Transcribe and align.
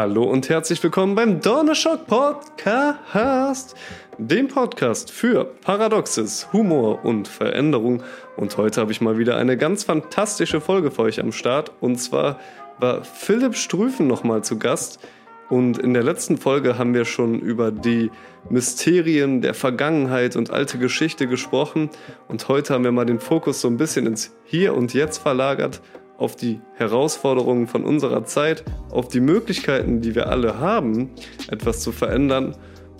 Hallo 0.00 0.22
und 0.22 0.48
herzlich 0.48 0.80
willkommen 0.80 1.16
beim 1.16 1.40
Donnerschock 1.40 2.06
Podcast, 2.06 3.74
dem 4.16 4.46
Podcast 4.46 5.10
für 5.10 5.44
Paradoxes, 5.44 6.52
Humor 6.52 7.04
und 7.04 7.26
Veränderung. 7.26 8.04
Und 8.36 8.56
heute 8.58 8.80
habe 8.80 8.92
ich 8.92 9.00
mal 9.00 9.18
wieder 9.18 9.36
eine 9.36 9.56
ganz 9.56 9.82
fantastische 9.82 10.60
Folge 10.60 10.92
für 10.92 11.02
euch 11.02 11.18
am 11.18 11.32
Start. 11.32 11.72
Und 11.80 11.96
zwar 11.96 12.38
war 12.78 13.02
Philipp 13.02 13.56
Strüfen 13.56 14.06
nochmal 14.06 14.44
zu 14.44 14.56
Gast. 14.56 15.00
Und 15.48 15.78
in 15.78 15.94
der 15.94 16.04
letzten 16.04 16.36
Folge 16.36 16.78
haben 16.78 16.94
wir 16.94 17.04
schon 17.04 17.40
über 17.40 17.72
die 17.72 18.12
Mysterien 18.50 19.40
der 19.40 19.54
Vergangenheit 19.54 20.36
und 20.36 20.52
alte 20.52 20.78
Geschichte 20.78 21.26
gesprochen. 21.26 21.90
Und 22.28 22.46
heute 22.46 22.72
haben 22.72 22.84
wir 22.84 22.92
mal 22.92 23.04
den 23.04 23.18
Fokus 23.18 23.60
so 23.60 23.66
ein 23.66 23.78
bisschen 23.78 24.06
ins 24.06 24.36
Hier 24.44 24.74
und 24.76 24.94
Jetzt 24.94 25.18
verlagert 25.18 25.80
auf 26.18 26.36
die 26.36 26.60
Herausforderungen 26.74 27.66
von 27.66 27.84
unserer 27.84 28.24
Zeit, 28.24 28.64
auf 28.90 29.08
die 29.08 29.20
Möglichkeiten, 29.20 30.00
die 30.02 30.14
wir 30.14 30.28
alle 30.28 30.58
haben, 30.58 31.10
etwas 31.48 31.80
zu 31.80 31.92
verändern. 31.92 32.54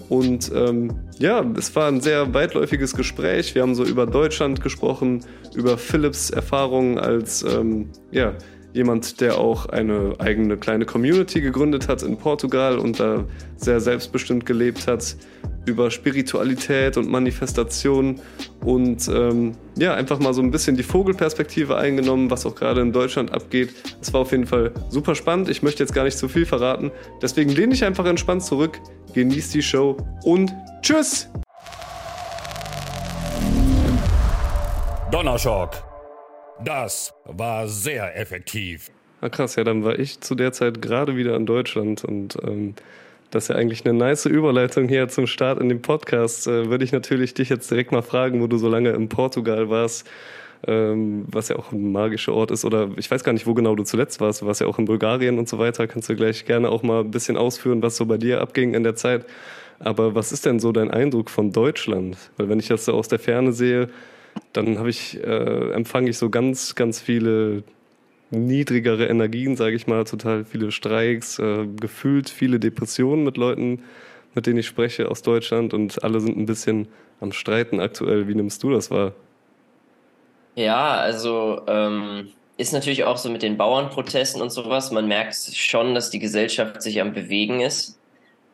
Und 0.08 0.50
ähm, 0.54 1.00
ja, 1.18 1.44
es 1.58 1.74
war 1.76 1.88
ein 1.88 2.00
sehr 2.00 2.32
weitläufiges 2.32 2.94
Gespräch. 2.94 3.54
Wir 3.54 3.62
haben 3.62 3.74
so 3.74 3.84
über 3.84 4.06
Deutschland 4.06 4.62
gesprochen, 4.62 5.24
über 5.54 5.76
Philips 5.76 6.30
Erfahrungen 6.30 6.98
als 6.98 7.42
ähm, 7.42 7.90
ja, 8.10 8.32
jemand, 8.78 9.20
der 9.20 9.38
auch 9.38 9.66
eine 9.66 10.14
eigene 10.18 10.56
kleine 10.56 10.86
Community 10.86 11.40
gegründet 11.40 11.88
hat 11.88 12.02
in 12.04 12.16
Portugal 12.16 12.78
und 12.78 13.00
da 13.00 13.24
sehr 13.56 13.80
selbstbestimmt 13.80 14.46
gelebt 14.46 14.86
hat 14.86 15.16
über 15.66 15.90
Spiritualität 15.90 16.96
und 16.96 17.10
Manifestation 17.10 18.20
und 18.64 19.08
ähm, 19.08 19.52
ja, 19.76 19.94
einfach 19.94 20.20
mal 20.20 20.32
so 20.32 20.40
ein 20.40 20.52
bisschen 20.52 20.76
die 20.76 20.84
Vogelperspektive 20.84 21.76
eingenommen, 21.76 22.30
was 22.30 22.46
auch 22.46 22.54
gerade 22.54 22.80
in 22.80 22.92
Deutschland 22.92 23.32
abgeht. 23.32 23.74
Es 24.00 24.12
war 24.14 24.22
auf 24.22 24.30
jeden 24.30 24.46
Fall 24.46 24.72
super 24.88 25.14
spannend. 25.14 25.50
Ich 25.50 25.62
möchte 25.62 25.82
jetzt 25.82 25.92
gar 25.92 26.04
nicht 26.04 26.16
zu 26.16 26.28
viel 26.28 26.46
verraten. 26.46 26.92
Deswegen 27.20 27.50
lehne 27.50 27.74
ich 27.74 27.84
einfach 27.84 28.06
entspannt 28.06 28.44
zurück, 28.44 28.78
genieß 29.12 29.50
die 29.50 29.62
Show 29.62 29.96
und 30.22 30.54
tschüss! 30.82 31.28
Donnerschock. 35.10 35.87
Das 36.64 37.14
war 37.24 37.68
sehr 37.68 38.18
effektiv. 38.18 38.90
Ah 39.20 39.28
krass, 39.28 39.56
ja, 39.56 39.64
dann 39.64 39.84
war 39.84 39.98
ich 39.98 40.20
zu 40.20 40.34
der 40.34 40.52
Zeit 40.52 40.82
gerade 40.82 41.16
wieder 41.16 41.36
in 41.36 41.46
Deutschland 41.46 42.04
und 42.04 42.36
ähm, 42.42 42.74
das 43.30 43.44
ist 43.44 43.48
ja 43.48 43.56
eigentlich 43.56 43.84
eine 43.84 43.96
nice 43.96 44.26
Überleitung 44.26 44.88
hier 44.88 45.08
zum 45.08 45.26
Start 45.26 45.60
in 45.60 45.68
dem 45.68 45.82
Podcast. 45.82 46.46
Äh, 46.46 46.70
würde 46.70 46.84
ich 46.84 46.92
natürlich 46.92 47.34
dich 47.34 47.48
jetzt 47.48 47.70
direkt 47.70 47.92
mal 47.92 48.02
fragen, 48.02 48.40
wo 48.40 48.46
du 48.46 48.56
so 48.56 48.68
lange 48.68 48.90
in 48.90 49.08
Portugal 49.08 49.68
warst, 49.68 50.08
ähm, 50.66 51.24
was 51.30 51.48
ja 51.48 51.56
auch 51.56 51.72
ein 51.72 51.92
magischer 51.92 52.32
Ort 52.32 52.50
ist. 52.50 52.64
Oder 52.64 52.90
ich 52.96 53.10
weiß 53.10 53.24
gar 53.24 53.32
nicht, 53.32 53.46
wo 53.46 53.54
genau 53.54 53.74
du 53.74 53.82
zuletzt 53.82 54.20
warst. 54.20 54.44
Warst 54.46 54.60
ja 54.60 54.66
auch 54.66 54.78
in 54.78 54.86
Bulgarien 54.86 55.38
und 55.38 55.48
so 55.48 55.58
weiter. 55.58 55.86
Kannst 55.86 56.08
du 56.08 56.16
gleich 56.16 56.46
gerne 56.46 56.70
auch 56.70 56.82
mal 56.82 57.00
ein 57.00 57.10
bisschen 57.10 57.36
ausführen, 57.36 57.82
was 57.82 57.96
so 57.96 58.06
bei 58.06 58.16
dir 58.16 58.40
abging 58.40 58.74
in 58.74 58.82
der 58.82 58.96
Zeit. 58.96 59.26
Aber 59.78 60.14
was 60.14 60.32
ist 60.32 60.46
denn 60.46 60.58
so 60.58 60.72
dein 60.72 60.90
Eindruck 60.90 61.28
von 61.28 61.52
Deutschland? 61.52 62.16
Weil 62.36 62.48
wenn 62.48 62.58
ich 62.58 62.68
das 62.68 62.86
so 62.86 62.94
aus 62.94 63.08
der 63.08 63.18
Ferne 63.18 63.52
sehe, 63.52 63.88
dann 64.52 64.78
habe 64.78 64.90
ich, 64.90 65.22
äh, 65.22 65.72
empfange 65.72 66.10
ich 66.10 66.18
so 66.18 66.30
ganz, 66.30 66.74
ganz 66.74 67.00
viele 67.00 67.62
niedrigere 68.30 69.06
Energien, 69.06 69.56
sage 69.56 69.76
ich 69.76 69.86
mal, 69.86 70.04
total 70.04 70.44
viele 70.44 70.70
Streiks, 70.70 71.38
äh, 71.38 71.66
gefühlt 71.80 72.28
viele 72.28 72.58
Depressionen 72.60 73.24
mit 73.24 73.36
Leuten, 73.36 73.82
mit 74.34 74.46
denen 74.46 74.58
ich 74.58 74.66
spreche 74.66 75.10
aus 75.10 75.22
Deutschland 75.22 75.72
und 75.74 76.02
alle 76.04 76.20
sind 76.20 76.36
ein 76.36 76.46
bisschen 76.46 76.88
am 77.20 77.32
Streiten 77.32 77.80
aktuell. 77.80 78.28
Wie 78.28 78.34
nimmst 78.34 78.62
du 78.62 78.70
das 78.70 78.90
wahr? 78.90 79.12
Ja, 80.54 80.96
also 80.96 81.62
ähm, 81.66 82.28
ist 82.56 82.72
natürlich 82.72 83.04
auch 83.04 83.16
so 83.16 83.30
mit 83.30 83.42
den 83.42 83.56
Bauernprotesten 83.56 84.42
und 84.42 84.50
sowas. 84.50 84.90
Man 84.90 85.06
merkt 85.06 85.34
schon, 85.36 85.94
dass 85.94 86.10
die 86.10 86.18
Gesellschaft 86.18 86.82
sich 86.82 87.00
am 87.00 87.12
Bewegen 87.14 87.60
ist. 87.60 87.97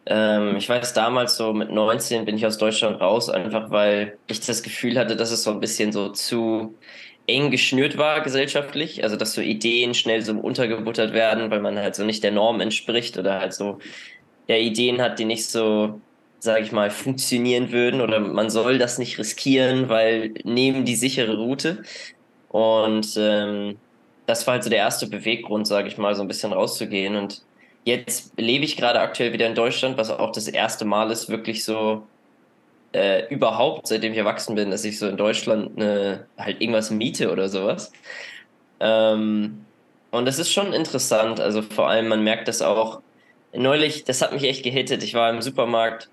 Ähm, 0.07 0.57
ich 0.57 0.69
weiß 0.69 0.93
damals 0.93 1.37
so 1.37 1.53
mit 1.55 1.71
19 1.71 2.25
bin 2.25 2.37
ich 2.37 2.47
aus 2.47 2.59
Deutschland 2.59 3.01
raus, 3.01 3.31
einfach 3.31 3.71
weil 3.71 4.19
ich 4.27 4.41
das 4.41 4.63
Gefühl 4.63 4.99
hatte, 4.99 5.17
dass 5.17 5.31
es 5.31 5.43
so 5.45 5.51
ein 5.51 5.61
bisschen 5.61 5.93
so 5.93 6.11
zu 6.11 6.79
eng 7.27 7.51
geschnürt 7.51 7.97
war 7.97 8.21
gesellschaftlich, 8.21 9.03
also 9.03 9.17
dass 9.17 9.33
so 9.33 9.41
Ideen 9.41 9.95
schnell 9.95 10.23
so 10.23 10.35
untergebuttert 10.35 11.15
werden, 11.15 11.51
weil 11.51 11.61
man 11.61 11.79
halt 11.79 11.95
so 11.95 12.05
nicht 12.05 12.23
der 12.23 12.33
Norm 12.33 12.61
entspricht 12.61 13.17
oder 13.19 13.41
halt 13.41 13.55
so 13.55 13.79
ja, 14.49 14.57
Ideen 14.57 15.01
hat, 15.03 15.19
die 15.19 15.25
nicht 15.25 15.47
so, 15.47 16.01
sage 16.41 16.63
ich 16.65 16.73
mal, 16.73 16.91
funktionieren 16.91 17.73
würden 17.73 18.01
oder 18.01 18.21
man 18.21 18.51
soll 18.51 18.79
das 18.79 18.99
nicht 18.99 19.19
riskieren, 19.19 19.89
weil 19.89 20.35
nehmen 20.45 20.85
die 20.85 20.97
sichere 20.97 21.37
Route. 21.37 21.83
Und 22.49 23.17
ähm, 23.19 23.81
das 24.27 24.47
war 24.47 24.55
halt 24.55 24.65
so 24.65 24.71
der 24.71 24.79
erste 24.81 25.07
Beweggrund, 25.09 25.67
sage 25.67 25.89
ich 25.89 25.99
mal, 25.99 26.15
so 26.15 26.23
ein 26.23 26.29
bisschen 26.29 26.53
rauszugehen. 26.53 27.17
Und 27.17 27.45
jetzt 27.85 28.33
lebe 28.39 28.65
ich 28.65 28.77
gerade 28.77 29.01
aktuell 29.01 29.33
wieder 29.33 29.47
in 29.47 29.55
Deutschland, 29.55 29.97
was 29.99 30.11
auch 30.11 30.33
das 30.33 30.49
erste 30.49 30.85
Mal 30.85 31.11
ist, 31.11 31.29
wirklich 31.29 31.65
so 31.65 32.07
äh, 32.93 33.27
überhaupt, 33.29 33.87
seitdem 33.89 34.13
ich 34.13 34.19
erwachsen 34.19 34.55
bin, 34.55 34.71
dass 34.71 34.85
ich 34.85 34.99
so 34.99 35.09
in 35.09 35.17
Deutschland 35.17 35.77
eine, 35.77 36.27
halt 36.39 36.61
irgendwas 36.61 36.91
miete 36.91 37.31
oder 37.31 37.49
sowas. 37.49 37.93
Ähm, 38.81 39.65
und 40.11 40.27
das 40.27 40.39
ist 40.39 40.53
schon 40.53 40.73
interessant. 40.73 41.41
Also 41.41 41.63
vor 41.63 41.89
allem, 41.89 42.09
man 42.09 42.25
merkt 42.25 42.49
das 42.49 42.63
auch. 42.63 43.03
Neulich, 43.53 44.05
das 44.05 44.23
hat 44.23 44.33
mich 44.33 44.45
echt 44.45 44.65
gehittet. 44.65 45.03
Ich 45.03 45.15
war 45.15 45.31
im 45.31 45.43
Supermarkt 45.43 46.09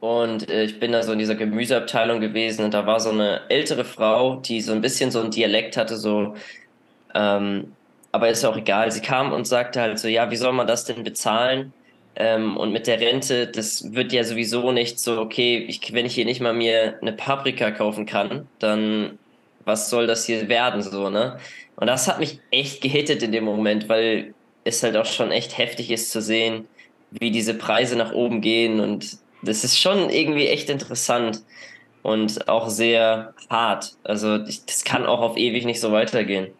und 0.00 0.50
äh, 0.50 0.64
ich 0.64 0.80
bin 0.80 0.92
da 0.92 1.02
so 1.02 1.12
in 1.12 1.18
dieser 1.18 1.34
Gemüseabteilung 1.34 2.20
gewesen 2.20 2.64
und 2.64 2.74
da 2.74 2.86
war 2.86 3.00
so 3.00 3.10
eine 3.10 3.48
ältere 3.48 3.84
Frau, 3.84 4.36
die 4.36 4.60
so 4.60 4.72
ein 4.72 4.80
bisschen 4.80 5.10
so 5.10 5.20
ein 5.20 5.30
Dialekt 5.30 5.76
hatte, 5.76 5.96
so, 5.96 6.34
ähm, 7.14 7.72
aber 8.14 8.28
ist 8.28 8.44
auch 8.44 8.56
egal. 8.56 8.92
Sie 8.92 9.00
kam 9.00 9.32
und 9.32 9.44
sagte 9.44 9.80
halt 9.80 9.98
so, 9.98 10.06
ja, 10.06 10.30
wie 10.30 10.36
soll 10.36 10.52
man 10.52 10.68
das 10.68 10.84
denn 10.84 11.02
bezahlen? 11.02 11.72
Ähm, 12.14 12.56
und 12.56 12.72
mit 12.72 12.86
der 12.86 13.00
Rente, 13.00 13.48
das 13.48 13.92
wird 13.92 14.12
ja 14.12 14.22
sowieso 14.22 14.70
nicht 14.70 15.00
so, 15.00 15.20
okay, 15.20 15.64
ich, 15.68 15.92
wenn 15.92 16.06
ich 16.06 16.14
hier 16.14 16.24
nicht 16.24 16.40
mal 16.40 16.54
mir 16.54 16.96
eine 17.02 17.12
Paprika 17.12 17.72
kaufen 17.72 18.06
kann, 18.06 18.46
dann 18.60 19.18
was 19.64 19.90
soll 19.90 20.06
das 20.06 20.26
hier 20.26 20.48
werden, 20.48 20.80
so, 20.82 21.10
ne? 21.10 21.38
Und 21.74 21.88
das 21.88 22.06
hat 22.06 22.20
mich 22.20 22.38
echt 22.52 22.82
gehittet 22.82 23.22
in 23.24 23.32
dem 23.32 23.44
Moment, 23.44 23.88
weil 23.88 24.32
es 24.62 24.82
halt 24.84 24.96
auch 24.96 25.06
schon 25.06 25.32
echt 25.32 25.58
heftig 25.58 25.90
ist 25.90 26.12
zu 26.12 26.22
sehen, 26.22 26.68
wie 27.10 27.32
diese 27.32 27.54
Preise 27.54 27.96
nach 27.96 28.12
oben 28.12 28.40
gehen 28.40 28.78
und 28.78 29.18
das 29.42 29.64
ist 29.64 29.78
schon 29.78 30.08
irgendwie 30.10 30.46
echt 30.46 30.70
interessant 30.70 31.42
und 32.02 32.48
auch 32.48 32.68
sehr 32.68 33.34
hart. 33.50 33.96
Also 34.04 34.44
ich, 34.44 34.64
das 34.66 34.84
kann 34.84 35.04
auch 35.04 35.20
auf 35.20 35.36
ewig 35.36 35.64
nicht 35.64 35.80
so 35.80 35.90
weitergehen. 35.92 36.52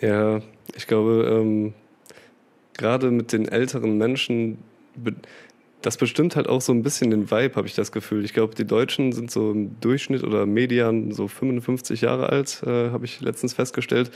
Ja, 0.00 0.40
ich 0.74 0.86
glaube, 0.86 1.26
ähm, 1.30 1.74
gerade 2.76 3.10
mit 3.10 3.32
den 3.32 3.48
älteren 3.48 3.96
Menschen, 3.96 4.58
das 5.82 5.96
bestimmt 5.96 6.36
halt 6.36 6.48
auch 6.48 6.60
so 6.60 6.72
ein 6.72 6.82
bisschen 6.82 7.10
den 7.10 7.30
Vibe, 7.30 7.54
habe 7.54 7.66
ich 7.66 7.74
das 7.74 7.92
Gefühl. 7.92 8.24
Ich 8.24 8.34
glaube, 8.34 8.54
die 8.54 8.66
Deutschen 8.66 9.12
sind 9.12 9.30
so 9.30 9.52
im 9.52 9.80
Durchschnitt 9.80 10.22
oder 10.24 10.44
Median 10.44 11.12
so 11.12 11.28
55 11.28 12.02
Jahre 12.02 12.28
alt, 12.28 12.62
äh, 12.66 12.90
habe 12.90 13.04
ich 13.04 13.20
letztens 13.20 13.54
festgestellt. 13.54 14.10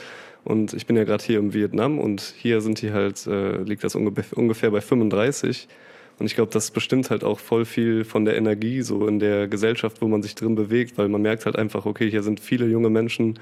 Und 0.44 0.74
ich 0.74 0.86
bin 0.86 0.96
ja 0.96 1.04
gerade 1.04 1.24
hier 1.24 1.38
im 1.38 1.54
Vietnam 1.54 1.98
und 1.98 2.34
hier 2.36 2.60
sind 2.60 2.82
die 2.82 2.92
halt, 2.92 3.26
äh, 3.26 3.62
liegt 3.62 3.84
das 3.84 3.94
ungefähr 3.94 4.70
bei 4.70 4.80
35. 4.80 5.68
Und 6.18 6.26
ich 6.26 6.34
glaube, 6.34 6.52
das 6.52 6.70
bestimmt 6.70 7.08
halt 7.10 7.24
auch 7.24 7.38
voll 7.38 7.64
viel 7.64 8.04
von 8.04 8.26
der 8.26 8.36
Energie 8.36 8.82
so 8.82 9.06
in 9.06 9.18
der 9.20 9.48
Gesellschaft, 9.48 10.02
wo 10.02 10.08
man 10.08 10.22
sich 10.22 10.34
drin 10.34 10.54
bewegt, 10.54 10.98
weil 10.98 11.08
man 11.08 11.22
merkt 11.22 11.46
halt 11.46 11.56
einfach, 11.56 11.86
okay, 11.86 12.10
hier 12.10 12.22
sind 12.22 12.40
viele 12.40 12.66
junge 12.66 12.90
Menschen, 12.90 13.38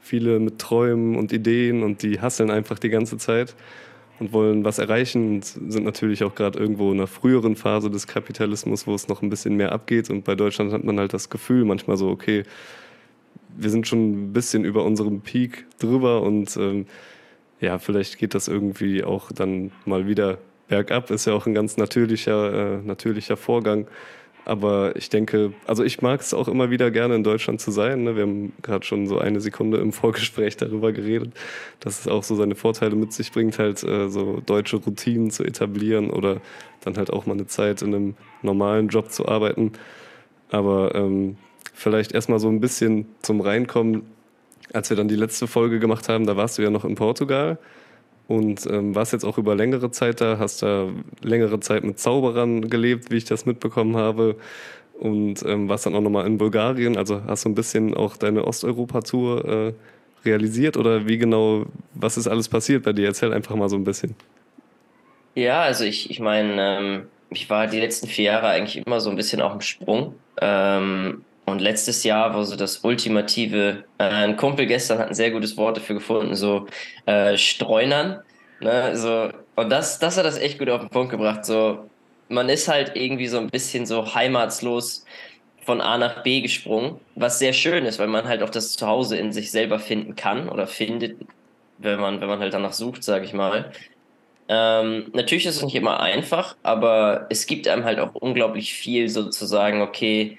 viele 0.00 0.40
mit 0.40 0.58
Träumen 0.58 1.16
und 1.16 1.32
Ideen 1.32 1.82
und 1.82 2.02
die 2.02 2.20
hasseln 2.20 2.50
einfach 2.50 2.78
die 2.78 2.88
ganze 2.88 3.16
Zeit 3.16 3.54
und 4.18 4.32
wollen 4.32 4.64
was 4.64 4.78
erreichen 4.78 5.36
und 5.36 5.44
sind 5.44 5.84
natürlich 5.84 6.24
auch 6.24 6.34
gerade 6.34 6.58
irgendwo 6.58 6.92
in 6.92 6.98
einer 6.98 7.06
früheren 7.06 7.56
Phase 7.56 7.90
des 7.90 8.06
Kapitalismus, 8.06 8.86
wo 8.86 8.94
es 8.94 9.08
noch 9.08 9.22
ein 9.22 9.30
bisschen 9.30 9.56
mehr 9.56 9.72
abgeht. 9.72 10.10
Und 10.10 10.24
bei 10.24 10.34
Deutschland 10.34 10.72
hat 10.72 10.84
man 10.84 10.98
halt 10.98 11.14
das 11.14 11.30
Gefühl 11.30 11.64
manchmal 11.64 11.96
so, 11.96 12.08
okay, 12.08 12.42
wir 13.56 13.70
sind 13.70 13.88
schon 13.88 14.28
ein 14.28 14.32
bisschen 14.32 14.64
über 14.64 14.84
unserem 14.84 15.20
Peak 15.22 15.66
drüber 15.78 16.22
und 16.22 16.56
ähm, 16.56 16.86
ja, 17.60 17.78
vielleicht 17.78 18.18
geht 18.18 18.34
das 18.34 18.48
irgendwie 18.48 19.04
auch 19.04 19.32
dann 19.32 19.72
mal 19.84 20.06
wieder 20.06 20.38
bergab. 20.68 21.10
Ist 21.10 21.26
ja 21.26 21.32
auch 21.32 21.46
ein 21.46 21.54
ganz 21.54 21.76
natürlicher, 21.76 22.78
äh, 22.78 22.82
natürlicher 22.82 23.36
Vorgang. 23.36 23.86
Aber 24.44 24.96
ich 24.96 25.10
denke, 25.10 25.52
also 25.66 25.84
ich 25.84 26.02
mag 26.02 26.20
es 26.20 26.34
auch 26.34 26.48
immer 26.48 26.70
wieder 26.70 26.90
gerne 26.90 27.14
in 27.14 27.24
Deutschland 27.24 27.60
zu 27.60 27.70
sein. 27.70 28.04
Ne? 28.04 28.16
Wir 28.16 28.22
haben 28.22 28.52
gerade 28.62 28.84
schon 28.84 29.06
so 29.06 29.18
eine 29.18 29.40
Sekunde 29.40 29.78
im 29.78 29.92
Vorgespräch 29.92 30.56
darüber 30.56 30.92
geredet, 30.92 31.32
dass 31.80 32.00
es 32.00 32.08
auch 32.08 32.22
so 32.22 32.34
seine 32.34 32.54
Vorteile 32.54 32.96
mit 32.96 33.12
sich 33.12 33.32
bringt, 33.32 33.58
halt 33.58 33.82
äh, 33.82 34.08
so 34.08 34.42
deutsche 34.44 34.76
Routinen 34.76 35.30
zu 35.30 35.44
etablieren 35.44 36.10
oder 36.10 36.40
dann 36.80 36.96
halt 36.96 37.12
auch 37.12 37.26
mal 37.26 37.34
eine 37.34 37.46
Zeit 37.46 37.82
in 37.82 37.94
einem 37.94 38.14
normalen 38.42 38.88
Job 38.88 39.10
zu 39.10 39.28
arbeiten. 39.28 39.72
Aber 40.50 40.94
ähm, 40.94 41.36
vielleicht 41.74 42.12
erstmal 42.12 42.40
so 42.40 42.48
ein 42.48 42.60
bisschen 42.60 43.06
zum 43.22 43.40
Reinkommen. 43.40 44.02
Als 44.72 44.88
wir 44.88 44.96
dann 44.96 45.08
die 45.08 45.16
letzte 45.16 45.46
Folge 45.46 45.80
gemacht 45.80 46.08
haben, 46.08 46.26
da 46.26 46.36
warst 46.36 46.58
du 46.58 46.62
ja 46.62 46.70
noch 46.70 46.84
in 46.84 46.94
Portugal 46.94 47.58
und 48.30 48.64
ähm, 48.66 48.94
warst 48.94 49.12
jetzt 49.12 49.24
auch 49.24 49.38
über 49.38 49.56
längere 49.56 49.90
Zeit 49.90 50.20
da, 50.20 50.38
hast 50.38 50.62
da 50.62 50.88
längere 51.20 51.58
Zeit 51.58 51.82
mit 51.82 51.98
Zauberern 51.98 52.70
gelebt, 52.70 53.10
wie 53.10 53.16
ich 53.16 53.24
das 53.24 53.44
mitbekommen 53.44 53.96
habe. 53.96 54.36
Und 55.00 55.42
ähm, 55.44 55.68
warst 55.68 55.86
dann 55.86 55.96
auch 55.96 56.00
nochmal 56.00 56.28
in 56.28 56.38
Bulgarien. 56.38 56.96
Also 56.96 57.22
hast 57.26 57.44
du 57.44 57.48
ein 57.48 57.56
bisschen 57.56 57.92
auch 57.92 58.16
deine 58.16 58.46
Osteuropa-Tour 58.46 59.44
äh, 59.44 59.72
realisiert 60.24 60.76
oder 60.76 61.08
wie 61.08 61.18
genau, 61.18 61.66
was 61.94 62.16
ist 62.16 62.28
alles 62.28 62.48
passiert 62.48 62.84
bei 62.84 62.92
dir? 62.92 63.06
Erzähl 63.06 63.32
einfach 63.32 63.56
mal 63.56 63.68
so 63.68 63.74
ein 63.74 63.82
bisschen. 63.82 64.14
Ja, 65.34 65.62
also 65.62 65.82
ich, 65.82 66.08
ich 66.08 66.20
meine, 66.20 66.78
ähm, 66.78 67.02
ich 67.30 67.50
war 67.50 67.66
die 67.66 67.80
letzten 67.80 68.06
vier 68.06 68.26
Jahre 68.26 68.46
eigentlich 68.46 68.86
immer 68.86 69.00
so 69.00 69.10
ein 69.10 69.16
bisschen 69.16 69.40
auf 69.40 69.50
dem 69.50 69.60
Sprung. 69.60 70.14
Ähm, 70.40 71.24
und 71.50 71.60
letztes 71.60 72.04
Jahr 72.04 72.34
war 72.34 72.44
so 72.44 72.56
das 72.56 72.78
ultimative, 72.84 73.84
äh, 73.98 74.04
ein 74.04 74.36
Kumpel 74.36 74.66
gestern 74.66 74.98
hat 74.98 75.08
ein 75.08 75.14
sehr 75.14 75.30
gutes 75.30 75.56
Wort 75.56 75.76
dafür 75.76 75.96
gefunden, 75.96 76.34
so 76.34 76.66
äh, 77.06 77.36
Streunern. 77.36 78.22
Ne? 78.60 78.96
So, 78.96 79.30
und 79.56 79.70
das, 79.70 79.98
das 79.98 80.16
hat 80.16 80.24
das 80.24 80.38
echt 80.38 80.58
gut 80.58 80.70
auf 80.70 80.80
den 80.80 80.90
Punkt 80.90 81.10
gebracht. 81.10 81.44
So, 81.44 81.90
man 82.28 82.48
ist 82.48 82.68
halt 82.68 82.92
irgendwie 82.94 83.26
so 83.26 83.38
ein 83.38 83.48
bisschen 83.48 83.86
so 83.86 84.14
heimatslos 84.14 85.04
von 85.64 85.80
A 85.80 85.98
nach 85.98 86.22
B 86.22 86.40
gesprungen, 86.40 86.98
was 87.14 87.38
sehr 87.38 87.52
schön 87.52 87.84
ist, 87.84 87.98
weil 87.98 88.08
man 88.08 88.26
halt 88.26 88.42
auch 88.42 88.50
das 88.50 88.72
Zuhause 88.72 89.16
in 89.16 89.32
sich 89.32 89.50
selber 89.50 89.78
finden 89.78 90.16
kann 90.16 90.48
oder 90.48 90.66
findet, 90.66 91.18
wenn 91.78 92.00
man, 92.00 92.20
wenn 92.20 92.28
man 92.28 92.40
halt 92.40 92.54
danach 92.54 92.72
sucht, 92.72 93.04
sage 93.04 93.24
ich 93.24 93.32
mal. 93.32 93.72
Ähm, 94.48 95.10
natürlich 95.12 95.46
ist 95.46 95.56
es 95.56 95.62
nicht 95.62 95.76
immer 95.76 96.00
einfach, 96.00 96.56
aber 96.64 97.26
es 97.30 97.46
gibt 97.46 97.68
einem 97.68 97.84
halt 97.84 98.00
auch 98.00 98.14
unglaublich 98.14 98.74
viel 98.74 99.08
sozusagen, 99.08 99.80
okay, 99.80 100.38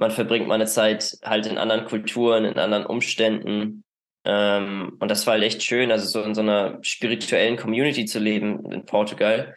man 0.00 0.10
verbringt 0.10 0.48
mal 0.48 0.54
eine 0.54 0.66
Zeit 0.66 1.18
halt 1.22 1.46
in 1.46 1.58
anderen 1.58 1.84
Kulturen, 1.84 2.46
in 2.46 2.58
anderen 2.58 2.86
Umständen. 2.86 3.84
Ähm, 4.24 4.96
und 4.98 5.10
das 5.10 5.26
war 5.26 5.34
halt 5.34 5.44
echt 5.44 5.62
schön, 5.62 5.92
also 5.92 6.06
so 6.06 6.22
in 6.22 6.34
so 6.34 6.40
einer 6.40 6.78
spirituellen 6.82 7.58
Community 7.58 8.06
zu 8.06 8.18
leben 8.18 8.64
in 8.72 8.86
Portugal. 8.86 9.54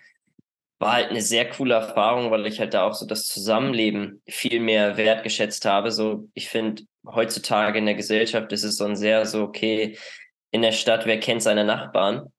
War 0.79 0.93
halt 0.93 1.09
eine 1.11 1.21
sehr 1.21 1.49
coole 1.49 1.75
Erfahrung, 1.75 2.29
weil 2.29 2.45
ich 2.45 2.59
halt 2.59 2.73
da 2.73 2.83
auch 2.83 2.93
so 2.93 3.07
das 3.07 3.27
Zusammenleben 3.27 4.21
viel 4.27 4.59
mehr 4.59 4.97
wertgeschätzt 4.97 5.63
habe. 5.63 5.91
So, 5.91 6.27
ich 6.33 6.49
finde, 6.49 6.83
heutzutage 7.05 7.79
in 7.79 7.85
der 7.85 7.95
Gesellschaft 7.95 8.51
ist 8.51 8.65
es 8.65 8.75
so 8.75 8.83
ein 8.85 8.97
sehr 8.97 9.25
so, 9.25 9.43
okay, 9.43 9.97
in 10.51 10.61
der 10.61 10.73
Stadt, 10.73 11.05
wer 11.05 11.21
kennt 11.21 11.41
seine 11.41 11.63
Nachbarn? 11.63 12.33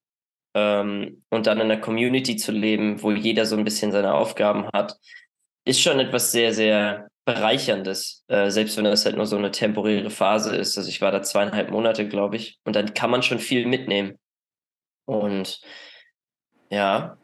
Ähm, 0.53 1.23
und 1.29 1.47
dann 1.47 1.59
in 1.59 1.71
einer 1.71 1.81
Community 1.81 2.35
zu 2.35 2.51
leben, 2.51 3.01
wo 3.01 3.11
jeder 3.11 3.47
so 3.47 3.57
ein 3.57 3.63
bisschen 3.63 3.91
seine 3.91 4.13
Aufgaben 4.13 4.67
hat, 4.73 4.95
ist 5.65 5.81
schon 5.81 5.99
etwas 5.99 6.31
sehr, 6.31 6.53
sehr 6.53 7.07
Bereicherndes, 7.25 8.23
äh, 8.27 8.51
selbst 8.51 8.77
wenn 8.77 8.83
das 8.83 9.05
halt 9.05 9.17
nur 9.17 9.25
so 9.25 9.37
eine 9.37 9.51
temporäre 9.51 10.11
Phase 10.11 10.55
ist. 10.55 10.77
Also 10.77 10.89
ich 10.89 11.01
war 11.01 11.11
da 11.11 11.23
zweieinhalb 11.23 11.71
Monate, 11.71 12.07
glaube 12.07 12.35
ich, 12.35 12.59
und 12.65 12.75
dann 12.75 12.93
kann 12.93 13.09
man 13.09 13.23
schon 13.23 13.39
viel 13.39 13.65
mitnehmen. 13.65 14.15
Und 15.05 15.59
ja. 16.69 17.17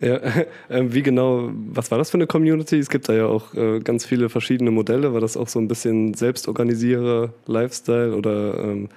Ja, 0.00 0.16
äh, 0.68 0.82
wie 0.82 1.02
genau, 1.02 1.50
was 1.52 1.90
war 1.90 1.98
das 1.98 2.10
für 2.10 2.16
eine 2.16 2.26
Community? 2.26 2.78
Es 2.78 2.88
gibt 2.88 3.08
da 3.08 3.12
ja 3.12 3.26
auch 3.26 3.54
äh, 3.54 3.78
ganz 3.80 4.04
viele 4.04 4.28
verschiedene 4.28 4.72
Modelle. 4.72 5.12
War 5.12 5.20
das 5.20 5.36
auch 5.36 5.48
so 5.48 5.60
ein 5.60 5.68
bisschen 5.68 6.14
Selbstorganisierer, 6.14 7.32
Lifestyle 7.46 8.16
oder, 8.16 8.58
ähm, 8.58 8.88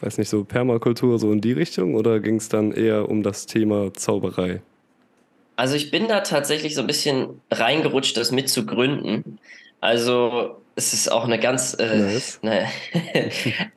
weiß 0.00 0.18
nicht, 0.18 0.28
so 0.28 0.44
Permakultur, 0.44 1.18
so 1.18 1.32
in 1.32 1.40
die 1.40 1.52
Richtung? 1.52 1.94
Oder 1.94 2.20
ging 2.20 2.36
es 2.36 2.50
dann 2.50 2.72
eher 2.72 3.08
um 3.08 3.22
das 3.22 3.46
Thema 3.46 3.94
Zauberei? 3.94 4.60
Also 5.56 5.76
ich 5.76 5.90
bin 5.90 6.08
da 6.08 6.20
tatsächlich 6.20 6.74
so 6.74 6.80
ein 6.80 6.86
bisschen 6.86 7.40
reingerutscht, 7.50 8.16
das 8.16 8.32
mitzugründen. 8.32 9.38
Also 9.80 10.60
es 10.76 10.92
ist 10.92 11.10
auch 11.10 11.24
eine 11.24 11.38
ganz, 11.38 11.74
äh, 11.74 11.96
nice. 11.96 12.40
ne, 12.42 12.66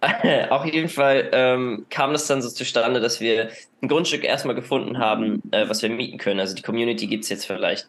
auf 0.52 0.66
jeden 0.66 0.90
Fall 0.90 1.30
ähm, 1.32 1.86
kam 1.90 2.14
das 2.14 2.28
dann 2.28 2.42
so 2.42 2.50
zustande, 2.50 3.00
dass 3.00 3.20
wir 3.20 3.50
ein 3.82 3.88
Grundstück 3.88 4.24
erstmal 4.24 4.56
gefunden 4.56 4.98
haben, 4.98 5.42
äh, 5.52 5.68
was 5.68 5.82
wir 5.82 5.90
mieten 5.90 6.18
können. 6.18 6.40
Also 6.40 6.56
die 6.56 6.62
Community 6.62 7.08
gibt 7.08 7.24
es 7.24 7.30
jetzt 7.30 7.46
vielleicht 7.46 7.88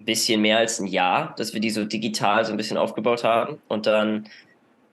ein 0.00 0.04
bisschen 0.04 0.40
mehr 0.40 0.58
als 0.58 0.78
ein 0.78 0.86
Jahr, 0.86 1.34
dass 1.36 1.52
wir 1.52 1.60
die 1.60 1.70
so 1.70 1.84
digital 1.84 2.44
so 2.44 2.52
ein 2.52 2.56
bisschen 2.56 2.76
aufgebaut 2.76 3.24
haben. 3.24 3.58
Und 3.68 3.86
dann 3.86 4.28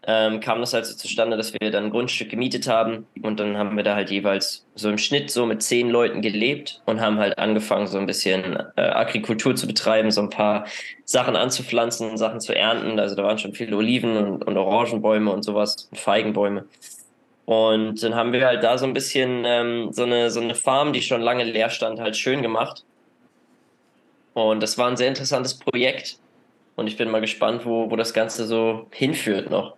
ähm, 0.05 0.39
kam 0.41 0.59
das 0.59 0.73
halt 0.73 0.85
so 0.85 0.95
zustande, 0.95 1.37
dass 1.37 1.53
wir 1.53 1.71
dann 1.71 1.85
ein 1.85 1.89
Grundstück 1.89 2.29
gemietet 2.29 2.67
haben 2.67 3.07
und 3.21 3.39
dann 3.39 3.57
haben 3.57 3.77
wir 3.77 3.83
da 3.83 3.95
halt 3.95 4.09
jeweils 4.09 4.65
so 4.75 4.89
im 4.89 4.97
Schnitt 4.97 5.31
so 5.31 5.45
mit 5.45 5.63
zehn 5.63 5.89
Leuten 5.89 6.21
gelebt 6.21 6.81
und 6.85 6.99
haben 6.99 7.19
halt 7.19 7.37
angefangen, 7.37 7.87
so 7.87 7.97
ein 7.97 8.05
bisschen 8.05 8.57
äh, 8.75 8.81
Agrikultur 8.81 9.55
zu 9.55 9.65
betreiben, 9.65 10.11
so 10.11 10.21
ein 10.21 10.29
paar 10.29 10.65
Sachen 11.05 11.35
anzupflanzen, 11.35 12.17
Sachen 12.17 12.41
zu 12.41 12.53
ernten. 12.53 12.99
Also 12.99 13.15
da 13.15 13.23
waren 13.23 13.37
schon 13.37 13.53
viele 13.53 13.77
Oliven 13.77 14.17
und, 14.17 14.43
und 14.43 14.57
Orangenbäume 14.57 15.31
und 15.31 15.43
sowas, 15.43 15.87
und 15.91 15.99
Feigenbäume. 15.99 16.65
Und 17.45 18.01
dann 18.03 18.15
haben 18.15 18.33
wir 18.33 18.45
halt 18.45 18.63
da 18.63 18.77
so 18.77 18.85
ein 18.85 18.93
bisschen 18.93 19.43
ähm, 19.45 19.91
so, 19.91 20.03
eine, 20.03 20.31
so 20.31 20.39
eine 20.39 20.55
Farm, 20.55 20.93
die 20.93 21.01
schon 21.01 21.21
lange 21.21 21.43
leer 21.43 21.69
stand, 21.69 21.99
halt 21.99 22.17
schön 22.17 22.41
gemacht. 22.41 22.83
Und 24.33 24.63
das 24.63 24.77
war 24.77 24.89
ein 24.89 24.97
sehr 24.97 25.07
interessantes 25.07 25.53
Projekt. 25.53 26.17
Und 26.75 26.87
ich 26.87 26.97
bin 26.97 27.09
mal 27.09 27.21
gespannt, 27.21 27.65
wo, 27.65 27.89
wo 27.91 27.95
das 27.95 28.13
Ganze 28.13 28.45
so 28.45 28.87
hinführt 28.91 29.49
noch. 29.49 29.75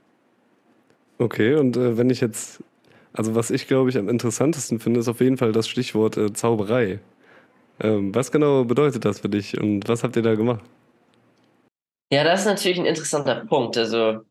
Okay, 1.17 1.55
und 1.55 1.77
äh, 1.77 1.97
wenn 1.97 2.09
ich 2.09 2.21
jetzt, 2.21 2.63
also 3.13 3.35
was 3.35 3.51
ich 3.51 3.67
glaube 3.67 3.89
ich 3.89 3.97
am 3.97 4.09
interessantesten 4.09 4.79
finde, 4.79 4.99
ist 4.99 5.07
auf 5.07 5.21
jeden 5.21 5.37
Fall 5.37 5.51
das 5.51 5.67
Stichwort 5.67 6.17
äh, 6.17 6.33
Zauberei. 6.33 6.99
Ähm, 7.79 8.13
was 8.15 8.31
genau 8.31 8.63
bedeutet 8.65 9.05
das 9.05 9.19
für 9.19 9.29
dich 9.29 9.59
und 9.59 9.87
was 9.87 10.03
habt 10.03 10.15
ihr 10.15 10.21
da 10.21 10.35
gemacht? 10.35 10.63
Ja, 12.11 12.23
das 12.23 12.41
ist 12.41 12.45
natürlich 12.45 12.79
ein 12.79 12.85
interessanter 12.85 13.45
Punkt. 13.45 13.77
Also 13.77 14.21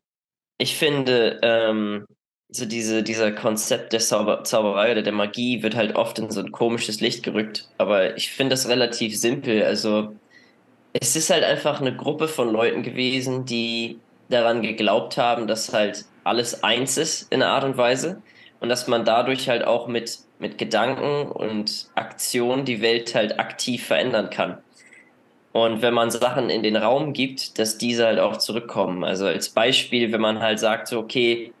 ich 0.57 0.75
finde, 0.77 1.39
ähm, 1.43 2.05
so 2.49 2.65
diese, 2.65 3.03
dieser 3.03 3.31
Konzept 3.31 3.93
der 3.93 3.99
Zauber 3.99 4.43
Zauberei 4.43 4.91
oder 4.91 5.01
der 5.01 5.13
Magie 5.13 5.63
wird 5.63 5.75
halt 5.75 5.95
oft 5.95 6.19
in 6.19 6.31
so 6.31 6.39
ein 6.41 6.51
komisches 6.51 7.01
Licht 7.01 7.23
gerückt. 7.23 7.69
Aber 7.77 8.15
ich 8.17 8.31
finde 8.31 8.51
das 8.53 8.69
relativ 8.69 9.17
simpel. 9.17 9.63
Also 9.63 10.15
es 10.93 11.15
ist 11.15 11.29
halt 11.29 11.43
einfach 11.43 11.81
eine 11.81 11.95
Gruppe 11.95 12.27
von 12.27 12.51
Leuten 12.51 12.83
gewesen, 12.83 13.45
die 13.45 13.99
daran 14.29 14.61
geglaubt 14.61 15.17
haben, 15.17 15.47
dass 15.47 15.73
halt 15.73 16.05
alles 16.25 16.63
eins 16.63 16.97
ist 16.97 17.31
in 17.31 17.41
einer 17.41 17.51
Art 17.51 17.63
und 17.63 17.77
Weise 17.77 18.21
und 18.59 18.69
dass 18.69 18.87
man 18.87 19.05
dadurch 19.05 19.47
halt 19.47 19.63
auch 19.63 19.87
mit, 19.87 20.19
mit 20.39 20.57
Gedanken 20.57 21.31
und 21.31 21.87
Aktion 21.95 22.65
die 22.65 22.81
Welt 22.81 23.15
halt 23.15 23.39
aktiv 23.39 23.85
verändern 23.85 24.29
kann. 24.29 24.57
Und 25.53 25.81
wenn 25.81 25.93
man 25.93 26.11
Sachen 26.11 26.49
in 26.49 26.63
den 26.63 26.75
Raum 26.75 27.13
gibt, 27.13 27.59
dass 27.59 27.77
diese 27.77 28.05
halt 28.05 28.19
auch 28.19 28.37
zurückkommen. 28.37 29.05
Also 29.05 29.25
als 29.25 29.49
Beispiel, 29.49 30.11
wenn 30.11 30.19
man 30.19 30.41
halt 30.41 30.59
sagt, 30.59 30.89
so, 30.89 30.99
okay, 30.99 31.53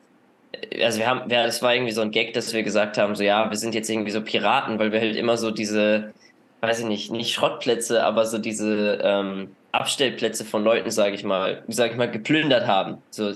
also 0.81 0.99
wir 0.99 1.07
haben, 1.07 1.29
ja, 1.29 1.45
das 1.45 1.61
war 1.61 1.73
irgendwie 1.73 1.93
so 1.93 2.01
ein 2.01 2.11
Gag, 2.11 2.33
dass 2.33 2.53
wir 2.53 2.63
gesagt 2.63 2.97
haben, 2.97 3.15
so, 3.15 3.23
ja, 3.23 3.49
wir 3.49 3.57
sind 3.57 3.73
jetzt 3.73 3.89
irgendwie 3.89 4.11
so 4.11 4.21
Piraten, 4.21 4.79
weil 4.79 4.91
wir 4.91 4.99
halt 4.99 5.15
immer 5.15 5.37
so 5.37 5.51
diese, 5.51 6.13
weiß 6.61 6.79
ich 6.79 6.85
nicht, 6.85 7.11
nicht 7.11 7.33
Schrottplätze, 7.33 8.03
aber 8.03 8.25
so 8.25 8.37
diese 8.37 8.99
ähm, 9.01 9.55
Abstellplätze 9.71 10.43
von 10.43 10.63
Leuten, 10.63 10.91
sage 10.91 11.15
ich 11.15 11.23
mal, 11.23 11.63
sage 11.67 11.91
ich 11.91 11.97
mal, 11.97 12.09
geplündert 12.09 12.67
haben. 12.67 12.97
So, 13.11 13.33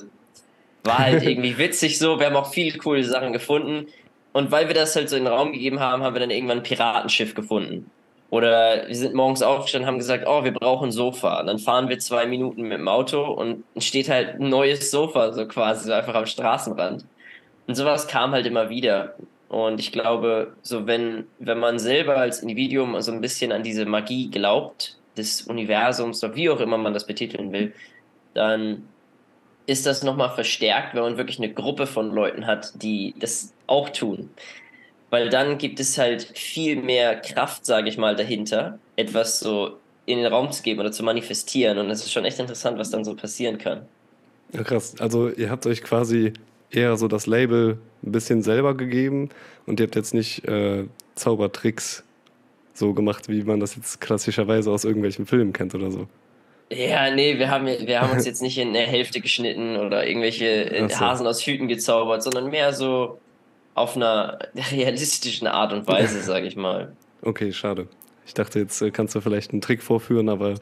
war 0.83 0.99
halt 0.99 1.23
irgendwie 1.23 1.57
witzig 1.57 1.99
so. 1.99 2.19
Wir 2.19 2.27
haben 2.27 2.35
auch 2.35 2.51
viele 2.51 2.77
coole 2.77 3.03
Sachen 3.03 3.33
gefunden. 3.33 3.87
Und 4.31 4.51
weil 4.51 4.67
wir 4.67 4.75
das 4.75 4.95
halt 4.95 5.09
so 5.09 5.15
in 5.15 5.25
den 5.25 5.33
Raum 5.33 5.51
gegeben 5.51 5.79
haben, 5.79 6.03
haben 6.03 6.15
wir 6.15 6.19
dann 6.19 6.29
irgendwann 6.29 6.59
ein 6.59 6.63
Piratenschiff 6.63 7.33
gefunden. 7.33 7.89
Oder 8.29 8.87
wir 8.87 8.95
sind 8.95 9.15
morgens 9.15 9.41
aufgestanden 9.41 9.87
und 9.87 9.93
haben 9.93 9.99
gesagt, 9.99 10.25
oh, 10.27 10.43
wir 10.43 10.53
brauchen 10.53 10.89
ein 10.89 10.91
Sofa. 10.91 11.39
Und 11.39 11.47
dann 11.47 11.57
fahren 11.57 11.89
wir 11.89 11.97
zwei 11.97 12.27
Minuten 12.27 12.61
mit 12.61 12.77
dem 12.77 12.87
Auto 12.87 13.23
und 13.23 13.63
steht 13.77 14.07
halt 14.07 14.39
ein 14.39 14.49
neues 14.49 14.91
Sofa, 14.91 15.33
so 15.33 15.47
quasi, 15.47 15.87
so 15.87 15.93
einfach 15.93 16.13
am 16.13 16.27
Straßenrand. 16.27 17.05
Und 17.67 17.75
sowas 17.75 18.07
kam 18.07 18.31
halt 18.31 18.45
immer 18.45 18.69
wieder. 18.69 19.15
Und 19.47 19.79
ich 19.79 19.91
glaube, 19.91 20.53
so 20.61 20.85
wenn, 20.85 21.25
wenn 21.39 21.57
man 21.57 21.79
selber 21.79 22.17
als 22.17 22.41
Individuum 22.41 23.01
so 23.01 23.11
ein 23.11 23.21
bisschen 23.21 23.51
an 23.51 23.63
diese 23.63 23.85
Magie 23.85 24.29
glaubt, 24.29 24.95
des 25.17 25.41
Universums, 25.41 26.23
oder 26.23 26.35
wie 26.35 26.49
auch 26.51 26.59
immer 26.59 26.77
man 26.77 26.93
das 26.93 27.07
betiteln 27.07 27.51
will, 27.51 27.73
dann 28.35 28.87
ist 29.69 29.85
das 29.85 30.03
nochmal 30.03 30.33
verstärkt, 30.33 30.95
wenn 30.95 31.03
man 31.03 31.17
wirklich 31.17 31.37
eine 31.37 31.53
Gruppe 31.53 31.85
von 31.85 32.11
Leuten 32.11 32.47
hat, 32.47 32.73
die 32.81 33.13
das 33.19 33.53
auch 33.67 33.89
tun. 33.89 34.29
Weil 35.11 35.29
dann 35.29 35.57
gibt 35.57 35.79
es 35.79 35.97
halt 35.97 36.23
viel 36.35 36.81
mehr 36.81 37.15
Kraft, 37.15 37.65
sage 37.65 37.87
ich 37.87 37.97
mal, 37.97 38.15
dahinter, 38.15 38.79
etwas 38.95 39.39
so 39.39 39.77
in 40.05 40.17
den 40.17 40.25
Raum 40.25 40.51
zu 40.51 40.63
geben 40.63 40.79
oder 40.79 40.91
zu 40.91 41.03
manifestieren. 41.03 41.77
Und 41.77 41.89
es 41.91 42.03
ist 42.03 42.11
schon 42.11 42.25
echt 42.25 42.39
interessant, 42.39 42.79
was 42.79 42.89
dann 42.89 43.05
so 43.05 43.15
passieren 43.15 43.59
kann. 43.59 43.81
Ja, 44.53 44.63
krass. 44.63 44.95
Also 44.99 45.29
ihr 45.29 45.51
habt 45.51 45.67
euch 45.67 45.83
quasi 45.83 46.33
eher 46.71 46.97
so 46.97 47.07
das 47.07 47.27
Label 47.27 47.77
ein 48.03 48.11
bisschen 48.11 48.41
selber 48.41 48.75
gegeben 48.75 49.29
und 49.67 49.79
ihr 49.79 49.85
habt 49.85 49.95
jetzt 49.95 50.13
nicht 50.15 50.47
äh, 50.47 50.85
Zaubertricks 51.13 52.03
so 52.73 52.93
gemacht, 52.93 53.29
wie 53.29 53.43
man 53.43 53.59
das 53.59 53.75
jetzt 53.75 54.01
klassischerweise 54.01 54.71
aus 54.71 54.83
irgendwelchen 54.83 55.27
Filmen 55.27 55.53
kennt 55.53 55.75
oder 55.75 55.91
so. 55.91 56.07
Ja, 56.71 57.13
nee, 57.13 57.39
wir 57.39 57.49
haben, 57.49 57.65
wir 57.65 58.01
haben 58.01 58.11
uns 58.11 58.25
jetzt 58.25 58.41
nicht 58.41 58.57
in 58.57 58.73
der 58.73 58.85
Hälfte 58.85 59.21
geschnitten 59.21 59.77
oder 59.77 60.05
irgendwelche 60.07 60.87
so. 60.89 60.99
Hasen 60.99 61.25
aus 61.25 61.41
Hüten 61.45 61.67
gezaubert, 61.67 62.21
sondern 62.21 62.51
mehr 62.51 62.73
so 62.73 63.19
auf 63.73 63.95
einer 63.95 64.39
realistischen 64.71 65.47
Art 65.47 65.73
und 65.73 65.87
Weise, 65.87 66.21
sage 66.21 66.45
ich 66.45 66.55
mal. 66.55 66.91
Okay, 67.21 67.51
schade. 67.53 67.87
Ich 68.25 68.33
dachte, 68.35 68.59
jetzt 68.59 68.81
äh, 68.81 68.91
kannst 68.91 69.15
du 69.15 69.21
vielleicht 69.21 69.51
einen 69.51 69.61
Trick 69.61 69.81
vorführen, 69.81 70.29
aber 70.29 70.55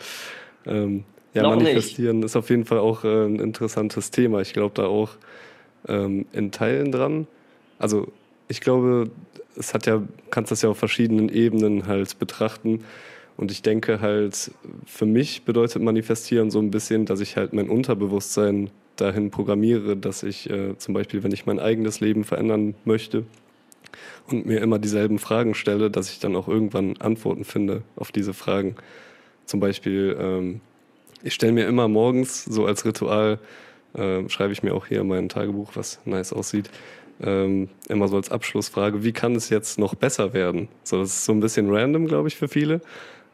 ähm, 0.66 1.04
ja, 1.34 1.44
Noch 1.44 1.56
manifestieren 1.56 2.18
nicht. 2.18 2.26
ist 2.26 2.36
auf 2.36 2.50
jeden 2.50 2.66
Fall 2.66 2.80
auch 2.80 3.04
äh, 3.04 3.26
ein 3.26 3.40
interessantes 3.40 4.12
Thema. 4.12 4.42
Ich 4.42 4.54
glaube 4.54 4.74
da 4.76 4.88
auch 4.88 5.12
ähm, 5.88 6.26
in 6.32 6.52
Teilen 6.52 6.92
dran. 6.92 7.28
Also 7.80 8.08
ich 8.48 8.62
glaube, 8.62 9.12
es 9.58 9.74
hat 9.74 9.86
ja, 9.86 10.02
kannst 10.30 10.52
das 10.52 10.62
ja 10.62 10.70
auf 10.70 10.78
verschiedenen 10.78 11.30
Ebenen 11.30 11.88
halt 11.88 12.18
betrachten. 12.18 12.86
Und 13.38 13.52
ich 13.52 13.62
denke 13.62 14.02
halt, 14.02 14.52
für 14.86 15.06
mich 15.06 15.44
bedeutet 15.44 15.82
manifestieren 15.82 16.52
so 16.52 16.60
ein 16.60 16.72
bisschen, 16.72 17.06
dass 17.06 17.20
ich 17.20 17.38
halt 17.38 17.54
mein 17.54 17.70
Unterbewusstsein 17.70 18.72
dahin 18.96 19.30
programmiere, 19.30 19.96
dass 19.96 20.24
ich 20.24 20.50
äh, 20.50 20.76
zum 20.78 20.96
Beispiel, 20.96 21.24
wenn 21.24 21.32
ich 21.32 21.46
mein 21.46 21.60
eigenes 21.60 22.00
Leben 22.00 22.24
verändern 22.24 22.74
möchte, 22.84 23.26
und 24.28 24.46
mir 24.46 24.62
immer 24.62 24.80
dieselben 24.80 25.20
Fragen 25.20 25.54
stelle, 25.54 25.90
dass 25.90 26.12
ich 26.12 26.20
dann 26.20 26.36
auch 26.36 26.48
irgendwann 26.48 26.98
Antworten 26.98 27.46
finde 27.46 27.84
auf 27.96 28.12
diese 28.12 28.34
Fragen. 28.34 28.76
Zum 29.46 29.60
Beispiel, 29.60 30.18
ähm, 30.20 30.62
ich 31.24 31.34
stelle 31.34 31.54
mir 31.54 31.68
immer 31.68 31.88
morgens 31.88 32.44
so 32.44 32.66
als 32.66 32.86
Ritual, 32.86 33.40
äh, 33.94 34.28
schreibe 34.30 34.54
ich 34.54 34.64
mir 34.64 34.74
auch 34.74 34.86
hier 34.86 35.02
in 35.02 35.08
mein 35.08 35.30
Tagebuch, 35.30 35.72
was 35.76 36.00
nice 36.06 36.34
aussieht, 36.34 36.70
ähm, 37.22 37.70
immer 37.88 38.08
so 38.08 38.18
als 38.18 38.30
Abschlussfrage, 38.30 39.04
wie 39.04 39.14
kann 39.14 39.36
es 39.36 39.50
jetzt 39.50 39.80
noch 39.80 39.96
besser 39.96 40.34
werden? 40.34 40.68
So, 40.84 41.00
das 41.00 41.10
ist 41.10 41.26
so 41.26 41.32
ein 41.32 41.40
bisschen 41.40 41.74
random, 41.74 42.08
glaube 42.08 42.28
ich, 42.28 42.36
für 42.36 42.48
viele. 42.48 42.82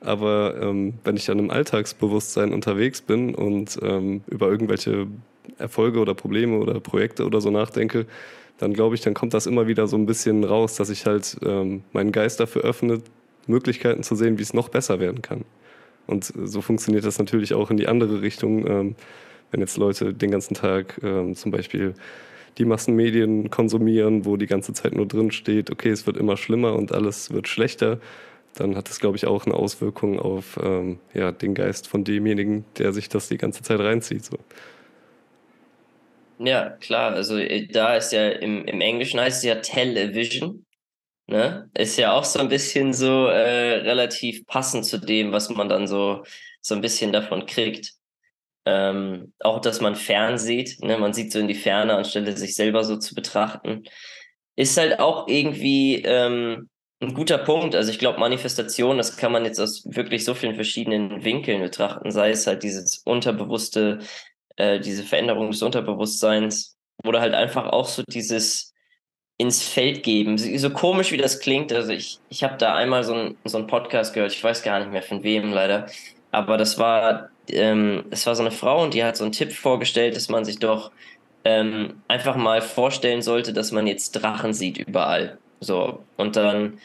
Aber 0.04 0.56
ähm, 0.62 0.96
wenn 1.04 1.16
ich 1.16 1.26
dann 1.26 1.40
im 1.40 1.50
Alltagsbewusstsein 1.50 2.54
unterwegs 2.54 3.02
bin 3.02 3.34
und 3.34 3.80
ähm, 3.82 4.22
über 4.28 4.50
irgendwelche 4.50 5.08
Erfolge 5.58 6.00
oder 6.00 6.14
Probleme 6.14 6.58
oder 6.58 6.80
Projekte 6.80 7.26
oder 7.26 7.40
so 7.42 7.52
nachdenke, 7.52 8.06
dann 8.58 8.74
glaube 8.74 8.96
ich, 8.96 9.02
dann 9.02 9.14
kommt 9.14 9.34
das 9.34 9.46
immer 9.46 9.68
wieder 9.68 9.88
so 9.88 9.98
ein 9.98 10.06
bisschen 10.06 10.44
raus, 10.44 10.76
dass 10.76 10.90
ich 10.90 11.06
halt 11.06 11.38
ähm, 11.46 11.84
meinen 11.94 12.12
Geist 12.12 12.40
dafür 12.40 12.64
öffne, 12.64 13.02
Möglichkeiten 13.48 14.04
zu 14.04 14.16
sehen, 14.16 14.38
wie 14.38 14.44
es 14.44 14.54
noch 14.54 14.70
besser 14.70 15.00
werden 15.00 15.22
kann. 15.22 15.46
Und 16.06 16.34
so 16.44 16.62
funktioniert 16.62 17.06
das 17.06 17.18
natürlich 17.18 17.54
auch 17.54 17.72
in 17.72 17.78
die 17.78 17.88
andere 17.88 18.22
Richtung, 18.22 18.68
ähm, 18.68 18.96
wenn 19.52 19.62
jetzt 19.62 19.78
Leute 19.78 20.14
den 20.14 20.32
ganzen 20.32 20.54
Tag 20.54 21.00
ähm, 21.04 21.36
zum 21.36 21.52
Beispiel 21.52 21.94
die 22.58 22.66
Massenmedien 22.66 23.50
konsumieren, 23.50 24.26
wo 24.26 24.38
die 24.38 24.48
ganze 24.48 24.74
Zeit 24.74 24.96
nur 24.96 25.08
drin 25.08 25.32
steht, 25.32 25.72
okay, 25.72 25.90
es 25.90 26.06
wird 26.06 26.18
immer 26.18 26.38
schlimmer 26.38 26.76
und 26.76 26.92
alles 26.92 27.32
wird 27.32 27.48
schlechter, 27.48 28.00
dann 28.56 28.76
hat 28.76 28.90
das, 28.90 29.00
glaube 29.00 29.18
ich, 29.18 29.26
auch 29.26 29.46
eine 29.46 29.56
Auswirkung 29.56 30.20
auf 30.20 30.60
ähm, 30.62 31.00
ja, 31.14 31.32
den 31.32 31.56
Geist 31.56 31.88
von 31.88 32.04
demjenigen, 32.04 32.66
der 32.78 32.94
sich 32.94 33.10
das 33.10 33.28
die 33.28 33.38
ganze 33.38 33.64
Zeit 33.64 33.80
reinzieht. 33.80 34.26
So. 34.26 34.38
Ja, 36.40 36.72
klar. 36.72 37.14
Also 37.14 37.38
äh, 37.38 37.68
da 37.68 37.96
ist 37.96 38.12
ja 38.12 38.30
im, 38.30 38.66
im 38.66 38.82
Englischen 38.82 39.20
heißt 39.20 39.38
es 39.38 39.44
ja 39.44 39.56
Television. 39.56 40.66
Ne? 41.28 41.70
Ist 41.74 41.98
ja 41.98 42.14
auch 42.14 42.26
so 42.26 42.40
ein 42.40 42.50
bisschen 42.50 42.94
so 42.94 43.28
äh, 43.28 43.76
relativ 43.78 44.46
passend 44.46 44.86
zu 44.86 44.98
dem, 44.98 45.32
was 45.32 45.50
man 45.50 45.70
dann 45.70 45.88
so, 45.88 46.24
so 46.62 46.76
ein 46.76 46.82
bisschen 46.82 47.14
davon 47.14 47.46
kriegt. 47.46 47.94
Ähm, 48.66 49.34
auch, 49.40 49.60
dass 49.60 49.82
man 49.82 49.96
fern 49.96 50.38
sieht, 50.38 50.82
ne? 50.82 50.98
man 50.98 51.14
sieht 51.14 51.34
so 51.34 51.40
in 51.40 51.50
die 51.50 51.56
Ferne, 51.56 51.96
anstelle 51.96 52.36
sich 52.38 52.56
selber 52.56 52.84
so 52.84 52.98
zu 52.98 53.14
betrachten. 53.16 53.84
Ist 54.56 54.78
halt 54.78 55.00
auch 55.00 55.28
irgendwie 55.28 56.02
ähm, 56.06 56.70
ein 57.04 57.14
guter 57.14 57.38
Punkt. 57.38 57.76
Also 57.76 57.92
ich 57.92 58.00
glaube, 58.00 58.20
Manifestation, 58.20 58.98
das 58.98 59.18
kann 59.18 59.32
man 59.32 59.46
jetzt 59.46 59.60
aus 59.60 59.84
wirklich 59.86 60.26
so 60.26 60.34
vielen 60.34 60.56
verschiedenen 60.56 61.24
Winkeln 61.24 61.62
betrachten, 61.62 62.12
sei 62.12 62.32
es 62.32 62.48
halt 62.48 62.64
dieses 62.64 63.00
unterbewusste, 63.00 64.00
äh, 64.56 64.80
diese 64.80 65.04
Veränderung 65.04 65.52
des 65.52 65.62
Unterbewusstseins 65.62 66.78
oder 67.04 67.22
halt 67.22 67.34
einfach 67.34 67.68
auch 67.68 67.88
so 67.88 68.04
dieses 68.08 68.74
ins 69.38 69.64
Feld 69.64 70.04
geben. 70.04 70.38
So 70.38 70.70
komisch 70.70 71.12
wie 71.12 71.18
das 71.18 71.40
klingt, 71.40 71.74
also 71.74 71.92
ich, 71.92 72.20
ich 72.30 72.44
habe 72.44 72.58
da 72.58 72.76
einmal 72.76 73.04
so 73.04 73.14
einen 73.14 73.38
so 73.44 73.66
Podcast 73.68 74.14
gehört, 74.14 74.32
ich 74.32 74.44
weiß 74.44 74.64
gar 74.64 74.80
nicht 74.80 74.92
mehr 74.92 75.02
von 75.02 75.24
wem 75.24 75.52
leider, 75.52 75.88
aber 76.32 76.58
das 76.58 76.78
war, 76.78 77.30
ähm, 77.50 78.06
das 78.10 78.26
war 78.26 78.36
so 78.36 78.44
eine 78.44 78.52
Frau 78.52 78.84
und 78.84 78.94
die 78.94 79.04
hat 79.04 79.18
so 79.18 79.24
einen 79.24 79.34
Tipp 79.34 79.52
vorgestellt, 79.52 80.16
dass 80.16 80.30
man 80.30 80.46
sich 80.46 80.60
doch 80.60 80.92
ähm, 81.46 82.02
einfach 82.08 82.36
mal 82.36 82.62
vorstellen 82.62 83.22
sollte, 83.22 83.54
dass 83.54 83.72
man 83.72 83.88
jetzt 83.88 84.12
Drachen 84.12 84.54
sieht 84.54 84.78
überall. 84.78 85.38
So, 85.60 86.04
und 86.18 86.36
dann 86.36 86.80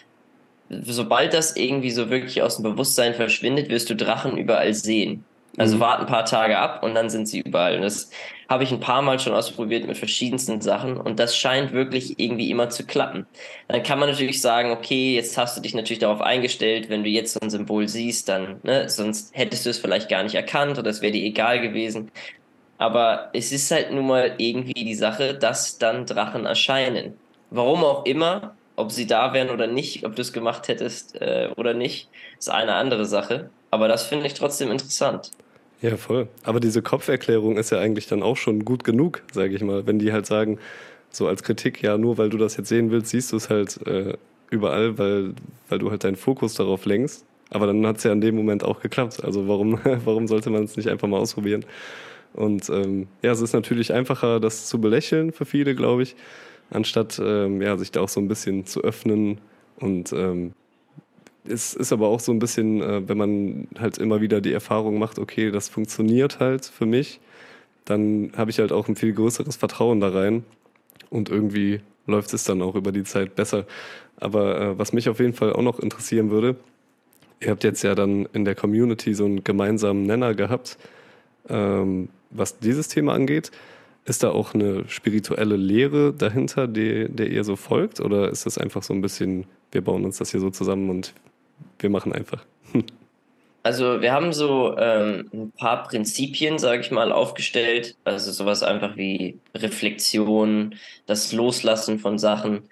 sobald 0.70 1.34
das 1.34 1.56
irgendwie 1.56 1.90
so 1.90 2.10
wirklich 2.10 2.42
aus 2.42 2.56
dem 2.56 2.64
Bewusstsein 2.64 3.14
verschwindet, 3.14 3.68
wirst 3.68 3.90
du 3.90 3.96
Drachen 3.96 4.36
überall 4.36 4.74
sehen. 4.74 5.24
Also 5.56 5.76
mhm. 5.76 5.80
wart 5.80 6.00
ein 6.00 6.06
paar 6.06 6.24
Tage 6.24 6.58
ab 6.58 6.82
und 6.82 6.94
dann 6.94 7.10
sind 7.10 7.26
sie 7.26 7.40
überall. 7.40 7.76
Und 7.76 7.82
das 7.82 8.10
habe 8.48 8.64
ich 8.64 8.70
ein 8.70 8.80
paar 8.80 9.02
Mal 9.02 9.18
schon 9.18 9.32
ausprobiert 9.32 9.86
mit 9.86 9.96
verschiedensten 9.96 10.60
Sachen 10.60 10.96
und 10.96 11.18
das 11.18 11.36
scheint 11.36 11.72
wirklich 11.72 12.18
irgendwie 12.18 12.50
immer 12.50 12.70
zu 12.70 12.86
klappen. 12.86 13.26
Dann 13.66 13.82
kann 13.82 13.98
man 13.98 14.08
natürlich 14.08 14.40
sagen, 14.40 14.70
okay, 14.70 15.14
jetzt 15.16 15.36
hast 15.36 15.56
du 15.56 15.60
dich 15.60 15.74
natürlich 15.74 15.98
darauf 15.98 16.20
eingestellt, 16.20 16.88
wenn 16.88 17.02
du 17.02 17.10
jetzt 17.10 17.34
so 17.34 17.40
ein 17.40 17.50
Symbol 17.50 17.88
siehst, 17.88 18.28
dann, 18.28 18.60
ne, 18.62 18.88
sonst 18.88 19.36
hättest 19.36 19.66
du 19.66 19.70
es 19.70 19.78
vielleicht 19.78 20.08
gar 20.08 20.22
nicht 20.22 20.36
erkannt 20.36 20.78
oder 20.78 20.90
es 20.90 21.02
wäre 21.02 21.12
dir 21.12 21.24
egal 21.24 21.60
gewesen. 21.60 22.10
Aber 22.78 23.30
es 23.32 23.50
ist 23.50 23.70
halt 23.72 23.92
nun 23.92 24.06
mal 24.06 24.34
irgendwie 24.38 24.84
die 24.84 24.94
Sache, 24.94 25.34
dass 25.34 25.78
dann 25.78 26.06
Drachen 26.06 26.46
erscheinen. 26.46 27.14
Warum 27.50 27.82
auch 27.82 28.04
immer, 28.06 28.56
ob 28.78 28.92
sie 28.92 29.06
da 29.06 29.32
wären 29.32 29.50
oder 29.50 29.66
nicht, 29.66 30.06
ob 30.06 30.14
du 30.14 30.22
es 30.22 30.32
gemacht 30.32 30.68
hättest 30.68 31.20
äh, 31.20 31.50
oder 31.56 31.74
nicht, 31.74 32.08
ist 32.38 32.48
eine 32.48 32.74
andere 32.74 33.06
Sache. 33.06 33.50
Aber 33.70 33.88
das 33.88 34.04
finde 34.04 34.26
ich 34.26 34.34
trotzdem 34.34 34.70
interessant. 34.70 35.32
Ja, 35.82 35.96
voll. 35.96 36.28
Aber 36.44 36.60
diese 36.60 36.80
Kopferklärung 36.80 37.56
ist 37.56 37.70
ja 37.70 37.78
eigentlich 37.78 38.06
dann 38.06 38.22
auch 38.22 38.36
schon 38.36 38.64
gut 38.64 38.84
genug, 38.84 39.22
sage 39.32 39.54
ich 39.54 39.62
mal. 39.62 39.86
Wenn 39.86 39.98
die 39.98 40.12
halt 40.12 40.26
sagen, 40.26 40.58
so 41.10 41.26
als 41.26 41.42
Kritik, 41.42 41.82
ja, 41.82 41.98
nur 41.98 42.18
weil 42.18 42.30
du 42.30 42.38
das 42.38 42.56
jetzt 42.56 42.68
sehen 42.68 42.90
willst, 42.90 43.10
siehst 43.10 43.32
du 43.32 43.36
es 43.36 43.50
halt 43.50 43.84
äh, 43.86 44.14
überall, 44.50 44.96
weil, 44.96 45.34
weil 45.68 45.78
du 45.78 45.90
halt 45.90 46.04
deinen 46.04 46.16
Fokus 46.16 46.54
darauf 46.54 46.84
lenkst. 46.86 47.24
Aber 47.50 47.66
dann 47.66 47.84
hat 47.86 47.98
es 47.98 48.04
ja 48.04 48.12
in 48.12 48.20
dem 48.20 48.36
Moment 48.36 48.62
auch 48.64 48.80
geklappt. 48.80 49.24
Also 49.24 49.48
warum, 49.48 49.80
warum 50.04 50.28
sollte 50.28 50.50
man 50.50 50.64
es 50.64 50.76
nicht 50.76 50.88
einfach 50.88 51.08
mal 51.08 51.18
ausprobieren? 51.18 51.64
Und 52.32 52.68
ähm, 52.70 53.08
ja, 53.22 53.32
es 53.32 53.40
ist 53.40 53.54
natürlich 53.54 53.92
einfacher, 53.92 54.38
das 54.38 54.66
zu 54.66 54.80
belächeln 54.80 55.32
für 55.32 55.46
viele, 55.46 55.74
glaube 55.74 56.04
ich 56.04 56.14
anstatt 56.70 57.20
ähm, 57.22 57.62
ja, 57.62 57.76
sich 57.76 57.90
da 57.90 58.00
auch 58.00 58.08
so 58.08 58.20
ein 58.20 58.28
bisschen 58.28 58.66
zu 58.66 58.82
öffnen. 58.82 59.40
Und 59.76 60.12
ähm, 60.12 60.52
es 61.46 61.74
ist 61.74 61.92
aber 61.92 62.08
auch 62.08 62.20
so 62.20 62.32
ein 62.32 62.38
bisschen, 62.38 62.82
äh, 62.82 63.08
wenn 63.08 63.18
man 63.18 63.68
halt 63.78 63.98
immer 63.98 64.20
wieder 64.20 64.40
die 64.40 64.52
Erfahrung 64.52 64.98
macht, 64.98 65.18
okay, 65.18 65.50
das 65.50 65.68
funktioniert 65.68 66.40
halt 66.40 66.64
für 66.64 66.86
mich, 66.86 67.20
dann 67.84 68.32
habe 68.36 68.50
ich 68.50 68.58
halt 68.58 68.72
auch 68.72 68.88
ein 68.88 68.96
viel 68.96 69.12
größeres 69.12 69.56
Vertrauen 69.56 70.00
da 70.00 70.10
rein. 70.10 70.44
Und 71.10 71.30
irgendwie 71.30 71.80
läuft 72.06 72.34
es 72.34 72.44
dann 72.44 72.60
auch 72.60 72.74
über 72.74 72.92
die 72.92 73.04
Zeit 73.04 73.34
besser. 73.34 73.64
Aber 74.16 74.60
äh, 74.60 74.78
was 74.78 74.92
mich 74.92 75.08
auf 75.08 75.20
jeden 75.20 75.32
Fall 75.32 75.52
auch 75.52 75.62
noch 75.62 75.78
interessieren 75.78 76.30
würde, 76.30 76.56
ihr 77.40 77.50
habt 77.50 77.64
jetzt 77.64 77.82
ja 77.82 77.94
dann 77.94 78.26
in 78.32 78.44
der 78.44 78.54
Community 78.54 79.14
so 79.14 79.24
einen 79.24 79.44
gemeinsamen 79.44 80.02
Nenner 80.02 80.34
gehabt, 80.34 80.76
ähm, 81.48 82.08
was 82.30 82.58
dieses 82.58 82.88
Thema 82.88 83.14
angeht. 83.14 83.50
Ist 84.08 84.22
da 84.22 84.30
auch 84.30 84.54
eine 84.54 84.88
spirituelle 84.88 85.56
Lehre 85.56 86.14
dahinter, 86.14 86.66
die, 86.66 87.08
der 87.10 87.28
ihr 87.28 87.44
so 87.44 87.56
folgt? 87.56 88.00
Oder 88.00 88.30
ist 88.30 88.46
das 88.46 88.56
einfach 88.56 88.82
so 88.82 88.94
ein 88.94 89.02
bisschen, 89.02 89.44
wir 89.70 89.84
bauen 89.84 90.06
uns 90.06 90.16
das 90.16 90.30
hier 90.30 90.40
so 90.40 90.48
zusammen 90.48 90.88
und 90.88 91.12
wir 91.78 91.90
machen 91.90 92.12
einfach? 92.12 92.44
Also 93.64 94.00
wir 94.00 94.12
haben 94.12 94.32
so 94.32 94.78
ähm, 94.78 95.28
ein 95.30 95.50
paar 95.50 95.82
Prinzipien, 95.82 96.58
sage 96.58 96.80
ich 96.80 96.90
mal, 96.90 97.12
aufgestellt. 97.12 97.96
Also 98.04 98.30
sowas 98.32 98.62
einfach 98.62 98.96
wie 98.96 99.38
Reflexion, 99.54 100.76
das 101.04 101.32
Loslassen 101.32 101.98
von 101.98 102.18
Sachen. 102.18 102.62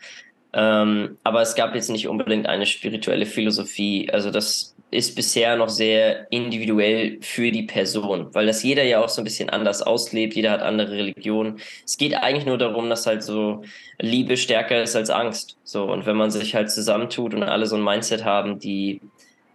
Ähm, 0.59 1.19
aber 1.23 1.43
es 1.43 1.55
gab 1.55 1.75
jetzt 1.75 1.91
nicht 1.91 2.09
unbedingt 2.09 2.47
eine 2.49 2.65
spirituelle 2.65 3.27
Philosophie. 3.27 4.09
Also 4.11 4.31
das 4.31 4.75
ist 4.91 5.15
bisher 5.15 5.55
noch 5.57 5.69
sehr 5.69 6.33
individuell 6.33 7.19
für 7.21 7.51
die 7.51 7.65
Person, 7.65 8.35
weil 8.35 8.47
das 8.47 8.63
jeder 8.63 8.83
ja 8.83 9.05
auch 9.05 9.11
so 9.11 9.21
ein 9.21 9.25
bisschen 9.25 9.51
anders 9.51 9.83
auslebt, 9.83 10.35
jeder 10.35 10.53
hat 10.53 10.63
andere 10.63 10.93
Religionen. 10.93 11.61
Es 11.85 11.99
geht 11.99 12.15
eigentlich 12.15 12.47
nur 12.47 12.57
darum, 12.57 12.89
dass 12.89 13.07
halt 13.07 13.23
so 13.23 13.65
Liebe 13.99 14.39
stärker 14.39 14.83
ist 14.83 14.97
als 14.97 15.11
Angst. 15.11 15.59
So, 15.63 15.85
und 15.93 16.07
wenn 16.07 16.17
man 16.17 16.31
sich 16.31 16.55
halt 16.55 16.71
zusammentut 16.71 17.35
und 17.35 17.43
alle 17.43 17.67
so 17.67 17.77
ein 17.77 17.85
Mindset 17.85 18.25
haben, 18.25 18.59
die 18.59 19.03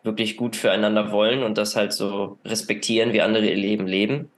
wirklich 0.03 0.38
gut 0.38 0.55
füreinander 0.55 1.12
wollen 1.12 1.41
und 1.41 1.58
das 1.58 1.75
halt 1.75 1.93
so 1.93 2.38
respektieren, 2.46 3.12
wie 3.13 3.22
andere 3.22 3.48
ihr 3.48 3.55
Leben 3.55 3.88
leben, 3.88 4.29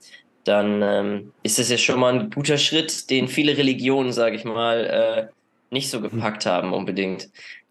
dann 0.44 0.80
ähm, 0.82 1.32
ist 1.42 1.58
das 1.58 1.70
ja 1.70 1.76
schon 1.76 2.00
mal 2.00 2.14
ein 2.14 2.30
guter 2.30 2.56
Schritt, 2.56 3.10
den 3.10 3.28
viele 3.28 3.58
Religionen, 3.58 4.12
sage 4.12 4.36
ich 4.36 4.44
mal, 4.44 5.30
äh, 5.30 5.34
nicht 5.74 5.90
so 5.90 6.00
gepackt 6.00 6.46
haben 6.46 6.72
unbedingt. 6.72 7.28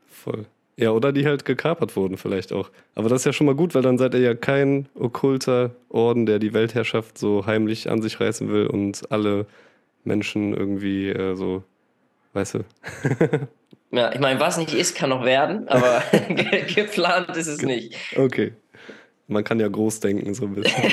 Voll. 0.07 0.45
Ja, 0.75 0.89
oder 0.91 1.11
die 1.11 1.25
halt 1.25 1.45
gekapert 1.45 1.95
wurden 1.95 2.17
vielleicht 2.17 2.51
auch. 2.51 2.69
Aber 2.95 3.09
das 3.09 3.21
ist 3.21 3.25
ja 3.25 3.33
schon 3.33 3.45
mal 3.45 3.55
gut, 3.55 3.75
weil 3.75 3.83
dann 3.83 3.97
seid 3.97 4.13
ihr 4.15 4.21
ja 4.21 4.33
kein 4.33 4.87
okkulter 4.95 5.71
Orden, 5.89 6.25
der 6.25 6.39
die 6.39 6.53
Weltherrschaft 6.53 7.17
so 7.17 7.45
heimlich 7.45 7.89
an 7.89 8.01
sich 8.01 8.19
reißen 8.19 8.49
will 8.49 8.67
und 8.67 9.11
alle 9.11 9.45
Menschen 10.03 10.53
irgendwie 10.53 11.09
äh, 11.09 11.35
so, 11.35 11.63
weißt 12.33 12.55
du. 12.55 12.59
ja, 13.91 14.11
ich 14.11 14.19
meine, 14.19 14.39
was 14.39 14.57
nicht 14.57 14.73
ist, 14.73 14.95
kann 14.95 15.11
noch 15.11 15.23
werden, 15.23 15.67
aber 15.67 16.03
geplant 16.75 17.37
ist 17.37 17.47
es 17.47 17.61
nicht. 17.61 17.95
Okay. 18.15 18.53
Man 19.27 19.43
kann 19.43 19.59
ja 19.59 19.67
groß 19.67 19.99
denken, 20.01 20.33
so 20.33 20.45
ein 20.45 20.55
bisschen. 20.55 20.91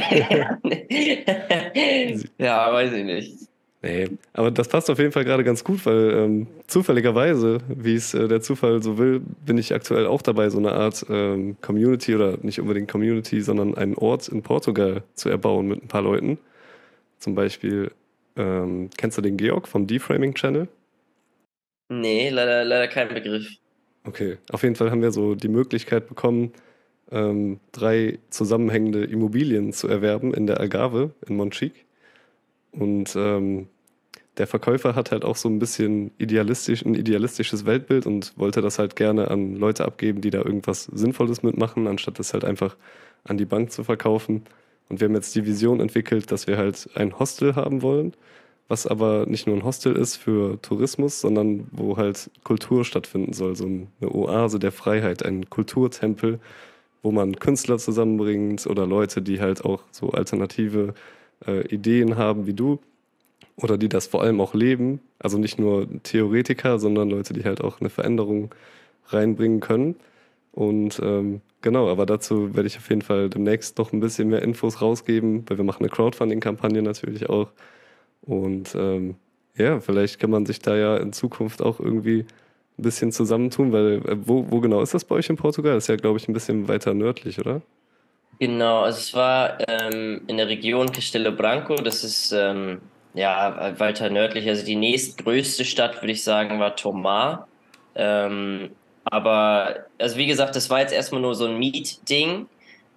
ja, 2.38 2.72
weiß 2.72 2.92
ich 2.92 3.04
nicht. 3.04 3.49
Nee, 3.82 4.10
aber 4.34 4.50
das 4.50 4.68
passt 4.68 4.90
auf 4.90 4.98
jeden 4.98 5.12
Fall 5.12 5.24
gerade 5.24 5.42
ganz 5.42 5.64
gut, 5.64 5.86
weil 5.86 6.10
ähm, 6.10 6.46
zufälligerweise, 6.66 7.58
wie 7.68 7.94
es 7.94 8.12
äh, 8.12 8.28
der 8.28 8.42
Zufall 8.42 8.82
so 8.82 8.98
will, 8.98 9.22
bin 9.46 9.56
ich 9.56 9.72
aktuell 9.72 10.06
auch 10.06 10.20
dabei, 10.20 10.50
so 10.50 10.58
eine 10.58 10.72
Art 10.72 11.06
ähm, 11.08 11.56
Community 11.62 12.14
oder 12.14 12.36
nicht 12.42 12.60
unbedingt 12.60 12.90
Community, 12.90 13.40
sondern 13.40 13.74
einen 13.74 13.94
Ort 13.94 14.28
in 14.28 14.42
Portugal 14.42 15.02
zu 15.14 15.30
erbauen 15.30 15.66
mit 15.66 15.82
ein 15.82 15.88
paar 15.88 16.02
Leuten. 16.02 16.38
Zum 17.18 17.34
Beispiel, 17.34 17.90
ähm, 18.36 18.90
kennst 18.98 19.16
du 19.16 19.22
den 19.22 19.38
Georg 19.38 19.66
vom 19.66 19.86
Deframing 19.86 20.34
Channel? 20.34 20.68
Nee, 21.88 22.28
leider, 22.28 22.66
leider 22.66 22.86
kein 22.86 23.08
Begriff. 23.08 23.48
Okay, 24.04 24.36
auf 24.50 24.62
jeden 24.62 24.76
Fall 24.76 24.90
haben 24.90 25.02
wir 25.02 25.10
so 25.10 25.34
die 25.34 25.48
Möglichkeit 25.48 26.06
bekommen, 26.06 26.52
ähm, 27.10 27.60
drei 27.72 28.18
zusammenhängende 28.28 29.04
Immobilien 29.04 29.72
zu 29.72 29.88
erwerben 29.88 30.34
in 30.34 30.46
der 30.46 30.60
Algarve 30.60 31.12
in 31.26 31.36
Monchique 31.36 31.86
und 32.72 33.14
ähm, 33.16 33.68
der 34.36 34.46
Verkäufer 34.46 34.94
hat 34.94 35.10
halt 35.10 35.24
auch 35.24 35.36
so 35.36 35.48
ein 35.48 35.58
bisschen 35.58 36.12
idealistisch, 36.18 36.84
ein 36.84 36.94
idealistisches 36.94 37.66
Weltbild 37.66 38.06
und 38.06 38.32
wollte 38.36 38.62
das 38.62 38.78
halt 38.78 38.96
gerne 38.96 39.30
an 39.30 39.56
Leute 39.56 39.84
abgeben, 39.84 40.20
die 40.20 40.30
da 40.30 40.38
irgendwas 40.38 40.84
Sinnvolles 40.84 41.42
mitmachen, 41.42 41.86
anstatt 41.86 42.18
das 42.18 42.32
halt 42.32 42.44
einfach 42.44 42.76
an 43.24 43.36
die 43.36 43.44
Bank 43.44 43.70
zu 43.70 43.84
verkaufen. 43.84 44.44
Und 44.88 45.00
wir 45.00 45.08
haben 45.08 45.14
jetzt 45.14 45.34
die 45.34 45.46
Vision 45.46 45.80
entwickelt, 45.80 46.32
dass 46.32 46.46
wir 46.46 46.56
halt 46.56 46.88
ein 46.94 47.18
Hostel 47.18 47.54
haben 47.54 47.82
wollen, 47.82 48.14
was 48.66 48.86
aber 48.86 49.26
nicht 49.26 49.46
nur 49.46 49.56
ein 49.56 49.64
Hostel 49.64 49.94
ist 49.94 50.16
für 50.16 50.60
Tourismus, 50.62 51.20
sondern 51.20 51.66
wo 51.70 51.96
halt 51.96 52.30
Kultur 52.44 52.84
stattfinden 52.84 53.32
soll, 53.32 53.56
so 53.56 53.66
eine 53.66 54.14
Oase 54.14 54.58
der 54.58 54.72
Freiheit, 54.72 55.24
ein 55.24 55.50
Kulturtempel, 55.50 56.40
wo 57.02 57.12
man 57.12 57.36
Künstler 57.36 57.78
zusammenbringt 57.78 58.66
oder 58.66 58.86
Leute, 58.86 59.22
die 59.22 59.40
halt 59.40 59.64
auch 59.64 59.82
so 59.90 60.10
alternative 60.10 60.94
äh, 61.46 61.66
Ideen 61.68 62.16
haben 62.16 62.46
wie 62.46 62.54
du 62.54 62.78
oder 63.56 63.78
die 63.78 63.88
das 63.88 64.06
vor 64.06 64.22
allem 64.22 64.40
auch 64.40 64.54
leben. 64.54 65.00
Also 65.18 65.38
nicht 65.38 65.58
nur 65.58 65.86
Theoretiker, 66.02 66.78
sondern 66.78 67.10
Leute, 67.10 67.32
die 67.32 67.44
halt 67.44 67.60
auch 67.60 67.80
eine 67.80 67.90
Veränderung 67.90 68.54
reinbringen 69.06 69.60
können. 69.60 69.96
Und 70.52 71.00
ähm, 71.02 71.40
genau, 71.60 71.88
aber 71.88 72.06
dazu 72.06 72.54
werde 72.54 72.66
ich 72.66 72.76
auf 72.78 72.88
jeden 72.88 73.02
Fall 73.02 73.30
demnächst 73.30 73.78
noch 73.78 73.92
ein 73.92 74.00
bisschen 74.00 74.28
mehr 74.28 74.42
Infos 74.42 74.80
rausgeben, 74.80 75.44
weil 75.48 75.58
wir 75.58 75.64
machen 75.64 75.80
eine 75.80 75.90
Crowdfunding-Kampagne 75.90 76.82
natürlich 76.82 77.28
auch. 77.28 77.50
Und 78.22 78.74
ähm, 78.74 79.16
ja, 79.56 79.80
vielleicht 79.80 80.18
kann 80.18 80.30
man 80.30 80.46
sich 80.46 80.60
da 80.60 80.76
ja 80.76 80.96
in 80.96 81.12
Zukunft 81.12 81.62
auch 81.62 81.80
irgendwie 81.80 82.26
ein 82.78 82.82
bisschen 82.82 83.12
zusammentun, 83.12 83.72
weil 83.72 84.02
äh, 84.06 84.16
wo, 84.26 84.50
wo 84.50 84.60
genau 84.60 84.80
ist 84.82 84.94
das 84.94 85.04
bei 85.04 85.14
euch 85.16 85.28
in 85.30 85.36
Portugal? 85.36 85.74
Das 85.74 85.84
ist 85.84 85.88
ja, 85.88 85.96
glaube 85.96 86.18
ich, 86.18 86.28
ein 86.28 86.32
bisschen 86.32 86.68
weiter 86.68 86.94
nördlich, 86.94 87.38
oder? 87.38 87.62
Genau, 88.42 88.84
also 88.84 88.98
es 88.98 89.12
war 89.14 89.58
ähm, 89.68 90.22
in 90.26 90.38
der 90.38 90.48
Region 90.48 90.90
Castelo 90.90 91.30
Branco, 91.32 91.74
das 91.82 92.02
ist 92.04 92.32
ähm, 92.32 92.80
ja 93.12 93.78
weiter 93.78 94.08
nördlich, 94.08 94.48
also 94.48 94.64
die 94.64 94.76
nächstgrößte 94.76 95.64
Stadt, 95.66 96.00
würde 96.02 96.12
ich 96.12 96.24
sagen, 96.24 96.58
war 96.58 96.74
Tomar. 96.74 97.48
Ähm, 97.94 98.76
aber, 99.04 99.86
also 99.98 100.16
wie 100.16 100.26
gesagt, 100.26 100.56
das 100.56 100.70
war 100.70 100.80
jetzt 100.80 100.92
erstmal 100.94 101.20
nur 101.20 101.34
so 101.34 101.46
ein 101.46 101.58
Mietding. 101.58 102.48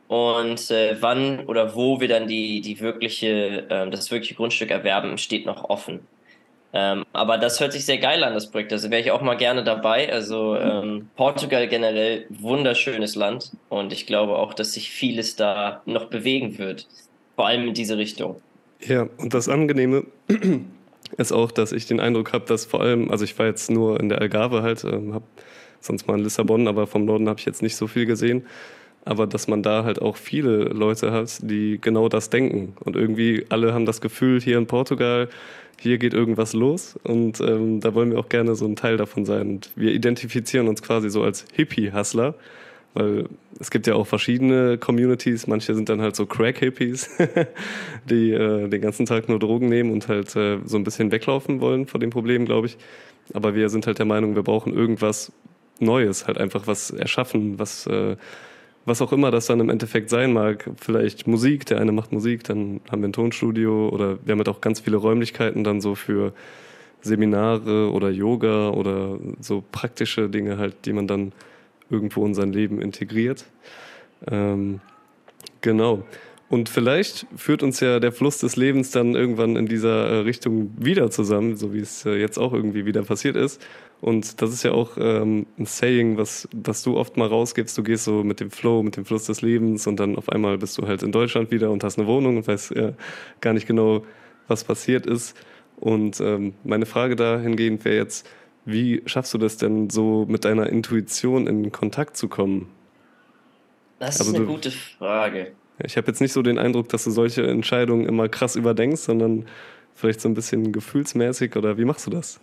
Und 0.07 0.71
äh, 0.71 1.01
wann 1.01 1.45
oder 1.47 1.75
wo 1.75 1.99
wir 1.99 2.07
dann 2.09 2.27
die, 2.27 2.61
die 2.61 2.79
wirkliche, 2.81 3.67
äh, 3.69 3.89
das 3.89 4.11
wirkliche 4.11 4.35
Grundstück 4.35 4.71
erwerben, 4.71 5.17
steht 5.17 5.45
noch 5.45 5.65
offen. 5.69 6.07
Ähm, 6.75 7.05
aber 7.13 7.37
das 7.37 7.59
hört 7.59 7.71
sich 7.71 7.85
sehr 7.85 7.99
geil 7.99 8.23
an, 8.23 8.33
das 8.33 8.49
Projekt. 8.49 8.73
Also 8.73 8.89
wäre 8.89 8.99
ich 8.99 9.11
auch 9.11 9.21
mal 9.21 9.37
gerne 9.37 9.63
dabei. 9.63 10.11
Also 10.11 10.55
ähm, 10.55 11.07
Portugal 11.15 11.67
generell 11.67 12.25
wunderschönes 12.29 13.15
Land 13.15 13.51
und 13.69 13.93
ich 13.93 14.07
glaube 14.07 14.35
auch, 14.37 14.55
dass 14.55 14.73
sich 14.73 14.89
vieles 14.89 15.35
da 15.35 15.83
noch 15.85 16.05
bewegen 16.05 16.57
wird. 16.57 16.87
Vor 17.35 17.45
allem 17.45 17.67
in 17.67 17.73
diese 17.75 17.97
Richtung. 17.97 18.41
Ja, 18.81 19.07
und 19.17 19.35
das 19.35 19.49
Angenehme 19.49 20.05
ist 21.17 21.31
auch, 21.31 21.51
dass 21.51 21.71
ich 21.71 21.85
den 21.85 21.99
Eindruck 21.99 22.33
habe, 22.33 22.45
dass 22.45 22.65
vor 22.65 22.81
allem, 22.81 23.11
also 23.11 23.23
ich 23.23 23.37
war 23.37 23.45
jetzt 23.45 23.69
nur 23.69 23.99
in 23.99 24.09
der 24.09 24.19
Algarve 24.19 24.63
halt, 24.63 24.83
ähm, 24.83 25.13
habe 25.13 25.25
sonst 25.79 26.07
mal 26.07 26.17
in 26.17 26.23
Lissabon, 26.23 26.67
aber 26.67 26.87
vom 26.87 27.05
Norden 27.05 27.29
habe 27.29 27.39
ich 27.39 27.45
jetzt 27.45 27.61
nicht 27.61 27.75
so 27.75 27.85
viel 27.85 28.07
gesehen. 28.07 28.47
Aber 29.05 29.27
dass 29.27 29.47
man 29.47 29.61
da 29.61 29.83
halt 29.83 30.01
auch 30.01 30.15
viele 30.15 30.63
Leute 30.63 31.11
hat, 31.11 31.39
die 31.41 31.77
genau 31.79 32.07
das 32.07 32.29
denken. 32.29 32.75
Und 32.79 32.95
irgendwie 32.95 33.45
alle 33.49 33.73
haben 33.73 33.85
das 33.85 33.99
Gefühl, 33.99 34.39
hier 34.39 34.57
in 34.57 34.65
Portugal 34.65 35.27
hier 35.83 35.97
geht 35.97 36.13
irgendwas 36.13 36.53
los 36.53 36.97
und 37.03 37.41
ähm, 37.41 37.81
da 37.81 37.93
wollen 37.93 38.11
wir 38.11 38.19
auch 38.19 38.29
gerne 38.29 38.55
so 38.55 38.65
ein 38.65 38.77
Teil 38.77 38.95
davon 38.95 39.25
sein. 39.25 39.49
Und 39.49 39.71
wir 39.75 39.91
identifizieren 39.91 40.69
uns 40.69 40.81
quasi 40.81 41.09
so 41.09 41.23
als 41.23 41.45
Hippie-Hustler, 41.53 42.35
weil 42.93 43.25
es 43.59 43.69
gibt 43.69 43.85
ja 43.85 43.95
auch 43.95 44.07
verschiedene 44.07 44.77
Communities. 44.77 45.45
Manche 45.45 45.75
sind 45.75 45.89
dann 45.89 46.01
halt 46.01 46.15
so 46.15 46.25
Crack-Hippies, 46.25 47.09
die 48.09 48.31
äh, 48.31 48.69
den 48.69 48.81
ganzen 48.81 49.05
Tag 49.05 49.27
nur 49.27 49.39
Drogen 49.39 49.67
nehmen 49.67 49.91
und 49.91 50.07
halt 50.07 50.33
äh, 50.37 50.59
so 50.63 50.77
ein 50.77 50.85
bisschen 50.85 51.11
weglaufen 51.11 51.59
wollen 51.59 51.85
vor 51.85 51.99
dem 51.99 52.11
Problem, 52.11 52.45
glaube 52.45 52.67
ich. 52.67 52.77
Aber 53.33 53.53
wir 53.53 53.67
sind 53.67 53.85
halt 53.85 53.99
der 53.99 54.05
Meinung, 54.05 54.35
wir 54.35 54.43
brauchen 54.43 54.73
irgendwas 54.73 55.33
Neues, 55.79 56.27
halt 56.27 56.37
einfach 56.37 56.65
was 56.65 56.91
erschaffen, 56.91 57.59
was 57.59 57.87
äh, 57.87 58.15
was 58.85 59.01
auch 59.01 59.13
immer 59.13 59.31
das 59.31 59.45
dann 59.47 59.59
im 59.59 59.69
Endeffekt 59.69 60.09
sein 60.09 60.33
mag. 60.33 60.69
Vielleicht 60.77 61.27
Musik, 61.27 61.65
der 61.65 61.79
eine 61.79 61.91
macht 61.91 62.11
Musik, 62.11 62.43
dann 62.43 62.81
haben 62.91 63.01
wir 63.01 63.09
ein 63.09 63.13
Tonstudio 63.13 63.89
oder 63.89 64.17
wir 64.25 64.33
haben 64.33 64.39
halt 64.39 64.49
auch 64.49 64.61
ganz 64.61 64.81
viele 64.81 64.97
Räumlichkeiten 64.97 65.63
dann 65.63 65.81
so 65.81 65.95
für 65.95 66.33
Seminare 67.01 67.91
oder 67.91 68.09
Yoga 68.09 68.69
oder 68.69 69.19
so 69.39 69.63
praktische 69.71 70.29
Dinge 70.29 70.57
halt, 70.57 70.85
die 70.85 70.93
man 70.93 71.07
dann 71.07 71.33
irgendwo 71.89 72.25
in 72.25 72.33
sein 72.33 72.51
Leben 72.51 72.81
integriert. 72.81 73.45
Ähm, 74.29 74.79
genau. 75.61 76.03
Und 76.49 76.69
vielleicht 76.69 77.25
führt 77.35 77.63
uns 77.63 77.79
ja 77.79 77.99
der 77.99 78.11
Fluss 78.11 78.37
des 78.37 78.55
Lebens 78.55 78.91
dann 78.91 79.15
irgendwann 79.15 79.55
in 79.55 79.65
dieser 79.65 80.07
äh, 80.07 80.17
Richtung 80.19 80.71
wieder 80.77 81.09
zusammen, 81.09 81.55
so 81.57 81.73
wie 81.73 81.79
es 81.79 82.05
äh, 82.05 82.15
jetzt 82.15 82.37
auch 82.37 82.53
irgendwie 82.53 82.85
wieder 82.85 83.01
passiert 83.03 83.35
ist. 83.35 83.61
Und 84.03 84.41
das 84.41 84.51
ist 84.51 84.63
ja 84.63 84.73
auch 84.73 84.97
ähm, 84.97 85.45
ein 85.57 85.65
Saying, 85.65 86.17
was, 86.17 86.49
was 86.53 86.83
du 86.83 86.97
oft 86.97 87.15
mal 87.15 87.29
rausgibst. 87.29 87.77
Du 87.77 87.83
gehst 87.83 88.03
so 88.03 88.21
mit 88.25 88.41
dem 88.41 88.51
Flow, 88.51 88.83
mit 88.83 88.97
dem 88.97 89.05
Fluss 89.05 89.27
des 89.27 89.41
Lebens 89.41 89.87
und 89.87 89.97
dann 89.97 90.17
auf 90.17 90.27
einmal 90.27 90.57
bist 90.57 90.77
du 90.77 90.85
halt 90.85 91.03
in 91.03 91.13
Deutschland 91.13 91.51
wieder 91.51 91.71
und 91.71 91.85
hast 91.85 91.97
eine 91.97 92.05
Wohnung 92.05 92.35
und 92.35 92.45
weißt 92.45 92.75
ja, 92.75 92.91
gar 93.39 93.53
nicht 93.53 93.65
genau, 93.65 94.03
was 94.49 94.65
passiert 94.65 95.05
ist. 95.05 95.37
Und 95.77 96.19
ähm, 96.19 96.53
meine 96.65 96.85
Frage 96.85 97.15
dahingehend 97.15 97.85
wäre 97.85 97.95
jetzt, 97.95 98.27
wie 98.65 99.01
schaffst 99.05 99.33
du 99.35 99.37
das 99.37 99.55
denn 99.55 99.89
so 99.89 100.25
mit 100.27 100.43
deiner 100.43 100.67
Intuition 100.67 101.47
in 101.47 101.71
Kontakt 101.71 102.17
zu 102.17 102.27
kommen? 102.27 102.67
Das 103.99 104.15
ist 104.15 104.19
also 104.19 104.35
eine 104.35 104.45
du, 104.45 104.51
gute 104.51 104.71
Frage. 104.71 105.53
Ich 105.81 105.95
habe 105.95 106.07
jetzt 106.07 106.19
nicht 106.19 106.33
so 106.33 106.41
den 106.41 106.59
Eindruck, 106.59 106.89
dass 106.89 107.05
du 107.05 107.11
solche 107.11 107.47
Entscheidungen 107.47 108.05
immer 108.05 108.27
krass 108.27 108.57
überdenkst, 108.57 108.99
sondern 108.99 109.45
vielleicht 109.95 110.19
so 110.19 110.27
ein 110.27 110.33
bisschen 110.33 110.73
gefühlsmäßig 110.73 111.55
oder 111.55 111.77
wie 111.77 111.85
machst 111.85 112.05
du 112.05 112.11
das? 112.11 112.41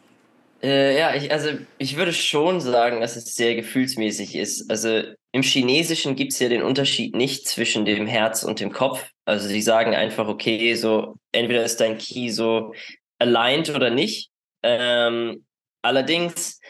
Äh, 0.62 0.98
ja, 0.98 1.14
ich, 1.14 1.32
also 1.32 1.50
ich 1.78 1.96
würde 1.96 2.12
schon 2.12 2.60
sagen, 2.60 3.00
dass 3.00 3.16
es 3.16 3.34
sehr 3.34 3.54
gefühlsmäßig 3.54 4.36
ist. 4.36 4.70
Also 4.70 5.02
im 5.32 5.42
Chinesischen 5.42 6.16
gibt 6.16 6.32
es 6.32 6.38
ja 6.38 6.48
den 6.48 6.62
Unterschied 6.62 7.14
nicht 7.14 7.48
zwischen 7.48 7.84
dem 7.86 8.06
Herz 8.06 8.42
und 8.42 8.60
dem 8.60 8.70
Kopf. 8.72 9.10
Also 9.24 9.48
sie 9.48 9.62
sagen 9.62 9.94
einfach, 9.94 10.28
okay, 10.28 10.74
so 10.74 11.16
entweder 11.32 11.64
ist 11.64 11.80
dein 11.80 11.96
Key 11.96 12.30
so 12.30 12.74
aligned 13.18 13.70
oder 13.70 13.90
nicht. 13.90 14.30
Ähm, 14.62 15.46
allerdings, 15.82 16.60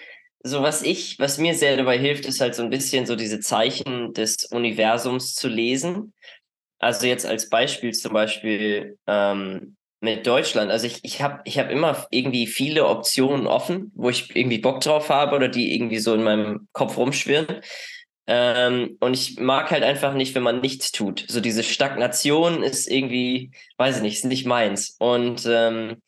so 0.45 0.63
was 0.63 0.83
ich, 0.83 1.19
was 1.19 1.39
mir 1.39 1.55
sehr 1.55 1.77
dabei 1.77 1.99
hilft, 1.99 2.27
ist 2.27 2.41
halt 2.41 2.55
so 2.55 2.63
ein 2.63 2.71
bisschen 2.71 3.07
so 3.07 3.17
diese 3.17 3.41
Zeichen 3.41 4.13
des 4.15 4.45
Universums 4.47 5.35
zu 5.35 5.49
lesen. 5.49 6.13
Also 6.79 7.07
jetzt 7.07 7.27
als 7.27 7.49
Beispiel 7.49 7.93
zum 7.93 8.13
Beispiel 8.13 8.99
ähm, 9.07 9.77
mit 10.01 10.27
Deutschland. 10.27 10.71
Also 10.71 10.87
ich, 10.87 11.01
ich 11.03 11.23
habe 11.23 11.41
ich 11.45 11.59
hab 11.59 11.71
immer 11.71 12.07
irgendwie 12.11 12.47
viele 12.47 12.87
Optionen 12.87 13.47
offen, 13.47 13.93
wo 13.95 14.11
ich 14.11 14.35
irgendwie 14.35 14.59
Bock 14.59 14.81
drauf 14.81 15.09
habe 15.11 15.37
oder 15.37 15.49
die 15.49 15.75
irgendwie 15.75 15.99
so 15.99 16.15
in 16.15 16.23
meinem 16.23 16.69
Kopf 16.73 16.97
rumschwirren. 16.97 17.61
Ähm, 18.27 18.97
und 19.01 19.15
ich 19.15 19.39
mag 19.39 19.71
halt 19.71 19.83
einfach 19.83 20.15
nicht, 20.15 20.35
wenn 20.35 20.43
man 20.43 20.61
nichts 20.61 20.93
tut. 20.93 21.25
So 21.29 21.41
diese 21.41 21.63
Stagnation 21.63 22.63
ist 22.63 22.89
irgendwie, 22.91 23.51
weiß 23.77 23.97
ich 23.97 24.03
nicht, 24.03 24.15
ist 24.17 24.25
nicht 24.25 24.47
meins. 24.47 24.97
Und 24.99 25.47
ähm, 25.47 26.01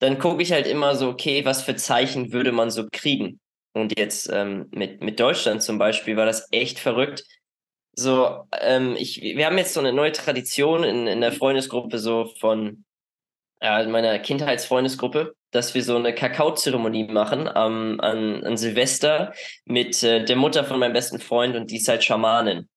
dann 0.00 0.18
gucke 0.18 0.42
ich 0.42 0.52
halt 0.52 0.66
immer 0.66 0.96
so, 0.96 1.08
okay, 1.08 1.44
was 1.44 1.62
für 1.62 1.76
Zeichen 1.76 2.32
würde 2.32 2.52
man 2.52 2.70
so 2.70 2.86
kriegen? 2.90 3.40
Und 3.74 3.98
jetzt 3.98 4.30
ähm, 4.32 4.66
mit, 4.70 5.02
mit 5.02 5.20
Deutschland 5.20 5.62
zum 5.62 5.78
Beispiel 5.78 6.16
war 6.16 6.26
das 6.26 6.48
echt 6.50 6.78
verrückt 6.78 7.24
so, 7.98 8.44
ähm, 8.60 8.94
ich, 8.96 9.20
wir 9.20 9.44
haben 9.44 9.58
jetzt 9.58 9.74
so 9.74 9.80
eine 9.80 9.92
neue 9.92 10.12
Tradition 10.12 10.84
in, 10.84 11.08
in 11.08 11.20
der 11.20 11.32
Freundesgruppe 11.32 11.98
so 11.98 12.32
von 12.38 12.84
äh, 13.60 13.86
meiner 13.86 14.18
Kindheitsfreundesgruppe, 14.18 15.34
dass 15.50 15.74
wir 15.74 15.82
so 15.82 15.96
eine 15.96 16.14
Kakaozeremonie 16.14 17.08
machen 17.08 17.48
ähm, 17.54 18.00
an, 18.00 18.44
an 18.44 18.56
Silvester 18.56 19.32
mit 19.64 20.02
äh, 20.02 20.24
der 20.24 20.36
Mutter 20.36 20.64
von 20.64 20.78
meinem 20.78 20.92
besten 20.92 21.18
Freund 21.18 21.56
und 21.56 21.70
die 21.70 21.78
ist 21.78 21.88
halt 21.88 22.04
Schamanin. 22.04 22.68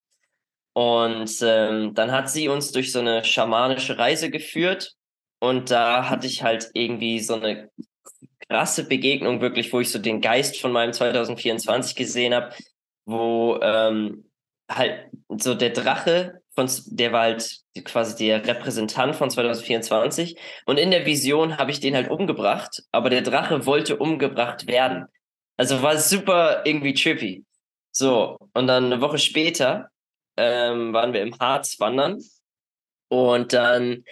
Und 0.74 1.30
ähm, 1.42 1.94
dann 1.94 2.12
hat 2.12 2.30
sie 2.30 2.48
uns 2.48 2.72
durch 2.72 2.92
so 2.92 3.00
eine 3.00 3.24
schamanische 3.24 3.98
Reise 3.98 4.30
geführt 4.30 4.94
und 5.38 5.70
da 5.70 6.08
hatte 6.08 6.26
ich 6.26 6.42
halt 6.42 6.70
irgendwie 6.72 7.20
so 7.20 7.34
eine 7.34 7.70
krasse 8.48 8.84
Begegnung 8.86 9.40
wirklich, 9.40 9.72
wo 9.72 9.80
ich 9.80 9.90
so 9.90 9.98
den 9.98 10.20
Geist 10.20 10.60
von 10.60 10.72
meinem 10.72 10.92
2024 10.92 11.94
gesehen 11.94 12.34
habe, 12.34 12.54
wo 13.04 13.58
ähm, 13.62 14.30
halt 14.70 15.10
so 15.28 15.54
der 15.54 15.70
Drache 15.70 16.41
von, 16.54 16.70
der 16.86 17.12
war 17.12 17.22
halt 17.22 17.60
quasi 17.84 18.26
der 18.26 18.46
Repräsentant 18.46 19.16
von 19.16 19.30
2024 19.30 20.36
und 20.66 20.78
in 20.78 20.90
der 20.90 21.06
Vision 21.06 21.58
habe 21.58 21.70
ich 21.70 21.80
den 21.80 21.94
halt 21.94 22.10
umgebracht, 22.10 22.82
aber 22.92 23.10
der 23.10 23.22
Drache 23.22 23.66
wollte 23.66 23.96
umgebracht 23.96 24.66
werden. 24.66 25.06
Also 25.56 25.82
war 25.82 25.96
super 25.98 26.62
irgendwie 26.64 26.94
trippy. 26.94 27.44
So, 27.90 28.38
und 28.54 28.66
dann 28.66 28.86
eine 28.86 29.00
Woche 29.00 29.18
später 29.18 29.88
ähm, 30.36 30.92
waren 30.92 31.12
wir 31.12 31.22
im 31.22 31.38
Harz 31.38 31.78
wandern 31.78 32.18
und 33.08 33.52
dann 33.52 34.04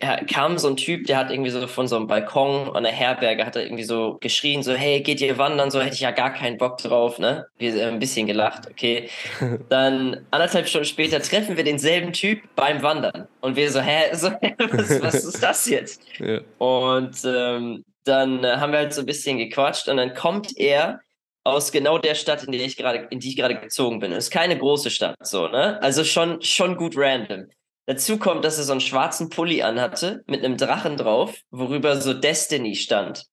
kam 0.00 0.58
so 0.58 0.68
ein 0.68 0.76
Typ, 0.76 1.06
der 1.06 1.16
hat 1.16 1.30
irgendwie 1.30 1.50
so 1.50 1.66
von 1.66 1.88
so 1.88 1.96
einem 1.96 2.06
Balkon 2.06 2.74
an 2.74 2.82
der 2.82 2.92
Herberge, 2.92 3.46
hat 3.46 3.56
er 3.56 3.64
irgendwie 3.64 3.84
so 3.84 4.18
geschrien, 4.20 4.62
so, 4.62 4.74
hey, 4.74 5.00
geht 5.00 5.20
ihr 5.20 5.38
wandern? 5.38 5.70
So 5.70 5.80
hätte 5.80 5.94
ich 5.94 6.00
ja 6.00 6.10
gar 6.10 6.32
keinen 6.32 6.58
Bock 6.58 6.78
drauf, 6.78 7.18
ne? 7.18 7.46
Wir 7.58 7.72
sind 7.72 7.82
ein 7.82 7.98
bisschen 7.98 8.26
gelacht, 8.26 8.68
okay. 8.70 9.08
Dann 9.68 10.26
anderthalb 10.30 10.68
Stunden 10.68 10.86
später 10.86 11.20
treffen 11.20 11.56
wir 11.56 11.64
denselben 11.64 12.12
Typ 12.12 12.40
beim 12.54 12.82
Wandern. 12.82 13.26
Und 13.40 13.56
wir 13.56 13.70
so, 13.70 13.80
hä, 13.80 14.14
so, 14.14 14.28
was, 14.58 15.02
was 15.02 15.24
ist 15.24 15.42
das 15.42 15.66
jetzt? 15.68 16.02
Ja. 16.18 16.40
Und 16.58 17.16
ähm, 17.24 17.84
dann 18.04 18.44
äh, 18.44 18.56
haben 18.56 18.72
wir 18.72 18.78
halt 18.78 18.94
so 18.94 19.00
ein 19.00 19.06
bisschen 19.06 19.38
gequatscht 19.38 19.88
und 19.88 19.96
dann 19.96 20.14
kommt 20.14 20.56
er 20.56 21.00
aus 21.44 21.70
genau 21.70 21.98
der 21.98 22.14
Stadt, 22.14 22.42
in 22.42 22.52
der 22.52 22.60
ich 22.60 22.76
gerade, 22.76 23.06
in 23.10 23.20
die 23.20 23.28
ich 23.28 23.36
gerade 23.36 23.58
gezogen 23.58 24.00
bin. 24.00 24.12
Es 24.12 24.24
ist 24.24 24.30
keine 24.30 24.58
große 24.58 24.90
Stadt, 24.90 25.14
so, 25.22 25.46
ne? 25.46 25.80
Also 25.80 26.02
schon, 26.02 26.42
schon 26.42 26.76
gut 26.76 26.94
random. 26.96 27.46
Dazu 27.86 28.18
kommt, 28.18 28.44
dass 28.44 28.58
er 28.58 28.64
so 28.64 28.72
einen 28.72 28.80
schwarzen 28.80 29.30
Pulli 29.30 29.62
anhatte 29.62 30.24
mit 30.26 30.44
einem 30.44 30.56
Drachen 30.56 30.96
drauf, 30.96 31.36
worüber 31.50 32.00
so 32.00 32.12
Destiny 32.12 32.74
stand. 32.74 33.24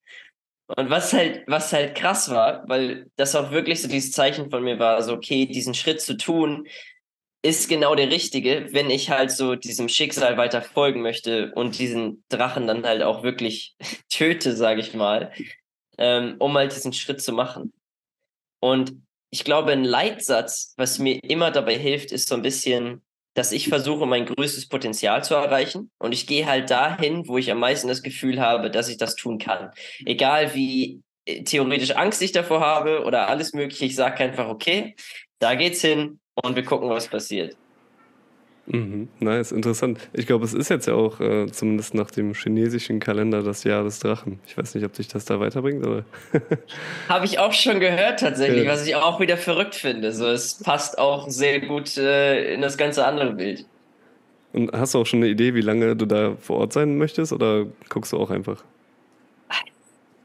Und 0.68 0.90
was 0.90 1.12
halt, 1.12 1.44
was 1.48 1.74
halt 1.74 1.96
krass 1.96 2.30
war, 2.30 2.64
weil 2.68 3.08
das 3.16 3.36
auch 3.36 3.52
wirklich 3.52 3.82
so 3.82 3.88
dieses 3.88 4.12
Zeichen 4.12 4.50
von 4.50 4.64
mir 4.64 4.80
war, 4.80 5.02
so, 5.02 5.14
okay, 5.14 5.46
diesen 5.46 5.74
Schritt 5.74 6.02
zu 6.02 6.16
tun, 6.16 6.68
ist 7.42 7.68
genau 7.68 7.94
der 7.94 8.10
richtige, 8.10 8.68
wenn 8.72 8.90
ich 8.90 9.10
halt 9.10 9.30
so 9.30 9.56
diesem 9.56 9.90
Schicksal 9.90 10.38
weiter 10.38 10.62
folgen 10.62 11.02
möchte 11.02 11.52
und 11.56 11.78
diesen 11.78 12.24
Drachen 12.30 12.68
dann 12.68 12.86
halt 12.86 13.04
auch 13.04 13.24
wirklich 13.24 13.76
töte, 14.10 14.56
sage 14.56 14.80
ich 14.80 14.94
mal, 14.94 15.32
ähm, 15.98 16.36
um 16.40 16.56
halt 16.58 16.74
diesen 16.74 16.94
Schritt 16.94 17.22
zu 17.22 17.34
machen. 17.34 17.74
Und 18.62 18.94
ich 19.30 19.44
glaube, 19.44 19.74
ein 19.74 19.84
Leitsatz, 19.84 20.74
was 20.78 21.00
mir 21.00 21.20
immer 21.24 21.52
dabei 21.52 21.78
hilft, 21.78 22.12
ist 22.12 22.30
so 22.30 22.36
ein 22.36 22.44
bisschen, 22.44 23.02
dass 23.34 23.52
ich 23.52 23.70
versuche, 23.70 24.06
mein 24.06 24.26
größtes 24.26 24.68
Potenzial 24.68 25.24
zu 25.24 25.34
erreichen. 25.34 25.92
Und 25.98 26.12
ich 26.12 26.28
gehe 26.28 26.46
halt 26.46 26.70
dahin, 26.70 27.28
wo 27.28 27.38
ich 27.38 27.52
am 27.52 27.60
meisten 27.60 27.88
das 27.88 28.04
Gefühl 28.04 28.40
habe, 28.40 28.70
dass 28.70 28.90
ich 28.90 28.98
das 28.98 29.16
tun 29.16 29.38
kann. 29.38 29.72
Egal 30.06 30.54
wie 30.54 31.02
äh, 31.26 31.44
theoretisch 31.44 31.96
Angst 31.96 32.22
ich 32.22 32.32
davor 32.32 32.62
habe 32.62 33.04
oder 33.04 33.28
alles 33.30 33.54
Mögliche, 33.54 33.86
ich 33.86 33.96
sage 33.96 34.24
einfach, 34.24 34.48
okay, 34.48 34.96
da 35.40 35.56
geht's 35.56 35.82
hin 35.82 36.20
und 36.36 36.56
wir 36.56 36.64
gucken, 36.64 36.90
was 36.90 37.08
passiert. 37.08 37.58
Mhm. 38.66 39.10
Nice, 39.20 39.52
interessant. 39.52 40.00
Ich 40.14 40.26
glaube, 40.26 40.46
es 40.46 40.54
ist 40.54 40.70
jetzt 40.70 40.88
ja 40.88 40.94
auch 40.94 41.20
äh, 41.20 41.48
zumindest 41.52 41.96
nach 41.96 42.10
dem 42.12 42.34
chinesischen 42.34 43.00
Kalender 43.00 43.44
das 43.44 43.66
Jahr 43.66 43.84
des 43.84 44.00
Drachen. 44.00 44.40
Ich 44.48 44.58
weiß 44.58 44.76
nicht, 44.76 44.86
ob 44.86 44.94
dich 44.94 45.10
das 45.10 45.26
da 45.26 45.40
weiterbringt, 45.40 45.86
oder? 45.86 46.06
Habe 47.10 47.26
ich 47.26 47.40
auch 47.40 47.52
schon 47.52 47.82
gehört 47.82 48.22
tatsächlich, 48.22 48.64
ja. 48.64 48.72
was 48.72 48.88
ich 48.88 48.96
auch 48.96 49.20
wieder 49.20 49.36
verrückt 49.36 49.76
finde. 49.76 50.14
So, 50.14 50.28
es 50.28 50.64
passt 50.64 50.98
auch 50.98 51.30
sehr 51.30 51.60
gut 51.60 51.98
äh, 51.98 52.54
in 52.54 52.62
das 52.62 52.78
ganze 52.78 53.06
andere 53.06 53.34
Bild. 53.34 53.66
Und 54.54 54.72
hast 54.72 54.94
du 54.94 55.00
auch 55.00 55.06
schon 55.06 55.20
eine 55.20 55.30
Idee, 55.30 55.56
wie 55.56 55.62
lange 55.62 55.96
du 55.96 56.06
da 56.06 56.36
vor 56.40 56.60
Ort 56.60 56.74
sein 56.74 56.98
möchtest, 56.98 57.34
oder 57.34 57.66
guckst 57.90 58.14
du 58.14 58.18
auch 58.18 58.30
einfach? 58.30 58.64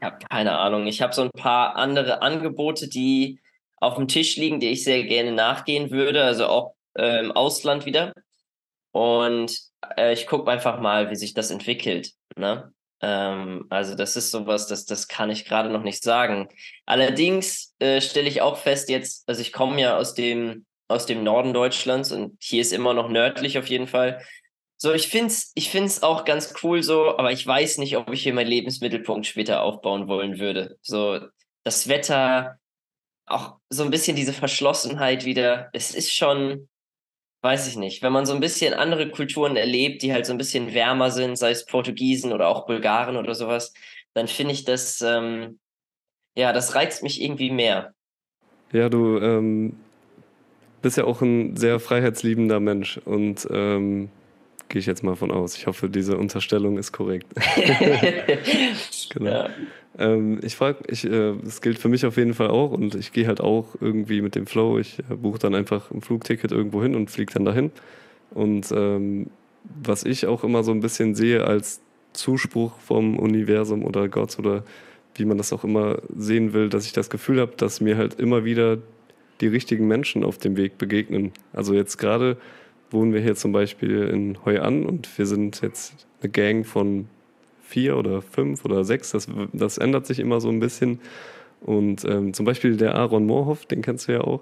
Ich 0.01 0.07
habe 0.07 0.19
keine 0.31 0.57
Ahnung. 0.59 0.87
Ich 0.87 1.03
habe 1.03 1.13
so 1.13 1.23
ein 1.23 1.31
paar 1.33 1.75
andere 1.75 2.23
Angebote, 2.23 2.89
die 2.89 3.41
auf 3.79 3.97
dem 3.97 4.07
Tisch 4.07 4.37
liegen, 4.37 4.61
die 4.61 4.69
ich 4.69 4.85
sehr 4.85 5.03
gerne 5.05 5.33
nachgehen 5.33 5.91
würde, 5.91 6.23
also 6.23 6.47
auch 6.47 6.75
äh, 6.97 7.21
im 7.21 7.33
Ausland 7.33 7.85
wieder. 7.85 8.13
Und 8.99 9.57
äh, 9.97 10.13
ich 10.13 10.27
gucke 10.27 10.51
einfach 10.51 10.81
mal, 10.81 11.09
wie 11.09 11.15
sich 11.15 11.33
das 11.33 11.53
entwickelt. 11.53 12.15
Ne? 12.37 12.73
Ähm, 13.01 13.67
also 13.71 13.95
das 13.95 14.17
ist 14.17 14.33
sowas, 14.33 14.67
das, 14.67 14.87
das 14.87 15.07
kann 15.07 15.31
ich 15.31 15.45
gerade 15.45 15.71
noch 15.71 15.85
nicht 15.85 16.03
sagen. 16.03 16.49
Allerdings 16.85 17.77
äh, 17.79 18.01
stelle 18.01 18.29
ich 18.29 18.43
auch 18.43 18.59
fest 18.59 18.89
jetzt, 18.89 19.29
also 19.29 19.41
ich 19.41 19.53
komme 19.53 19.81
ja 19.81 19.97
aus 19.97 20.15
dem, 20.15 20.67
aus 20.89 21.07
dem 21.07 21.23
Norden 21.23 21.55
Deutschlands 21.55 22.11
und 22.11 22.37
hier 22.43 22.61
ist 22.61 22.73
immer 22.73 22.93
noch 22.93 23.09
nördlich 23.09 23.57
auf 23.57 23.69
jeden 23.69 23.87
Fall. 23.87 24.21
So, 24.77 24.93
ich 24.93 25.07
finde 25.07 25.29
es 25.29 25.53
ich 25.55 25.71
find's 25.71 26.03
auch 26.03 26.25
ganz 26.25 26.55
cool 26.65 26.83
so, 26.83 27.17
aber 27.19 27.31
ich 27.31 27.47
weiß 27.47 27.79
nicht, 27.79 27.97
ob 27.97 28.13
ich 28.13 28.25
hier 28.25 28.35
meinen 28.35 28.49
Lebensmittelpunkt 28.49 29.27
später 29.27 29.63
aufbauen 29.63 30.09
wollen 30.09 30.41
würde. 30.41 30.77
So, 30.83 31.21
das 31.63 31.89
Wetter, 31.89 32.59
auch 33.27 33.59
so 33.71 33.85
ein 33.85 33.91
bisschen 33.91 34.17
diese 34.17 34.33
Verschlossenheit 34.33 35.25
wieder. 35.25 35.69
Es 35.73 35.95
ist 35.95 36.13
schon, 36.13 36.69
weiß 37.43 37.69
ich 37.69 37.77
nicht, 37.77 38.03
wenn 38.03 38.13
man 38.13 38.27
so 38.27 38.35
ein 38.35 38.41
bisschen 38.41 38.75
andere 38.75 39.11
Kulturen 39.11 39.57
erlebt, 39.57 40.03
die 40.03 40.13
halt 40.13 40.27
so 40.27 40.33
ein 40.33 40.39
bisschen 40.39 40.75
wärmer 40.75 41.11
sind, 41.11 41.37
sei 41.37 41.51
es 41.51 41.67
Portugiesen 41.67 42.33
oder 42.33 42.49
auch 42.49 42.67
Bulgaren 42.67 43.17
oder 43.17 43.35
sowas, 43.35 43.73
dann 44.15 44.29
finde 44.29 44.55
ich 44.55 44.65
das, 44.65 45.01
ähm, 45.01 45.59
ja, 46.35 46.53
das 46.53 46.75
reizt 46.75 47.03
mich 47.03 47.23
irgendwie 47.23 47.51
mehr. 47.51 47.95
Ja, 48.73 48.89
du 48.89 49.19
ähm, 49.19 49.77
bist 50.83 50.97
ja 50.97 51.05
auch 51.05 51.23
ein 51.23 51.57
sehr 51.57 51.81
freiheitsliebender 51.81 52.61
Mensch 52.61 52.99
und 53.05 53.47
ähm, 53.51 54.11
gehe 54.69 54.81
ich 54.81 54.87
jetzt 54.87 55.03
mal 55.03 55.17
von 55.17 55.31
aus. 55.31 55.57
Ich 55.57 55.67
hoffe, 55.67 55.89
diese 55.89 56.17
Unterstellung 56.19 56.77
ist 56.77 56.93
korrekt. 56.93 57.27
genau. 59.11 59.31
Ja. 59.31 59.51
Ähm, 59.97 60.41
ich 60.43 60.57
frage, 60.57 60.79
ich, 60.89 61.05
äh, 61.05 61.35
das 61.43 61.61
gilt 61.61 61.79
für 61.79 61.89
mich 61.89 62.05
auf 62.05 62.17
jeden 62.17 62.35
Fall 62.35 62.49
auch 62.49 62.73
und 62.73 62.95
ich 62.95 63.13
gehe 63.13 63.27
halt 63.27 63.41
auch 63.41 63.75
irgendwie 63.81 64.21
mit 64.21 64.35
dem 64.35 64.47
Flow. 64.47 64.79
Ich 64.79 64.99
äh, 65.11 65.15
buche 65.15 65.39
dann 65.39 65.55
einfach 65.55 65.91
ein 65.91 66.01
Flugticket 66.01 66.53
irgendwo 66.53 66.83
hin 66.83 66.95
und 66.95 67.11
fliege 67.11 67.33
dann 67.33 67.45
dahin. 67.45 67.71
Und 68.31 68.71
ähm, 68.73 69.29
was 69.83 70.05
ich 70.05 70.27
auch 70.27 70.45
immer 70.45 70.63
so 70.63 70.73
ein 70.73 70.81
bisschen 70.81 71.15
sehe 71.15 71.45
als 71.45 71.81
Zuspruch 72.13 72.79
vom 72.81 73.19
Universum 73.19 73.85
oder 73.85 74.09
Gott 74.09 74.39
oder 74.39 74.65
wie 75.15 75.25
man 75.25 75.39
das 75.39 75.53
auch 75.53 75.65
immer 75.65 75.99
sehen 76.17 76.53
will, 76.53 76.69
dass 76.69 76.87
ich 76.87 76.93
das 76.93 77.11
Gefühl 77.11 77.41
habe, 77.41 77.53
dass 77.57 77.81
mir 77.81 77.97
halt 77.97 78.15
immer 78.15 78.45
wieder 78.45 78.79
die 79.41 79.49
richtigen 79.49 79.87
Menschen 79.87 80.25
auf 80.25 80.39
dem 80.39 80.57
Weg 80.57 80.79
begegnen. 80.79 81.33
Also 81.53 81.75
jetzt 81.75 81.97
gerade 81.99 82.37
wohnen 82.91 83.13
wir 83.13 83.21
hier 83.21 83.35
zum 83.35 83.53
Beispiel 83.53 84.05
in 84.05 84.45
Hoi 84.45 84.59
An 84.59 84.87
und 84.87 85.19
wir 85.19 85.27
sind 85.27 85.61
jetzt 85.61 86.07
eine 86.21 86.31
Gang 86.31 86.67
von 86.67 87.09
vier 87.69 87.97
oder 87.97 88.23
fünf 88.23 88.65
oder 88.65 88.85
sechs. 88.85 89.11
Das, 89.11 89.29
das 89.53 89.79
ändert 89.79 90.07
sich 90.07 90.19
immer 90.19 90.41
so 90.41 90.49
ein 90.49 90.61
bisschen. 90.61 91.01
Und 91.61 92.05
ähm, 92.05 92.33
zum 92.33 92.47
Beispiel 92.47 92.77
der 92.77 92.95
Aaron 92.95 93.27
Moorhoff, 93.27 93.67
den 93.67 93.83
kennst 93.83 94.09
du 94.09 94.13
ja 94.13 94.21
auch. 94.23 94.41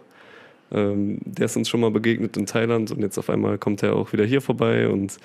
Ähm, 0.71 1.19
der 1.25 1.47
ist 1.47 1.57
uns 1.57 1.69
schon 1.69 1.81
mal 1.81 1.91
begegnet 1.91 2.37
in 2.37 2.47
Thailand 2.47 2.91
und 2.91 3.01
jetzt 3.01 3.19
auf 3.19 3.31
einmal 3.31 3.59
kommt 3.59 3.83
er 3.83 3.97
auch 3.97 4.13
wieder 4.13 4.25
hier 4.25 4.41
vorbei 4.41 4.89
und 4.89 5.19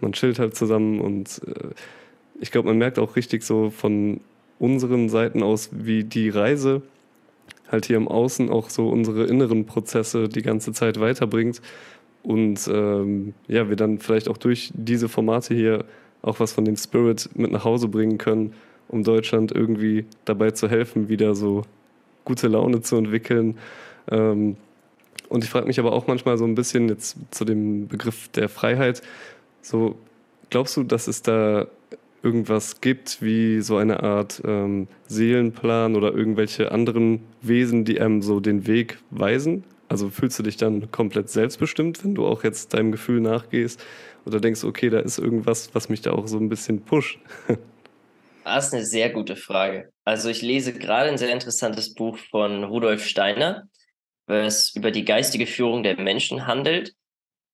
man 0.00 0.12
chillt 0.12 0.38
halt 0.38 0.56
zusammen. 0.56 1.00
Und 1.00 1.40
äh, 1.46 1.70
ich 2.40 2.50
glaube, 2.50 2.68
man 2.68 2.78
merkt 2.78 2.98
auch 2.98 3.16
richtig 3.16 3.42
so 3.44 3.70
von 3.70 4.20
unseren 4.58 5.08
Seiten 5.08 5.42
aus, 5.42 5.70
wie 5.72 6.04
die 6.04 6.28
Reise 6.28 6.82
halt 7.70 7.86
hier 7.86 7.96
im 7.96 8.08
Außen 8.08 8.50
auch 8.50 8.70
so 8.70 8.88
unsere 8.88 9.24
inneren 9.24 9.66
Prozesse 9.66 10.28
die 10.28 10.42
ganze 10.42 10.72
Zeit 10.72 11.00
weiterbringt. 11.00 11.60
Und 12.22 12.68
ähm, 12.72 13.34
ja, 13.48 13.68
wir 13.68 13.76
dann 13.76 13.98
vielleicht 13.98 14.28
auch 14.28 14.38
durch 14.38 14.72
diese 14.74 15.08
Formate 15.08 15.54
hier 15.54 15.84
auch 16.24 16.40
was 16.40 16.52
von 16.52 16.64
dem 16.64 16.76
Spirit 16.76 17.28
mit 17.34 17.52
nach 17.52 17.64
Hause 17.64 17.88
bringen 17.88 18.18
können, 18.18 18.54
um 18.88 19.04
Deutschland 19.04 19.52
irgendwie 19.52 20.06
dabei 20.24 20.50
zu 20.50 20.68
helfen, 20.68 21.08
wieder 21.08 21.34
so 21.34 21.62
gute 22.24 22.48
Laune 22.48 22.80
zu 22.80 22.96
entwickeln. 22.96 23.58
Ähm, 24.10 24.56
und 25.28 25.44
ich 25.44 25.50
frage 25.50 25.66
mich 25.66 25.78
aber 25.78 25.92
auch 25.92 26.06
manchmal 26.06 26.38
so 26.38 26.44
ein 26.44 26.54
bisschen 26.54 26.88
jetzt 26.88 27.16
zu 27.30 27.44
dem 27.44 27.88
Begriff 27.88 28.28
der 28.28 28.48
Freiheit, 28.48 29.02
so 29.62 29.96
glaubst 30.50 30.76
du, 30.76 30.82
dass 30.82 31.08
es 31.08 31.22
da 31.22 31.66
irgendwas 32.22 32.80
gibt, 32.80 33.20
wie 33.20 33.60
so 33.60 33.76
eine 33.76 34.02
Art 34.02 34.42
ähm, 34.44 34.88
Seelenplan 35.08 35.94
oder 35.96 36.14
irgendwelche 36.14 36.72
anderen 36.72 37.20
Wesen, 37.42 37.84
die 37.84 38.00
einem 38.00 38.22
so 38.22 38.40
den 38.40 38.66
Weg 38.66 38.98
weisen? 39.10 39.64
Also 39.94 40.10
fühlst 40.10 40.36
du 40.40 40.42
dich 40.42 40.56
dann 40.56 40.90
komplett 40.90 41.28
selbstbestimmt, 41.28 42.02
wenn 42.02 42.16
du 42.16 42.26
auch 42.26 42.42
jetzt 42.42 42.74
deinem 42.74 42.90
Gefühl 42.90 43.20
nachgehst? 43.20 43.80
Oder 44.26 44.40
denkst 44.40 44.64
okay, 44.64 44.90
da 44.90 44.98
ist 44.98 45.20
irgendwas, 45.20 45.72
was 45.72 45.88
mich 45.88 46.00
da 46.00 46.10
auch 46.10 46.26
so 46.26 46.36
ein 46.36 46.48
bisschen 46.48 46.84
pusht? 46.84 47.20
Das 48.42 48.66
ist 48.66 48.74
eine 48.74 48.84
sehr 48.84 49.08
gute 49.10 49.36
Frage. 49.36 49.90
Also 50.04 50.28
ich 50.28 50.42
lese 50.42 50.74
gerade 50.74 51.08
ein 51.08 51.16
sehr 51.16 51.32
interessantes 51.32 51.94
Buch 51.94 52.18
von 52.18 52.64
Rudolf 52.64 53.06
Steiner, 53.06 53.68
was 54.26 54.74
über 54.74 54.90
die 54.90 55.06
geistige 55.06 55.46
Führung 55.46 55.82
der 55.82 55.98
Menschen 55.98 56.46
handelt. 56.46 56.92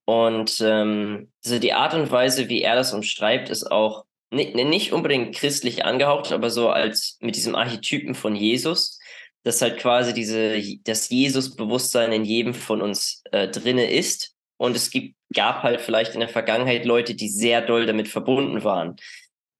Und 0.07 0.61
ähm, 0.63 1.31
also 1.45 1.59
die 1.61 1.75
Art 1.75 1.95
und 1.95 2.11
Weise, 2.11 2.49
wie 2.49 2.63
er 2.63 2.75
das 2.75 2.93
umschreibt, 2.93 3.51
ist 3.51 3.71
auch 3.71 4.05
nicht, 4.31 4.55
nicht 4.55 4.93
unbedingt 4.93 5.37
christlich 5.37 5.85
angehaucht, 5.85 6.33
aber 6.33 6.51
so 6.51 6.71
als 6.71 7.19
mit 7.21 7.37
diesem 7.37 7.55
Archetypen 7.55 8.15
von 8.17 8.35
Jesus, 8.35 8.99
dass 9.43 9.63
halt 9.63 9.79
quasi 9.79 10.13
diese, 10.13 10.61
das 10.85 11.09
Jesus-Bewusstsein 11.09 12.13
in 12.13 12.25
jedem 12.25 12.55
von 12.55 12.83
uns 12.83 13.23
äh, 13.33 13.49
drinne 13.49 13.91
ist. 13.91 14.35
Und 14.57 14.77
es 14.77 14.91
gibt, 14.91 15.17
gab 15.35 15.63
halt 15.63 15.81
vielleicht 15.81 16.15
in 16.15 16.21
der 16.21 16.29
Vergangenheit 16.29 16.85
Leute, 16.85 17.15
die 17.15 17.29
sehr 17.29 17.63
doll 17.63 17.87
damit 17.87 18.09
verbunden 18.09 18.63
waren. 18.65 18.97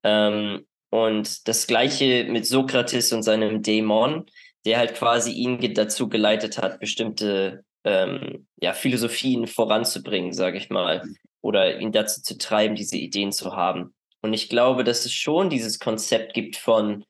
Ähm, 0.03 0.65
und 0.89 1.47
das 1.47 1.67
gleiche 1.67 2.25
mit 2.25 2.45
Sokrates 2.45 3.13
und 3.13 3.23
seinem 3.23 3.63
Dämon, 3.63 4.25
der 4.65 4.77
halt 4.77 4.93
quasi 4.93 5.31
ihn 5.31 5.73
dazu 5.73 6.09
geleitet 6.09 6.57
hat, 6.57 6.79
bestimmte 6.79 7.63
ähm, 7.83 8.47
ja, 8.61 8.73
Philosophien 8.73 9.47
voranzubringen, 9.47 10.33
sage 10.33 10.57
ich 10.57 10.69
mal, 10.69 11.01
oder 11.41 11.79
ihn 11.79 11.91
dazu 11.91 12.21
zu 12.21 12.37
treiben, 12.37 12.75
diese 12.75 12.97
Ideen 12.97 13.31
zu 13.31 13.55
haben. 13.55 13.95
Und 14.21 14.33
ich 14.33 14.49
glaube, 14.49 14.83
dass 14.83 15.05
es 15.05 15.13
schon 15.13 15.49
dieses 15.49 15.79
Konzept 15.79 16.33
gibt 16.33 16.55
von 16.55 17.05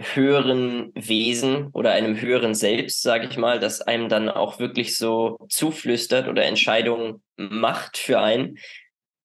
höheren 0.00 0.92
Wesen 0.94 1.68
oder 1.72 1.92
einem 1.92 2.20
höheren 2.20 2.54
Selbst, 2.54 3.02
sage 3.02 3.28
ich 3.30 3.36
mal, 3.36 3.60
das 3.60 3.80
einem 3.82 4.08
dann 4.08 4.28
auch 4.28 4.58
wirklich 4.58 4.96
so 4.96 5.38
zuflüstert 5.48 6.28
oder 6.28 6.44
Entscheidungen 6.44 7.22
macht 7.36 7.98
für 7.98 8.20
einen, 8.20 8.58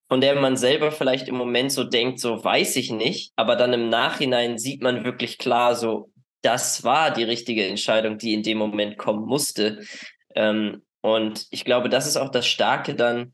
von 0.07 0.21
der 0.21 0.35
man 0.35 0.57
selber 0.57 0.91
vielleicht 0.91 1.27
im 1.27 1.35
Moment 1.35 1.71
so 1.71 1.83
denkt, 1.83 2.19
so 2.19 2.43
weiß 2.43 2.75
ich 2.75 2.91
nicht, 2.91 3.31
aber 3.35 3.55
dann 3.55 3.73
im 3.73 3.89
Nachhinein 3.89 4.57
sieht 4.57 4.81
man 4.81 5.03
wirklich 5.03 5.38
klar, 5.38 5.75
so 5.75 6.11
das 6.41 6.83
war 6.83 7.11
die 7.11 7.23
richtige 7.23 7.65
Entscheidung, 7.65 8.19
die 8.19 8.33
in 8.33 8.43
dem 8.43 8.59
Moment 8.59 8.99
kommen 8.99 9.25
musste. 9.25 9.81
Ähm, 10.35 10.83
und 11.01 11.47
ich 11.49 11.65
glaube, 11.65 11.89
das 11.89 12.05
ist 12.05 12.17
auch 12.17 12.29
das 12.29 12.45
Starke 12.45 12.93
dann, 12.93 13.33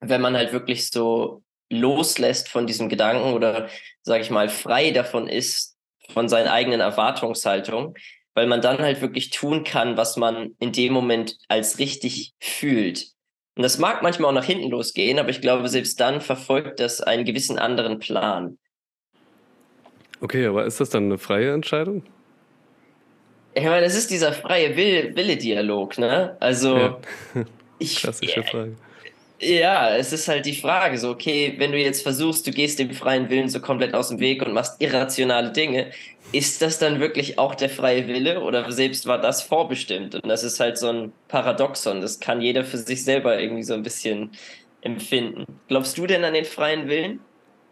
wenn 0.00 0.20
man 0.20 0.36
halt 0.36 0.52
wirklich 0.52 0.90
so 0.90 1.42
loslässt 1.70 2.48
von 2.48 2.66
diesem 2.66 2.88
Gedanken 2.88 3.34
oder, 3.34 3.68
sage 4.02 4.22
ich 4.22 4.30
mal, 4.30 4.48
frei 4.48 4.90
davon 4.90 5.28
ist, 5.28 5.73
von 6.12 6.28
seinen 6.28 6.48
eigenen 6.48 6.80
Erwartungshaltungen, 6.80 7.94
weil 8.34 8.46
man 8.46 8.60
dann 8.60 8.78
halt 8.78 9.00
wirklich 9.00 9.30
tun 9.30 9.64
kann, 9.64 9.96
was 9.96 10.16
man 10.16 10.54
in 10.58 10.72
dem 10.72 10.92
Moment 10.92 11.38
als 11.48 11.78
richtig 11.78 12.34
fühlt. 12.40 13.14
Und 13.56 13.62
das 13.62 13.78
mag 13.78 14.02
manchmal 14.02 14.30
auch 14.30 14.34
nach 14.34 14.44
hinten 14.44 14.70
losgehen, 14.70 15.18
aber 15.18 15.28
ich 15.28 15.40
glaube, 15.40 15.68
selbst 15.68 16.00
dann 16.00 16.20
verfolgt 16.20 16.80
das 16.80 17.00
einen 17.00 17.24
gewissen 17.24 17.58
anderen 17.58 18.00
Plan. 18.00 18.58
Okay, 20.20 20.46
aber 20.46 20.64
ist 20.64 20.80
das 20.80 20.90
dann 20.90 21.04
eine 21.04 21.18
freie 21.18 21.52
Entscheidung? 21.52 22.02
Ich 23.54 23.62
meine, 23.62 23.82
das 23.82 23.94
ist 23.94 24.10
dieser 24.10 24.32
freie 24.32 24.76
Wille-Dialog, 24.76 25.98
ne? 25.98 26.36
Also, 26.40 26.76
ja. 26.76 26.98
ich. 27.78 27.96
Klassische 28.02 28.42
Frage. 28.42 28.74
Ja, 29.44 29.94
es 29.94 30.12
ist 30.12 30.26
halt 30.26 30.46
die 30.46 30.54
Frage, 30.54 30.96
so, 30.96 31.10
okay, 31.10 31.54
wenn 31.58 31.70
du 31.70 31.78
jetzt 31.78 32.02
versuchst, 32.02 32.46
du 32.46 32.50
gehst 32.50 32.78
dem 32.78 32.90
freien 32.92 33.28
Willen 33.28 33.50
so 33.50 33.60
komplett 33.60 33.92
aus 33.92 34.08
dem 34.08 34.18
Weg 34.18 34.40
und 34.40 34.54
machst 34.54 34.80
irrationale 34.80 35.52
Dinge, 35.52 35.90
ist 36.32 36.62
das 36.62 36.78
dann 36.78 36.98
wirklich 36.98 37.38
auch 37.38 37.54
der 37.54 37.68
freie 37.68 38.08
Wille 38.08 38.40
oder 38.40 38.72
selbst 38.72 39.06
war 39.06 39.20
das 39.20 39.42
vorbestimmt? 39.42 40.14
Und 40.14 40.26
das 40.28 40.44
ist 40.44 40.60
halt 40.60 40.78
so 40.78 40.88
ein 40.88 41.12
Paradoxon, 41.28 42.00
das 42.00 42.20
kann 42.20 42.40
jeder 42.40 42.64
für 42.64 42.78
sich 42.78 43.04
selber 43.04 43.38
irgendwie 43.38 43.62
so 43.62 43.74
ein 43.74 43.82
bisschen 43.82 44.30
empfinden. 44.80 45.44
Glaubst 45.68 45.98
du 45.98 46.06
denn 46.06 46.24
an 46.24 46.32
den 46.32 46.46
freien 46.46 46.88
Willen? 46.88 47.20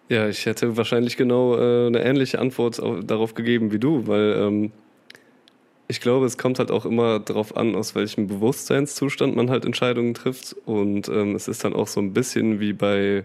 Ja, 0.09 0.29
ich 0.29 0.45
hätte 0.45 0.77
wahrscheinlich 0.77 1.17
genau 1.17 1.57
äh, 1.57 1.87
eine 1.87 2.05
ähnliche 2.05 2.39
Antwort 2.39 2.81
auf, 2.81 3.01
darauf 3.03 3.35
gegeben 3.35 3.73
wie 3.73 3.79
du, 3.79 4.07
weil 4.07 4.37
ähm, 4.39 4.73
ich 5.93 6.01
glaube, 6.01 6.25
es 6.25 6.39
kommt 6.39 6.59
halt 6.59 6.71
auch 6.71 6.87
immer 6.87 7.21
darauf 7.21 7.55
an, 7.55 7.77
aus 7.77 7.95
welchem 7.95 8.27
Bewusstseinszustand 8.27 9.37
man 9.37 9.51
halt 9.51 9.67
Entscheidungen 9.67 10.15
trifft. 10.15 10.57
Und 10.65 11.07
ähm, 11.09 11.35
es 11.35 11.49
ist 11.49 11.65
dann 11.65 11.75
auch 11.75 11.87
so 11.87 12.01
ein 12.01 12.15
bisschen 12.15 12.61
wie 12.61 12.73
bei 12.73 13.25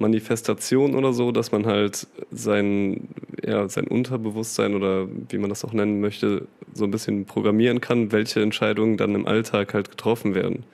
Manifestation 0.00 0.96
oder 0.96 1.12
so, 1.12 1.30
dass 1.30 1.52
man 1.52 1.66
halt 1.66 2.08
sein, 2.32 3.06
ja, 3.46 3.68
sein 3.68 3.86
Unterbewusstsein 3.86 4.74
oder 4.74 5.06
wie 5.28 5.38
man 5.38 5.50
das 5.50 5.64
auch 5.64 5.72
nennen 5.72 6.00
möchte, 6.00 6.48
so 6.74 6.82
ein 6.82 6.90
bisschen 6.90 7.26
programmieren 7.26 7.80
kann, 7.80 8.10
welche 8.10 8.42
Entscheidungen 8.42 8.96
dann 8.96 9.14
im 9.14 9.28
Alltag 9.28 9.72
halt 9.72 9.88
getroffen 9.92 10.34
werden. 10.34 10.64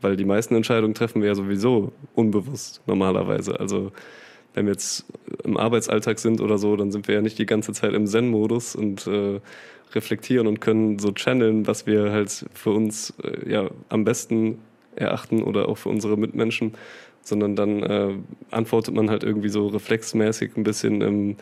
Weil 0.00 0.16
die 0.16 0.24
meisten 0.24 0.54
Entscheidungen 0.54 0.94
treffen 0.94 1.20
wir 1.20 1.28
ja 1.28 1.34
sowieso 1.34 1.92
unbewusst 2.14 2.80
normalerweise. 2.86 3.60
Also 3.60 3.92
wenn 4.54 4.64
wir 4.64 4.72
jetzt 4.72 5.04
im 5.44 5.58
Arbeitsalltag 5.58 6.18
sind 6.18 6.40
oder 6.40 6.56
so, 6.56 6.76
dann 6.76 6.92
sind 6.92 7.08
wir 7.08 7.16
ja 7.16 7.20
nicht 7.20 7.38
die 7.38 7.44
ganze 7.44 7.74
Zeit 7.74 7.92
im 7.92 8.06
Zen-Modus 8.06 8.74
und 8.74 9.06
äh, 9.06 9.38
reflektieren 9.94 10.46
und 10.46 10.60
können 10.60 10.98
so 10.98 11.12
channeln, 11.12 11.66
was 11.66 11.86
wir 11.86 12.10
halt 12.12 12.46
für 12.52 12.70
uns 12.70 13.14
äh, 13.22 13.50
ja 13.50 13.70
am 13.88 14.04
besten 14.04 14.58
erachten 14.94 15.42
oder 15.42 15.68
auch 15.68 15.78
für 15.78 15.88
unsere 15.88 16.16
Mitmenschen, 16.16 16.74
sondern 17.22 17.56
dann 17.56 17.82
äh, 17.82 18.14
antwortet 18.50 18.94
man 18.94 19.10
halt 19.10 19.24
irgendwie 19.24 19.48
so 19.48 19.66
reflexmäßig 19.68 20.56
ein 20.56 20.64
bisschen 20.64 21.00
im 21.02 21.36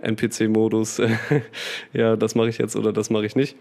NPC-Modus, 0.00 1.02
ja, 1.92 2.16
das 2.16 2.34
mache 2.34 2.48
ich 2.48 2.58
jetzt 2.58 2.76
oder 2.76 2.92
das 2.92 3.10
mache 3.10 3.26
ich 3.26 3.36
nicht. 3.36 3.56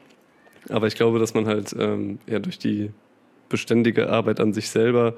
Aber 0.69 0.87
ich 0.87 0.95
glaube, 0.95 1.19
dass 1.19 1.33
man 1.33 1.47
halt 1.47 1.75
ähm, 1.77 2.19
ja 2.27 2.39
durch 2.39 2.59
die 2.59 2.91
beständige 3.49 4.09
Arbeit 4.09 4.39
an 4.39 4.53
sich 4.53 4.69
selber 4.69 5.15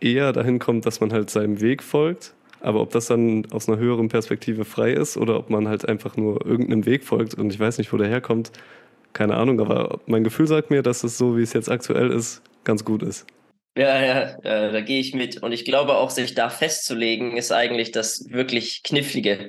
eher 0.00 0.32
dahin 0.32 0.58
kommt, 0.58 0.86
dass 0.86 1.00
man 1.00 1.12
halt 1.12 1.30
seinem 1.30 1.60
Weg 1.60 1.82
folgt 1.82 2.34
aber 2.60 2.80
ob 2.80 2.90
das 2.90 3.06
dann 3.06 3.50
aus 3.52 3.68
einer 3.68 3.78
höheren 3.78 4.08
Perspektive 4.08 4.64
frei 4.64 4.92
ist 4.92 5.16
oder 5.16 5.36
ob 5.36 5.50
man 5.50 5.68
halt 5.68 5.88
einfach 5.88 6.16
nur 6.16 6.44
irgendeinem 6.44 6.86
Weg 6.86 7.04
folgt 7.04 7.34
und 7.34 7.52
ich 7.52 7.58
weiß 7.58 7.78
nicht, 7.78 7.92
wo 7.92 7.96
der 7.96 8.08
herkommt, 8.08 8.52
keine 9.12 9.36
Ahnung. 9.36 9.60
Aber 9.60 10.00
mein 10.06 10.24
Gefühl 10.24 10.46
sagt 10.46 10.70
mir, 10.70 10.82
dass 10.82 11.04
es 11.04 11.18
so, 11.18 11.36
wie 11.36 11.42
es 11.42 11.52
jetzt 11.52 11.70
aktuell 11.70 12.10
ist, 12.10 12.42
ganz 12.64 12.84
gut 12.84 13.02
ist. 13.02 13.26
Ja, 13.76 14.04
ja, 14.04 14.36
da 14.72 14.80
gehe 14.80 15.00
ich 15.00 15.14
mit. 15.14 15.42
Und 15.42 15.52
ich 15.52 15.64
glaube 15.64 15.94
auch, 15.94 16.10
sich 16.10 16.34
da 16.34 16.50
festzulegen, 16.50 17.36
ist 17.36 17.52
eigentlich 17.52 17.92
das 17.92 18.26
wirklich 18.28 18.82
Knifflige. 18.82 19.48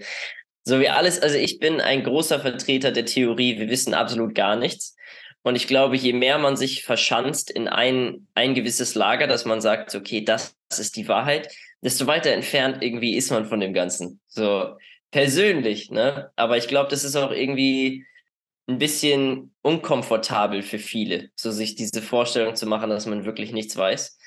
So 0.64 0.80
wie 0.80 0.90
alles, 0.90 1.20
also 1.20 1.38
ich 1.38 1.60
bin 1.60 1.82
ein 1.82 2.04
großer 2.04 2.40
Vertreter 2.40 2.92
der 2.92 3.06
Theorie, 3.06 3.58
wir 3.58 3.70
wissen 3.70 3.96
absolut 3.96 4.36
gar 4.36 4.56
nichts. 4.56 4.96
Und 5.44 5.56
ich 5.56 5.68
glaube, 5.68 5.96
je 5.96 6.14
mehr 6.14 6.38
man 6.38 6.56
sich 6.56 6.84
verschanzt 6.84 7.50
in 7.50 7.68
ein, 7.68 8.28
ein 8.36 8.54
gewisses 8.54 8.94
Lager, 8.94 9.26
dass 9.26 9.46
man 9.46 9.60
sagt, 9.60 9.96
okay, 9.96 10.24
das 10.24 10.56
ist 10.70 10.96
die 10.96 11.08
Wahrheit, 11.08 11.50
desto 11.82 12.08
weiter 12.08 12.32
entfernt 12.32 12.82
irgendwie 12.82 13.16
ist 13.16 13.32
man 13.32 13.46
von 13.46 13.60
dem 13.60 13.74
Ganzen. 13.74 14.22
So 14.28 14.76
persönlich, 15.12 15.92
ne? 15.92 16.32
Aber 16.36 16.58
ich 16.58 16.68
glaube, 16.68 16.90
das 16.90 17.04
ist 17.04 17.16
auch 17.16 17.32
irgendwie 17.32 18.06
ein 18.68 18.78
bisschen 18.78 19.54
unkomfortabel 19.62 20.62
für 20.62 20.80
viele, 20.80 21.30
so 21.36 21.52
sich 21.52 21.76
diese 21.76 22.02
Vorstellung 22.02 22.56
zu 22.56 22.66
machen, 22.66 22.90
dass 22.90 23.06
man 23.06 23.26
wirklich 23.26 23.52
nichts 23.52 23.76
weiß. 23.76 24.18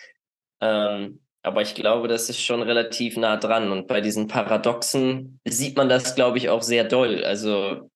Ähm, 0.61 1.21
aber 1.43 1.62
ich 1.62 1.75
glaube, 1.75 2.09
das 2.09 2.29
ist 2.31 2.40
schon 2.40 2.62
relativ 2.62 3.17
nah 3.17 3.37
dran. 3.37 3.71
Und 3.71 3.87
bei 3.87 4.01
diesen 4.01 4.29
Paradoxen 4.29 5.40
sieht 5.45 5.77
man 5.77 5.88
das, 5.88 6.14
glaube 6.14 6.38
ich, 6.38 6.49
auch 6.49 6.62
sehr 6.62 6.85
doll. 6.85 7.23
Also, 7.23 7.90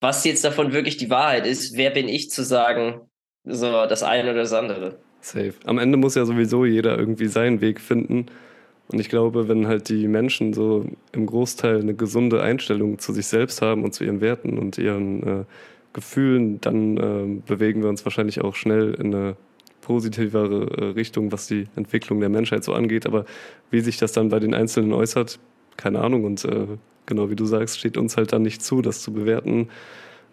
was 0.00 0.24
jetzt 0.24 0.44
davon 0.44 0.72
wirklich 0.72 0.96
die 0.96 1.10
Wahrheit 1.10 1.46
ist, 1.46 1.76
wer 1.76 1.90
bin 1.90 2.08
ich 2.08 2.30
zu 2.30 2.42
sagen, 2.42 3.02
so 3.44 3.86
das 3.86 4.02
eine 4.02 4.30
oder 4.30 4.40
das 4.40 4.54
andere? 4.54 4.98
Safe. 5.20 5.54
Am 5.64 5.78
Ende 5.78 5.98
muss 5.98 6.14
ja 6.14 6.24
sowieso 6.24 6.64
jeder 6.64 6.98
irgendwie 6.98 7.28
seinen 7.28 7.60
Weg 7.60 7.80
finden. 7.80 8.26
Und 8.92 8.98
ich 8.98 9.08
glaube, 9.08 9.48
wenn 9.48 9.68
halt 9.68 9.88
die 9.88 10.08
Menschen 10.08 10.52
so 10.52 10.84
im 11.12 11.26
Großteil 11.26 11.80
eine 11.80 11.94
gesunde 11.94 12.42
Einstellung 12.42 12.98
zu 12.98 13.12
sich 13.12 13.26
selbst 13.26 13.62
haben 13.62 13.84
und 13.84 13.94
zu 13.94 14.04
ihren 14.04 14.20
Werten 14.20 14.58
und 14.58 14.78
ihren 14.78 15.22
äh, 15.22 15.44
Gefühlen, 15.92 16.60
dann 16.60 16.96
äh, 16.96 17.40
bewegen 17.46 17.82
wir 17.82 17.88
uns 17.88 18.04
wahrscheinlich 18.04 18.40
auch 18.40 18.56
schnell 18.56 18.94
in 18.94 19.14
eine 19.14 19.36
positivere 19.80 20.66
äh, 20.76 20.84
Richtung, 20.92 21.30
was 21.30 21.46
die 21.46 21.66
Entwicklung 21.76 22.20
der 22.20 22.28
Menschheit 22.28 22.64
so 22.64 22.72
angeht. 22.72 23.06
Aber 23.06 23.26
wie 23.70 23.80
sich 23.80 23.96
das 23.96 24.12
dann 24.12 24.28
bei 24.28 24.40
den 24.40 24.54
Einzelnen 24.54 24.92
äußert, 24.92 25.38
keine 25.76 26.00
Ahnung. 26.00 26.24
Und 26.24 26.44
äh, 26.44 26.66
genau 27.06 27.30
wie 27.30 27.36
du 27.36 27.44
sagst, 27.44 27.78
steht 27.78 27.96
uns 27.96 28.16
halt 28.16 28.32
dann 28.32 28.42
nicht 28.42 28.62
zu, 28.62 28.82
das 28.82 29.02
zu 29.02 29.12
bewerten. 29.12 29.68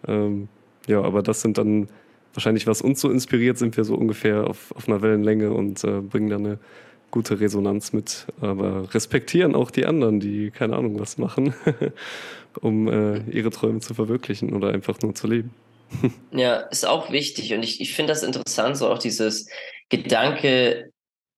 Ähm, 0.06 0.48
ja, 0.88 1.00
aber 1.02 1.22
das 1.22 1.42
sind 1.42 1.58
dann 1.58 1.88
wahrscheinlich, 2.34 2.66
was 2.66 2.82
uns 2.82 3.00
so 3.00 3.10
inspiriert, 3.10 3.56
sind 3.56 3.76
wir 3.76 3.84
so 3.84 3.94
ungefähr 3.94 4.48
auf, 4.48 4.72
auf 4.74 4.88
einer 4.88 5.00
Wellenlänge 5.00 5.52
und 5.52 5.82
äh, 5.84 6.00
bringen 6.00 6.28
dann 6.28 6.46
eine 6.46 6.58
gute 7.10 7.40
Resonanz 7.40 7.92
mit, 7.92 8.26
aber 8.40 8.92
respektieren 8.92 9.54
auch 9.54 9.70
die 9.70 9.86
anderen, 9.86 10.20
die 10.20 10.50
keine 10.50 10.76
Ahnung 10.76 10.98
was 11.00 11.18
machen, 11.18 11.54
um 12.60 12.88
äh, 12.88 13.20
ihre 13.30 13.50
Träume 13.50 13.80
zu 13.80 13.94
verwirklichen 13.94 14.54
oder 14.54 14.72
einfach 14.72 15.00
nur 15.00 15.14
zu 15.14 15.26
leben. 15.26 15.54
ja, 16.32 16.56
ist 16.56 16.86
auch 16.86 17.10
wichtig 17.10 17.54
und 17.54 17.62
ich, 17.62 17.80
ich 17.80 17.94
finde 17.94 18.12
das 18.12 18.22
interessant, 18.22 18.76
so 18.76 18.88
auch 18.88 18.98
dieses 18.98 19.48
Gedanke, 19.88 20.90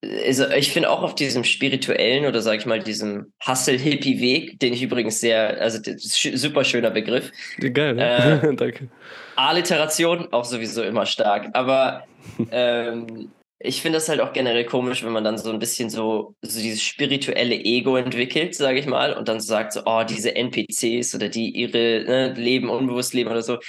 also 0.03 0.49
ich 0.49 0.71
finde 0.71 0.89
auch 0.89 1.03
auf 1.03 1.15
diesem 1.15 1.43
spirituellen 1.43 2.25
oder 2.25 2.41
sag 2.41 2.59
ich 2.59 2.65
mal 2.65 2.81
diesem 2.81 3.31
Hustle-Hippie-Weg, 3.47 4.59
den 4.59 4.73
ich 4.73 4.81
übrigens 4.81 5.21
sehr, 5.21 5.61
also 5.61 5.79
super 5.97 6.63
schöner 6.63 6.89
Begriff. 6.89 7.31
Geil, 7.59 7.93
ne? 7.93 8.41
Äh, 8.41 8.55
Danke. 8.55 8.89
Alliteration 9.35 10.27
auch 10.33 10.45
sowieso 10.45 10.83
immer 10.83 11.05
stark, 11.05 11.49
aber 11.53 12.03
ähm, 12.51 13.31
ich 13.63 13.81
finde 13.81 13.97
das 13.97 14.09
halt 14.09 14.21
auch 14.21 14.33
generell 14.33 14.65
komisch, 14.65 15.03
wenn 15.03 15.11
man 15.11 15.23
dann 15.23 15.37
so 15.37 15.51
ein 15.51 15.59
bisschen 15.59 15.89
so, 15.89 16.35
so 16.41 16.61
dieses 16.61 16.81
spirituelle 16.81 17.55
Ego 17.55 17.95
entwickelt, 17.95 18.55
sage 18.55 18.79
ich 18.79 18.85
mal, 18.85 19.13
und 19.13 19.27
dann 19.27 19.39
sagt 19.39 19.73
so, 19.73 19.81
oh, 19.85 20.03
diese 20.03 20.35
NPCs 20.35 21.15
oder 21.15 21.29
die 21.29 21.49
ihre 21.49 22.03
ne, 22.05 22.33
Leben 22.33 22.69
unbewusst 22.69 23.13
leben 23.13 23.29
oder 23.29 23.41
so. 23.41 23.59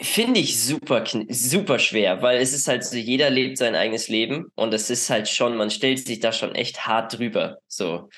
Finde 0.00 0.40
ich 0.40 0.60
super, 0.60 1.04
super 1.28 1.78
schwer, 1.78 2.22
weil 2.22 2.40
es 2.40 2.52
ist 2.52 2.66
halt 2.66 2.84
so, 2.84 2.96
jeder 2.96 3.30
lebt 3.30 3.58
sein 3.58 3.74
eigenes 3.74 4.08
Leben 4.08 4.46
und 4.54 4.74
es 4.74 4.90
ist 4.90 5.10
halt 5.10 5.28
schon, 5.28 5.56
man 5.56 5.70
stellt 5.70 6.04
sich 6.04 6.20
da 6.20 6.32
schon 6.32 6.54
echt 6.54 6.86
hart 6.86 7.18
drüber. 7.18 7.58
So. 7.68 8.08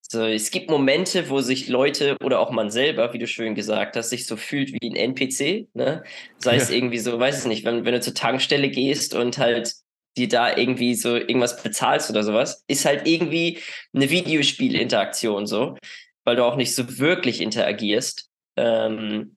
So, 0.00 0.26
es 0.26 0.50
gibt 0.50 0.70
Momente, 0.70 1.28
wo 1.30 1.40
sich 1.40 1.68
Leute 1.68 2.16
oder 2.22 2.38
auch 2.38 2.50
man 2.50 2.70
selber, 2.70 3.12
wie 3.14 3.18
du 3.18 3.26
schön 3.26 3.54
gesagt 3.54 3.96
hast, 3.96 4.10
sich 4.10 4.26
so 4.26 4.36
fühlt 4.36 4.70
wie 4.72 4.90
ein 4.90 4.96
NPC. 4.96 5.68
Ne? 5.74 6.04
Sei 6.38 6.56
ja. 6.56 6.62
es 6.62 6.70
irgendwie 6.70 6.98
so, 6.98 7.18
weiß 7.18 7.40
ich 7.40 7.46
nicht, 7.46 7.64
wenn, 7.64 7.84
wenn 7.84 7.94
du 7.94 8.00
zur 8.00 8.14
Tankstelle 8.14 8.68
gehst 8.68 9.14
und 9.14 9.38
halt 9.38 9.72
die 10.16 10.28
da 10.28 10.56
irgendwie 10.56 10.94
so 10.94 11.16
irgendwas 11.16 11.62
bezahlst 11.62 12.10
oder 12.10 12.22
sowas, 12.22 12.64
ist 12.68 12.84
halt 12.84 13.06
irgendwie 13.06 13.58
eine 13.94 14.10
Videospielinteraktion 14.10 15.46
so, 15.46 15.76
weil 16.24 16.36
du 16.36 16.44
auch 16.44 16.56
nicht 16.56 16.74
so 16.74 16.98
wirklich 16.98 17.40
interagierst. 17.40 18.28
Ähm, 18.56 19.36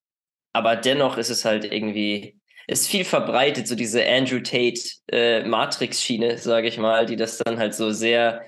aber 0.53 0.75
dennoch 0.75 1.17
ist 1.17 1.29
es 1.29 1.45
halt 1.45 1.65
irgendwie, 1.65 2.39
ist 2.67 2.87
viel 2.87 3.05
verbreitet, 3.05 3.67
so 3.67 3.75
diese 3.75 4.05
Andrew 4.07 4.39
Tate 4.39 4.81
äh, 5.11 5.43
Matrix-Schiene, 5.43 6.37
sage 6.37 6.67
ich 6.67 6.77
mal, 6.77 7.05
die 7.05 7.15
das 7.15 7.37
dann 7.37 7.57
halt 7.57 7.73
so 7.73 7.91
sehr 7.91 8.43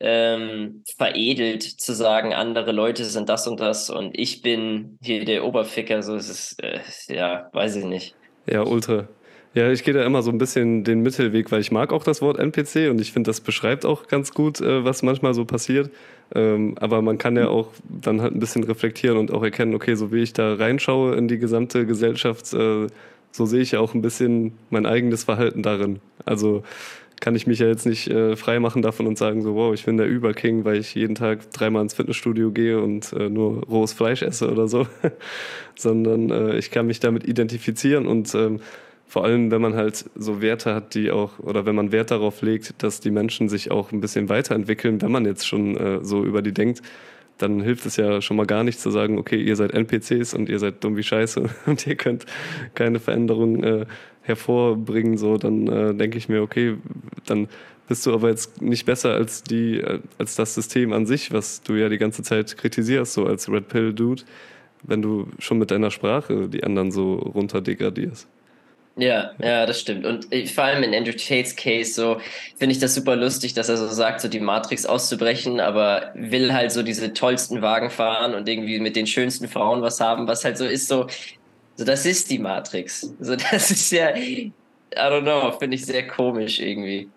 ähm, 0.00 0.84
veredelt 0.96 1.62
zu 1.62 1.92
sagen, 1.92 2.32
andere 2.32 2.72
Leute 2.72 3.04
sind 3.04 3.28
das 3.28 3.48
und 3.48 3.60
das 3.60 3.90
und 3.90 4.16
ich 4.16 4.42
bin 4.42 4.98
hier 5.02 5.24
der 5.24 5.44
Oberficker, 5.44 6.02
so 6.02 6.14
ist 6.14 6.28
es, 6.28 6.56
äh, 6.60 6.80
ja, 7.08 7.50
weiß 7.52 7.76
ich 7.76 7.84
nicht. 7.84 8.14
Ja, 8.46 8.62
ultra. 8.62 9.08
Ja, 9.54 9.70
ich 9.70 9.82
gehe 9.82 9.94
da 9.94 10.04
immer 10.04 10.22
so 10.22 10.30
ein 10.30 10.38
bisschen 10.38 10.84
den 10.84 11.00
Mittelweg, 11.00 11.50
weil 11.50 11.60
ich 11.60 11.72
mag 11.72 11.92
auch 11.92 12.04
das 12.04 12.20
Wort 12.20 12.38
NPC 12.38 12.90
und 12.90 13.00
ich 13.00 13.12
finde, 13.12 13.28
das 13.28 13.40
beschreibt 13.40 13.86
auch 13.86 14.06
ganz 14.06 14.32
gut, 14.32 14.60
äh, 14.60 14.84
was 14.84 15.02
manchmal 15.02 15.34
so 15.34 15.44
passiert. 15.44 15.90
Ähm, 16.34 16.74
aber 16.78 17.00
man 17.00 17.16
kann 17.16 17.36
ja 17.36 17.48
auch 17.48 17.68
dann 17.88 18.20
halt 18.20 18.34
ein 18.34 18.40
bisschen 18.40 18.64
reflektieren 18.64 19.16
und 19.16 19.32
auch 19.32 19.42
erkennen, 19.42 19.74
okay, 19.74 19.94
so 19.94 20.12
wie 20.12 20.22
ich 20.22 20.34
da 20.34 20.54
reinschaue 20.54 21.16
in 21.16 21.28
die 21.28 21.38
gesamte 21.38 21.86
Gesellschaft, 21.86 22.52
äh, 22.52 22.86
so 23.32 23.46
sehe 23.46 23.60
ich 23.60 23.72
ja 23.72 23.80
auch 23.80 23.94
ein 23.94 24.02
bisschen 24.02 24.52
mein 24.70 24.84
eigenes 24.84 25.24
Verhalten 25.24 25.62
darin. 25.62 26.00
Also 26.26 26.62
kann 27.20 27.34
ich 27.34 27.46
mich 27.46 27.58
ja 27.58 27.66
jetzt 27.66 27.86
nicht 27.86 28.08
äh, 28.08 28.36
frei 28.36 28.60
machen 28.60 28.82
davon 28.82 29.06
und 29.06 29.18
sagen, 29.18 29.42
so, 29.42 29.54
wow, 29.54 29.74
ich 29.74 29.84
bin 29.84 29.96
der 29.96 30.06
Überking, 30.06 30.64
weil 30.64 30.76
ich 30.76 30.94
jeden 30.94 31.14
Tag 31.14 31.50
dreimal 31.50 31.82
ins 31.82 31.94
Fitnessstudio 31.94 32.52
gehe 32.52 32.80
und 32.80 33.12
äh, 33.12 33.28
nur 33.28 33.64
rohes 33.64 33.92
Fleisch 33.92 34.22
esse 34.22 34.50
oder 34.50 34.68
so, 34.68 34.86
sondern 35.76 36.30
äh, 36.30 36.56
ich 36.58 36.70
kann 36.70 36.86
mich 36.86 37.00
damit 37.00 37.26
identifizieren 37.26 38.06
und 38.06 38.34
ähm, 38.34 38.60
vor 39.08 39.24
allem, 39.24 39.50
wenn 39.50 39.62
man 39.62 39.74
halt 39.74 40.04
so 40.14 40.42
Werte 40.42 40.74
hat, 40.74 40.94
die 40.94 41.10
auch, 41.10 41.38
oder 41.38 41.64
wenn 41.64 41.74
man 41.74 41.92
Wert 41.92 42.10
darauf 42.10 42.42
legt, 42.42 42.82
dass 42.82 43.00
die 43.00 43.10
Menschen 43.10 43.48
sich 43.48 43.70
auch 43.70 43.90
ein 43.90 44.02
bisschen 44.02 44.28
weiterentwickeln, 44.28 45.00
wenn 45.00 45.10
man 45.10 45.24
jetzt 45.24 45.46
schon 45.46 45.76
äh, 45.78 46.04
so 46.04 46.24
über 46.24 46.42
die 46.42 46.52
denkt, 46.52 46.82
dann 47.38 47.62
hilft 47.62 47.86
es 47.86 47.96
ja 47.96 48.20
schon 48.20 48.36
mal 48.36 48.44
gar 48.46 48.64
nicht 48.64 48.78
zu 48.78 48.90
sagen, 48.90 49.16
okay, 49.16 49.40
ihr 49.40 49.56
seid 49.56 49.72
NPCs 49.72 50.34
und 50.34 50.50
ihr 50.50 50.58
seid 50.58 50.84
dumm 50.84 50.96
wie 50.96 51.02
Scheiße 51.02 51.48
und 51.66 51.86
ihr 51.86 51.96
könnt 51.96 52.26
keine 52.74 53.00
Veränderung 53.00 53.64
äh, 53.64 53.86
hervorbringen. 54.22 55.16
So, 55.16 55.38
dann 55.38 55.66
äh, 55.68 55.94
denke 55.94 56.18
ich 56.18 56.28
mir, 56.28 56.42
okay, 56.42 56.76
dann 57.24 57.48
bist 57.88 58.04
du 58.04 58.12
aber 58.12 58.28
jetzt 58.28 58.60
nicht 58.60 58.84
besser 58.84 59.14
als 59.14 59.42
die, 59.42 59.80
äh, 59.80 60.00
als 60.18 60.36
das 60.36 60.54
System 60.54 60.92
an 60.92 61.06
sich, 61.06 61.32
was 61.32 61.62
du 61.62 61.76
ja 61.76 61.88
die 61.88 61.98
ganze 61.98 62.22
Zeit 62.22 62.58
kritisierst, 62.58 63.14
so 63.14 63.24
als 63.24 63.50
Red 63.50 63.68
Pill 63.68 63.94
Dude, 63.94 64.24
wenn 64.82 65.00
du 65.00 65.28
schon 65.38 65.58
mit 65.58 65.70
deiner 65.70 65.90
Sprache 65.90 66.48
die 66.48 66.62
anderen 66.62 66.90
so 66.90 67.14
runter 67.14 67.62
degradierst. 67.62 68.28
Ja, 68.98 69.30
ja, 69.40 69.64
das 69.64 69.80
stimmt. 69.80 70.04
Und 70.04 70.26
vor 70.52 70.64
allem 70.64 70.82
in 70.82 70.92
Andrew 70.92 71.12
Tates 71.12 71.54
Case 71.54 71.92
so 71.92 72.20
finde 72.58 72.72
ich 72.72 72.80
das 72.80 72.96
super 72.96 73.14
lustig, 73.14 73.54
dass 73.54 73.68
er 73.68 73.76
so 73.76 73.86
sagt, 73.86 74.20
so 74.20 74.28
die 74.28 74.40
Matrix 74.40 74.86
auszubrechen, 74.86 75.60
aber 75.60 76.10
will 76.14 76.52
halt 76.52 76.72
so 76.72 76.82
diese 76.82 77.12
tollsten 77.14 77.62
Wagen 77.62 77.90
fahren 77.90 78.34
und 78.34 78.48
irgendwie 78.48 78.80
mit 78.80 78.96
den 78.96 79.06
schönsten 79.06 79.46
Frauen 79.46 79.82
was 79.82 80.00
haben, 80.00 80.26
was 80.26 80.44
halt 80.44 80.58
so 80.58 80.64
ist, 80.64 80.88
so, 80.88 81.06
so 81.76 81.84
das 81.84 82.06
ist 82.06 82.28
die 82.28 82.40
Matrix. 82.40 83.12
So, 83.20 83.36
das 83.52 83.70
ist 83.70 83.92
ja, 83.92 84.16
I 84.16 84.52
don't 84.96 85.22
know, 85.22 85.52
finde 85.56 85.76
ich 85.76 85.86
sehr 85.86 86.08
komisch 86.08 86.58
irgendwie. 86.58 87.08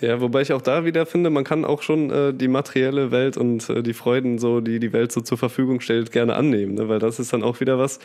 Ja, 0.00 0.20
wobei 0.20 0.42
ich 0.42 0.52
auch 0.52 0.62
da 0.62 0.84
wieder 0.84 1.06
finde, 1.06 1.30
man 1.30 1.44
kann 1.44 1.64
auch 1.64 1.82
schon 1.82 2.10
äh, 2.10 2.34
die 2.34 2.48
materielle 2.48 3.12
Welt 3.12 3.36
und 3.36 3.68
äh, 3.70 3.82
die 3.82 3.94
Freuden, 3.94 4.38
so, 4.38 4.60
die 4.60 4.80
die 4.80 4.92
Welt 4.92 5.12
so 5.12 5.20
zur 5.20 5.38
Verfügung 5.38 5.80
stellt, 5.80 6.10
gerne 6.10 6.34
annehmen, 6.34 6.74
ne? 6.74 6.88
weil 6.88 6.98
das 6.98 7.20
ist 7.20 7.32
dann 7.32 7.42
auch 7.44 7.60
wieder 7.60 7.78
was, 7.78 7.98
äh, 7.98 8.00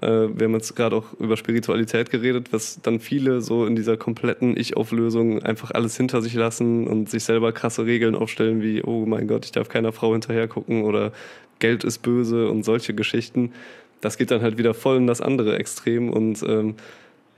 wir 0.00 0.44
haben 0.44 0.54
jetzt 0.54 0.76
gerade 0.76 0.96
auch 0.96 1.12
über 1.18 1.36
Spiritualität 1.36 2.10
geredet, 2.10 2.52
was 2.52 2.80
dann 2.82 3.00
viele 3.00 3.40
so 3.40 3.66
in 3.66 3.74
dieser 3.74 3.96
kompletten 3.96 4.56
Ich-Auflösung 4.56 5.42
einfach 5.42 5.72
alles 5.72 5.96
hinter 5.96 6.22
sich 6.22 6.34
lassen 6.34 6.86
und 6.86 7.10
sich 7.10 7.24
selber 7.24 7.52
krasse 7.52 7.84
Regeln 7.84 8.14
aufstellen, 8.14 8.62
wie, 8.62 8.82
oh 8.82 9.06
mein 9.06 9.26
Gott, 9.26 9.44
ich 9.44 9.52
darf 9.52 9.68
keiner 9.68 9.92
Frau 9.92 10.12
hinterher 10.12 10.46
gucken 10.46 10.82
oder 10.82 11.12
Geld 11.58 11.82
ist 11.82 11.98
böse 11.98 12.48
und 12.48 12.64
solche 12.64 12.94
Geschichten. 12.94 13.52
Das 14.00 14.16
geht 14.18 14.30
dann 14.30 14.42
halt 14.42 14.56
wieder 14.58 14.74
voll 14.74 14.98
in 14.98 15.08
das 15.08 15.20
andere 15.20 15.58
Extrem 15.58 16.10
und 16.10 16.44
ähm, 16.44 16.76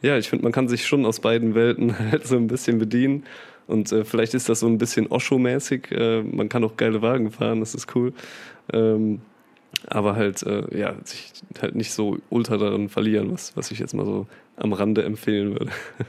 ja, 0.03 0.17
ich 0.17 0.29
finde, 0.29 0.45
man 0.45 0.53
kann 0.53 0.69
sich 0.69 0.87
schon 0.87 1.05
aus 1.05 1.21
beiden 1.21 1.55
Welten 1.55 1.99
halt 2.11 2.27
so 2.27 2.37
ein 2.37 2.47
bisschen 2.47 2.79
bedienen. 2.79 3.25
Und 3.67 3.93
äh, 3.93 4.05
vielleicht 4.05 4.35
ist 4.35 4.49
das 4.49 4.61
so 4.61 4.67
ein 4.67 4.79
bisschen 4.79 5.07
Osho-mäßig. 5.07 5.93
Äh, 5.93 6.23
man 6.23 6.49
kann 6.49 6.65
auch 6.65 6.77
geile 6.77 7.03
Wagen 7.03 7.31
fahren, 7.31 7.61
das 7.61 7.75
ist 7.75 7.95
cool. 7.95 8.13
Ähm, 8.73 9.21
aber 9.87 10.17
halt, 10.17 10.43
äh, 10.43 10.77
ja, 10.77 10.95
sich 11.05 11.33
halt 11.61 11.75
nicht 11.75 11.93
so 11.93 12.19
ultra 12.29 12.57
darin 12.57 12.89
verlieren, 12.89 13.33
was, 13.33 13.57
was 13.57 13.71
ich 13.71 13.79
jetzt 13.79 13.95
mal 13.95 14.05
so 14.05 14.27
am 14.57 14.73
Rande 14.73 15.05
empfehlen 15.05 15.53
würde. 15.53 15.71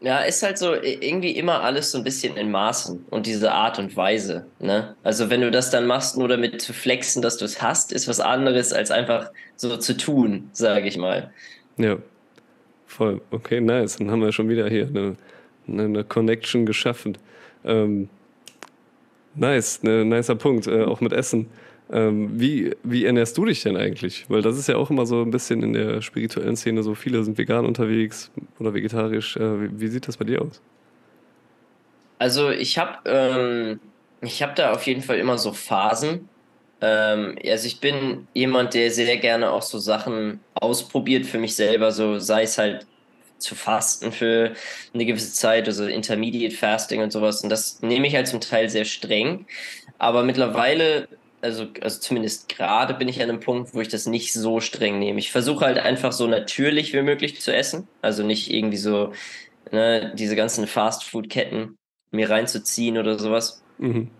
Ja, 0.00 0.18
ist 0.18 0.42
halt 0.42 0.58
so 0.58 0.74
irgendwie 0.74 1.30
immer 1.30 1.62
alles 1.62 1.90
so 1.90 1.96
ein 1.96 2.04
bisschen 2.04 2.36
in 2.36 2.50
Maßen 2.50 3.06
und 3.08 3.24
diese 3.24 3.52
Art 3.52 3.78
und 3.78 3.96
Weise. 3.96 4.44
Ne? 4.58 4.94
Also 5.02 5.30
wenn 5.30 5.40
du 5.40 5.50
das 5.50 5.70
dann 5.70 5.86
machst, 5.86 6.18
nur 6.18 6.28
damit 6.28 6.60
zu 6.60 6.74
flexen, 6.74 7.22
dass 7.22 7.38
du 7.38 7.46
es 7.46 7.62
hast, 7.62 7.90
ist 7.90 8.06
was 8.06 8.20
anderes 8.20 8.74
als 8.74 8.90
einfach 8.90 9.30
so 9.56 9.78
zu 9.78 9.96
tun, 9.96 10.50
sage 10.52 10.88
ich 10.88 10.98
mal. 10.98 11.32
Ja, 11.78 11.96
voll. 12.86 13.22
Okay, 13.30 13.62
nice. 13.62 13.96
Dann 13.96 14.10
haben 14.10 14.20
wir 14.20 14.30
schon 14.32 14.50
wieder 14.50 14.68
hier 14.68 14.88
eine, 14.88 15.16
eine 15.66 16.04
Connection 16.04 16.66
geschaffen. 16.66 17.16
Ähm, 17.64 18.10
nice, 19.34 19.82
ne, 19.84 20.04
nicer 20.04 20.34
Punkt, 20.34 20.66
äh, 20.66 20.84
auch 20.84 21.00
mit 21.00 21.14
Essen. 21.14 21.48
Ähm, 21.92 22.40
wie, 22.40 22.74
wie 22.82 23.04
ernährst 23.04 23.36
du 23.36 23.44
dich 23.44 23.62
denn 23.62 23.76
eigentlich? 23.76 24.24
Weil 24.28 24.42
das 24.42 24.58
ist 24.58 24.68
ja 24.68 24.76
auch 24.76 24.90
immer 24.90 25.04
so 25.04 25.22
ein 25.22 25.30
bisschen 25.30 25.62
in 25.62 25.74
der 25.74 26.00
spirituellen 26.00 26.56
Szene 26.56 26.82
so, 26.82 26.94
viele 26.94 27.22
sind 27.24 27.36
vegan 27.36 27.66
unterwegs 27.66 28.30
oder 28.58 28.72
vegetarisch. 28.72 29.36
Äh, 29.36 29.60
wie, 29.60 29.80
wie, 29.80 29.88
sieht 29.88 30.08
das 30.08 30.16
bei 30.16 30.24
dir 30.24 30.42
aus? 30.42 30.62
Also 32.18 32.50
ich 32.50 32.78
habe 32.78 32.98
ähm, 33.04 33.80
hab 34.24 34.56
da 34.56 34.72
auf 34.72 34.86
jeden 34.86 35.02
Fall 35.02 35.18
immer 35.18 35.36
so 35.36 35.52
Phasen. 35.52 36.28
Ähm, 36.80 37.36
also 37.46 37.66
ich 37.66 37.80
bin 37.80 38.26
jemand, 38.32 38.72
der 38.72 38.90
sehr 38.90 39.18
gerne 39.18 39.50
auch 39.50 39.62
so 39.62 39.78
Sachen 39.78 40.40
ausprobiert 40.54 41.26
für 41.26 41.38
mich 41.38 41.54
selber, 41.54 41.92
so 41.92 42.18
sei 42.18 42.44
es 42.44 42.56
halt 42.56 42.86
zu 43.38 43.54
fasten 43.54 44.10
für 44.10 44.54
eine 44.94 45.04
gewisse 45.04 45.34
Zeit, 45.34 45.66
also 45.66 45.84
Intermediate 45.84 46.54
Fasting 46.54 47.02
und 47.02 47.12
sowas. 47.12 47.42
Und 47.42 47.50
das 47.50 47.82
nehme 47.82 48.06
ich 48.06 48.14
halt 48.14 48.26
zum 48.26 48.40
Teil 48.40 48.70
sehr 48.70 48.86
streng. 48.86 49.46
Aber 49.98 50.22
mittlerweile 50.22 51.08
also, 51.44 51.66
also 51.80 52.00
zumindest 52.00 52.48
gerade 52.48 52.94
bin 52.94 53.06
ich 53.06 53.22
an 53.22 53.28
einem 53.28 53.40
Punkt, 53.40 53.74
wo 53.74 53.80
ich 53.80 53.88
das 53.88 54.06
nicht 54.06 54.32
so 54.32 54.60
streng 54.60 54.98
nehme. 54.98 55.18
Ich 55.18 55.30
versuche 55.30 55.66
halt 55.66 55.78
einfach 55.78 56.12
so 56.12 56.26
natürlich 56.26 56.92
wie 56.92 57.02
möglich 57.02 57.40
zu 57.40 57.54
essen. 57.54 57.86
Also 58.02 58.24
nicht 58.24 58.52
irgendwie 58.52 58.78
so 58.78 59.12
ne, 59.70 60.12
diese 60.16 60.36
ganzen 60.36 60.66
Fast-Food-Ketten 60.66 61.76
mir 62.10 62.30
reinzuziehen 62.30 62.98
oder 62.98 63.18
sowas. 63.18 63.62
Mhm. 63.78 64.10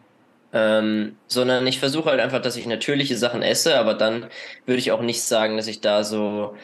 Ähm, 0.53 1.17
sondern 1.27 1.67
ich 1.67 1.81
versuche 1.81 2.11
halt 2.11 2.21
einfach, 2.21 2.41
dass 2.41 2.57
ich 2.57 2.67
natürliche 2.67 3.17
Sachen 3.17 3.43
esse, 3.43 3.77
aber 3.77 3.95
dann 3.95 4.27
würde 4.67 4.79
ich 4.79 4.93
auch 4.93 5.03
nicht 5.03 5.23
sagen, 5.23 5.57
dass 5.57 5.67
ich 5.67 5.81
da 5.81 6.05
so, 6.05 6.55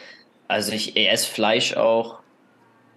also 0.46 0.72
ich 0.72 0.96
esse 0.96 1.28
Fleisch 1.28 1.76
auch, 1.76 2.20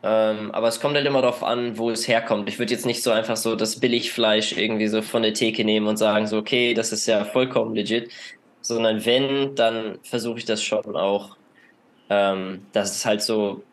ähm, 0.05 0.51
aber 0.51 0.67
es 0.67 0.81
kommt 0.81 0.95
halt 0.95 1.07
immer 1.07 1.21
darauf 1.21 1.43
an, 1.43 1.77
wo 1.77 1.89
es 1.89 2.09
herkommt. 2.09 2.49
Ich 2.49 2.59
würde 2.59 2.73
jetzt 2.73 2.85
nicht 2.85 3.01
so 3.01 3.11
einfach 3.11 3.37
so 3.37 3.55
das 3.55 3.79
Billigfleisch 3.79 4.51
irgendwie 4.57 4.87
so 4.87 5.01
von 5.01 5.23
der 5.23 5.33
Theke 5.33 5.63
nehmen 5.63 5.87
und 5.87 5.95
sagen 5.95 6.27
so, 6.27 6.37
okay, 6.37 6.73
das 6.73 6.91
ist 6.91 7.07
ja 7.07 7.23
vollkommen 7.23 7.73
legit. 7.73 8.11
Sondern 8.59 9.05
wenn, 9.05 9.55
dann 9.55 9.99
versuche 10.03 10.39
ich 10.39 10.45
das 10.45 10.61
schon 10.61 10.97
auch, 10.97 11.37
ähm, 12.09 12.65
dass 12.73 12.97
es 12.97 13.05
halt 13.05 13.21
so 13.21 13.63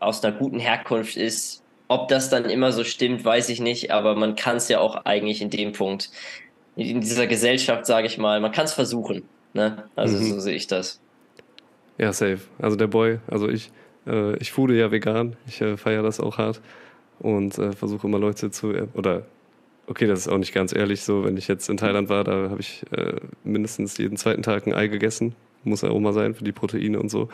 aus 0.00 0.24
einer 0.24 0.34
guten 0.34 0.58
Herkunft 0.58 1.16
ist. 1.16 1.62
Ob 1.88 2.08
das 2.08 2.30
dann 2.30 2.46
immer 2.46 2.72
so 2.72 2.82
stimmt, 2.82 3.22
weiß 3.22 3.50
ich 3.50 3.60
nicht, 3.60 3.90
aber 3.90 4.14
man 4.14 4.36
kann 4.36 4.56
es 4.56 4.68
ja 4.68 4.80
auch 4.80 5.04
eigentlich 5.04 5.42
in 5.42 5.50
dem 5.50 5.72
Punkt, 5.72 6.10
in 6.76 7.02
dieser 7.02 7.26
Gesellschaft, 7.26 7.84
sage 7.84 8.06
ich 8.06 8.16
mal, 8.16 8.40
man 8.40 8.52
kann 8.52 8.64
es 8.64 8.72
versuchen. 8.72 9.22
Ne? 9.52 9.84
Also 9.96 10.16
mhm. 10.16 10.24
so 10.24 10.40
sehe 10.40 10.56
ich 10.56 10.66
das. 10.66 10.98
Ja, 11.98 12.12
safe. 12.12 12.40
Also 12.58 12.76
der 12.76 12.86
Boy, 12.86 13.18
also 13.28 13.48
ich, 13.48 13.70
äh, 14.06 14.36
ich 14.38 14.52
foode 14.52 14.78
ja 14.78 14.90
vegan, 14.90 15.36
ich 15.46 15.60
äh, 15.60 15.76
feiere 15.76 16.02
das 16.02 16.20
auch 16.20 16.38
hart. 16.38 16.60
Und 17.20 17.58
äh, 17.58 17.72
versuche 17.72 18.06
immer 18.06 18.18
Leute 18.18 18.50
zu, 18.50 18.72
äh, 18.72 18.88
oder 18.94 19.24
okay, 19.86 20.06
das 20.06 20.20
ist 20.20 20.28
auch 20.28 20.38
nicht 20.38 20.54
ganz 20.54 20.74
ehrlich 20.74 21.02
so, 21.02 21.24
wenn 21.24 21.36
ich 21.36 21.48
jetzt 21.48 21.68
in 21.68 21.76
Thailand 21.76 22.08
war, 22.08 22.24
da 22.24 22.50
habe 22.50 22.60
ich 22.60 22.82
äh, 22.92 23.16
mindestens 23.44 23.98
jeden 23.98 24.16
zweiten 24.16 24.42
Tag 24.42 24.66
ein 24.66 24.74
Ei 24.74 24.88
gegessen, 24.88 25.34
muss 25.62 25.82
ja 25.82 25.90
auch 25.90 26.00
mal 26.00 26.12
sein 26.12 26.34
für 26.34 26.44
die 26.44 26.52
Proteine 26.52 27.00
und 27.00 27.10
so. 27.10 27.28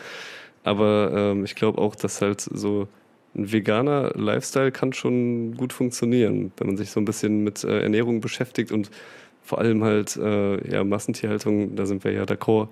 Aber 0.64 1.12
ähm, 1.14 1.44
ich 1.44 1.54
glaube 1.54 1.78
auch, 1.78 1.94
dass 1.94 2.20
halt 2.20 2.40
so 2.40 2.88
ein 3.34 3.52
veganer 3.52 4.12
Lifestyle 4.14 4.72
kann 4.72 4.92
schon 4.92 5.56
gut 5.56 5.72
funktionieren, 5.72 6.52
wenn 6.56 6.66
man 6.66 6.76
sich 6.76 6.90
so 6.90 7.00
ein 7.00 7.04
bisschen 7.04 7.44
mit 7.44 7.64
äh, 7.64 7.82
Ernährung 7.82 8.20
beschäftigt 8.20 8.72
und 8.72 8.90
vor 9.42 9.58
allem 9.58 9.82
halt 9.84 10.16
äh, 10.16 10.70
ja, 10.70 10.84
Massentierhaltung, 10.84 11.76
da 11.76 11.86
sind 11.86 12.04
wir 12.04 12.12
ja 12.12 12.24
d'accord, 12.24 12.68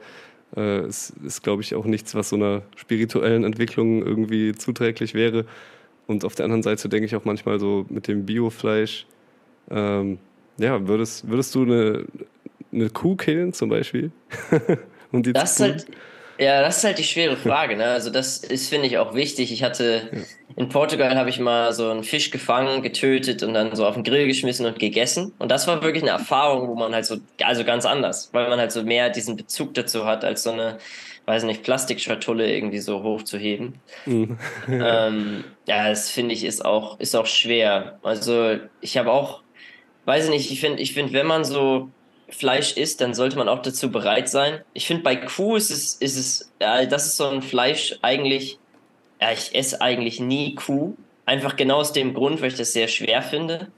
äh, 0.57 0.87
ist, 0.87 1.15
ist 1.25 1.43
glaube 1.43 1.63
ich, 1.63 1.75
auch 1.75 1.85
nichts, 1.85 2.15
was 2.15 2.31
so 2.31 2.37
einer 2.37 2.63
spirituellen 2.77 3.45
Entwicklung 3.45 4.05
irgendwie 4.05 4.53
zuträglich 4.55 5.15
wäre. 5.15 5.45
Und 6.07 6.25
auf 6.25 6.35
der 6.35 6.45
anderen 6.45 6.63
Seite 6.63 6.89
denke 6.89 7.07
ich 7.07 7.15
auch 7.17 7.25
manchmal 7.25 7.61
so 7.61 7.87
mit 7.91 8.09
dem 8.09 8.25
Biofleisch, 8.25 9.07
ähm, 9.71 10.19
ja, 10.57 10.89
würdest, 10.89 11.29
würdest 11.29 11.55
du 11.55 11.63
eine, 11.63 12.05
eine 12.73 12.91
Kuh 12.91 13.17
killen 13.17 13.53
zum 13.53 13.69
Beispiel? 13.69 14.11
Und 15.13 15.27
die 15.27 15.33
das, 15.33 15.53
ist 15.53 15.61
halt, 15.61 15.87
ja, 16.39 16.63
das 16.63 16.79
ist 16.79 16.85
halt 16.85 16.99
die 16.99 17.05
schwere 17.05 17.37
Frage. 17.37 17.77
Ne? 17.77 17.87
Also 17.87 18.11
das 18.11 18.39
ist, 18.39 18.69
finde 18.69 18.87
ich, 18.87 18.99
auch 18.99 19.15
wichtig. 19.15 19.53
Ich 19.53 19.63
hatte 19.63 20.11
in 20.59 20.69
Portugal 20.69 21.17
habe 21.17 21.31
ich 21.31 21.39
mal 21.39 21.73
so 21.73 21.89
einen 21.89 22.03
Fisch 22.03 22.31
gefangen, 22.31 22.83
getötet 22.83 23.43
und 23.43 23.55
dann 23.55 23.77
so 23.77 23.87
auf 23.87 23.95
den 23.95 24.03
Grill 24.03 24.27
geschmissen 24.27 24.67
und 24.67 24.79
gegessen. 24.79 25.33
Und 25.39 25.51
das 25.51 25.67
war 25.69 25.83
wirklich 25.83 26.03
eine 26.03 26.13
Erfahrung, 26.13 26.69
wo 26.69 26.75
man 26.75 26.95
halt 26.95 27.07
so, 27.07 27.19
also 27.43 27.65
ganz 27.65 27.87
anders, 27.87 28.31
weil 28.33 28.49
man 28.49 28.59
halt 28.59 28.73
so 28.73 28.83
mehr 28.83 29.11
diesen 29.11 29.37
Bezug 29.37 29.75
dazu 29.75 30.05
hat, 30.05 30.25
als 30.25 30.43
so 30.43 30.51
eine, 30.51 30.79
weiß 31.27 31.45
nicht, 31.45 31.63
Plastikschatulle 31.63 32.53
irgendwie 32.53 32.81
so 32.81 33.03
hochzuheben. 33.03 33.75
Mhm. 34.07 34.39
ähm, 34.69 35.45
ja, 35.67 35.89
das 35.89 36.11
finde 36.11 36.35
ich 36.35 36.45
ist 36.45 36.65
auch, 36.65 36.99
ist 36.99 37.15
auch 37.15 37.27
schwer. 37.27 37.99
Also 38.03 38.57
ich 38.81 38.97
habe 38.97 39.13
auch, 39.13 39.43
weiß 40.07 40.25
ich 40.25 40.31
nicht, 40.31 40.51
ich 40.51 40.61
finde, 40.61 40.83
ich 40.83 40.93
finde, 40.93 41.13
wenn 41.13 41.27
man 41.27 41.45
so 41.45 41.91
Fleisch 42.29 42.77
isst, 42.77 43.01
dann 43.01 43.15
sollte 43.15 43.37
man 43.37 43.49
auch 43.49 43.63
dazu 43.63 43.91
bereit 43.91 44.29
sein. 44.29 44.61
Ich 44.75 44.87
finde, 44.87 45.03
bei 45.03 45.17
Kuh 45.17 45.57
ist 45.57 45.71
es, 45.71 45.95
ist 45.95 46.17
es, 46.17 46.53
ja, 46.61 46.85
das 46.87 47.07
ist 47.07 47.17
so 47.17 47.29
ein 47.29 47.43
Fleisch 47.43 47.99
eigentlich, 48.03 48.59
ja, 49.21 49.33
ich 49.33 49.55
esse 49.55 49.81
eigentlich 49.81 50.21
nie 50.21 50.55
Kuh. 50.55 50.95
Einfach 51.27 51.57
genau 51.57 51.79
aus 51.79 51.93
dem 51.93 52.15
Grund, 52.15 52.41
weil 52.41 52.49
ich 52.49 52.57
das 52.57 52.73
sehr 52.73 52.89
schwer 52.89 53.23
finde. 53.23 53.69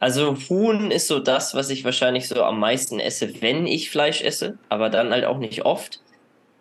Also 0.00 0.36
Huhn 0.48 0.90
ist 0.90 1.08
so 1.08 1.18
das, 1.18 1.54
was 1.54 1.70
ich 1.70 1.84
wahrscheinlich 1.84 2.26
so 2.26 2.42
am 2.42 2.58
meisten 2.58 3.00
esse, 3.00 3.42
wenn 3.42 3.66
ich 3.66 3.90
Fleisch 3.90 4.22
esse, 4.22 4.58
aber 4.68 4.88
dann 4.88 5.12
halt 5.12 5.24
auch 5.24 5.38
nicht 5.38 5.64
oft. 5.64 6.00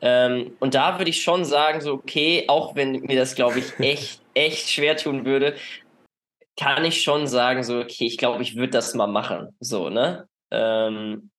Ähm, 0.01 0.53
und 0.59 0.75
da 0.75 0.97
würde 0.97 1.09
ich 1.09 1.23
schon 1.23 1.45
sagen, 1.45 1.81
so 1.81 1.93
okay, 1.93 2.45
auch 2.47 2.75
wenn 2.75 2.91
mir 2.91 3.17
das, 3.17 3.35
glaube 3.35 3.59
ich, 3.59 3.79
echt, 3.79 4.21
echt 4.33 4.69
schwer 4.69 4.97
tun 4.97 5.25
würde, 5.25 5.55
kann 6.57 6.83
ich 6.83 7.01
schon 7.01 7.27
sagen, 7.27 7.63
so, 7.63 7.79
okay, 7.79 8.05
ich 8.05 8.17
glaube, 8.17 8.43
ich 8.43 8.55
würde 8.55 8.71
das 8.71 8.93
mal 8.93 9.07
machen. 9.07 9.55
So, 9.61 9.89
ne? 9.89 10.28
Ähm, 10.51 11.31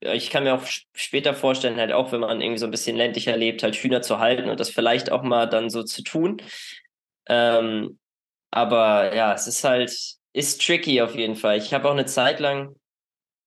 ich 0.00 0.30
kann 0.30 0.44
mir 0.44 0.54
auch 0.54 0.64
später 0.94 1.34
vorstellen, 1.34 1.78
halt 1.78 1.92
auch, 1.92 2.12
wenn 2.12 2.20
man 2.20 2.40
irgendwie 2.40 2.58
so 2.58 2.66
ein 2.66 2.70
bisschen 2.70 2.96
ländlicher 2.96 3.36
lebt, 3.36 3.62
halt 3.62 3.76
Hühner 3.76 4.02
zu 4.02 4.18
halten 4.18 4.48
und 4.48 4.60
das 4.60 4.70
vielleicht 4.70 5.10
auch 5.10 5.22
mal 5.22 5.46
dann 5.46 5.70
so 5.70 5.82
zu 5.82 6.02
tun. 6.02 6.42
Ähm, 7.28 7.98
aber 8.50 9.14
ja, 9.14 9.32
es 9.34 9.46
ist 9.46 9.64
halt, 9.64 9.90
ist 10.32 10.64
tricky 10.64 11.00
auf 11.00 11.14
jeden 11.14 11.36
Fall. 11.36 11.58
Ich 11.58 11.72
habe 11.72 11.88
auch 11.88 11.92
eine 11.92 12.06
Zeit 12.06 12.40
lang 12.40 12.76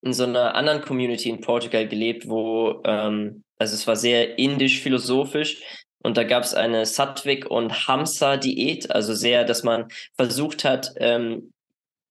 in 0.02 0.14
so 0.14 0.24
einer 0.24 0.56
anderen 0.56 0.82
Community 0.82 1.30
in 1.30 1.42
Portugal 1.42 1.88
gelebt, 1.88 2.28
wo, 2.28 2.82
ähm, 2.86 3.44
also 3.58 3.76
es 3.76 3.86
war 3.86 3.96
sehr 3.96 4.38
indisch-philosophisch 4.38 5.62
und 6.02 6.18
da 6.18 6.24
gab 6.24 6.44
es 6.44 6.54
eine 6.54 6.86
Sattwik- 6.86 7.48
und 7.48 7.88
Hamsa-Diät, 7.88 8.92
also 8.92 9.14
sehr, 9.14 9.44
dass 9.44 9.64
man 9.64 9.90
versucht 10.16 10.64
hat, 10.64 10.94
ähm, 10.98 11.52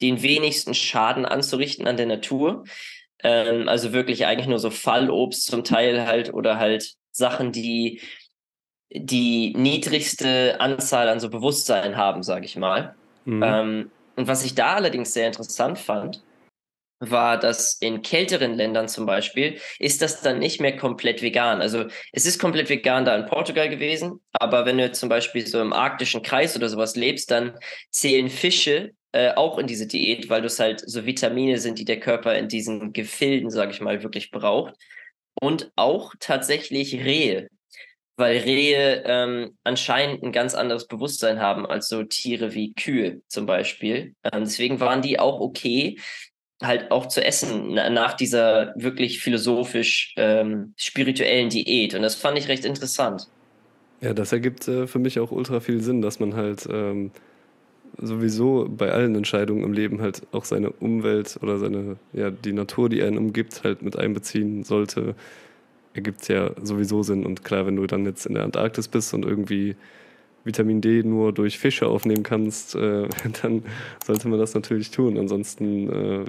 den 0.03 0.23
wenigsten 0.23 0.75
Schaden 0.75 1.25
anzurichten 1.25 1.87
an 1.89 1.97
der 1.97 2.07
Natur. 2.07 2.65
Ähm, 3.23 3.69
also 3.69 3.93
wirklich 3.93 4.27
eigentlich 4.27 4.49
nur 4.49 4.59
so 4.59 4.71
Fallobst 4.71 5.47
zum 5.47 5.65
Teil 5.65 6.07
halt 6.07 6.33
oder 6.33 6.59
halt 6.59 6.95
Sachen, 7.11 7.53
die 7.53 8.01
die 8.91 9.53
niedrigste 9.55 10.61
Anzahl 10.61 11.09
an 11.09 11.21
so 11.21 11.29
Bewusstsein 11.29 11.97
haben, 11.97 12.23
sage 12.23 12.47
ich 12.47 12.57
mal. 12.57 12.95
Mhm. 13.25 13.43
Ähm, 13.43 13.91
und 14.17 14.29
was 14.29 14.45
ich 14.45 14.55
da 14.55 14.75
allerdings 14.75 15.13
sehr 15.13 15.27
interessant 15.27 15.79
fand, 15.79 16.23
war, 17.01 17.39
dass 17.39 17.75
in 17.75 18.03
kälteren 18.03 18.55
Ländern 18.55 18.89
zum 18.89 19.07
Beispiel 19.07 19.61
ist 19.79 20.03
das 20.03 20.21
dann 20.21 20.41
nicht 20.41 20.61
mehr 20.61 20.77
komplett 20.77 21.23
vegan. 21.23 21.61
Also 21.61 21.87
es 22.13 22.27
ist 22.27 22.41
komplett 22.41 22.69
vegan 22.69 23.05
da 23.05 23.15
in 23.15 23.27
Portugal 23.27 23.69
gewesen, 23.69 24.21
aber 24.33 24.67
wenn 24.67 24.79
du 24.79 24.91
zum 24.91 25.09
Beispiel 25.09 25.47
so 25.47 25.61
im 25.61 25.73
arktischen 25.73 26.23
Kreis 26.23 26.57
oder 26.57 26.69
sowas 26.69 26.97
lebst, 26.97 27.31
dann 27.31 27.57
zählen 27.91 28.29
Fische 28.29 28.95
äh, 29.13 29.33
auch 29.35 29.59
in 29.59 29.67
diese 29.67 29.87
Diät, 29.87 30.29
weil 30.31 30.43
das 30.43 30.59
halt 30.59 30.83
so 30.89 31.07
Vitamine 31.07 31.59
sind, 31.59 31.79
die 31.79 31.85
der 31.85 32.01
Körper 32.01 32.37
in 32.37 32.49
diesen 32.49 32.93
Gefilden, 32.93 33.51
sage 33.51 33.73
ich 33.73 33.81
mal, 33.81 34.03
wirklich 34.03 34.31
braucht. 34.31 34.75
Und 35.41 35.71
auch 35.77 36.15
tatsächlich 36.19 36.95
Rehe 36.95 37.49
weil 38.19 38.39
Rehe 38.39 39.05
ähm, 39.07 39.57
anscheinend 39.63 40.25
ein 40.25 40.33
ganz 40.33 40.55
anderes 40.55 40.89
Bewusstsein 40.89 41.41
haben 41.41 41.65
als 41.65 41.89
so 41.89 42.03
Tiere 42.03 42.53
wie 42.53 42.75
Kühe 42.75 43.23
zum 43.29 43.47
Beispiel. 43.47 44.15
Ähm, 44.25 44.41
deswegen 44.41 44.81
waren 44.81 45.03
die 45.03 45.21
auch 45.21 45.39
okay, 45.41 45.99
halt 46.61 46.91
auch 46.91 47.07
zu 47.07 47.25
essen 47.25 47.75
nach 47.75 48.15
dieser 48.15 48.75
wirklich 48.77 49.21
philosophisch 49.21 50.15
ähm, 50.17 50.75
spirituellen 50.77 51.49
Diät. 51.49 51.95
Und 51.95 52.03
das 52.03 52.17
fand 52.17 52.37
ich 52.37 52.49
recht 52.49 52.65
interessant. 52.65 53.29
Ja, 54.01 54.13
das 54.13 54.33
ergibt 54.33 54.67
äh, 54.67 54.89
für 54.89 54.99
mich 54.99 55.21
auch 55.21 55.31
ultra 55.31 55.61
viel 55.61 55.81
Sinn, 55.81 56.03
dass 56.03 56.19
man 56.19 56.35
halt 56.35 56.67
ähm, 56.69 57.13
sowieso 57.97 58.69
bei 58.69 58.93
allen 58.93 59.15
Entscheidungen 59.15 59.65
im 59.65 59.73
Leben 59.73 60.01
halt 60.01 60.23
auch 60.33 60.45
seine 60.45 60.71
Umwelt 60.71 61.39
oder 61.43 61.59
seine, 61.59 61.97
ja, 62.13 62.31
die 62.31 62.53
Natur, 62.53 62.89
die 62.89 63.03
einen 63.03 63.19
umgibt, 63.19 63.65
halt 63.65 63.83
mit 63.83 63.99
einbeziehen 63.99 64.65
sollte 64.65 65.15
ergibt 65.99 66.23
es 66.23 66.29
ja 66.29 66.51
sowieso 66.63 67.03
Sinn. 67.03 67.27
Und 67.27 67.45
klar, 67.45 67.67
wenn 67.67 67.77
du 67.77 67.87
dann 67.87 68.07
jetzt 68.07 68.27
in 68.27 68.35
der 68.35 68.45
Antarktis 68.45 68.89
bist 68.89 69.13
und 69.15 69.25
irgendwie 69.25 69.77
Vitamin 70.45 70.81
D 70.81 71.03
nur 71.03 71.33
durch 71.33 71.59
Fische 71.59 71.87
aufnehmen 71.89 72.23
kannst, 72.23 72.75
äh, 72.75 73.09
dann 73.43 73.65
sollte 74.05 74.29
man 74.29 74.39
das 74.39 74.55
natürlich 74.55 74.91
tun. 74.91 75.19
Ansonsten 75.19 75.91
äh, 75.91 76.25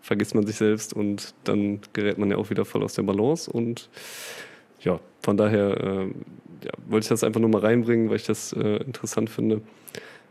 vergisst 0.00 0.34
man 0.34 0.46
sich 0.46 0.56
selbst 0.56 0.92
und 0.92 1.34
dann 1.44 1.80
gerät 1.92 2.18
man 2.18 2.30
ja 2.30 2.36
auch 2.36 2.50
wieder 2.50 2.64
voll 2.64 2.82
aus 2.82 2.94
der 2.94 3.02
Balance. 3.02 3.50
Und 3.50 3.90
ja, 4.80 5.00
von 5.20 5.36
daher 5.36 5.76
äh, 5.80 6.06
ja, 6.64 6.72
wollte 6.88 7.04
ich 7.04 7.08
das 7.08 7.24
einfach 7.24 7.40
nur 7.40 7.50
mal 7.50 7.60
reinbringen, 7.60 8.08
weil 8.08 8.16
ich 8.16 8.26
das 8.26 8.52
äh, 8.52 8.76
interessant 8.76 9.28
finde. 9.30 9.60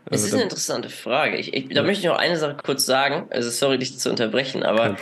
Es 0.06 0.24
ist 0.24 0.32
eine 0.32 0.44
interessante 0.44 0.88
Frage. 0.88 1.36
Ich, 1.36 1.52
ich, 1.54 1.68
da 1.68 1.76
ja. 1.76 1.82
möchte 1.82 2.00
ich 2.00 2.06
noch 2.06 2.18
eine 2.18 2.36
Sache 2.36 2.56
kurz 2.56 2.86
sagen. 2.86 3.28
Also 3.30 3.50
sorry, 3.50 3.78
dich 3.78 3.98
zu 3.98 4.10
unterbrechen, 4.10 4.62
aber 4.62 4.96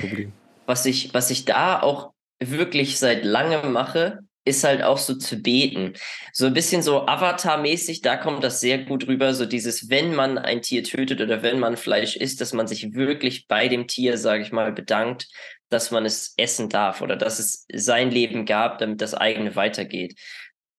was 0.66 0.84
ich, 0.86 1.14
was 1.14 1.30
ich 1.30 1.44
da 1.44 1.80
auch 1.80 2.12
wirklich 2.40 2.98
seit 2.98 3.24
langem 3.24 3.72
mache, 3.72 4.20
ist 4.44 4.64
halt 4.64 4.82
auch 4.82 4.98
so 4.98 5.14
zu 5.14 5.36
beten. 5.36 5.92
So 6.32 6.46
ein 6.46 6.54
bisschen 6.54 6.82
so 6.82 7.06
Avatar-mäßig, 7.06 8.00
da 8.00 8.16
kommt 8.16 8.42
das 8.42 8.60
sehr 8.60 8.78
gut 8.78 9.06
rüber. 9.06 9.34
So 9.34 9.44
dieses, 9.44 9.90
wenn 9.90 10.14
man 10.14 10.38
ein 10.38 10.62
Tier 10.62 10.82
tötet 10.82 11.20
oder 11.20 11.42
wenn 11.42 11.58
man 11.58 11.76
Fleisch 11.76 12.16
isst, 12.16 12.40
dass 12.40 12.52
man 12.52 12.66
sich 12.66 12.94
wirklich 12.94 13.46
bei 13.46 13.68
dem 13.68 13.86
Tier, 13.86 14.16
sage 14.16 14.42
ich 14.42 14.52
mal, 14.52 14.72
bedankt, 14.72 15.28
dass 15.68 15.90
man 15.90 16.06
es 16.06 16.32
essen 16.36 16.68
darf 16.70 17.02
oder 17.02 17.16
dass 17.16 17.38
es 17.38 17.66
sein 17.72 18.10
Leben 18.10 18.46
gab, 18.46 18.78
damit 18.78 19.02
das 19.02 19.14
eigene 19.14 19.54
weitergeht. 19.54 20.18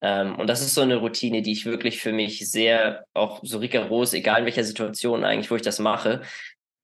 Ähm, 0.02 0.36
und 0.36 0.48
das 0.48 0.62
ist 0.62 0.74
so 0.74 0.80
eine 0.80 0.96
Routine, 0.96 1.42
die 1.42 1.52
ich 1.52 1.66
wirklich 1.66 2.00
für 2.00 2.12
mich 2.12 2.50
sehr, 2.50 3.04
auch 3.14 3.40
so 3.42 3.58
rigoros, 3.58 4.14
egal 4.14 4.40
in 4.40 4.44
welcher 4.46 4.64
Situation 4.64 5.24
eigentlich, 5.24 5.50
wo 5.50 5.56
ich 5.56 5.62
das 5.62 5.78
mache, 5.78 6.22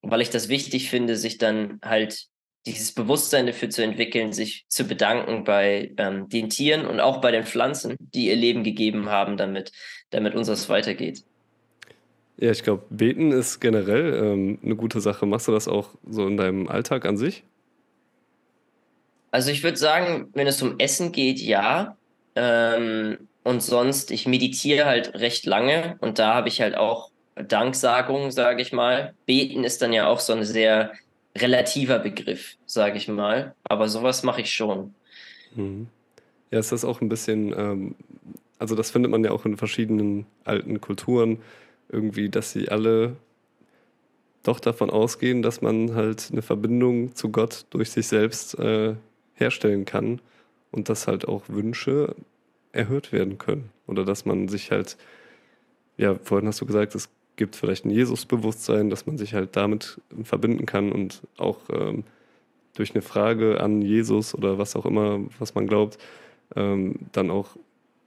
weil 0.03 0.21
ich 0.21 0.31
das 0.31 0.49
wichtig 0.49 0.91
finde, 0.91 1.17
sich 1.17 1.39
dann 1.39 1.81
halt 1.85 2.27
dieses 2.67 2.93
Bewusstsein 2.93 3.47
dafür 3.47 3.71
zu 3.71 3.83
entwickeln, 3.83 4.33
sich 4.33 4.67
zu 4.69 4.85
bedanken 4.85 5.45
bei 5.45 5.93
ähm, 5.99 6.29
den 6.29 6.51
Tieren 6.51 6.85
und 6.85 7.01
auch 7.01 7.21
bei 7.21 7.31
den 7.31 7.45
Pflanzen, 7.45 7.97
die 8.01 8.27
ihr 8.27 8.37
Leben 8.37 8.65
gegeben 8.65 9.09
haben, 9.09 9.37
damit, 9.37 9.73
damit 10.11 10.35
unseres 10.35 10.69
weitergeht. 10.69 11.23
Ja, 12.39 12.51
ich 12.51 12.65
glaube, 12.65 12.85
beten 12.91 13.33
ist 13.33 13.61
generell 13.61 14.13
ähm, 14.15 14.59
eine 14.63 14.77
gute 14.77 15.01
Sache. 15.01 15.25
Machst 15.25 15.49
du 15.49 15.53
das 15.53 15.69
auch 15.69 15.91
so 16.07 16.27
in 16.27 16.37
deinem 16.37 16.69
Alltag 16.69 17.07
an 17.07 17.17
sich? 17.17 17.45
Also 19.31 19.51
ich 19.51 19.63
würde 19.63 19.79
sagen, 19.79 20.29
wenn 20.35 20.47
es 20.47 20.61
um 20.61 20.79
Essen 20.79 21.13
geht, 21.13 21.41
ja. 21.41 21.97
Ähm, 22.37 23.29
und 23.43 23.63
sonst, 23.63 24.11
ich 24.11 24.27
meditiere 24.27 24.85
halt 24.85 25.15
recht 25.15 25.47
lange 25.47 25.97
und 26.01 26.19
da 26.19 26.35
habe 26.35 26.49
ich 26.49 26.61
halt 26.61 26.77
auch 26.77 27.11
Danksagung, 27.37 28.31
sage 28.31 28.61
ich 28.61 28.73
mal. 28.73 29.15
Beten 29.25 29.65
ist 29.65 29.83
dann 29.83 29.93
ja 29.93 30.07
auch 30.07 30.21
so 30.21 30.33
eine 30.33 30.45
sehr 30.45 30.93
relativer 31.37 31.99
Begriff, 31.99 32.57
sage 32.67 32.97
ich 32.97 33.09
mal. 33.09 33.55
Aber 33.65 33.89
sowas 33.89 34.23
mache 34.23 34.41
ich 34.41 34.53
schon. 34.53 34.95
Mhm. 35.55 35.89
Ja, 36.51 36.59
ist 36.59 36.73
das 36.73 36.85
auch 36.85 37.01
ein 37.01 37.09
bisschen, 37.09 37.53
ähm, 37.57 37.95
also 38.59 38.75
das 38.75 38.91
findet 38.91 39.11
man 39.11 39.25
ja 39.25 39.31
auch 39.31 39.45
in 39.45 39.57
verschiedenen 39.57 40.27
alten 40.45 40.81
Kulturen, 40.81 41.39
irgendwie, 41.89 42.29
dass 42.29 42.53
sie 42.53 42.69
alle 42.69 43.17
doch 44.43 44.61
davon 44.61 44.91
ausgehen, 44.91 45.43
dass 45.43 45.61
man 45.61 45.95
halt 45.95 46.29
eine 46.31 46.43
Verbindung 46.43 47.15
zu 47.15 47.31
Gott 47.31 47.67
durch 47.71 47.91
sich 47.91 48.07
selbst 48.07 48.59
äh, 48.59 48.95
herstellen 49.35 49.85
kann 49.85 50.21
und 50.71 50.89
dass 50.89 51.07
halt 51.07 51.27
auch 51.29 51.45
Wünsche 51.49 52.15
erhört 52.73 53.13
werden 53.13 53.39
können. 53.39 53.71
Oder 53.87 54.05
dass 54.05 54.25
man 54.25 54.49
sich 54.49 54.71
halt, 54.71 54.97
ja, 55.97 56.15
vorhin 56.23 56.49
hast 56.49 56.61
du 56.61 56.67
gesagt, 56.67 56.95
es 56.95 57.09
gibt 57.37 57.57
vielleicht 57.57 57.85
ein 57.85 57.91
Jesusbewusstsein, 57.91 58.91
dass 58.91 59.07
man 59.07 59.19
sich 59.19 59.35
halt 59.35 59.57
damit 59.57 60.01
verbinden 60.25 60.67
kann 60.67 60.93
und 60.93 61.23
auch 61.37 61.61
ähm, 61.71 62.05
durch 62.75 62.95
eine 62.95 63.03
Frage 63.03 63.61
an 63.61 63.83
Jesus 63.83 64.35
oder 64.35 64.59
was 64.59 64.77
auch 64.77 64.87
immer, 64.87 65.21
was 65.39 65.55
man 65.55 65.67
glaubt, 65.67 65.99
ähm, 66.55 66.95
dann 67.13 67.31
auch 67.31 67.57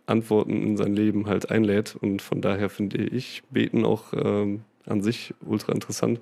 Antworten 0.06 0.62
in 0.64 0.78
sein 0.78 0.96
Leben 0.96 1.28
halt 1.28 1.52
einlädt. 1.52 1.96
Und 2.00 2.22
von 2.22 2.42
daher 2.42 2.70
finde 2.70 2.98
ich 2.98 3.44
Beten 3.50 3.86
auch 3.86 4.14
ähm, 4.14 4.62
an 4.86 5.02
sich 5.02 5.34
ultra 5.46 5.72
interessant. 5.74 6.20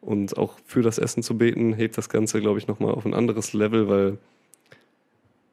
Und 0.00 0.36
auch 0.36 0.58
für 0.64 0.82
das 0.82 0.98
Essen 0.98 1.22
zu 1.22 1.38
beten, 1.38 1.72
hebt 1.72 1.98
das 1.98 2.08
Ganze, 2.08 2.40
glaube 2.40 2.58
ich, 2.58 2.68
nochmal 2.68 2.92
auf 2.92 3.04
ein 3.04 3.14
anderes 3.14 3.52
Level, 3.52 3.88
weil 3.88 4.18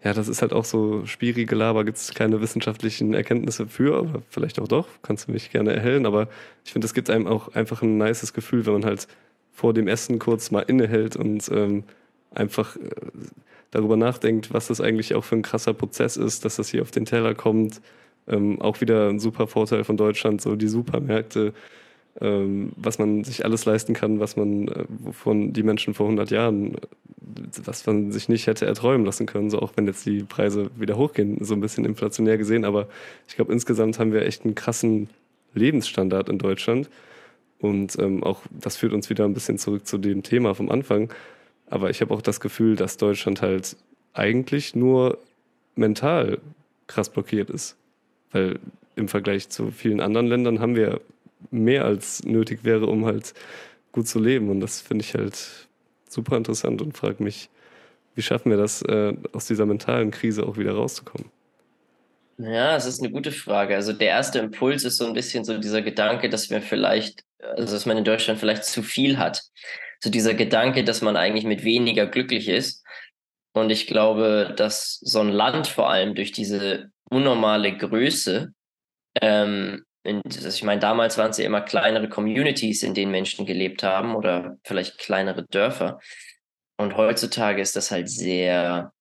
ja, 0.05 0.13
das 0.13 0.27
ist 0.27 0.43
halt 0.43 0.53
auch 0.53 0.65
so 0.65 1.03
schwierige 1.07 1.55
Laber, 1.55 1.83
gibt 1.83 1.97
es 1.97 2.13
keine 2.13 2.39
wissenschaftlichen 2.39 3.15
Erkenntnisse 3.15 3.65
für, 3.65 3.97
aber 3.97 4.21
vielleicht 4.29 4.59
auch 4.59 4.67
doch, 4.67 4.87
kannst 5.01 5.27
du 5.27 5.31
mich 5.31 5.49
gerne 5.49 5.73
erhellen, 5.73 6.05
aber 6.05 6.27
ich 6.63 6.73
finde, 6.73 6.85
es 6.85 6.93
gibt 6.93 7.09
einem 7.09 7.25
auch 7.25 7.55
einfach 7.55 7.81
ein 7.81 7.97
nices 7.97 8.31
Gefühl, 8.31 8.67
wenn 8.67 8.73
man 8.73 8.85
halt 8.85 9.07
vor 9.51 9.73
dem 9.73 9.87
Essen 9.87 10.19
kurz 10.19 10.51
mal 10.51 10.61
innehält 10.61 11.15
und 11.15 11.49
ähm, 11.49 11.85
einfach 12.29 12.75
äh, 12.75 12.81
darüber 13.71 13.97
nachdenkt, 13.97 14.53
was 14.53 14.67
das 14.67 14.79
eigentlich 14.79 15.15
auch 15.15 15.23
für 15.23 15.37
ein 15.37 15.41
krasser 15.41 15.73
Prozess 15.73 16.17
ist, 16.17 16.45
dass 16.45 16.57
das 16.57 16.69
hier 16.69 16.83
auf 16.83 16.91
den 16.91 17.05
Teller 17.05 17.33
kommt. 17.33 17.81
Ähm, 18.27 18.61
auch 18.61 18.81
wieder 18.81 19.09
ein 19.09 19.19
super 19.19 19.47
Vorteil 19.47 19.83
von 19.83 19.97
Deutschland, 19.97 20.39
so 20.39 20.55
die 20.55 20.67
Supermärkte 20.67 21.51
ähm, 22.21 22.71
was 22.77 22.97
man 22.97 23.23
sich 23.23 23.43
alles 23.43 23.65
leisten 23.65 23.93
kann, 23.93 24.19
was 24.19 24.35
man, 24.37 24.67
äh, 24.67 24.85
wovon 24.87 25.53
die 25.53 25.63
Menschen 25.63 25.93
vor 25.93 26.05
100 26.05 26.31
Jahren, 26.31 26.75
was 27.63 27.85
man 27.85 28.11
sich 28.11 28.29
nicht 28.29 28.47
hätte 28.47 28.65
erträumen 28.65 29.05
lassen 29.05 29.25
können, 29.25 29.49
so 29.49 29.59
auch 29.59 29.73
wenn 29.75 29.87
jetzt 29.87 30.05
die 30.05 30.23
Preise 30.23 30.69
wieder 30.77 30.97
hochgehen, 30.97 31.43
so 31.43 31.53
ein 31.53 31.61
bisschen 31.61 31.83
inflationär 31.85 32.37
gesehen. 32.37 32.63
Aber 32.63 32.87
ich 33.27 33.35
glaube, 33.35 33.51
insgesamt 33.51 33.99
haben 33.99 34.13
wir 34.13 34.25
echt 34.25 34.45
einen 34.45 34.55
krassen 34.55 35.09
Lebensstandard 35.53 36.29
in 36.29 36.37
Deutschland. 36.37 36.89
Und 37.59 37.97
ähm, 37.99 38.23
auch 38.23 38.41
das 38.51 38.77
führt 38.77 38.93
uns 38.93 39.09
wieder 39.09 39.25
ein 39.25 39.33
bisschen 39.33 39.57
zurück 39.57 39.87
zu 39.87 39.97
dem 39.97 40.23
Thema 40.23 40.53
vom 40.55 40.69
Anfang. 40.69 41.11
Aber 41.67 41.89
ich 41.89 42.01
habe 42.01 42.13
auch 42.13 42.21
das 42.21 42.39
Gefühl, 42.39 42.75
dass 42.75 42.97
Deutschland 42.97 43.41
halt 43.41 43.75
eigentlich 44.13 44.75
nur 44.75 45.17
mental 45.75 46.39
krass 46.87 47.09
blockiert 47.09 47.49
ist. 47.49 47.75
Weil 48.31 48.59
im 48.95 49.07
Vergleich 49.07 49.49
zu 49.49 49.71
vielen 49.71 49.99
anderen 49.99 50.27
Ländern 50.27 50.59
haben 50.59 50.75
wir 50.75 51.01
mehr 51.51 51.85
als 51.85 52.23
nötig 52.23 52.63
wäre, 52.63 52.87
um 52.87 53.05
halt 53.05 53.33
gut 53.91 54.07
zu 54.07 54.19
leben. 54.19 54.49
Und 54.49 54.59
das 54.59 54.81
finde 54.81 55.03
ich 55.03 55.13
halt 55.13 55.67
super 56.09 56.37
interessant 56.37 56.81
und 56.81 56.97
frage 56.97 57.23
mich, 57.23 57.49
wie 58.15 58.21
schaffen 58.21 58.49
wir 58.49 58.57
das, 58.57 58.81
äh, 58.81 59.13
aus 59.33 59.47
dieser 59.47 59.65
mentalen 59.65 60.11
Krise 60.11 60.45
auch 60.45 60.57
wieder 60.57 60.73
rauszukommen? 60.73 61.29
Ja, 62.37 62.75
es 62.75 62.85
ist 62.85 63.01
eine 63.01 63.11
gute 63.11 63.31
Frage. 63.31 63.75
Also 63.75 63.93
der 63.93 64.09
erste 64.09 64.39
Impuls 64.39 64.83
ist 64.83 64.97
so 64.97 65.05
ein 65.05 65.13
bisschen 65.13 65.45
so 65.45 65.57
dieser 65.57 65.81
Gedanke, 65.81 66.29
dass 66.29 66.49
wir 66.49 66.61
vielleicht 66.61 67.23
also 67.53 67.73
dass 67.73 67.85
man 67.85 67.97
in 67.97 68.03
Deutschland 68.03 68.39
vielleicht 68.39 68.65
zu 68.65 68.83
viel 68.83 69.17
hat. 69.17 69.43
So 69.99 70.09
dieser 70.09 70.33
Gedanke, 70.33 70.83
dass 70.83 71.01
man 71.01 71.15
eigentlich 71.15 71.45
mit 71.45 71.63
weniger 71.63 72.05
glücklich 72.05 72.47
ist. 72.47 72.83
Und 73.53 73.69
ich 73.69 73.87
glaube, 73.87 74.53
dass 74.57 74.99
so 75.01 75.21
ein 75.21 75.29
Land 75.29 75.67
vor 75.67 75.89
allem 75.89 76.15
durch 76.15 76.31
diese 76.31 76.91
unnormale 77.09 77.75
Größe, 77.77 78.53
ähm, 79.21 79.84
in, 80.05 80.21
also 80.25 80.47
ich 80.47 80.63
meine, 80.63 80.79
damals 80.79 81.17
waren 81.17 81.31
es 81.31 81.37
ja 81.37 81.45
immer 81.45 81.61
kleinere 81.61 82.09
Communities, 82.09 82.83
in 82.83 82.93
denen 82.93 83.11
Menschen 83.11 83.45
gelebt 83.45 83.83
haben 83.83 84.15
oder 84.15 84.57
vielleicht 84.63 84.97
kleinere 84.97 85.45
Dörfer. 85.47 85.99
Und 86.77 86.97
heutzutage 86.97 87.61
ist 87.61 87.75
das 87.75 87.91
halt 87.91 88.09
sehr, 88.09 88.93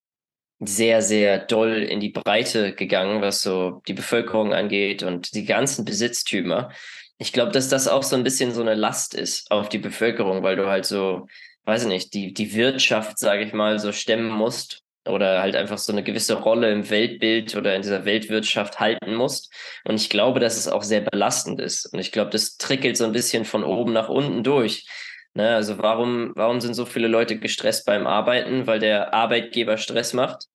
sehr, 0.61 1.03
sehr 1.03 1.39
doll 1.39 1.83
in 1.83 2.01
die 2.01 2.11
Breite 2.11 2.75
gegangen, 2.75 3.21
was 3.21 3.43
so 3.43 3.83
die 3.89 3.95
Bevölkerung 3.95 4.55
angeht 4.55 5.03
und 5.03 5.35
die 5.35 5.45
ganzen 5.45 5.85
Besitztümer. 5.85 6.71
Ich 7.19 7.33
glaube, 7.33 7.53
dass 7.53 7.69
das 7.69 7.89
auch 7.89 8.03
so 8.03 8.17
ein 8.17 8.25
bisschen 8.25 8.53
so 8.53 8.61
eine 8.61 8.75
Last 8.75 9.15
ist 9.15 9.51
auf 9.51 9.69
die 9.69 9.79
Bevölkerung, 9.79 10.43
weil 10.43 10.57
du 10.57 10.69
halt 10.69 10.87
so, 10.87 11.27
weiß 11.65 11.83
ich 11.83 11.89
nicht, 11.89 12.15
die, 12.15 12.33
die 12.33 12.55
Wirtschaft, 12.55 13.19
sage 13.19 13.45
ich 13.45 13.53
mal, 13.53 13.79
so 13.79 13.93
stemmen 13.93 14.31
musst 14.31 14.84
oder 15.07 15.43
halt 15.43 15.55
einfach 15.57 15.79
so 15.79 15.93
eine 15.93 16.03
gewisse 16.03 16.35
Rolle 16.35 16.73
im 16.73 16.89
Weltbild 16.89 17.55
oder 17.57 17.75
in 17.75 17.83
dieser 17.83 18.05
Weltwirtschaft 18.05 18.81
halten 18.81 19.15
musst. 19.15 19.53
Und 19.85 19.97
ich 19.97 20.09
glaube, 20.09 20.41
dass 20.41 20.57
es 20.57 20.69
auch 20.69 20.83
sehr 20.83 21.03
belastend 21.03 21.61
ist. 21.61 21.93
Und 21.93 21.99
ich 21.99 22.13
glaube, 22.13 22.31
das 22.31 22.57
trickelt 22.57 22.97
so 22.97 23.05
ein 23.05 23.13
bisschen 23.13 23.45
von 23.45 23.65
oben 23.65 23.93
nach 23.93 24.09
unten 24.09 24.43
durch. 24.43 24.87
Ne, 25.35 25.55
also 25.55 25.79
warum, 25.79 26.33
warum 26.37 26.61
sind 26.61 26.75
so 26.75 26.87
viele 26.87 27.09
Leute 27.09 27.39
gestresst 27.39 27.87
beim 27.87 28.07
Arbeiten? 28.07 28.67
Weil 28.67 28.79
der 28.79 29.13
Arbeitgeber 29.13 29.77
Stress 29.79 30.13
macht, 30.13 30.47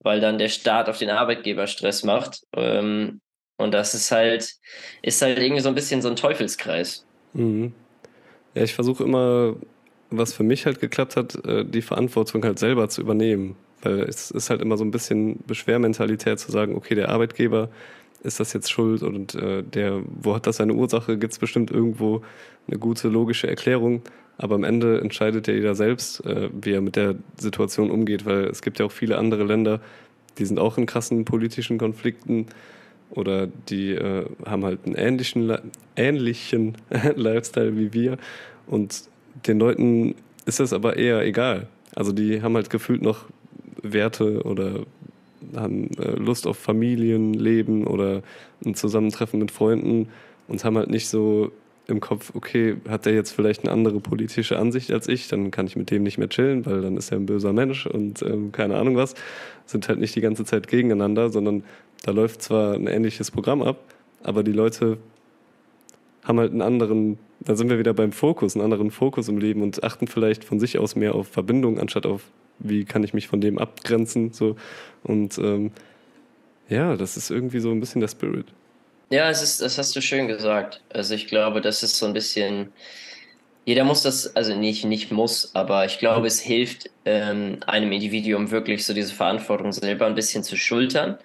weil 0.00 0.20
dann 0.20 0.38
der 0.38 0.48
Staat 0.48 0.88
auf 0.88 0.98
den 0.98 1.10
Arbeitgeber 1.10 1.66
Stress 1.66 2.04
macht. 2.04 2.42
Ähm, 2.54 3.20
und 3.56 3.72
das 3.72 3.94
ist 3.94 4.10
halt, 4.12 4.52
ist 5.02 5.22
halt 5.22 5.38
irgendwie 5.38 5.62
so 5.62 5.70
ein 5.70 5.74
bisschen 5.74 6.02
so 6.02 6.08
ein 6.08 6.16
Teufelskreis. 6.16 7.06
Mhm. 7.32 7.72
Ja, 8.54 8.62
ich 8.62 8.74
versuche 8.74 9.04
immer, 9.04 9.56
was 10.10 10.34
für 10.34 10.42
mich 10.42 10.66
halt 10.66 10.80
geklappt 10.80 11.16
hat, 11.16 11.34
äh, 11.46 11.64
die 11.64 11.82
Verantwortung 11.82 12.44
halt 12.44 12.58
selber 12.58 12.88
zu 12.88 13.00
übernehmen. 13.00 13.56
Weil 13.82 14.00
es 14.00 14.30
ist 14.30 14.50
halt 14.50 14.62
immer 14.62 14.76
so 14.76 14.84
ein 14.84 14.90
bisschen 14.90 15.40
Beschwermentalität 15.46 16.38
zu 16.38 16.50
sagen, 16.50 16.74
okay, 16.74 16.94
der 16.94 17.10
Arbeitgeber 17.10 17.68
ist 18.22 18.40
das 18.40 18.52
jetzt 18.52 18.70
schuld 18.70 19.02
und 19.02 19.34
äh, 19.34 19.62
der, 19.62 20.02
wo 20.06 20.34
hat 20.34 20.46
das 20.46 20.56
seine 20.56 20.74
Ursache, 20.74 21.18
gibt 21.18 21.32
es 21.32 21.38
bestimmt 21.38 21.70
irgendwo 21.70 22.22
eine 22.66 22.78
gute 22.78 23.08
logische 23.08 23.48
Erklärung. 23.48 24.02
Aber 24.38 24.54
am 24.54 24.64
Ende 24.64 25.00
entscheidet 25.00 25.48
ja 25.48 25.54
jeder 25.54 25.74
selbst, 25.74 26.24
äh, 26.26 26.50
wie 26.52 26.72
er 26.72 26.80
mit 26.80 26.96
der 26.96 27.14
Situation 27.38 27.90
umgeht, 27.90 28.26
weil 28.26 28.44
es 28.44 28.62
gibt 28.62 28.78
ja 28.78 28.86
auch 28.86 28.92
viele 28.92 29.16
andere 29.18 29.44
Länder, 29.44 29.80
die 30.38 30.44
sind 30.44 30.58
auch 30.58 30.76
in 30.76 30.86
krassen 30.86 31.24
politischen 31.24 31.78
Konflikten 31.78 32.46
oder 33.10 33.46
die 33.46 33.92
äh, 33.92 34.26
haben 34.44 34.64
halt 34.64 34.80
einen 34.84 34.94
ähnlichen, 34.94 35.52
ähnlichen 35.94 36.76
Lifestyle 37.16 37.76
wie 37.76 37.92
wir 37.92 38.18
und 38.66 39.04
den 39.46 39.58
Leuten 39.58 40.14
ist 40.44 40.60
das 40.60 40.72
aber 40.72 40.96
eher 40.96 41.22
egal. 41.24 41.68
Also 41.94 42.12
die 42.12 42.42
haben 42.42 42.54
halt 42.54 42.70
gefühlt 42.70 43.02
noch 43.02 43.26
Werte 43.92 44.42
oder 44.42 44.80
haben 45.54 45.90
äh, 45.98 46.12
Lust 46.12 46.46
auf 46.46 46.58
Familienleben 46.58 47.86
oder 47.86 48.22
ein 48.64 48.74
Zusammentreffen 48.74 49.38
mit 49.38 49.50
Freunden 49.50 50.08
und 50.48 50.64
haben 50.64 50.76
halt 50.76 50.90
nicht 50.90 51.08
so 51.08 51.52
im 51.88 52.00
Kopf, 52.00 52.32
okay, 52.34 52.76
hat 52.88 53.06
der 53.06 53.14
jetzt 53.14 53.30
vielleicht 53.30 53.62
eine 53.62 53.72
andere 53.72 54.00
politische 54.00 54.58
Ansicht 54.58 54.90
als 54.90 55.06
ich, 55.08 55.28
dann 55.28 55.50
kann 55.50 55.66
ich 55.66 55.76
mit 55.76 55.90
dem 55.90 56.02
nicht 56.02 56.18
mehr 56.18 56.28
chillen, 56.28 56.66
weil 56.66 56.82
dann 56.82 56.96
ist 56.96 57.12
er 57.12 57.18
ein 57.18 57.26
böser 57.26 57.52
Mensch 57.52 57.86
und 57.86 58.22
ähm, 58.22 58.50
keine 58.50 58.76
Ahnung 58.76 58.96
was. 58.96 59.14
Sind 59.66 59.88
halt 59.88 60.00
nicht 60.00 60.14
die 60.16 60.20
ganze 60.20 60.44
Zeit 60.44 60.66
gegeneinander, 60.66 61.30
sondern 61.30 61.62
da 62.02 62.10
läuft 62.10 62.42
zwar 62.42 62.74
ein 62.74 62.88
ähnliches 62.88 63.30
Programm 63.30 63.62
ab, 63.62 63.78
aber 64.22 64.42
die 64.42 64.52
Leute 64.52 64.98
haben 66.24 66.40
halt 66.40 66.50
einen 66.50 66.62
anderen, 66.62 67.18
da 67.40 67.54
sind 67.54 67.70
wir 67.70 67.78
wieder 67.78 67.94
beim 67.94 68.10
Fokus, 68.10 68.56
einen 68.56 68.64
anderen 68.64 68.90
Fokus 68.90 69.28
im 69.28 69.38
Leben 69.38 69.62
und 69.62 69.84
achten 69.84 70.08
vielleicht 70.08 70.42
von 70.44 70.58
sich 70.58 70.78
aus 70.78 70.96
mehr 70.96 71.14
auf 71.14 71.28
Verbindung, 71.28 71.78
anstatt 71.78 72.04
auf, 72.04 72.22
wie 72.58 72.84
kann 72.84 73.04
ich 73.04 73.14
mich 73.14 73.28
von 73.28 73.40
dem 73.40 73.58
abgrenzen. 73.58 74.32
So. 74.32 74.56
Und 75.02 75.38
ähm, 75.38 75.72
ja, 76.68 76.96
das 76.96 77.16
ist 77.16 77.30
irgendwie 77.30 77.60
so 77.60 77.70
ein 77.70 77.80
bisschen 77.80 78.00
der 78.00 78.08
Spirit. 78.08 78.46
Ja, 79.10 79.30
es 79.30 79.42
ist, 79.42 79.60
das 79.60 79.78
hast 79.78 79.94
du 79.94 80.02
schön 80.02 80.26
gesagt. 80.26 80.80
Also 80.92 81.14
ich 81.14 81.28
glaube, 81.28 81.60
das 81.60 81.82
ist 81.82 81.96
so 81.96 82.06
ein 82.06 82.12
bisschen, 82.12 82.72
jeder 83.64 83.84
muss 83.84 84.02
das, 84.02 84.34
also 84.34 84.56
nicht, 84.56 84.84
nicht 84.84 85.12
muss, 85.12 85.54
aber 85.54 85.84
ich 85.84 85.98
glaube, 85.98 86.26
es 86.26 86.40
hilft 86.40 86.90
ähm, 87.04 87.58
einem 87.66 87.92
Individuum 87.92 88.50
wirklich 88.50 88.84
so 88.84 88.94
diese 88.94 89.14
Verantwortung 89.14 89.72
selber 89.72 90.06
ein 90.06 90.16
bisschen 90.16 90.42
zu 90.42 90.56
schultern 90.56 91.18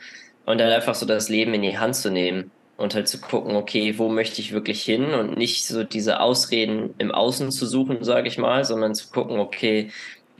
und 0.45 0.59
dann 0.59 0.71
einfach 0.71 0.93
so 0.93 1.07
das 1.07 1.29
Leben 1.29 1.55
in 1.55 1.63
die 1.63 1.77
Hand 1.77 1.95
zu 1.95 2.11
nehmen 2.11 2.51
und 2.77 2.93
halt 2.93 3.07
zu 3.07 3.19
gucken, 3.19 3.55
okay, 3.55 3.97
wo 3.97 4.09
möchte 4.09 4.41
ich 4.41 4.51
wirklich 4.51 4.84
hin 4.84 5.13
und 5.13 5.38
nicht 5.38 5.65
so 5.65 5.84
diese 5.84 6.19
Ausreden 6.19 6.93
im 6.99 7.11
Außen 7.11 7.51
zu 7.51 7.65
suchen, 7.65 8.03
sage 8.03 8.27
ich 8.27 8.38
mal, 8.38 8.63
sondern 8.63 8.95
zu 8.95 9.09
gucken, 9.09 9.39
okay, 9.39 9.91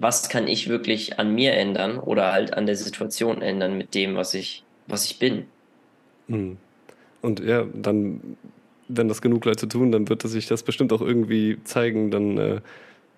was 0.02 0.30
kann 0.30 0.48
ich 0.48 0.68
wirklich 0.68 1.20
an 1.20 1.36
mir 1.36 1.54
ändern 1.54 2.00
oder 2.00 2.32
halt 2.32 2.56
an 2.56 2.66
der 2.66 2.76
Situation 2.76 3.42
ändern 3.44 3.78
mit 3.78 3.94
dem, 3.94 4.16
was 4.16 4.34
ich, 4.34 4.64
was 4.88 5.06
ich 5.06 5.20
bin. 5.20 5.46
Mhm. 6.28 6.58
Und 7.22 7.40
ja, 7.40 7.66
dann, 7.72 8.38
wenn 8.88 9.08
das 9.08 9.22
genug 9.22 9.46
Leute 9.46 9.68
tun, 9.68 9.92
dann 9.92 10.10
wird 10.10 10.24
sich 10.24 10.48
das 10.48 10.64
bestimmt 10.64 10.92
auch 10.92 11.02
irgendwie 11.02 11.60
zeigen, 11.66 12.10
dann, 12.10 12.38
äh, 12.40 12.62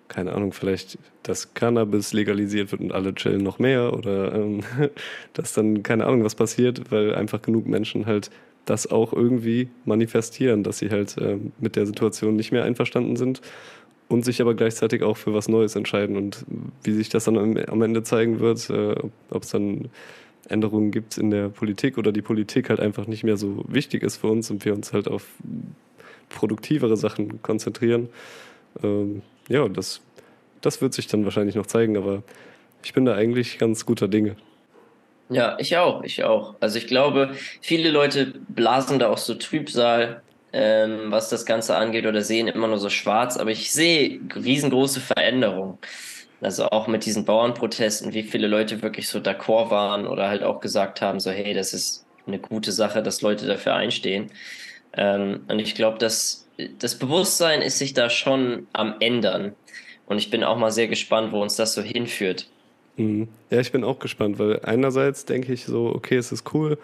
keine 0.10 0.34
Ahnung, 0.34 0.52
vielleicht, 0.52 0.98
dass 1.24 1.54
Cannabis 1.54 2.12
legalisiert 2.12 2.74
wird 2.74 2.82
und 2.82 2.92
alle 2.92 3.16
chillen 3.16 3.44
noch 3.44 3.60
mehr 3.60 3.94
oder 3.94 4.36
ähm, 4.36 4.60
dass 5.34 5.54
dann, 5.54 5.84
keine 5.84 6.06
Ahnung, 6.06 6.26
was 6.26 6.36
passiert, 6.36 6.92
weil 6.92 7.16
einfach 7.16 7.42
genug 7.42 7.66
Menschen 7.66 8.06
halt 8.06 8.30
das 8.66 8.92
auch 8.92 9.14
irgendwie 9.14 9.70
manifestieren, 9.86 10.64
dass 10.64 10.80
sie 10.80 10.90
halt 10.90 11.18
äh, 11.18 11.38
mit 11.60 11.78
der 11.78 11.86
Situation 11.86 12.36
nicht 12.36 12.52
mehr 12.52 12.66
einverstanden 12.66 13.16
sind 13.16 13.42
und 14.08 14.26
sich 14.26 14.42
aber 14.42 14.54
gleichzeitig 14.54 15.04
auch 15.04 15.18
für 15.18 15.34
was 15.34 15.48
Neues 15.48 15.76
entscheiden. 15.76 16.18
Und 16.18 16.46
wie 16.84 16.92
sich 16.94 17.10
das 17.10 17.26
dann 17.26 17.38
am, 17.38 17.82
Ende 17.82 18.04
zeigen 18.04 18.40
wird, 18.40 18.70
äh, 18.70 18.96
ob 19.30 19.44
es 19.44 19.50
dann 19.50 19.90
Änderungen 20.50 20.92
gibt 20.92 21.18
in 21.18 21.32
der 21.32 21.50
Politik 21.50 21.98
oder 21.98 22.12
die 22.12 22.22
Politik 22.22 22.70
halt 22.70 22.80
einfach 22.80 23.08
nicht 23.08 23.24
mehr 23.24 23.38
so 23.38 23.64
wichtig 23.68 24.04
ist 24.04 24.18
für 24.18 24.28
uns 24.28 24.52
und 24.52 24.66
wir 24.66 24.74
uns 24.74 24.94
halt 24.94 25.08
auf 25.08 25.26
produktivere 26.30 26.98
Sachen 26.98 27.42
konzentrieren. 27.42 28.10
Ähm, 28.84 29.22
ja, 29.48 29.68
das, 29.68 30.02
das 30.62 30.82
wird 30.82 30.94
sich 30.94 31.08
dann 31.08 31.24
wahrscheinlich 31.24 31.56
noch 31.56 31.68
zeigen, 31.68 31.98
aber 31.98 32.24
ich 32.84 32.94
bin 32.94 33.06
da 33.06 33.16
eigentlich 33.16 33.58
ganz 33.58 33.86
guter 33.86 34.08
Dinge. 34.08 34.36
Ja, 35.30 35.58
ich 35.60 35.78
auch, 35.78 36.04
ich 36.04 36.24
auch. 36.24 36.56
Also 36.60 36.78
ich 36.78 36.88
glaube, 36.88 37.32
viele 37.62 37.90
Leute 37.92 38.34
blasen 38.50 39.00
da 39.00 39.10
auch 39.10 39.18
so 39.18 39.36
Trübsal, 39.36 40.22
ähm, 40.54 41.12
was 41.12 41.30
das 41.30 41.46
Ganze 41.46 41.76
angeht, 41.76 42.06
oder 42.06 42.22
sehen 42.22 42.48
immer 42.48 42.68
nur 42.68 42.78
so 42.78 42.90
schwarz, 42.90 43.38
aber 43.38 43.52
ich 43.52 43.72
sehe 43.72 44.20
riesengroße 44.36 45.02
Veränderungen. 45.02 45.78
Also 46.42 46.66
auch 46.66 46.88
mit 46.88 47.06
diesen 47.06 47.26
Bauernprotesten, 47.26 48.14
wie 48.14 48.24
viele 48.24 48.48
Leute 48.48 48.82
wirklich 48.82 49.08
so 49.08 49.20
d'accord 49.20 49.70
waren 49.72 50.06
oder 50.06 50.28
halt 50.28 50.44
auch 50.44 50.60
gesagt 50.60 51.02
haben, 51.02 51.20
so 51.20 51.32
hey, 51.32 51.54
das 51.54 51.74
ist 51.74 52.06
eine 52.28 52.40
gute 52.40 52.72
Sache, 52.72 53.02
dass 53.02 53.22
Leute 53.22 53.48
dafür 53.48 53.76
einstehen. 53.76 54.30
Ähm, 54.96 55.42
und 55.48 55.60
ich 55.60 55.76
glaube, 55.76 55.98
dass 55.98 56.48
das 56.80 56.96
Bewusstsein 56.96 57.62
ist 57.62 57.80
sich 57.80 57.94
da 57.94 58.10
schon 58.10 58.68
am 58.74 58.96
ändern. 59.00 59.54
Und 60.06 60.18
ich 60.18 60.30
bin 60.30 60.44
auch 60.44 60.58
mal 60.58 60.72
sehr 60.72 60.88
gespannt, 60.88 61.32
wo 61.32 61.42
uns 61.42 61.56
das 61.56 61.74
so 61.74 61.82
hinführt. 61.82 62.48
Mhm. 62.98 63.30
Ja, 63.50 63.60
ich 63.60 63.72
bin 63.72 63.84
auch 63.84 64.00
gespannt, 64.00 64.38
weil 64.38 64.60
einerseits 64.64 65.26
denke 65.26 65.54
ich 65.54 65.66
so, 65.66 65.88
okay, 65.88 66.18
es 66.18 66.32
ist 66.32 66.54
cool, 66.54 66.78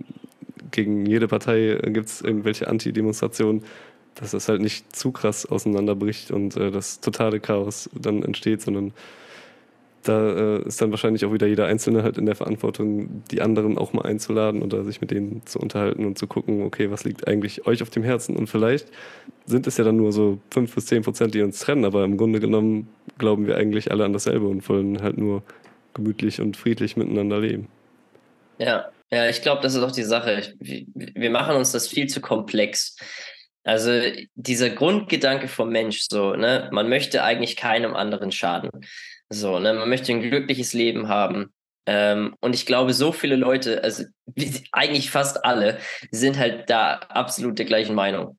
gegen 0.72 1.06
jede 1.06 1.28
Partei 1.28 1.78
gibt 1.84 2.08
es 2.08 2.22
irgendwelche 2.22 2.68
Anti-Demonstrationen, 2.68 3.64
dass 4.16 4.32
das 4.32 4.50
halt 4.50 4.62
nicht 4.62 4.95
zu 4.95 5.12
krass 5.12 5.45
auseinanderbricht 5.45 6.32
und 6.32 6.56
äh, 6.56 6.72
das 6.72 7.02
totale 7.02 7.39
Chaos 7.39 7.88
dann 7.93 8.24
entsteht, 8.24 8.62
sondern 8.62 8.93
da 10.04 10.58
äh, 10.58 10.68
ist 10.68 10.82
dann 10.82 10.91
wahrscheinlich 10.91 11.26
auch 11.26 11.34
wieder 11.34 11.47
jeder 11.47 11.66
Einzelne 11.66 12.04
halt 12.04 12.18
in 12.18 12.26
der 12.26 12.36
Verantwortung, 12.36 13.24
die 13.32 13.41
anderen 13.41 13.78
auch 13.78 13.93
mal 13.93 14.06
einzuladen 14.06 14.62
oder 14.62 14.84
sich 14.84 15.02
mit 15.02 15.12
denen 15.12 15.45
zu 15.45 15.60
unterhalten 15.60 16.06
und 16.06 16.18
zu 16.18 16.28
gucken, 16.28 16.64
okay, 16.64 16.89
was 16.89 17.04
liegt 17.04 17.28
eigentlich 17.28 17.68
euch 17.68 17.82
auf 17.82 17.89
dem 17.89 18.04
Herzen? 18.04 18.36
Und 18.36 18.47
vielleicht 18.47 18.88
sind 19.45 19.68
es 19.68 19.78
ja 19.78 19.84
dann 19.84 19.97
nur 19.97 20.12
so 20.12 20.39
fünf 20.52 20.74
bis 20.74 20.86
zehn 20.86 21.04
Prozent, 21.04 21.34
die 21.34 21.41
uns 21.41 21.60
trennen, 21.60 21.86
aber 21.86 22.04
im 22.04 22.18
Grunde 22.18 22.39
genommen 22.39 22.88
glauben 23.18 23.45
wir 23.45 23.58
eigentlich 23.58 23.91
alle 23.91 24.06
an 24.06 24.14
dasselbe 24.14 24.47
und 24.47 24.68
wollen 24.70 25.02
halt 25.02 25.18
nur 25.18 25.43
gemütlich 25.93 26.39
und 26.39 26.56
friedlich 26.56 26.95
miteinander 26.95 27.39
leben. 27.39 27.68
Ja, 28.58 28.89
ja, 29.12 29.28
ich 29.28 29.41
glaube, 29.41 29.62
das 29.62 29.76
ist 29.76 29.84
auch 29.84 29.91
die 29.91 30.04
Sache. 30.04 30.54
Wir 30.60 31.30
machen 31.30 31.56
uns 31.56 31.72
das 31.72 31.88
viel 31.88 32.08
zu 32.08 32.22
komplex. 32.22 32.95
Also 33.64 33.91
dieser 34.36 34.70
Grundgedanke 34.70 35.47
vom 35.47 35.70
Mensch, 35.70 36.06
so, 36.10 36.36
ne, 36.36 36.70
man 36.72 36.89
möchte 36.89 37.24
eigentlich 37.24 37.56
keinem 37.56 37.95
anderen 37.95 38.32
schaden. 38.32 38.70
So, 39.30 39.60
ne, 39.60 39.74
man 39.74 39.90
möchte 39.90 40.12
ein 40.12 40.22
glückliches 40.22 40.74
Leben 40.74 41.08
haben. 41.08 41.54
Ähm, 41.86 42.36
und 42.40 42.56
ich 42.56 42.66
glaube, 42.66 42.94
so 42.94 43.12
viele 43.12 43.36
Leute, 43.36 43.84
also 43.84 44.04
eigentlich 44.72 45.12
fast 45.12 45.46
alle, 45.46 45.80
sind 46.12 46.38
halt 46.38 46.70
da 46.70 46.96
absolut 47.10 47.58
der 47.60 47.66
gleichen 47.66 47.96
Meinung. 47.96 48.38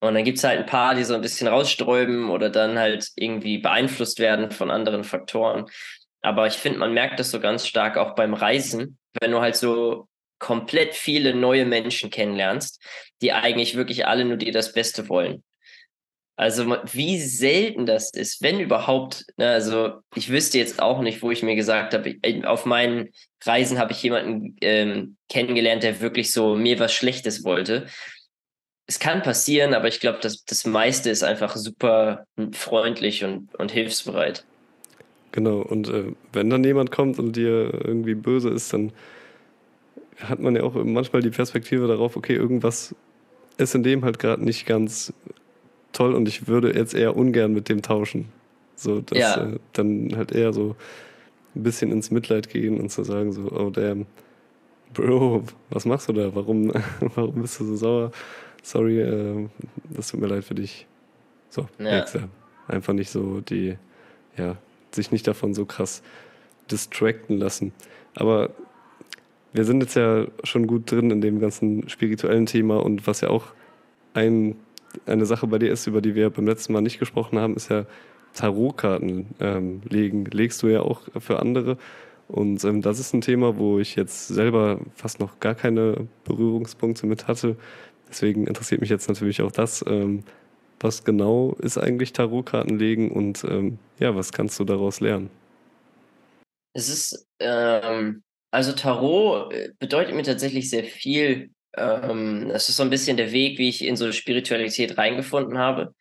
Und 0.00 0.14
dann 0.14 0.24
gibt 0.24 0.38
es 0.38 0.44
halt 0.44 0.60
ein 0.60 0.66
paar, 0.66 0.94
die 0.94 1.04
so 1.04 1.14
ein 1.14 1.20
bisschen 1.20 1.48
raussträuben 1.48 2.30
oder 2.30 2.50
dann 2.50 2.78
halt 2.78 3.08
irgendwie 3.16 3.58
beeinflusst 3.58 4.20
werden 4.20 4.50
von 4.52 4.70
anderen 4.70 5.02
Faktoren. 5.02 5.66
Aber 6.22 6.46
ich 6.46 6.54
finde, 6.54 6.78
man 6.78 6.94
merkt 6.94 7.18
das 7.18 7.30
so 7.30 7.40
ganz 7.40 7.66
stark 7.66 7.96
auch 7.96 8.14
beim 8.14 8.34
Reisen, 8.34 8.98
wenn 9.20 9.32
du 9.32 9.40
halt 9.40 9.56
so 9.56 10.08
komplett 10.38 10.94
viele 10.94 11.34
neue 11.34 11.64
Menschen 11.64 12.10
kennenlernst, 12.10 12.80
die 13.22 13.32
eigentlich 13.32 13.76
wirklich 13.76 14.06
alle 14.06 14.24
nur 14.24 14.36
dir 14.36 14.52
das 14.52 14.72
Beste 14.72 15.08
wollen. 15.08 15.42
Also 16.38 16.76
wie 16.92 17.18
selten 17.18 17.84
das 17.84 18.10
ist, 18.10 18.40
wenn 18.42 18.60
überhaupt. 18.60 19.26
Ne, 19.38 19.48
also 19.48 19.94
ich 20.14 20.30
wüsste 20.30 20.56
jetzt 20.58 20.80
auch 20.80 21.00
nicht, 21.00 21.20
wo 21.20 21.32
ich 21.32 21.42
mir 21.42 21.56
gesagt 21.56 21.94
habe, 21.94 22.14
auf 22.44 22.64
meinen 22.64 23.08
Reisen 23.44 23.80
habe 23.80 23.90
ich 23.90 24.00
jemanden 24.04 24.56
ähm, 24.60 25.16
kennengelernt, 25.28 25.82
der 25.82 26.00
wirklich 26.00 26.30
so 26.30 26.54
mir 26.54 26.78
was 26.78 26.92
Schlechtes 26.92 27.42
wollte. 27.42 27.86
Es 28.86 29.00
kann 29.00 29.22
passieren, 29.22 29.74
aber 29.74 29.88
ich 29.88 29.98
glaube, 29.98 30.20
das, 30.22 30.44
das 30.44 30.64
meiste 30.64 31.10
ist 31.10 31.24
einfach 31.24 31.56
super 31.56 32.24
freundlich 32.52 33.24
und, 33.24 33.52
und 33.56 33.72
hilfsbereit. 33.72 34.44
Genau, 35.32 35.58
und 35.58 35.88
äh, 35.88 36.12
wenn 36.32 36.50
dann 36.50 36.62
jemand 36.62 36.92
kommt 36.92 37.18
und 37.18 37.34
dir 37.34 37.84
irgendwie 37.84 38.14
böse 38.14 38.50
ist, 38.50 38.72
dann 38.72 38.92
hat 40.20 40.38
man 40.38 40.54
ja 40.54 40.62
auch 40.62 40.74
manchmal 40.74 41.20
die 41.20 41.30
Perspektive 41.30 41.88
darauf, 41.88 42.16
okay, 42.16 42.36
irgendwas 42.36 42.94
ist 43.56 43.74
in 43.74 43.82
dem 43.82 44.04
halt 44.04 44.20
gerade 44.20 44.44
nicht 44.44 44.66
ganz 44.66 45.12
toll 45.98 46.14
und 46.14 46.28
ich 46.28 46.46
würde 46.46 46.74
jetzt 46.74 46.94
eher 46.94 47.16
ungern 47.16 47.52
mit 47.52 47.68
dem 47.68 47.82
tauschen. 47.82 48.26
So, 48.76 49.00
dass 49.00 49.18
ja. 49.18 49.44
äh, 49.44 49.58
dann 49.72 50.16
halt 50.16 50.32
eher 50.32 50.52
so 50.52 50.76
ein 51.54 51.62
bisschen 51.64 51.90
ins 51.90 52.10
Mitleid 52.10 52.48
gehen 52.48 52.78
und 52.78 52.90
zu 52.90 53.02
sagen 53.02 53.32
so, 53.32 53.50
oh 53.50 53.70
damn, 53.70 54.06
Bro, 54.94 55.44
was 55.70 55.84
machst 55.84 56.08
du 56.08 56.12
da? 56.12 56.34
Warum, 56.34 56.72
warum 57.00 57.42
bist 57.42 57.60
du 57.60 57.64
so 57.64 57.76
sauer? 57.76 58.12
Sorry, 58.62 59.00
äh, 59.00 59.48
das 59.90 60.08
tut 60.08 60.20
mir 60.20 60.28
leid 60.28 60.44
für 60.44 60.54
dich. 60.54 60.86
So, 61.50 61.68
ja. 61.78 62.04
Einfach 62.68 62.92
nicht 62.92 63.10
so 63.10 63.40
die, 63.40 63.76
ja, 64.36 64.56
sich 64.92 65.10
nicht 65.10 65.26
davon 65.26 65.54
so 65.54 65.64
krass 65.64 66.02
distracten 66.70 67.38
lassen. 67.38 67.72
Aber 68.14 68.50
wir 69.52 69.64
sind 69.64 69.80
jetzt 69.80 69.94
ja 69.96 70.26
schon 70.44 70.66
gut 70.66 70.90
drin 70.90 71.10
in 71.10 71.20
dem 71.20 71.40
ganzen 71.40 71.88
spirituellen 71.88 72.46
Thema 72.46 72.82
und 72.82 73.06
was 73.06 73.22
ja 73.22 73.30
auch 73.30 73.46
ein, 74.14 74.56
eine 75.06 75.26
Sache 75.26 75.46
bei 75.46 75.58
dir 75.58 75.70
ist, 75.70 75.86
über 75.86 76.00
die 76.00 76.14
wir 76.14 76.30
beim 76.30 76.46
letzten 76.46 76.72
Mal 76.72 76.80
nicht 76.80 76.98
gesprochen 76.98 77.38
haben, 77.38 77.56
ist 77.56 77.70
ja 77.70 77.86
Tarotkarten 78.34 79.26
ähm, 79.40 79.82
legen. 79.88 80.24
Legst 80.26 80.62
du 80.62 80.68
ja 80.68 80.80
auch 80.80 81.02
für 81.18 81.40
andere. 81.40 81.76
Und 82.28 82.62
ähm, 82.64 82.82
das 82.82 82.98
ist 82.98 83.14
ein 83.14 83.20
Thema, 83.20 83.56
wo 83.56 83.78
ich 83.78 83.96
jetzt 83.96 84.28
selber 84.28 84.80
fast 84.94 85.18
noch 85.18 85.40
gar 85.40 85.54
keine 85.54 86.06
Berührungspunkte 86.24 87.06
mit 87.06 87.26
hatte. 87.26 87.56
Deswegen 88.08 88.46
interessiert 88.46 88.80
mich 88.80 88.90
jetzt 88.90 89.08
natürlich 89.08 89.42
auch 89.42 89.52
das. 89.52 89.84
Ähm, 89.86 90.24
was 90.80 91.04
genau 91.04 91.56
ist 91.60 91.78
eigentlich 91.78 92.12
Tarotkarten 92.12 92.78
legen 92.78 93.10
und 93.10 93.44
ähm, 93.44 93.78
ja, 93.98 94.14
was 94.14 94.32
kannst 94.32 94.60
du 94.60 94.64
daraus 94.64 95.00
lernen? 95.00 95.30
Es 96.72 96.88
ist, 96.88 97.26
ähm, 97.40 98.22
also 98.52 98.72
Tarot 98.72 99.52
bedeutet 99.80 100.14
mir 100.14 100.22
tatsächlich 100.22 100.70
sehr 100.70 100.84
viel. 100.84 101.50
Ähm, 101.76 102.48
das 102.48 102.68
ist 102.68 102.76
so 102.76 102.82
ein 102.82 102.90
bisschen 102.90 103.16
der 103.16 103.32
Weg, 103.32 103.58
wie 103.58 103.68
ich 103.68 103.84
in 103.84 103.96
so 103.96 104.10
Spiritualität 104.12 104.98
reingefunden 104.98 105.58
habe. 105.58 105.94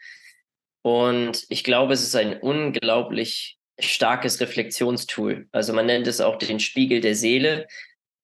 Und 0.82 1.46
ich 1.50 1.64
glaube, 1.64 1.94
es 1.94 2.04
ist 2.04 2.16
ein 2.16 2.40
unglaublich 2.40 3.58
starkes 3.80 4.40
Reflexionstool. 4.40 5.48
Also 5.52 5.74
man 5.74 5.86
nennt 5.86 6.08
es 6.08 6.22
auch 6.22 6.38
den 6.38 6.60
Spiegel 6.60 7.02
der 7.02 7.16
Seele. 7.16 7.68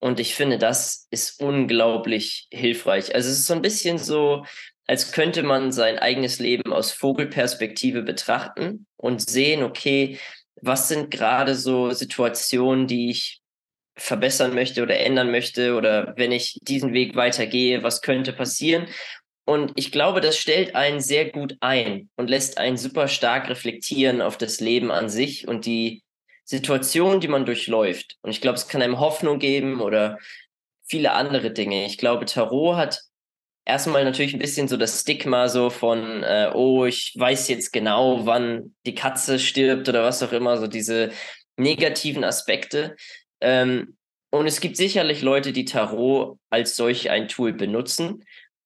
Und 0.00 0.20
ich 0.20 0.34
finde, 0.34 0.58
das 0.58 1.06
ist 1.10 1.40
unglaublich 1.40 2.48
hilfreich. 2.50 3.14
Also 3.14 3.30
es 3.30 3.38
ist 3.38 3.46
so 3.46 3.54
ein 3.54 3.62
bisschen 3.62 3.98
so, 3.98 4.44
als 4.86 5.12
könnte 5.12 5.42
man 5.42 5.72
sein 5.72 5.98
eigenes 5.98 6.38
Leben 6.38 6.72
aus 6.72 6.92
Vogelperspektive 6.92 8.02
betrachten 8.02 8.86
und 8.96 9.26
sehen, 9.28 9.62
okay, 9.62 10.18
was 10.60 10.88
sind 10.88 11.10
gerade 11.10 11.54
so 11.54 11.90
Situationen, 11.90 12.86
die 12.86 13.10
ich 13.10 13.40
verbessern 13.96 14.54
möchte 14.54 14.82
oder 14.82 14.98
ändern 14.98 15.30
möchte 15.30 15.76
oder 15.76 16.14
wenn 16.16 16.32
ich 16.32 16.58
diesen 16.62 16.92
Weg 16.92 17.14
weitergehe, 17.16 17.82
was 17.82 18.02
könnte 18.02 18.32
passieren? 18.32 18.86
Und 19.46 19.72
ich 19.76 19.92
glaube, 19.92 20.20
das 20.20 20.38
stellt 20.38 20.74
einen 20.74 21.00
sehr 21.00 21.30
gut 21.30 21.56
ein 21.60 22.08
und 22.16 22.30
lässt 22.30 22.58
einen 22.58 22.76
super 22.76 23.08
stark 23.08 23.48
reflektieren 23.48 24.22
auf 24.22 24.38
das 24.38 24.60
Leben 24.60 24.90
an 24.90 25.08
sich 25.08 25.46
und 25.46 25.66
die 25.66 26.02
Situation, 26.44 27.20
die 27.20 27.28
man 27.28 27.44
durchläuft. 27.44 28.16
Und 28.22 28.30
ich 28.30 28.40
glaube, 28.40 28.56
es 28.56 28.68
kann 28.68 28.82
einem 28.82 29.00
Hoffnung 29.00 29.38
geben 29.38 29.80
oder 29.80 30.18
viele 30.86 31.12
andere 31.12 31.50
Dinge. 31.50 31.86
Ich 31.86 31.98
glaube, 31.98 32.24
Tarot 32.24 32.76
hat 32.76 33.00
erstmal 33.64 34.04
natürlich 34.04 34.34
ein 34.34 34.40
bisschen 34.40 34.68
so 34.68 34.76
das 34.76 35.00
Stigma 35.00 35.48
so 35.48 35.70
von, 35.70 36.22
äh, 36.22 36.50
oh, 36.54 36.84
ich 36.84 37.14
weiß 37.16 37.48
jetzt 37.48 37.72
genau, 37.72 38.26
wann 38.26 38.74
die 38.86 38.94
Katze 38.94 39.38
stirbt 39.38 39.88
oder 39.88 40.04
was 40.04 40.22
auch 40.22 40.32
immer, 40.32 40.58
so 40.58 40.66
diese 40.66 41.10
negativen 41.56 42.24
Aspekte. 42.24 42.96
Ähm, 43.44 43.96
und 44.30 44.46
es 44.46 44.60
gibt 44.60 44.76
sicherlich 44.76 45.22
Leute, 45.22 45.52
die 45.52 45.64
Tarot 45.64 46.38
als 46.50 46.74
solch 46.74 47.10
ein 47.10 47.28
Tool 47.28 47.52
benutzen. 47.52 48.24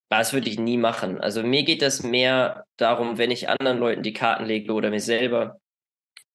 Das 0.08 0.32
würde 0.32 0.48
ich 0.48 0.58
nie 0.58 0.78
machen. 0.78 1.20
Also 1.20 1.42
mir 1.42 1.64
geht 1.64 1.82
das 1.82 2.02
mehr 2.02 2.64
darum, 2.78 3.18
wenn 3.18 3.30
ich 3.30 3.50
anderen 3.50 3.78
Leuten 3.78 4.02
die 4.02 4.14
Karten 4.14 4.46
lege 4.46 4.72
oder 4.72 4.88
mir 4.88 5.00
selber, 5.00 5.60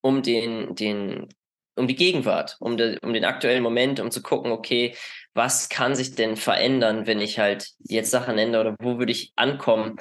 um 0.02 0.22
den, 0.22 0.76
den, 0.76 1.30
um 1.76 1.88
die 1.88 1.96
Gegenwart, 1.96 2.58
um, 2.60 2.78
de, 2.78 3.00
um 3.02 3.14
den 3.14 3.26
aktuellen 3.26 3.64
Moment, 3.64 4.00
um 4.00 4.12
zu 4.12 4.22
gucken, 4.22 4.52
okay, 4.52 4.96
was 5.34 5.70
kann 5.70 5.96
sich 5.96 6.14
denn 6.14 6.36
verändern, 6.36 7.08
wenn 7.08 7.20
ich 7.20 7.40
halt 7.40 7.72
jetzt 7.80 8.12
Sachen 8.12 8.38
ändere 8.38 8.62
oder 8.62 8.76
wo 8.80 9.00
würde 9.00 9.14
ich 9.14 9.32
ankommen? 9.36 9.96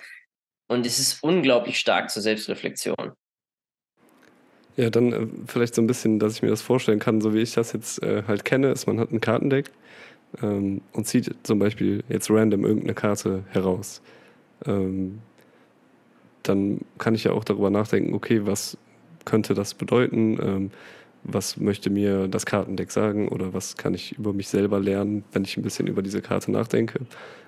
Und 0.69 0.85
es 0.85 0.99
ist 0.99 1.23
unglaublich 1.23 1.79
stark 1.79 2.11
zur 2.11 2.23
Selbstreflexion. 2.23 3.13
Ja, 4.77 4.91
dann 4.91 5.13
äh, 5.13 5.27
vielleicht 5.47 5.75
so 5.75 5.83
ein 5.83 5.87
bisschen, 5.87 6.19
dass 6.19 6.35
ich 6.35 6.43
mir 6.43 6.49
das 6.49 6.63
vorstellen 6.63 6.99
kann, 6.99 7.21
so 7.21 7.35
wie 7.35 7.41
ich 7.41 7.55
das 7.55 7.73
jetzt 7.73 8.03
äh, 8.03 8.23
halt 8.27 8.45
kenne, 8.45 8.71
ist, 8.73 8.87
man 8.87 8.99
hat 8.99 9.13
ein 9.13 9.21
Kartendeck 9.21 9.71
ähm, 10.43 10.81
und 10.93 11.07
zieht 11.07 11.35
zum 11.43 11.59
Beispiel 11.59 12.05
jetzt 12.09 12.31
random 12.31 12.65
irgendeine 12.65 12.95
Karte 12.95 13.45
heraus. 13.51 14.01
Ähm, 14.67 15.19
dann 16.43 16.81
kann 16.99 17.15
ich 17.15 17.25
ja 17.25 17.33
auch 17.33 17.45
darüber 17.45 17.71
nachdenken, 17.71 18.15
okay, 18.15 18.47
was 18.47 18.77
könnte 19.25 19.55
das 19.55 19.75
bedeuten? 19.75 20.39
Ähm, 20.43 20.71
was 21.25 21.57
möchte 21.57 21.89
mir 21.89 22.27
das 22.27 22.47
Kartendeck 22.47 22.91
sagen 22.91 23.29
oder 23.29 23.53
was 23.55 23.77
kann 23.77 23.95
ich 23.95 24.19
über 24.19 24.33
mich 24.33 24.49
selber 24.49 24.81
lernen, 24.81 25.25
wenn 25.33 25.45
ich 25.45 25.57
ein 25.57 25.63
bisschen 25.63 25.87
über 25.87 26.03
diese 26.03 26.21
Karte 26.21 26.51
nachdenke. 26.51 27.01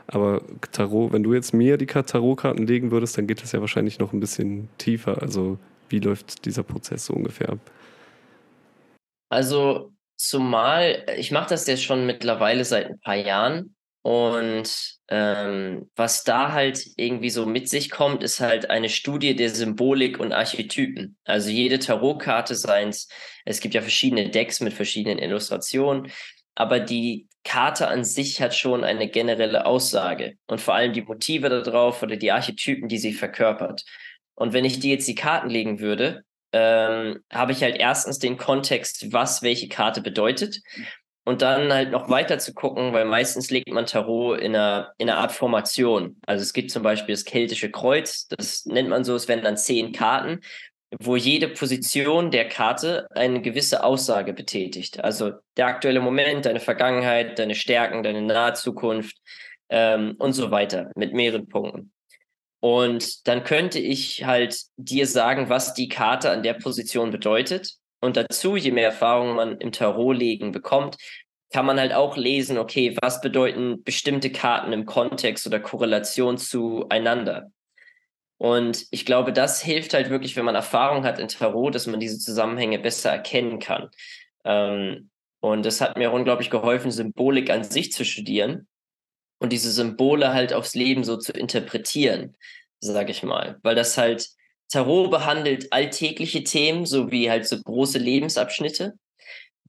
Aber 0.06 0.42
Tarot, 0.70 1.12
wenn 1.12 1.22
du 1.22 1.34
jetzt 1.34 1.54
mir 1.54 1.76
die 1.76 1.86
Tarotkarten 1.86 2.66
legen 2.66 2.90
würdest, 2.90 3.18
dann 3.18 3.26
geht 3.26 3.42
das 3.42 3.52
ja 3.52 3.60
wahrscheinlich 3.60 3.98
noch 3.98 4.12
ein 4.12 4.20
bisschen 4.20 4.68
tiefer. 4.78 5.20
Also 5.22 5.58
wie 5.88 6.00
läuft 6.00 6.44
dieser 6.44 6.62
Prozess 6.62 7.06
so 7.06 7.14
ungefähr 7.14 7.50
ab? 7.50 7.58
Also 9.28 9.92
zumal, 10.16 11.04
ich 11.16 11.30
mache 11.30 11.48
das 11.48 11.66
jetzt 11.66 11.84
schon 11.84 12.06
mittlerweile 12.06 12.64
seit 12.64 12.86
ein 12.86 13.00
paar 13.00 13.16
Jahren 13.16 13.74
und 14.02 14.98
ähm, 15.08 15.90
was 15.96 16.24
da 16.24 16.52
halt 16.52 16.86
irgendwie 16.96 17.30
so 17.30 17.46
mit 17.46 17.70
sich 17.70 17.90
kommt, 17.90 18.22
ist 18.22 18.40
halt 18.40 18.68
eine 18.68 18.90
Studie 18.90 19.34
der 19.34 19.48
Symbolik 19.48 20.20
und 20.20 20.32
Archetypen. 20.32 21.16
Also 21.24 21.48
jede 21.48 21.78
Tarotkarte 21.78 22.54
seins, 22.54 23.08
es 23.46 23.60
gibt 23.60 23.74
ja 23.74 23.80
verschiedene 23.80 24.28
Decks 24.28 24.60
mit 24.60 24.74
verschiedenen 24.74 25.18
Illustrationen, 25.18 26.12
aber 26.54 26.80
die 26.80 27.28
Karte 27.44 27.88
an 27.88 28.04
sich 28.04 28.42
hat 28.42 28.54
schon 28.54 28.84
eine 28.84 29.08
generelle 29.08 29.64
Aussage 29.64 30.36
und 30.48 30.60
vor 30.60 30.74
allem 30.74 30.92
die 30.92 31.02
Motive 31.02 31.48
darauf 31.48 32.02
oder 32.02 32.16
die 32.16 32.30
Archetypen, 32.30 32.88
die 32.88 32.98
sie 32.98 33.12
verkörpert. 33.12 33.84
Und 34.34 34.52
wenn 34.52 34.64
ich 34.64 34.80
dir 34.80 34.94
jetzt 34.94 35.08
die 35.08 35.14
Karten 35.14 35.48
legen 35.48 35.80
würde, 35.80 36.24
ähm, 36.52 37.20
habe 37.32 37.52
ich 37.52 37.62
halt 37.62 37.76
erstens 37.78 38.18
den 38.18 38.36
Kontext, 38.36 39.12
was 39.12 39.42
welche 39.42 39.68
Karte 39.68 40.00
bedeutet. 40.00 40.60
Und 41.26 41.40
dann 41.40 41.72
halt 41.72 41.90
noch 41.90 42.10
weiter 42.10 42.38
zu 42.38 42.52
gucken, 42.52 42.92
weil 42.92 43.06
meistens 43.06 43.50
legt 43.50 43.70
man 43.70 43.86
Tarot 43.86 44.38
in 44.38 44.54
einer, 44.54 44.92
in 44.98 45.08
einer 45.08 45.18
Art 45.18 45.32
Formation. 45.32 46.18
Also 46.26 46.42
es 46.42 46.52
gibt 46.52 46.70
zum 46.70 46.82
Beispiel 46.82 47.14
das 47.14 47.24
keltische 47.24 47.70
Kreuz, 47.70 48.28
das 48.28 48.66
nennt 48.66 48.90
man 48.90 49.04
so, 49.04 49.14
es 49.14 49.26
werden 49.26 49.42
dann 49.42 49.56
zehn 49.56 49.92
Karten. 49.92 50.40
wo 51.00 51.16
jede 51.16 51.48
Position 51.48 52.30
der 52.30 52.48
Karte 52.48 53.08
eine 53.12 53.40
gewisse 53.42 53.82
Aussage 53.84 54.32
betätigt. 54.32 55.02
Also 55.02 55.32
der 55.56 55.66
aktuelle 55.66 56.00
Moment, 56.00 56.46
deine 56.46 56.60
Vergangenheit, 56.60 57.38
deine 57.38 57.54
Stärken, 57.54 58.02
deine 58.02 58.22
nahe 58.22 58.52
Zukunft 58.54 59.16
ähm, 59.70 60.14
und 60.18 60.32
so 60.34 60.50
weiter 60.50 60.90
mit 60.96 61.14
mehreren 61.14 61.48
Punkten. 61.48 61.93
Und 62.64 63.28
dann 63.28 63.44
könnte 63.44 63.78
ich 63.78 64.24
halt 64.24 64.58
dir 64.78 65.06
sagen, 65.06 65.50
was 65.50 65.74
die 65.74 65.90
Karte 65.90 66.30
an 66.30 66.42
der 66.42 66.54
Position 66.54 67.10
bedeutet. 67.10 67.74
Und 68.00 68.16
dazu, 68.16 68.56
je 68.56 68.70
mehr 68.70 68.86
Erfahrung 68.86 69.36
man 69.36 69.58
im 69.58 69.70
Tarot 69.70 70.16
legen 70.16 70.50
bekommt, 70.50 70.96
kann 71.52 71.66
man 71.66 71.78
halt 71.78 71.92
auch 71.92 72.16
lesen, 72.16 72.56
okay, 72.56 72.96
was 73.02 73.20
bedeuten 73.20 73.82
bestimmte 73.84 74.32
Karten 74.32 74.72
im 74.72 74.86
Kontext 74.86 75.46
oder 75.46 75.60
Korrelation 75.60 76.38
zueinander. 76.38 77.50
Und 78.38 78.86
ich 78.90 79.04
glaube, 79.04 79.34
das 79.34 79.60
hilft 79.60 79.92
halt 79.92 80.08
wirklich, 80.08 80.34
wenn 80.34 80.46
man 80.46 80.54
Erfahrung 80.54 81.04
hat 81.04 81.18
in 81.18 81.28
Tarot, 81.28 81.74
dass 81.74 81.86
man 81.86 82.00
diese 82.00 82.18
Zusammenhänge 82.18 82.78
besser 82.78 83.10
erkennen 83.10 83.58
kann. 83.58 83.90
Ähm, 84.46 85.10
und 85.40 85.66
das 85.66 85.82
hat 85.82 85.98
mir 85.98 86.12
unglaublich 86.12 86.48
geholfen, 86.48 86.90
Symbolik 86.90 87.50
an 87.50 87.62
sich 87.62 87.92
zu 87.92 88.06
studieren 88.06 88.68
und 89.44 89.50
diese 89.50 89.70
Symbole 89.70 90.32
halt 90.32 90.54
aufs 90.54 90.74
Leben 90.74 91.04
so 91.04 91.18
zu 91.18 91.32
interpretieren, 91.32 92.34
sage 92.80 93.12
ich 93.12 93.22
mal. 93.22 93.58
Weil 93.62 93.74
das 93.74 93.96
halt, 93.98 94.28
Tarot 94.70 95.10
behandelt 95.10 95.70
alltägliche 95.72 96.42
Themen, 96.42 96.86
so 96.86 97.10
wie 97.10 97.30
halt 97.30 97.46
so 97.46 97.60
große 97.60 97.98
Lebensabschnitte, 97.98 98.94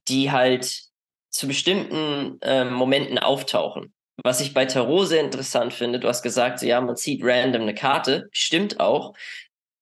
die 0.08 0.32
halt 0.32 0.82
zu 1.30 1.46
bestimmten 1.46 2.40
äh, 2.40 2.64
Momenten 2.64 3.18
auftauchen. 3.18 3.92
Was 4.24 4.40
ich 4.40 4.54
bei 4.54 4.64
Tarot 4.64 5.08
sehr 5.08 5.20
interessant 5.20 5.74
finde, 5.74 6.00
du 6.00 6.08
hast 6.08 6.22
gesagt, 6.22 6.62
ja, 6.62 6.80
man 6.80 6.96
zieht 6.96 7.20
random 7.22 7.62
eine 7.62 7.74
Karte, 7.74 8.28
stimmt 8.32 8.80
auch. 8.80 9.12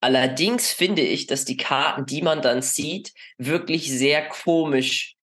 Allerdings 0.01 0.73
finde 0.73 1.03
ich, 1.03 1.29
dass 1.29 1.45
die 1.45 1.57
Karten, 1.57 2.05
die 2.05 2.21
man 2.21 2.43
dann 2.43 2.63
zieht, 2.63 3.13
wirklich 3.39 3.91
sehr 3.91 4.29
komisch 4.29 5.14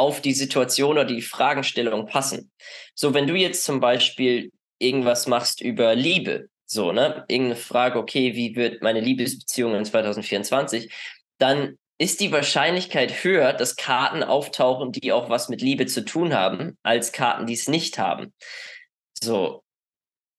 auf 0.00 0.22
die 0.22 0.32
Situation 0.32 0.92
oder 0.92 1.04
die 1.04 1.20
Fragestellung 1.20 2.06
passen. 2.06 2.50
So, 2.94 3.12
wenn 3.12 3.26
du 3.26 3.34
jetzt 3.34 3.64
zum 3.64 3.80
Beispiel 3.80 4.50
irgendwas 4.78 5.26
machst 5.26 5.60
über 5.60 5.94
Liebe, 5.94 6.48
so, 6.64 6.90
ne, 6.90 7.26
irgendeine 7.28 7.56
Frage, 7.56 7.98
okay, 7.98 8.34
wie 8.34 8.56
wird 8.56 8.80
meine 8.80 9.00
Liebesbeziehung 9.00 9.74
in 9.74 9.84
2024, 9.84 10.90
dann 11.36 11.76
ist 11.98 12.20
die 12.20 12.32
Wahrscheinlichkeit 12.32 13.24
höher, 13.24 13.52
dass 13.52 13.76
Karten 13.76 14.22
auftauchen, 14.22 14.90
die 14.90 15.12
auch 15.12 15.28
was 15.28 15.50
mit 15.50 15.60
Liebe 15.60 15.84
zu 15.84 16.02
tun 16.02 16.32
haben, 16.32 16.78
als 16.82 17.12
Karten, 17.12 17.44
die 17.44 17.52
es 17.52 17.68
nicht 17.68 17.98
haben. 17.98 18.32
So. 19.22 19.62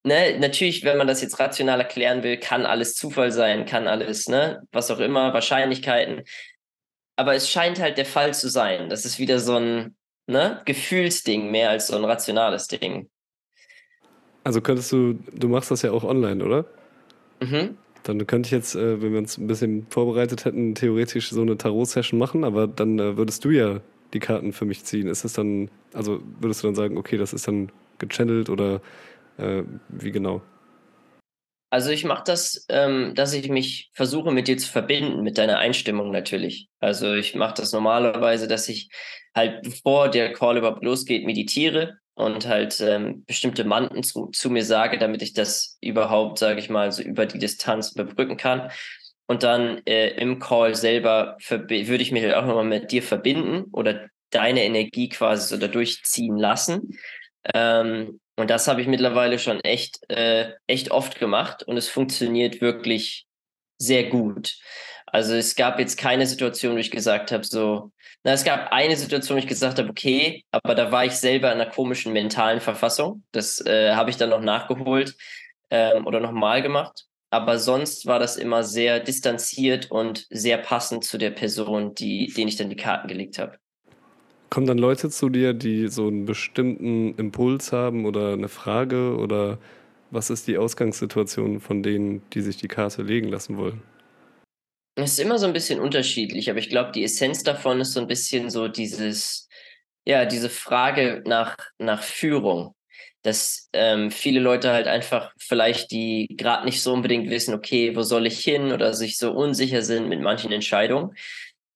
Ne, 0.04 0.40
natürlich, 0.40 0.84
wenn 0.84 0.98
man 0.98 1.06
das 1.06 1.22
jetzt 1.22 1.40
rational 1.40 1.80
erklären 1.80 2.24
will, 2.24 2.38
kann 2.38 2.66
alles 2.66 2.96
Zufall 2.96 3.32
sein, 3.32 3.68
kann 3.68 3.88
alles, 3.88 4.28
ne, 4.28 4.64
was 4.72 4.90
auch 4.90 4.98
immer, 4.98 5.36
Wahrscheinlichkeiten. 5.36 6.24
Aber 7.16 7.36
es 7.36 7.50
scheint 7.50 7.80
halt 7.80 7.98
der 7.98 8.06
Fall 8.06 8.34
zu 8.34 8.50
sein. 8.50 8.90
Das 8.90 9.06
ist 9.06 9.20
wieder 9.20 9.40
so 9.40 9.56
ein 9.56 9.96
ne, 10.28 10.62
Gefühlsding 10.66 11.52
mehr 11.52 11.70
als 11.70 11.88
so 11.88 11.96
ein 11.96 12.06
rationales 12.06 12.68
Ding. 12.68 13.10
Also 14.44 14.62
könntest 14.62 14.92
du, 14.92 15.14
du 15.34 15.48
machst 15.48 15.70
das 15.70 15.84
ja 15.84 15.92
auch 15.92 16.04
online, 16.04 16.44
oder? 16.44 16.66
Mhm. 17.42 17.78
Dann 18.04 18.26
könnte 18.26 18.48
ich 18.48 18.52
jetzt, 18.52 18.76
äh, 18.76 19.02
wenn 19.02 19.12
wir 19.12 19.20
uns 19.20 19.38
ein 19.38 19.48
bisschen 19.48 19.86
vorbereitet 19.90 20.46
hätten, 20.46 20.74
theoretisch 20.74 21.30
so 21.30 21.42
eine 21.42 21.58
Tarot-Session 21.58 22.18
machen, 22.18 22.44
aber 22.44 22.68
dann 22.68 22.98
äh, 22.98 23.18
würdest 23.18 23.46
du 23.46 23.52
ja 23.52 23.82
die 24.14 24.20
Karten 24.20 24.54
für 24.54 24.66
mich 24.66 24.84
ziehen. 24.84 25.08
Ist 25.08 25.24
es 25.24 25.34
dann, 25.34 25.70
also 25.94 26.22
würdest 26.40 26.64
du 26.64 26.68
dann 26.68 26.76
sagen, 26.76 26.98
okay, 26.98 27.18
das 27.18 27.34
ist 27.34 27.48
dann 27.48 27.72
gechannelt 28.00 28.50
oder 28.50 28.82
äh, 29.38 29.64
wie 29.90 30.12
genau? 30.12 30.42
Also 31.72 31.90
ich 31.90 32.04
mache 32.04 32.24
das, 32.26 32.66
ähm, 32.68 33.16
dass 33.16 33.34
ich 33.34 33.48
mich 33.48 33.90
versuche 33.94 34.32
mit 34.32 34.50
dir 34.50 34.58
zu 34.58 34.70
verbinden, 34.70 35.24
mit 35.24 35.38
deiner 35.38 35.58
Einstimmung 35.58 36.12
natürlich. 36.12 36.68
Also 36.80 37.14
ich 37.14 37.34
mache 37.34 37.54
das 37.56 37.72
normalerweise, 37.72 38.50
dass 38.50 38.68
ich 38.68 38.90
halt 39.34 39.64
bevor 39.64 40.10
der 40.10 40.34
Call 40.34 40.58
überhaupt 40.58 40.84
losgeht, 40.84 41.26
meditiere 41.26 41.98
und 42.14 42.46
halt 42.46 42.82
ähm, 42.82 43.24
bestimmte 43.26 43.64
Manten 43.64 44.04
zu, 44.04 44.28
zu 44.28 44.50
mir 44.50 44.66
sage, 44.66 44.98
damit 44.98 45.22
ich 45.22 45.32
das 45.34 45.78
überhaupt, 45.80 46.40
sage 46.40 46.60
ich 46.60 46.70
mal, 46.70 46.92
so 46.92 47.04
über 47.04 47.26
die 47.26 47.40
Distanz 47.40 47.94
überbrücken 47.94 48.36
kann. 48.36 48.70
Und 49.28 49.44
dann 49.44 49.82
äh, 49.86 50.10
im 50.16 50.40
Call 50.40 50.76
selber 50.76 51.38
würde 51.48 52.04
ich 52.04 52.12
mich 52.12 52.24
halt 52.24 52.36
auch 52.36 52.46
nochmal 52.46 52.66
mit 52.66 52.92
dir 52.92 53.02
verbinden 53.02 53.64
oder 53.72 54.10
deine 54.30 54.66
Energie 54.66 55.08
quasi 55.08 55.48
so 55.48 55.58
dadurch 55.58 56.04
ziehen 56.04 56.36
lassen. 56.36 56.98
Ähm, 57.54 58.20
und 58.36 58.50
das 58.50 58.68
habe 58.68 58.82
ich 58.82 58.88
mittlerweile 58.88 59.40
schon 59.40 59.60
echt, 59.62 60.00
äh, 60.10 60.54
echt 60.68 60.92
oft 60.92 61.20
gemacht 61.20 61.64
und 61.64 61.78
es 61.78 61.90
funktioniert 61.90 62.62
wirklich 62.62 63.26
sehr 63.78 64.06
gut. 64.10 64.56
Also 65.08 65.36
es 65.36 65.56
gab 65.56 65.80
jetzt 65.80 65.98
keine 65.98 66.26
Situation, 66.26 66.76
wo 66.76 66.78
ich 66.78 66.92
gesagt 66.92 67.32
habe, 67.32 67.44
so, 67.44 67.92
na, 68.24 68.32
es 68.34 68.44
gab 68.44 68.72
eine 68.72 68.96
Situation, 68.96 69.36
wo 69.36 69.40
ich 69.40 69.48
gesagt 69.48 69.78
habe, 69.80 69.90
okay, 69.90 70.46
aber 70.52 70.76
da 70.76 70.92
war 70.92 71.06
ich 71.06 71.14
selber 71.14 71.52
in 71.52 71.60
einer 71.60 71.70
komischen 71.70 72.14
mentalen 72.14 72.62
Verfassung. 72.62 73.24
Das 73.32 73.60
äh, 73.66 73.94
habe 73.94 74.10
ich 74.10 74.18
dann 74.18 74.30
noch 74.30 74.42
nachgeholt 74.42 75.16
ähm, 75.70 76.06
oder 76.08 76.20
nochmal 76.20 76.62
gemacht. 76.62 77.06
Aber 77.32 77.60
sonst 77.60 78.06
war 78.06 78.20
das 78.20 78.38
immer 78.38 78.64
sehr 78.64 79.00
distanziert 79.00 79.90
und 79.90 80.28
sehr 80.30 80.58
passend 80.58 81.04
zu 81.04 81.18
der 81.18 81.32
Person, 81.32 81.96
die, 81.96 82.32
denen 82.36 82.50
ich 82.50 82.58
dann 82.58 82.70
die 82.70 82.76
Karten 82.76 83.08
gelegt 83.08 83.40
habe. 83.40 83.58
Kommen 84.52 84.68
dann 84.68 84.78
Leute 84.78 85.10
zu 85.10 85.30
dir, 85.30 85.54
die 85.54 85.88
so 85.88 86.08
einen 86.08 86.26
bestimmten 86.26 87.16
Impuls 87.16 87.72
haben 87.72 88.06
oder 88.06 88.34
eine 88.34 88.50
Frage 88.50 89.16
oder 89.16 89.58
was 90.10 90.30
ist 90.30 90.46
die 90.46 90.58
Ausgangssituation 90.58 91.62
von 91.62 91.82
denen, 91.82 92.22
die 92.32 92.42
sich 92.42 92.58
die 92.58 92.68
Karte 92.68 93.02
legen 93.02 93.30
lassen 93.30 93.56
wollen? 93.56 93.82
Es 94.96 95.14
ist 95.14 95.20
immer 95.20 95.40
so 95.40 95.48
ein 95.48 95.54
bisschen 95.54 95.80
unterschiedlich, 95.80 96.50
aber 96.50 96.60
ich 96.60 96.68
glaube, 96.68 96.92
die 96.92 97.06
Essenz 97.06 97.44
davon 97.44 97.80
ist 97.80 97.94
so 97.94 98.02
ein 98.02 98.08
bisschen 98.08 98.50
so 98.50 98.68
dieses, 98.68 99.48
ja, 100.06 100.26
diese 100.26 100.50
Frage 100.50 101.24
nach, 101.26 101.56
nach 101.78 102.04
Führung. 102.04 102.76
Dass 103.24 103.70
ähm, 103.72 104.12
viele 104.12 104.42
Leute 104.42 104.72
halt 104.72 104.88
einfach 104.88 105.32
vielleicht, 105.38 105.92
die 105.92 106.28
gerade 106.38 106.66
nicht 106.66 106.82
so 106.82 106.92
unbedingt 106.92 107.30
wissen, 107.30 107.54
okay, 107.54 107.96
wo 107.96 108.02
soll 108.02 108.28
ich 108.28 108.40
hin 108.40 108.74
oder 108.74 108.94
sich 108.94 109.18
so 109.18 109.32
unsicher 109.32 109.82
sind 109.84 110.10
mit 110.10 110.20
manchen 110.20 110.52
Entscheidungen, 110.52 111.16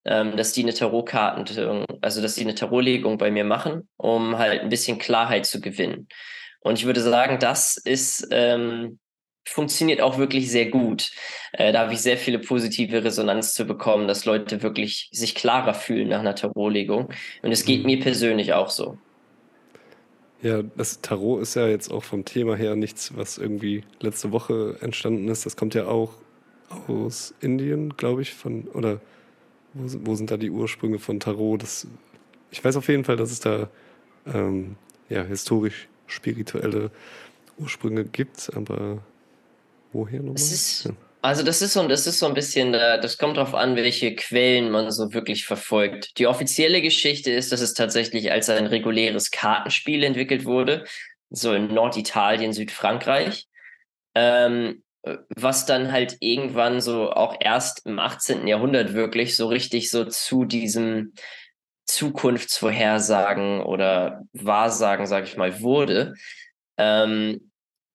ähm, 0.06 0.38
dass 0.38 0.54
die 0.54 0.64
eine 0.64 0.74
Tarotkarten, 0.74 1.86
also 2.02 2.22
dass 2.22 2.36
die 2.36 2.42
eine 2.42 2.56
Tarotlegung 2.56 3.18
bei 3.18 3.32
mir 3.32 3.44
machen, 3.44 3.88
um 3.98 4.38
halt 4.38 4.62
ein 4.62 4.70
bisschen 4.70 4.98
Klarheit 5.00 5.46
zu 5.46 5.62
gewinnen. 5.62 6.08
Und 6.62 6.80
ich 6.80 6.86
würde 6.86 7.02
sagen, 7.02 7.40
das 7.40 7.78
ist 7.78 8.28
ähm, 8.32 9.00
funktioniert 9.48 10.02
auch 10.02 10.18
wirklich 10.18 10.50
sehr 10.52 10.70
gut. 10.70 11.12
Äh, 11.54 11.72
da 11.72 11.82
habe 11.82 11.94
ich 11.94 12.00
sehr 12.00 12.18
viele 12.18 12.40
positive 12.40 13.04
Resonanz 13.04 13.54
zu 13.54 13.66
bekommen, 13.66 14.08
dass 14.08 14.26
Leute 14.26 14.64
wirklich 14.64 15.10
sich 15.12 15.36
klarer 15.36 15.74
fühlen 15.74 16.10
nach 16.10 16.20
einer 16.20 16.36
Tarotlegung. 16.36 17.10
Und 17.44 17.52
es 17.52 17.66
geht 17.66 17.82
mhm. 17.82 17.86
mir 17.86 18.00
persönlich 18.00 18.54
auch 18.54 18.70
so. 18.70 18.98
Ja, 20.42 20.62
das 20.62 21.02
Tarot 21.02 21.42
ist 21.42 21.56
ja 21.56 21.68
jetzt 21.68 21.92
auch 21.92 22.04
vom 22.04 22.26
Thema 22.26 22.56
her 22.56 22.76
nichts, 22.76 23.16
was 23.16 23.38
irgendwie 23.38 23.84
letzte 24.00 24.32
Woche 24.32 24.78
entstanden 24.82 25.28
ist. 25.30 25.46
Das 25.46 25.56
kommt 25.56 25.74
ja 25.76 25.88
auch 25.88 26.14
aus 26.88 27.34
Indien, 27.42 27.96
glaube 27.96 28.22
ich, 28.22 28.34
von 28.34 28.68
oder 28.74 29.00
wo, 29.76 29.84
wo 30.06 30.16
sind 30.16 30.32
da 30.32 30.38
die 30.38 30.50
Ursprünge 30.50 31.00
von 31.00 31.20
Tarot? 31.20 31.62
Das, 31.62 31.88
ich 32.50 32.64
weiß 32.64 32.78
auf 32.78 32.88
jeden 32.88 33.04
Fall, 33.04 33.18
dass 33.18 33.32
es 33.32 33.40
da 33.40 33.70
ähm, 34.26 34.78
ja, 35.10 35.24
historisch 35.24 35.88
spirituelle 36.08 36.92
Ursprünge 37.58 38.06
gibt, 38.06 38.52
aber 38.56 39.04
woher 39.92 40.20
nochmal? 40.20 40.36
Ist, 40.36 40.90
Also 41.22 41.44
das 41.44 41.62
ist 41.62 41.74
so, 41.74 41.88
das 41.88 42.08
ist 42.08 42.20
so 42.20 42.28
ein 42.28 42.34
bisschen, 42.34 42.74
äh, 42.74 43.02
das 43.02 43.18
kommt 43.18 43.38
darauf 43.38 43.54
an, 43.54 43.76
welche 43.76 44.16
Quellen 44.16 44.72
man 44.72 44.92
so 44.92 45.14
wirklich 45.14 45.46
verfolgt. 45.46 46.18
Die 46.20 46.28
offizielle 46.28 46.82
Geschichte 46.82 47.32
ist, 47.32 47.52
dass 47.52 47.62
es 47.62 47.74
tatsächlich 47.74 48.32
als 48.32 48.50
ein 48.50 48.68
reguläres 48.68 49.32
Kartenspiel 49.32 50.04
entwickelt 50.04 50.46
wurde, 50.46 50.86
so 51.30 51.54
in 51.54 51.74
Norditalien, 51.74 52.54
Südfrankreich. 52.54 53.48
Ähm, 54.14 54.84
was 55.36 55.66
dann 55.66 55.92
halt 55.92 56.18
irgendwann 56.20 56.82
so 56.82 57.12
auch 57.12 57.36
erst 57.40 57.86
im 57.86 58.00
18. 58.00 58.48
Jahrhundert 58.48 58.94
wirklich 58.94 59.36
so 59.36 59.48
richtig 59.48 59.90
so 59.90 60.06
zu 60.06 60.46
diesem 60.46 61.14
Zukunftsvorhersagen 61.86 63.62
oder 63.62 64.24
Wahrsagen, 64.34 65.06
sage 65.06 65.28
ich 65.28 65.38
mal, 65.38 65.62
wurde. 65.62 66.16
Ähm, 66.78 67.52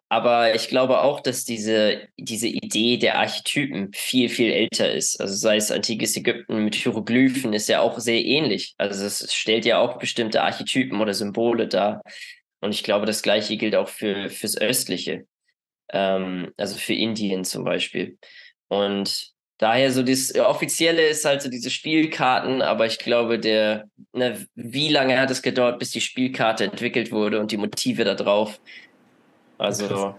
aber 0.08 0.54
ich 0.56 0.68
glaube 0.68 1.02
auch, 1.02 1.20
dass 1.20 1.44
diese, 1.44 2.08
diese 2.16 2.48
Idee 2.48 2.96
der 2.96 3.18
Archetypen 3.18 3.92
viel, 3.92 4.28
viel 4.28 4.50
älter 4.50 4.92
ist. 4.92 5.20
Also 5.20 5.34
sei 5.34 5.56
es 5.56 5.70
antikes 5.70 6.16
Ägypten 6.16 6.64
mit 6.64 6.74
Hieroglyphen, 6.74 7.52
ist 7.52 7.68
ja 7.68 7.80
auch 7.80 7.98
sehr 8.00 8.24
ähnlich. 8.24 8.74
Also 8.78 9.04
es 9.04 9.32
stellt 9.32 9.64
ja 9.64 9.78
auch 9.78 9.98
bestimmte 9.98 10.42
Archetypen 10.42 11.00
oder 11.00 11.14
Symbole 11.14 11.68
dar. 11.68 12.02
Und 12.61 12.74
ich 12.74 12.82
glaube, 12.82 13.06
das 13.06 13.22
Gleiche 13.22 13.56
gilt 13.56 13.76
auch 13.76 13.88
für, 13.88 14.30
fürs 14.30 14.56
Östliche 14.61 15.26
ähm, 15.93 16.53
also 16.57 16.76
für 16.76 16.95
Indien 16.95 17.45
zum 17.45 17.64
Beispiel. 17.64 18.18
Und 18.68 19.32
daher 19.59 19.93
so 19.93 20.03
das 20.03 20.34
Offizielle 20.34 21.07
ist 21.07 21.24
halt 21.24 21.43
so 21.43 21.51
diese 21.51 21.70
Spielkarten, 21.70 22.62
aber 22.62 22.86
ich 22.86 22.99
glaube, 22.99 23.38
der, 23.38 23.88
ne, 24.12 24.47
wie 24.55 24.88
lange 24.88 25.18
hat 25.18 25.30
es 25.30 25.43
gedauert, 25.43 25.78
bis 25.78 25.91
die 25.91 26.01
Spielkarte 26.01 26.64
entwickelt 26.64 27.12
wurde 27.12 27.41
und 27.41 27.53
die 27.53 27.57
Motive 27.57 28.05
da 28.05 28.14
drauf? 28.14 28.61
Also. 29.59 29.86
Krass. 29.86 30.14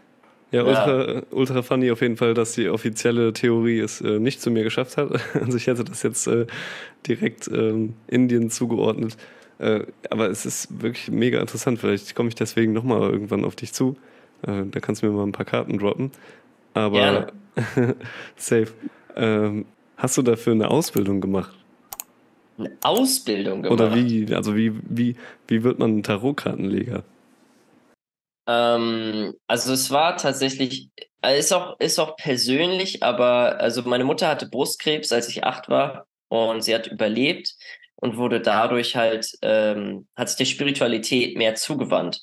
Ja, 0.51 0.63
ultra, 0.63 1.13
ja. 1.13 1.23
ultra 1.31 1.61
funny 1.61 1.91
auf 1.91 2.01
jeden 2.01 2.17
Fall, 2.17 2.33
dass 2.33 2.55
die 2.55 2.67
offizielle 2.67 3.31
Theorie 3.31 3.79
es 3.79 4.01
äh, 4.01 4.19
nicht 4.19 4.41
zu 4.41 4.51
mir 4.51 4.63
geschafft 4.63 4.97
hat. 4.97 5.09
Also 5.33 5.55
ich 5.55 5.67
hätte 5.67 5.85
das 5.85 6.03
jetzt 6.03 6.27
äh, 6.27 6.45
direkt 7.07 7.47
ähm, 7.47 7.93
Indien 8.07 8.49
zugeordnet. 8.49 9.15
Äh, 9.59 9.85
aber 10.09 10.29
es 10.29 10.45
ist 10.45 10.81
wirklich 10.81 11.09
mega 11.09 11.39
interessant. 11.39 11.79
Vielleicht 11.79 12.15
komme 12.15 12.27
ich 12.27 12.35
deswegen 12.35 12.73
nochmal 12.73 13.09
irgendwann 13.11 13.45
auf 13.45 13.55
dich 13.55 13.71
zu. 13.71 13.95
Äh, 14.43 14.63
da 14.65 14.79
kannst 14.79 15.01
du 15.01 15.07
mir 15.07 15.13
mal 15.13 15.23
ein 15.23 15.31
paar 15.31 15.45
Karten 15.45 15.77
droppen. 15.77 16.11
Aber 16.73 17.31
safe. 18.35 18.73
Ähm, 19.15 19.65
hast 19.97 20.17
du 20.17 20.21
dafür 20.21 20.53
eine 20.53 20.69
Ausbildung 20.69 21.21
gemacht? 21.21 21.53
Eine 22.57 22.77
Ausbildung 22.83 23.63
gemacht? 23.63 23.79
Oder 23.79 23.95
wie, 23.95 24.33
also 24.33 24.55
wie, 24.55 24.73
wie, 24.83 25.15
wie 25.47 25.63
wird 25.63 25.79
man 25.79 25.97
ein 25.97 26.03
Tarotkartenleger? 26.03 27.03
Ähm, 28.47 29.33
also 29.47 29.73
es 29.73 29.91
war 29.91 30.17
tatsächlich, 30.17 30.89
äh, 31.21 31.37
ist 31.37 31.53
auch, 31.53 31.79
ist 31.79 31.99
auch 31.99 32.15
persönlich, 32.15 33.03
aber 33.03 33.59
also 33.59 33.83
meine 33.83 34.03
Mutter 34.03 34.27
hatte 34.27 34.49
Brustkrebs, 34.49 35.11
als 35.11 35.29
ich 35.29 35.43
acht 35.43 35.69
war 35.69 36.05
und 36.29 36.63
sie 36.63 36.73
hat 36.73 36.87
überlebt 36.87 37.55
und 37.95 38.17
wurde 38.17 38.41
dadurch 38.41 38.95
halt, 38.95 39.31
ähm, 39.41 40.07
hat 40.15 40.29
sich 40.29 40.37
der 40.37 40.45
Spiritualität 40.45 41.37
mehr 41.37 41.55
zugewandt. 41.55 42.21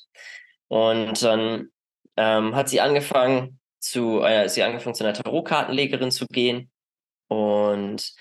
Und 0.67 1.23
dann 1.23 1.69
ähm, 2.19 2.53
hat 2.53 2.67
sie 2.67 2.81
angefangen 2.81 3.59
zu, 3.79 4.21
äh, 4.21 4.49
sie 4.49 4.61
angefangen 4.61 4.93
zu 4.93 5.05
einer 5.05 5.13
Tarotkartenlegerin 5.13 6.11
zu 6.11 6.25
gehen 6.27 6.69
und 7.29 8.13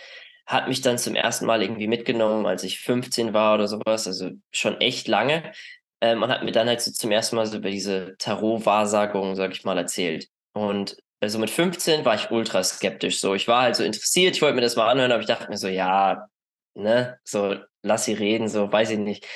hat 0.46 0.68
mich 0.68 0.80
dann 0.82 0.98
zum 0.98 1.16
ersten 1.16 1.46
Mal 1.46 1.62
irgendwie 1.62 1.88
mitgenommen, 1.88 2.46
als 2.46 2.62
ich 2.62 2.80
15 2.80 3.34
war 3.34 3.54
oder 3.54 3.66
sowas, 3.66 4.06
also 4.06 4.30
schon 4.52 4.80
echt 4.80 5.08
lange. 5.08 5.52
Ähm, 6.00 6.22
und 6.22 6.30
hat 6.30 6.44
mir 6.44 6.52
dann 6.52 6.68
halt 6.68 6.80
so 6.80 6.92
zum 6.92 7.10
ersten 7.10 7.34
Mal 7.34 7.46
so 7.46 7.56
über 7.58 7.70
diese 7.70 8.14
Tarot-Wahrsagung, 8.18 9.34
sag 9.34 9.50
ich 9.50 9.64
mal, 9.64 9.76
erzählt. 9.76 10.28
Und 10.52 10.96
also 11.20 11.40
mit 11.40 11.50
15 11.50 12.04
war 12.04 12.14
ich 12.14 12.30
ultra 12.30 12.62
skeptisch. 12.62 13.18
So, 13.18 13.34
ich 13.34 13.48
war 13.48 13.62
halt 13.62 13.74
so 13.74 13.82
interessiert, 13.82 14.36
ich 14.36 14.42
wollte 14.42 14.54
mir 14.54 14.60
das 14.60 14.76
mal 14.76 14.88
anhören, 14.88 15.10
aber 15.10 15.22
ich 15.22 15.26
dachte 15.26 15.48
mir 15.48 15.58
so, 15.58 15.66
ja, 15.66 16.28
ne, 16.74 17.18
so 17.24 17.56
lass 17.82 18.04
sie 18.04 18.14
reden, 18.14 18.48
so 18.48 18.70
weiß 18.70 18.90
ich 18.90 18.98
nicht. 18.98 19.26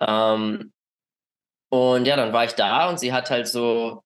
Ähm, 0.00 0.72
und 1.74 2.06
ja, 2.06 2.14
dann 2.14 2.32
war 2.32 2.44
ich 2.44 2.52
da 2.52 2.88
und 2.88 3.00
sie 3.00 3.12
hat 3.12 3.30
halt 3.30 3.48
so 3.48 4.04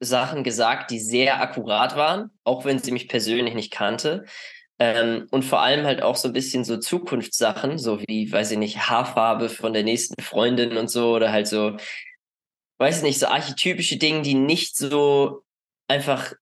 Sachen 0.00 0.44
gesagt, 0.44 0.90
die 0.90 1.00
sehr 1.00 1.40
akkurat 1.40 1.96
waren, 1.96 2.30
auch 2.44 2.66
wenn 2.66 2.78
sie 2.78 2.92
mich 2.92 3.08
persönlich 3.08 3.54
nicht 3.54 3.72
kannte. 3.72 4.26
Ähm, 4.78 5.26
und 5.30 5.42
vor 5.42 5.62
allem 5.62 5.86
halt 5.86 6.02
auch 6.02 6.16
so 6.16 6.28
ein 6.28 6.34
bisschen 6.34 6.62
so 6.64 6.76
Zukunftssachen, 6.76 7.78
so 7.78 8.00
wie, 8.02 8.30
weiß 8.30 8.50
ich 8.50 8.58
nicht, 8.58 8.90
Haarfarbe 8.90 9.48
von 9.48 9.72
der 9.72 9.82
nächsten 9.82 10.22
Freundin 10.22 10.76
und 10.76 10.90
so, 10.90 11.14
oder 11.14 11.32
halt 11.32 11.46
so, 11.46 11.78
weiß 12.78 12.98
ich 12.98 13.02
nicht, 13.02 13.18
so 13.18 13.28
archetypische 13.28 13.96
Dinge, 13.96 14.20
die 14.20 14.34
nicht 14.34 14.76
so 14.76 15.42
einfach 15.88 16.34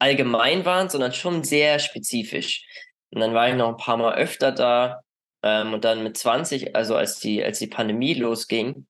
allgemein 0.00 0.64
waren, 0.64 0.88
sondern 0.90 1.12
schon 1.12 1.44
sehr 1.44 1.78
spezifisch. 1.78 2.66
Und 3.10 3.20
dann 3.20 3.34
war 3.34 3.48
ich 3.48 3.54
noch 3.54 3.68
ein 3.68 3.76
paar 3.76 3.98
Mal 3.98 4.16
öfter 4.16 4.50
da. 4.50 5.02
Ähm, 5.44 5.74
und 5.74 5.84
dann 5.84 6.02
mit 6.02 6.16
20, 6.16 6.74
also 6.74 6.96
als 6.96 7.20
die, 7.20 7.44
als 7.44 7.60
die 7.60 7.68
Pandemie 7.68 8.14
losging, 8.14 8.86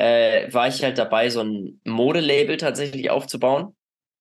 äh, 0.00 0.52
war 0.52 0.66
ich 0.68 0.82
halt 0.82 0.96
dabei, 0.98 1.28
so 1.28 1.42
ein 1.42 1.80
Modelabel 1.84 2.56
tatsächlich 2.56 3.10
aufzubauen. 3.10 3.76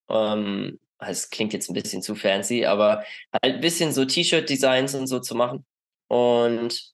Ähm, 0.09 0.79
es 0.99 1.29
klingt 1.29 1.53
jetzt 1.53 1.69
ein 1.69 1.73
bisschen 1.73 2.01
zu 2.01 2.15
fancy, 2.15 2.65
aber 2.65 3.03
halt 3.31 3.55
ein 3.55 3.61
bisschen 3.61 3.93
so 3.93 4.03
T-Shirt-Designs 4.03 4.95
und 4.95 5.07
so 5.07 5.19
zu 5.19 5.35
machen. 5.35 5.65
Und 6.07 6.93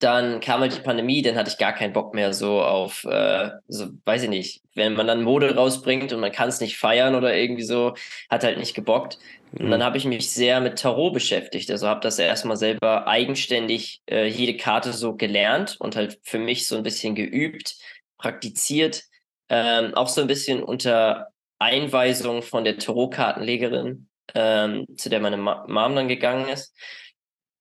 dann 0.00 0.40
kam 0.40 0.60
halt 0.60 0.76
die 0.76 0.82
Pandemie, 0.82 1.22
dann 1.22 1.36
hatte 1.36 1.50
ich 1.50 1.58
gar 1.58 1.72
keinen 1.72 1.92
Bock 1.92 2.14
mehr 2.14 2.32
so 2.34 2.62
auf, 2.62 3.04
äh, 3.04 3.50
so 3.68 3.88
weiß 4.04 4.24
ich 4.24 4.28
nicht, 4.28 4.62
wenn 4.74 4.92
man 4.94 5.06
dann 5.06 5.24
Mode 5.24 5.56
rausbringt 5.56 6.12
und 6.12 6.20
man 6.20 6.30
kann 6.30 6.48
es 6.50 6.60
nicht 6.60 6.78
feiern 6.78 7.14
oder 7.14 7.34
irgendwie 7.34 7.64
so, 7.64 7.94
hat 8.28 8.44
halt 8.44 8.58
nicht 8.58 8.74
gebockt. 8.74 9.18
Mhm. 9.52 9.64
Und 9.64 9.70
dann 9.70 9.84
habe 9.84 9.96
ich 9.96 10.04
mich 10.04 10.30
sehr 10.30 10.60
mit 10.60 10.78
Tarot 10.78 11.12
beschäftigt. 11.12 11.70
Also 11.70 11.88
habe 11.88 12.00
das 12.00 12.18
erstmal 12.18 12.56
selber 12.56 13.06
eigenständig 13.06 14.00
äh, 14.10 14.26
jede 14.26 14.56
Karte 14.56 14.92
so 14.92 15.14
gelernt 15.14 15.76
und 15.78 15.96
halt 15.96 16.18
für 16.22 16.38
mich 16.38 16.66
so 16.66 16.76
ein 16.76 16.82
bisschen 16.82 17.14
geübt, 17.14 17.76
praktiziert, 18.18 19.04
ähm, 19.48 19.94
auch 19.94 20.08
so 20.08 20.20
ein 20.20 20.26
bisschen 20.26 20.62
unter 20.62 21.28
Einweisung 21.58 22.42
von 22.42 22.64
der 22.64 22.78
Tarotkartenlegerin, 22.78 24.08
ähm, 24.34 24.86
zu 24.96 25.08
der 25.08 25.20
meine 25.20 25.36
Ma 25.36 25.64
Mom 25.68 25.96
dann 25.96 26.08
gegangen 26.08 26.48
ist. 26.48 26.74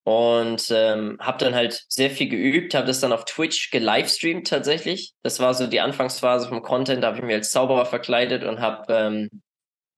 Und 0.03 0.71
ähm, 0.71 1.17
habe 1.19 1.37
dann 1.37 1.53
halt 1.53 1.83
sehr 1.89 2.09
viel 2.09 2.29
geübt, 2.29 2.73
habe 2.75 2.87
das 2.87 3.01
dann 3.01 3.11
auf 3.11 3.25
Twitch 3.25 3.71
gelivestreamt 3.71 4.47
tatsächlich. 4.47 5.13
Das 5.21 5.41
war 5.41 5.53
so 5.53 5.67
die 5.67 5.81
Anfangsphase 5.81 6.47
vom 6.47 6.61
Content, 6.61 7.03
da 7.03 7.07
habe 7.07 7.17
ich 7.17 7.23
mir 7.23 7.35
als 7.35 7.51
Zauberer 7.51 7.85
verkleidet 7.85 8.45
und 8.45 8.61
habe 8.61 8.93
ähm, 8.93 9.41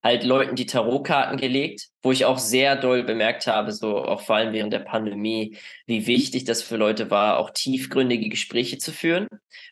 halt 0.09 0.23
Leuten 0.23 0.55
die 0.55 0.65
Tarotkarten 0.65 1.37
gelegt, 1.37 1.89
wo 2.01 2.11
ich 2.11 2.25
auch 2.25 2.39
sehr 2.39 2.75
doll 2.75 3.03
bemerkt 3.03 3.45
habe, 3.45 3.71
so 3.71 3.99
auch 3.99 4.21
vor 4.21 4.37
allem 4.37 4.53
während 4.53 4.73
der 4.73 4.79
Pandemie, 4.79 5.55
wie 5.85 6.07
wichtig 6.07 6.45
das 6.45 6.63
für 6.63 6.77
Leute 6.77 7.11
war, 7.11 7.37
auch 7.37 7.51
tiefgründige 7.51 8.27
Gespräche 8.27 8.79
zu 8.79 8.91
führen. 8.91 9.27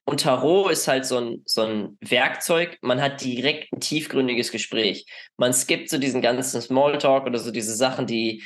Und 0.05 0.21
Tarot 0.21 0.71
ist 0.71 0.87
halt 0.87 1.07
so 1.07 1.17
ein, 1.17 1.41
so 1.45 1.63
ein 1.63 1.97
Werkzeug, 2.01 2.77
man 2.81 3.01
hat 3.01 3.23
direkt 3.23 3.73
ein 3.73 3.79
tiefgründiges 3.79 4.51
Gespräch. 4.51 5.07
Man 5.37 5.53
skippt 5.53 5.89
so 5.89 5.97
diesen 5.97 6.21
ganzen 6.21 6.61
Smalltalk 6.61 7.25
oder 7.25 7.39
so 7.39 7.49
diese 7.49 7.75
Sachen, 7.75 8.05
die 8.05 8.43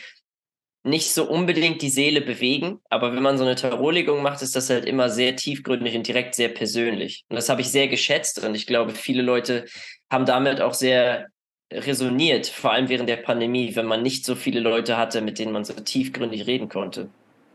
nicht 0.83 1.13
so 1.13 1.29
unbedingt 1.29 1.81
die 1.81 1.89
Seele 1.89 2.21
bewegen, 2.21 2.79
aber 2.89 3.13
wenn 3.13 3.21
man 3.21 3.37
so 3.37 3.43
eine 3.43 3.55
Tarotlegung 3.55 4.23
macht, 4.23 4.41
ist 4.41 4.55
das 4.55 4.69
halt 4.69 4.85
immer 4.85 5.09
sehr 5.09 5.35
tiefgründig 5.35 5.95
und 5.95 6.07
direkt 6.07 6.35
sehr 6.35 6.49
persönlich. 6.49 7.25
Und 7.27 7.35
das 7.35 7.49
habe 7.49 7.61
ich 7.61 7.69
sehr 7.69 7.89
geschätzt 7.89 8.43
und 8.43 8.55
ich 8.55 8.65
glaube, 8.65 8.93
viele 8.93 9.21
Leute 9.21 9.65
haben 10.09 10.25
damit 10.25 10.61
auch 10.61 10.73
sehr 10.73 11.27
resoniert, 11.72 12.47
vor 12.47 12.74
allem 12.74 12.89
während 12.89 13.09
der 13.09 13.17
Pandemie, 13.17 13.76
wenn 13.76 13.86
man 13.86 14.03
nicht 14.03 14.26
so 14.26 14.36
viele 14.36 14.59
Leute 14.59 14.97
hatte, 14.97 15.22
mit 15.22 15.39
denen 15.39 15.51
man 15.51 15.63
so 15.63 15.74
tiefgründig 15.74 16.47
reden 16.47 16.69
konnte. 16.69 17.07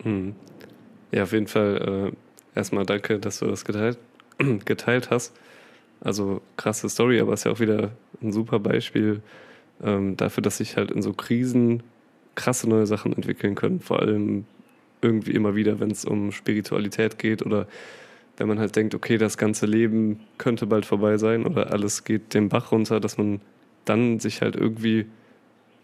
Hm. 0.03 0.35
Ja, 1.13 1.25
auf 1.25 1.33
jeden 1.33 1.47
Fall 1.47 2.13
äh, 2.15 2.59
erstmal 2.59 2.85
danke, 2.85 3.19
dass 3.19 3.39
du 3.39 3.47
das 3.47 3.65
geteilt, 3.65 3.99
geteilt 4.65 5.11
hast. 5.11 5.35
Also 6.01 6.43
krasse 6.57 6.89
Story, 6.89 7.21
aber 7.21 7.33
es 7.33 7.41
ist 7.41 7.45
ja 7.45 7.53
auch 7.53 7.61
wieder 7.61 7.91
ein 8.23 8.33
super 8.33 8.59
Beispiel 8.59 9.23
ähm, 9.83 10.17
dafür, 10.17 10.43
dass 10.43 10.59
sich 10.59 10.77
halt 10.77 10.91
in 10.91 11.03
so 11.03 11.13
Krisen 11.13 11.83
krasse 12.35 12.69
neue 12.69 12.87
Sachen 12.87 13.13
entwickeln 13.13 13.55
können. 13.55 13.81
Vor 13.81 14.01
allem 14.01 14.45
irgendwie 15.01 15.33
immer 15.33 15.55
wieder, 15.55 15.81
wenn 15.81 15.91
es 15.91 16.05
um 16.05 16.33
Spiritualität 16.33 17.19
geht 17.19 17.45
oder 17.45 17.67
wenn 18.37 18.49
man 18.49 18.59
halt 18.59 18.77
denkt, 18.77 18.95
okay, 18.95 19.17
das 19.17 19.39
ganze 19.39 19.67
Leben 19.67 20.21
könnte 20.37 20.67
bald 20.67 20.85
vorbei 20.85 21.17
sein 21.17 21.47
oder 21.47 21.73
alles 21.73 22.05
geht 22.05 22.35
den 22.35 22.49
Bach 22.49 22.73
runter, 22.73 23.01
dass 23.01 23.17
man 23.17 23.41
dann 23.87 24.21
sich 24.21 24.43
halt 24.43 24.57
irgendwie 24.57 25.07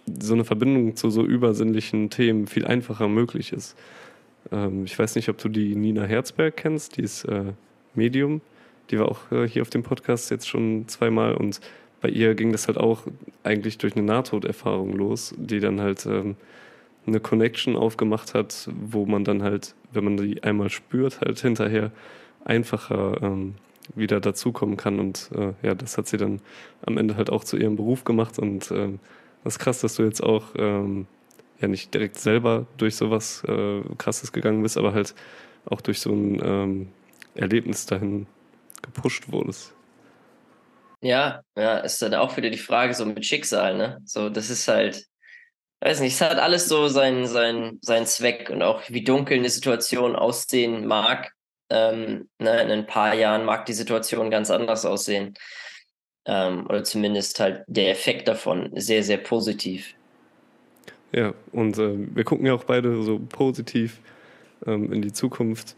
so 0.07 0.35
eine 0.35 0.45
Verbindung 0.45 0.97
zu 0.97 1.11
so 1.11 1.25
übersinnlichen 1.25 2.11
Themen 2.11 2.47
viel 2.47 2.67
einfacher 2.67 3.09
möglich 3.09 3.53
ist. 3.53 3.77
Ähm, 4.51 4.85
ich 4.85 4.99
weiß 4.99 5.15
nicht, 5.17 5.29
ob 5.29 5.39
du 5.39 5.49
die 5.49 5.75
Nina 5.75 6.05
Herzberg 6.05 6.57
kennst, 6.57 6.97
die 6.97 7.03
ist 7.03 7.25
äh, 7.25 7.53
Medium. 7.95 8.41
Die 8.91 8.99
war 8.99 9.09
auch 9.09 9.31
äh, 9.31 9.49
hier 9.49 9.63
auf 9.63 9.71
dem 9.71 9.83
Podcast 9.83 10.31
jetzt 10.31 10.49
schon 10.49 10.87
zweimal 10.89 11.35
und 11.35 11.61
bei 12.01 12.09
ihr 12.09 12.35
ging 12.35 12.51
das 12.51 12.67
halt 12.67 12.79
auch 12.79 13.07
eigentlich 13.45 13.79
durch 13.79 13.95
eine 13.95 14.05
Nahtoderfahrung 14.05 14.93
los, 14.93 15.35
die 15.39 15.61
dann 15.61 15.81
halt 15.81 16.05
ähm, 16.05 16.37
eine 17.07 17.21
Connection 17.21 17.77
aufgemacht 17.77 18.35
hat, 18.35 18.69
wo 18.75 19.07
man 19.07 19.25
dann 19.25 19.43
halt, 19.43 19.75
wenn 19.93 20.05
man 20.05 20.17
die 20.17 20.43
einmal 20.43 20.69
spürt, 20.69 21.21
halt 21.21 21.39
hinterher 21.41 21.93
einfacher 22.45 23.23
ähm, 23.23 23.55
wieder 23.95 24.21
dazukommen 24.21 24.77
kann. 24.77 24.99
Und 24.99 25.31
äh, 25.35 25.53
ja, 25.63 25.75
das 25.75 25.99
hat 25.99 26.07
sie 26.07 26.17
dann 26.17 26.41
am 26.85 26.99
Ende 26.99 27.17
halt 27.17 27.31
auch 27.31 27.45
zu 27.45 27.57
ihrem 27.57 27.77
Beruf 27.77 28.05
gemacht. 28.05 28.39
Und 28.39 28.71
ähm, 28.71 29.01
das 29.45 29.55
ist 29.55 29.59
krass, 29.59 29.81
dass 29.81 29.97
du 29.97 30.05
jetzt 30.05 30.23
auch 30.23 30.55
ähm, 30.57 31.07
ja 31.61 31.69
nicht 31.69 31.93
direkt 31.95 32.19
selber 32.19 32.67
durch 32.77 32.97
sowas 32.97 33.43
äh, 33.47 33.83
Krasses 33.99 34.33
gegangen 34.33 34.63
bist, 34.63 34.77
aber 34.77 34.93
halt 34.93 35.15
auch 35.67 35.81
durch 35.81 36.01
so 36.01 36.13
ein 36.13 36.41
ähm, 36.45 36.89
Erlebnis 37.35 37.87
dahin 37.87 38.27
gepusht 38.83 39.31
wurdest. 39.31 39.75
Ja, 41.01 41.43
ja, 41.57 41.79
ist 41.79 42.01
dann 42.01 42.15
auch 42.15 42.37
wieder 42.37 42.51
die 42.51 42.59
Frage 42.59 42.95
so 42.95 43.05
mit 43.05 43.27
Schicksal, 43.27 43.77
ne? 43.77 44.01
So, 44.05 44.29
das 44.29 44.51
ist 44.51 44.69
halt, 44.69 45.05
weiß 45.81 46.01
nicht, 46.01 46.15
es 46.15 46.21
hat 46.21 46.39
alles 46.39 46.69
so 46.69 46.87
seinen, 46.89 47.27
seinen, 47.27 47.81
seinen 47.83 48.07
Zweck 48.07 48.51
und 48.51 48.63
auch 48.63 48.83
wie 48.89 49.03
dunkel 49.03 49.39
eine 49.39 49.51
Situation 49.51 50.15
aussehen 50.15 50.87
mag, 50.87 51.33
ähm, 51.73 52.29
ne, 52.39 52.63
in 52.63 52.71
ein 52.71 52.87
paar 52.87 53.15
Jahren 53.15 53.45
mag 53.45 53.65
die 53.67 53.73
Situation 53.73 54.31
ganz 54.31 54.51
anders 54.51 54.85
aussehen. 54.85 55.35
Ähm, 56.25 56.67
oder 56.69 56.85
zumindest 56.85 57.41
halt 57.41 57.65
der 57.67 57.91
Effekt 57.91 58.29
davon 58.29 58.71
sehr, 58.77 59.03
sehr 59.03 59.17
positiv. 59.17 59.95
Ja, 61.13 61.35
und 61.53 61.79
äh, 61.79 61.95
wir 62.15 62.25
gucken 62.25 62.47
ja 62.47 62.55
auch 62.55 62.65
beide 62.65 63.03
so 63.03 63.19
positiv 63.19 64.01
ähm, 64.67 64.93
in 64.93 65.03
die 65.03 65.13
Zukunft. 65.13 65.75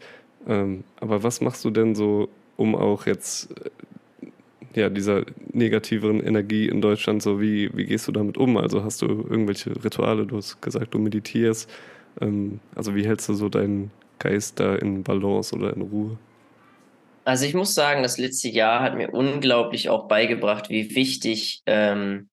Ähm, 0.47 0.83
aber 0.99 1.23
was 1.23 1.41
machst 1.41 1.65
du 1.65 1.71
denn 1.71 1.95
so, 1.95 2.29
um 2.57 2.75
auch 2.75 3.05
jetzt 3.05 3.49
äh, 3.51 4.29
ja, 4.79 4.89
dieser 4.89 5.23
negativeren 5.51 6.21
Energie 6.21 6.67
in 6.67 6.81
Deutschland, 6.81 7.23
so 7.23 7.41
wie, 7.41 7.75
wie 7.75 7.85
gehst 7.85 8.07
du 8.07 8.11
damit 8.11 8.37
um? 8.37 8.57
Also 8.57 8.83
hast 8.83 9.01
du 9.01 9.07
irgendwelche 9.07 9.71
Rituale, 9.83 10.25
du 10.25 10.37
hast 10.37 10.61
gesagt, 10.61 10.93
du 10.93 10.99
meditierst. 10.99 11.69
Ähm, 12.21 12.59
also 12.75 12.93
wie 12.93 13.07
hältst 13.07 13.29
du 13.29 13.33
so 13.33 13.49
deinen 13.49 13.91
Geist 14.19 14.59
da 14.59 14.75
in 14.75 15.03
Balance 15.03 15.55
oder 15.55 15.75
in 15.75 15.81
Ruhe? 15.81 16.17
Also 17.25 17.45
ich 17.45 17.55
muss 17.55 17.73
sagen, 17.73 18.03
das 18.03 18.17
letzte 18.17 18.49
Jahr 18.49 18.81
hat 18.81 18.95
mir 18.95 19.09
unglaublich 19.09 19.89
auch 19.89 20.07
beigebracht, 20.07 20.69
wie 20.69 20.95
wichtig 20.95 21.63
ähm, 21.65 22.29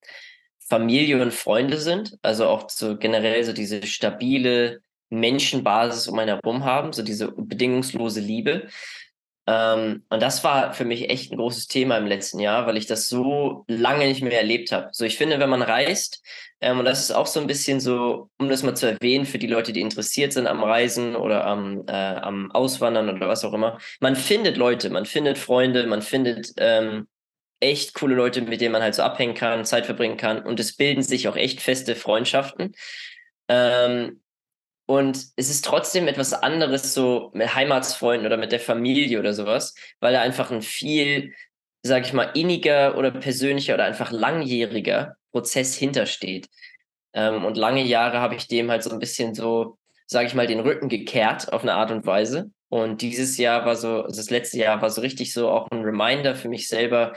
Familie 0.58 1.20
und 1.22 1.32
Freunde 1.32 1.78
sind. 1.78 2.18
Also 2.22 2.46
auch 2.46 2.68
so 2.68 2.98
generell 2.98 3.42
so 3.44 3.52
diese 3.52 3.86
stabile 3.86 4.82
Menschenbasis 5.08 6.08
um 6.08 6.18
einen 6.18 6.40
herum 6.40 6.64
haben, 6.64 6.92
so 6.92 7.02
diese 7.02 7.32
bedingungslose 7.32 8.20
Liebe. 8.20 8.68
Ähm, 9.46 10.04
und 10.08 10.22
das 10.22 10.44
war 10.44 10.72
für 10.72 10.84
mich 10.84 11.10
echt 11.10 11.32
ein 11.32 11.36
großes 11.36 11.66
Thema 11.66 11.96
im 11.96 12.06
letzten 12.06 12.38
Jahr, 12.38 12.66
weil 12.66 12.76
ich 12.76 12.86
das 12.86 13.08
so 13.08 13.64
lange 13.66 14.06
nicht 14.06 14.22
mehr 14.22 14.38
erlebt 14.38 14.70
habe. 14.70 14.88
So, 14.92 15.04
ich 15.04 15.16
finde, 15.16 15.40
wenn 15.40 15.50
man 15.50 15.62
reist, 15.62 16.22
ähm, 16.60 16.78
und 16.78 16.84
das 16.84 17.00
ist 17.00 17.10
auch 17.10 17.26
so 17.26 17.40
ein 17.40 17.48
bisschen 17.48 17.80
so, 17.80 18.30
um 18.38 18.48
das 18.48 18.62
mal 18.62 18.76
zu 18.76 18.86
erwähnen, 18.86 19.26
für 19.26 19.38
die 19.38 19.48
Leute, 19.48 19.72
die 19.72 19.80
interessiert 19.80 20.32
sind 20.32 20.46
am 20.46 20.62
Reisen 20.62 21.16
oder 21.16 21.44
am, 21.44 21.84
äh, 21.88 21.92
am 21.92 22.52
Auswandern 22.52 23.10
oder 23.10 23.28
was 23.28 23.44
auch 23.44 23.52
immer, 23.52 23.78
man 24.00 24.14
findet 24.14 24.56
Leute, 24.56 24.90
man 24.90 25.06
findet 25.06 25.38
Freunde, 25.38 25.86
man 25.88 26.02
findet 26.02 26.52
ähm, 26.58 27.08
echt 27.58 27.94
coole 27.94 28.14
Leute, 28.14 28.42
mit 28.42 28.60
denen 28.60 28.72
man 28.72 28.82
halt 28.82 28.94
so 28.94 29.02
abhängen 29.02 29.34
kann, 29.34 29.64
Zeit 29.64 29.86
verbringen 29.86 30.16
kann 30.16 30.44
und 30.44 30.60
es 30.60 30.76
bilden 30.76 31.02
sich 31.02 31.26
auch 31.26 31.36
echt 31.36 31.60
feste 31.60 31.96
Freundschaften. 31.96 32.74
Ähm, 33.48 34.20
und 34.92 35.28
es 35.36 35.48
ist 35.48 35.64
trotzdem 35.64 36.06
etwas 36.06 36.34
anderes 36.34 36.92
so 36.92 37.30
mit 37.32 37.54
Heimatsfreunden 37.54 38.26
oder 38.26 38.36
mit 38.36 38.52
der 38.52 38.60
Familie 38.60 39.18
oder 39.18 39.32
sowas, 39.32 39.74
weil 40.00 40.12
da 40.12 40.20
einfach 40.20 40.50
ein 40.50 40.60
viel, 40.60 41.32
sag 41.82 42.04
ich 42.04 42.12
mal, 42.12 42.30
inniger 42.34 42.98
oder 42.98 43.10
persönlicher 43.10 43.72
oder 43.72 43.84
einfach 43.84 44.10
langjähriger 44.10 45.16
Prozess 45.30 45.74
hintersteht. 45.74 46.50
Ähm, 47.14 47.42
und 47.46 47.56
lange 47.56 47.82
Jahre 47.82 48.20
habe 48.20 48.34
ich 48.34 48.48
dem 48.48 48.70
halt 48.70 48.82
so 48.82 48.90
ein 48.90 48.98
bisschen 48.98 49.34
so, 49.34 49.78
sag 50.06 50.26
ich 50.26 50.34
mal, 50.34 50.46
den 50.46 50.60
Rücken 50.60 50.90
gekehrt 50.90 51.50
auf 51.54 51.62
eine 51.62 51.72
Art 51.72 51.90
und 51.90 52.04
Weise. 52.04 52.50
Und 52.68 53.00
dieses 53.00 53.38
Jahr 53.38 53.64
war 53.64 53.76
so, 53.76 54.02
also 54.02 54.20
das 54.20 54.28
letzte 54.28 54.58
Jahr 54.58 54.82
war 54.82 54.90
so 54.90 55.00
richtig 55.00 55.32
so 55.32 55.48
auch 55.48 55.70
ein 55.70 55.84
Reminder 55.84 56.34
für 56.34 56.50
mich 56.50 56.68
selber, 56.68 57.14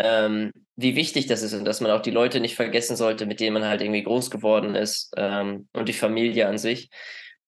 ähm, 0.00 0.50
wie 0.76 0.96
wichtig 0.96 1.26
das 1.26 1.42
ist 1.42 1.54
und 1.54 1.64
dass 1.64 1.80
man 1.80 1.90
auch 1.90 2.02
die 2.02 2.10
Leute 2.10 2.40
nicht 2.40 2.56
vergessen 2.56 2.96
sollte, 2.96 3.26
mit 3.26 3.40
denen 3.40 3.54
man 3.54 3.64
halt 3.64 3.80
irgendwie 3.80 4.02
groß 4.02 4.30
geworden 4.30 4.74
ist 4.74 5.12
ähm, 5.16 5.68
und 5.72 5.88
die 5.88 5.92
Familie 5.92 6.48
an 6.48 6.58
sich. 6.58 6.90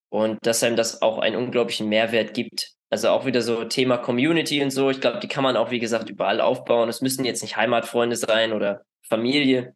Und 0.08 0.38
dass 0.46 0.62
einem 0.62 0.76
das 0.76 1.02
auch 1.02 1.18
einen 1.18 1.36
unglaublichen 1.36 1.88
Mehrwert 1.88 2.32
gibt. 2.32 2.70
Also 2.90 3.08
auch 3.08 3.26
wieder 3.26 3.42
so 3.42 3.64
Thema 3.64 3.98
Community 3.98 4.62
und 4.62 4.70
so. 4.70 4.90
Ich 4.90 5.00
glaube, 5.00 5.18
die 5.18 5.28
kann 5.28 5.42
man 5.42 5.56
auch, 5.56 5.72
wie 5.72 5.80
gesagt, 5.80 6.08
überall 6.08 6.40
aufbauen. 6.40 6.88
Es 6.88 7.00
müssen 7.00 7.24
jetzt 7.24 7.42
nicht 7.42 7.56
Heimatfreunde 7.56 8.14
sein 8.14 8.52
oder 8.52 8.82
Familie. 9.02 9.74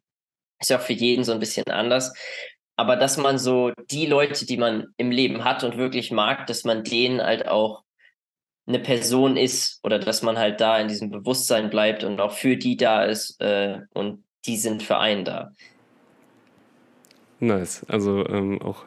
Ist 0.59 0.69
ja 0.69 0.77
auch 0.77 0.81
für 0.81 0.93
jeden 0.93 1.25
so 1.25 1.33
ein 1.33 1.39
bisschen 1.39 1.67
anders. 1.67 2.13
Aber 2.77 2.95
dass 2.95 3.17
man 3.17 3.37
so 3.37 3.73
die 3.91 4.05
Leute, 4.05 4.45
die 4.45 4.57
man 4.57 4.87
im 4.95 5.11
Leben 5.11 5.43
hat 5.43 5.65
und 5.65 5.77
wirklich 5.77 6.11
mag, 6.11 6.47
dass 6.47 6.63
man 6.63 6.83
denen 6.85 7.21
halt 7.21 7.47
auch 7.47 7.83
eine 8.73 8.83
Person 8.83 9.37
ist 9.37 9.79
oder 9.83 9.99
dass 9.99 10.21
man 10.21 10.37
halt 10.37 10.61
da 10.61 10.79
in 10.79 10.87
diesem 10.87 11.11
Bewusstsein 11.11 11.69
bleibt 11.69 12.03
und 12.03 12.19
auch 12.19 12.31
für 12.31 12.57
die 12.57 12.77
da 12.77 13.03
ist 13.03 13.39
äh, 13.41 13.79
und 13.93 14.23
die 14.45 14.57
sind 14.57 14.83
für 14.83 14.97
einen 14.97 15.25
da. 15.25 15.51
Nice. 17.39 17.85
Also 17.87 18.25
ähm, 18.27 18.61
auch 18.61 18.85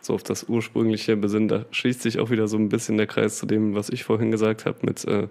so 0.00 0.14
auf 0.14 0.22
das 0.22 0.48
ursprüngliche 0.48 1.16
Besinnen, 1.16 1.48
da 1.48 1.64
schließt 1.70 2.02
sich 2.02 2.18
auch 2.18 2.30
wieder 2.30 2.48
so 2.48 2.56
ein 2.56 2.68
bisschen 2.68 2.96
der 2.96 3.06
Kreis 3.06 3.38
zu 3.38 3.46
dem, 3.46 3.74
was 3.74 3.88
ich 3.88 4.04
vorhin 4.04 4.30
gesagt 4.30 4.66
habe, 4.66 4.78
mit 4.82 5.04
äh, 5.04 5.28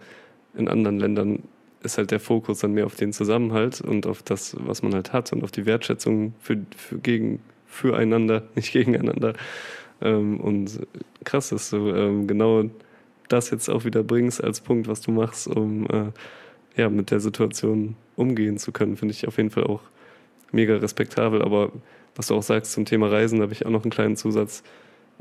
in 0.56 0.68
anderen 0.68 1.00
Ländern 1.00 1.44
ist 1.84 1.98
halt 1.98 2.12
der 2.12 2.20
Fokus 2.20 2.60
dann 2.60 2.74
mehr 2.74 2.86
auf 2.86 2.96
den 2.96 3.12
Zusammenhalt 3.12 3.82
und 3.82 4.06
auf 4.06 4.22
das, 4.24 4.56
was 4.60 4.84
man 4.84 4.94
halt 4.94 5.14
hat 5.14 5.34
und 5.34 5.44
auf 5.44 5.52
die 5.52 5.66
Wertschätzung 5.66 6.34
für, 6.40 6.58
für 6.76 7.00
gegen, 7.00 7.42
füreinander, 7.66 8.44
nicht 8.56 8.72
gegeneinander. 8.72 9.34
Ähm, 10.02 10.40
und 10.40 10.80
krass, 11.24 11.50
dass 11.50 11.70
du 11.70 11.90
ähm, 11.90 12.28
genau 12.28 12.64
das 13.32 13.50
jetzt 13.50 13.70
auch 13.70 13.86
wieder 13.86 14.04
bringst 14.04 14.44
als 14.44 14.62
Punkt, 14.62 14.88
was 14.88 15.02
du 15.02 15.12
machst, 15.12 15.48
um 15.48 15.86
äh, 15.88 16.12
ja, 16.76 16.90
mit 16.90 17.12
der 17.12 17.20
Situation 17.20 17.96
umgehen 18.16 18.58
zu 18.58 18.72
können, 18.72 18.98
finde 18.98 19.14
ich 19.14 19.28
auf 19.28 19.38
jeden 19.38 19.50
Fall 19.50 19.66
auch 19.66 19.82
mega 20.52 20.76
respektabel. 20.78 21.42
Aber 21.42 21.72
was 22.16 22.28
du 22.28 22.36
auch 22.36 22.44
sagst 22.44 22.74
zum 22.74 22.86
Thema 22.86 23.08
Reisen, 23.08 23.42
habe 23.42 23.54
ich 23.54 23.66
auch 23.66 23.72
noch 23.72 23.84
einen 23.84 23.92
kleinen 23.92 24.16
Zusatz. 24.16 24.64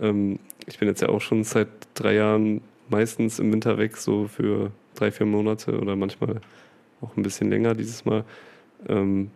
Ähm, 0.01 0.39
ich 0.67 0.79
bin 0.79 0.89
jetzt 0.89 1.03
ja 1.03 1.09
auch 1.09 1.21
schon 1.21 1.45
seit 1.45 1.69
drei 1.95 2.15
Jahren 2.15 2.61
meistens 2.89 3.39
im 3.39 3.53
Winter 3.53 3.79
weg, 3.79 3.97
so 3.97 4.27
für 4.27 4.73
drei, 4.95 5.11
vier 5.11 5.27
Monate 5.27 5.79
oder 5.79 5.97
manchmal 5.97 6.41
auch 7.01 7.17
ein 7.17 7.23
bisschen 7.23 7.51
länger 7.51 7.75
dieses 7.75 8.05
Mal. 8.05 8.25
Ähm, 8.89 9.31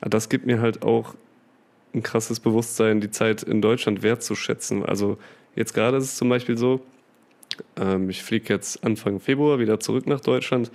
das 0.00 0.28
gibt 0.28 0.46
mir 0.46 0.60
halt 0.60 0.82
auch 0.82 1.14
ein 1.94 2.02
krasses 2.02 2.40
Bewusstsein, 2.40 3.00
die 3.00 3.10
Zeit 3.10 3.42
in 3.42 3.60
Deutschland 3.60 4.02
wertzuschätzen. 4.02 4.84
Also 4.84 5.18
jetzt 5.56 5.74
gerade 5.74 5.96
ist 5.96 6.04
es 6.04 6.16
zum 6.16 6.28
Beispiel 6.28 6.56
so, 6.56 6.80
ähm, 7.76 8.10
ich 8.10 8.22
fliege 8.22 8.52
jetzt 8.52 8.84
Anfang 8.84 9.20
Februar 9.20 9.58
wieder 9.58 9.80
zurück 9.80 10.06
nach 10.06 10.20
Deutschland. 10.20 10.70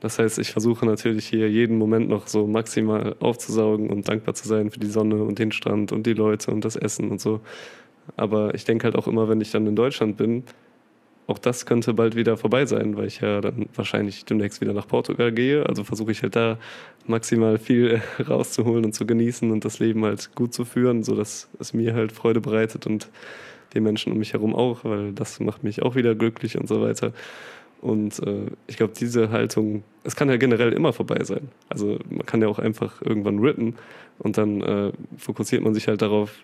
Das 0.00 0.18
heißt, 0.18 0.38
ich 0.38 0.50
versuche 0.50 0.86
natürlich 0.86 1.26
hier 1.26 1.50
jeden 1.50 1.76
Moment 1.76 2.08
noch 2.08 2.26
so 2.26 2.46
maximal 2.46 3.16
aufzusaugen 3.20 3.90
und 3.90 4.08
dankbar 4.08 4.34
zu 4.34 4.48
sein 4.48 4.70
für 4.70 4.80
die 4.80 4.86
Sonne 4.86 5.22
und 5.22 5.38
den 5.38 5.52
Strand 5.52 5.92
und 5.92 6.06
die 6.06 6.14
Leute 6.14 6.50
und 6.50 6.64
das 6.64 6.76
Essen 6.76 7.10
und 7.10 7.20
so. 7.20 7.40
Aber 8.16 8.54
ich 8.54 8.64
denke 8.64 8.84
halt 8.84 8.96
auch 8.96 9.06
immer, 9.06 9.28
wenn 9.28 9.40
ich 9.40 9.50
dann 9.50 9.66
in 9.66 9.76
Deutschland 9.76 10.16
bin, 10.16 10.44
auch 11.26 11.38
das 11.38 11.64
könnte 11.64 11.94
bald 11.94 12.16
wieder 12.16 12.36
vorbei 12.36 12.66
sein, 12.66 12.96
weil 12.96 13.06
ich 13.06 13.20
ja 13.20 13.40
dann 13.40 13.68
wahrscheinlich 13.74 14.24
demnächst 14.24 14.60
wieder 14.60 14.72
nach 14.72 14.88
Portugal 14.88 15.30
gehe. 15.30 15.64
Also 15.64 15.84
versuche 15.84 16.10
ich 16.10 16.22
halt 16.22 16.34
da 16.34 16.58
maximal 17.06 17.58
viel 17.58 18.02
rauszuholen 18.28 18.84
und 18.84 18.94
zu 18.94 19.06
genießen 19.06 19.50
und 19.50 19.64
das 19.64 19.78
Leben 19.78 20.04
halt 20.04 20.34
gut 20.34 20.52
zu 20.52 20.64
führen, 20.64 21.04
sodass 21.04 21.48
es 21.60 21.72
mir 21.72 21.94
halt 21.94 22.10
Freude 22.10 22.40
bereitet 22.40 22.86
und 22.86 23.08
den 23.74 23.82
Menschen 23.82 24.12
um 24.12 24.18
mich 24.18 24.32
herum 24.32 24.54
auch, 24.54 24.84
weil 24.84 25.12
das 25.12 25.40
macht 25.40 25.62
mich 25.64 25.82
auch 25.82 25.94
wieder 25.94 26.14
glücklich 26.14 26.56
und 26.58 26.68
so 26.68 26.80
weiter. 26.80 27.12
Und 27.80 28.18
äh, 28.26 28.46
ich 28.66 28.76
glaube, 28.76 28.92
diese 28.98 29.30
Haltung, 29.30 29.82
es 30.04 30.14
kann 30.14 30.28
ja 30.28 30.36
generell 30.36 30.72
immer 30.72 30.92
vorbei 30.92 31.24
sein. 31.24 31.48
Also 31.68 31.98
man 32.10 32.26
kann 32.26 32.42
ja 32.42 32.48
auch 32.48 32.58
einfach 32.58 33.00
irgendwann 33.00 33.38
rippen 33.38 33.76
und 34.18 34.36
dann 34.36 34.60
äh, 34.60 34.92
fokussiert 35.16 35.62
man 35.62 35.74
sich 35.74 35.88
halt 35.88 36.02
darauf, 36.02 36.34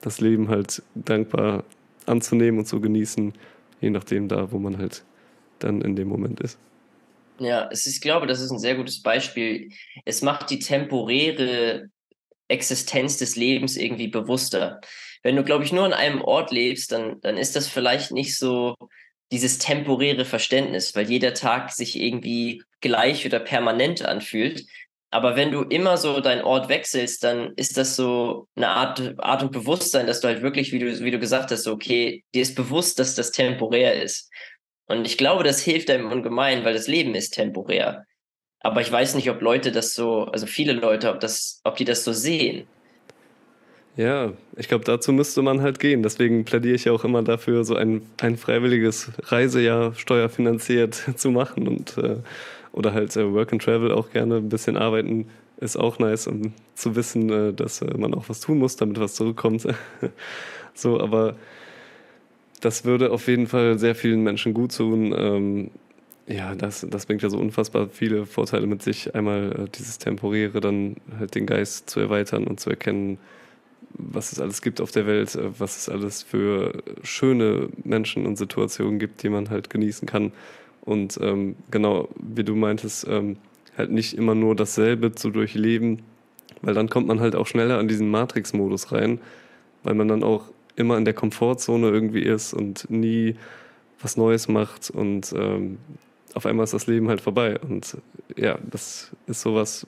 das 0.00 0.20
Leben 0.20 0.48
halt 0.48 0.82
dankbar 0.94 1.64
anzunehmen 2.06 2.60
und 2.60 2.66
zu 2.66 2.80
genießen, 2.80 3.32
je 3.80 3.90
nachdem 3.90 4.28
da, 4.28 4.50
wo 4.50 4.58
man 4.58 4.78
halt 4.78 5.04
dann 5.60 5.80
in 5.82 5.94
dem 5.94 6.08
Moment 6.08 6.40
ist. 6.40 6.58
Ja, 7.38 7.68
es 7.70 7.86
ist, 7.86 7.96
ich 7.96 8.00
glaube, 8.00 8.26
das 8.26 8.40
ist 8.40 8.50
ein 8.50 8.58
sehr 8.58 8.74
gutes 8.74 9.02
Beispiel. 9.02 9.70
Es 10.04 10.22
macht 10.22 10.50
die 10.50 10.58
temporäre 10.58 11.88
Existenz 12.48 13.16
des 13.16 13.36
Lebens 13.36 13.76
irgendwie 13.76 14.08
bewusster 14.08 14.80
wenn 15.22 15.36
du, 15.36 15.44
glaube 15.44 15.64
ich, 15.64 15.72
nur 15.72 15.84
an 15.84 15.92
einem 15.92 16.22
Ort 16.22 16.50
lebst, 16.50 16.92
dann, 16.92 17.20
dann 17.20 17.36
ist 17.36 17.56
das 17.56 17.68
vielleicht 17.68 18.10
nicht 18.10 18.38
so 18.38 18.74
dieses 19.32 19.58
temporäre 19.58 20.24
Verständnis, 20.24 20.94
weil 20.96 21.08
jeder 21.08 21.34
Tag 21.34 21.70
sich 21.70 22.00
irgendwie 22.00 22.62
gleich 22.80 23.26
oder 23.26 23.38
permanent 23.38 24.04
anfühlt. 24.04 24.64
Aber 25.12 25.36
wenn 25.36 25.50
du 25.50 25.62
immer 25.62 25.96
so 25.96 26.20
deinen 26.20 26.42
Ort 26.42 26.68
wechselst, 26.68 27.24
dann 27.24 27.52
ist 27.56 27.76
das 27.76 27.96
so 27.96 28.46
eine 28.54 28.68
Art, 28.68 29.14
Art 29.18 29.42
und 29.42 29.52
Bewusstsein, 29.52 30.06
dass 30.06 30.20
du 30.20 30.28
halt 30.28 30.42
wirklich, 30.42 30.72
wie 30.72 30.78
du, 30.78 31.00
wie 31.00 31.10
du 31.10 31.18
gesagt 31.18 31.50
hast, 31.50 31.64
so, 31.64 31.72
okay, 31.72 32.24
dir 32.34 32.42
ist 32.42 32.54
bewusst, 32.54 32.98
dass 32.98 33.16
das 33.16 33.32
temporär 33.32 34.00
ist. 34.00 34.30
Und 34.86 35.04
ich 35.04 35.18
glaube, 35.18 35.44
das 35.44 35.60
hilft 35.60 35.90
einem 35.90 36.10
ungemein, 36.10 36.64
weil 36.64 36.74
das 36.74 36.86
Leben 36.86 37.14
ist 37.14 37.30
temporär. 37.30 38.04
Aber 38.60 38.80
ich 38.80 38.90
weiß 38.90 39.14
nicht, 39.14 39.30
ob 39.30 39.40
Leute 39.40 39.72
das 39.72 39.94
so, 39.94 40.24
also 40.24 40.46
viele 40.46 40.72
Leute, 40.72 41.10
ob 41.10 41.20
das, 41.20 41.60
ob 41.64 41.76
die 41.76 41.84
das 41.84 42.04
so 42.04 42.12
sehen. 42.12 42.68
Ja, 44.00 44.32
ich 44.56 44.66
glaube, 44.68 44.86
dazu 44.86 45.12
müsste 45.12 45.42
man 45.42 45.60
halt 45.60 45.78
gehen. 45.78 46.02
Deswegen 46.02 46.46
plädiere 46.46 46.74
ich 46.74 46.86
ja 46.86 46.92
auch 46.92 47.04
immer 47.04 47.22
dafür, 47.22 47.64
so 47.64 47.74
ein, 47.74 48.00
ein 48.22 48.38
freiwilliges 48.38 49.10
Reisejahr 49.24 49.94
steuerfinanziert 49.94 50.94
zu 51.16 51.30
machen 51.30 51.68
und 51.68 51.98
äh, 51.98 52.16
oder 52.72 52.94
halt 52.94 53.14
äh, 53.16 53.30
Work 53.30 53.52
and 53.52 53.62
Travel 53.62 53.92
auch 53.92 54.10
gerne 54.10 54.36
ein 54.36 54.48
bisschen 54.48 54.78
arbeiten 54.78 55.26
ist 55.58 55.76
auch 55.76 55.98
nice, 55.98 56.28
um 56.28 56.54
zu 56.74 56.96
wissen, 56.96 57.28
äh, 57.28 57.52
dass 57.52 57.82
äh, 57.82 57.94
man 57.98 58.14
auch 58.14 58.30
was 58.30 58.40
tun 58.40 58.56
muss, 58.56 58.76
damit 58.76 58.98
was 58.98 59.16
zurückkommt. 59.16 59.68
so, 60.74 60.98
aber 60.98 61.36
das 62.62 62.86
würde 62.86 63.12
auf 63.12 63.28
jeden 63.28 63.48
Fall 63.48 63.78
sehr 63.78 63.94
vielen 63.94 64.22
Menschen 64.22 64.54
gut 64.54 64.74
tun. 64.74 65.14
Ähm, 65.14 65.70
ja, 66.26 66.54
das, 66.54 66.86
das 66.88 67.04
bringt 67.04 67.20
ja 67.20 67.28
so 67.28 67.38
unfassbar 67.38 67.90
viele 67.90 68.24
Vorteile 68.24 68.66
mit 68.66 68.82
sich. 68.82 69.14
Einmal 69.14 69.52
äh, 69.52 69.68
dieses 69.76 69.98
Temporäre, 69.98 70.62
dann 70.62 70.96
halt 71.18 71.34
den 71.34 71.44
Geist 71.44 71.90
zu 71.90 72.00
erweitern 72.00 72.46
und 72.46 72.60
zu 72.60 72.70
erkennen, 72.70 73.18
was 73.94 74.32
es 74.32 74.40
alles 74.40 74.62
gibt 74.62 74.80
auf 74.80 74.90
der 74.90 75.06
Welt, 75.06 75.34
äh, 75.34 75.58
was 75.58 75.76
es 75.76 75.88
alles 75.88 76.22
für 76.22 76.82
schöne 77.02 77.68
Menschen 77.84 78.26
und 78.26 78.36
Situationen 78.36 78.98
gibt, 78.98 79.22
die 79.22 79.28
man 79.28 79.50
halt 79.50 79.70
genießen 79.70 80.06
kann. 80.06 80.32
Und 80.82 81.18
ähm, 81.20 81.56
genau, 81.70 82.08
wie 82.20 82.44
du 82.44 82.54
meintest, 82.54 83.06
ähm, 83.08 83.36
halt 83.76 83.90
nicht 83.90 84.16
immer 84.16 84.34
nur 84.34 84.56
dasselbe 84.56 85.12
zu 85.12 85.30
durchleben, 85.30 86.02
weil 86.62 86.74
dann 86.74 86.88
kommt 86.88 87.06
man 87.06 87.20
halt 87.20 87.36
auch 87.36 87.46
schneller 87.46 87.78
an 87.78 87.88
diesen 87.88 88.10
Matrix-Modus 88.10 88.92
rein, 88.92 89.20
weil 89.82 89.94
man 89.94 90.08
dann 90.08 90.22
auch 90.22 90.44
immer 90.76 90.96
in 90.96 91.04
der 91.04 91.14
Komfortzone 91.14 91.88
irgendwie 91.88 92.22
ist 92.22 92.54
und 92.54 92.90
nie 92.90 93.36
was 94.00 94.16
Neues 94.16 94.48
macht 94.48 94.90
und 94.90 95.32
ähm, 95.36 95.78
auf 96.34 96.46
einmal 96.46 96.64
ist 96.64 96.74
das 96.74 96.86
Leben 96.86 97.08
halt 97.08 97.20
vorbei. 97.20 97.58
Und 97.58 97.96
ja, 98.36 98.58
das 98.70 99.10
ist 99.26 99.42
sowas, 99.42 99.86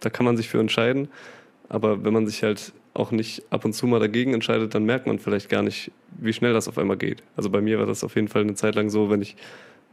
da 0.00 0.10
kann 0.10 0.26
man 0.26 0.36
sich 0.36 0.48
für 0.48 0.60
entscheiden. 0.60 1.08
Aber 1.68 2.04
wenn 2.04 2.12
man 2.12 2.26
sich 2.26 2.42
halt 2.42 2.72
auch 2.98 3.10
nicht 3.10 3.44
ab 3.50 3.64
und 3.64 3.72
zu 3.72 3.86
mal 3.86 4.00
dagegen 4.00 4.34
entscheidet, 4.34 4.74
dann 4.74 4.84
merkt 4.84 5.06
man 5.06 5.18
vielleicht 5.18 5.48
gar 5.48 5.62
nicht, 5.62 5.90
wie 6.18 6.32
schnell 6.32 6.52
das 6.52 6.68
auf 6.68 6.78
einmal 6.78 6.96
geht. 6.96 7.22
Also 7.36 7.50
bei 7.50 7.60
mir 7.60 7.78
war 7.78 7.86
das 7.86 8.04
auf 8.04 8.14
jeden 8.14 8.28
Fall 8.28 8.42
eine 8.42 8.54
Zeit 8.54 8.74
lang 8.74 8.90
so, 8.90 9.10
wenn 9.10 9.22
ich 9.22 9.36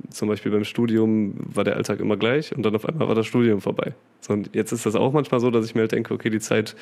zum 0.09 0.27
Beispiel 0.27 0.51
beim 0.51 0.65
Studium 0.65 1.35
war 1.37 1.63
der 1.63 1.77
Alltag 1.77 1.99
immer 1.99 2.17
gleich 2.17 2.55
und 2.55 2.63
dann 2.63 2.75
auf 2.75 2.85
einmal 2.85 3.07
war 3.07 3.15
das 3.15 3.27
Studium 3.27 3.61
vorbei. 3.61 3.93
Und 4.27 4.53
jetzt 4.53 4.71
ist 4.71 4.85
das 4.85 4.95
auch 4.95 5.13
manchmal 5.13 5.39
so, 5.39 5.51
dass 5.51 5.65
ich 5.65 5.75
mir 5.75 5.81
halt 5.81 5.91
denke, 5.91 6.13
okay, 6.13 6.29
die 6.29 6.39
Zeit 6.39 6.75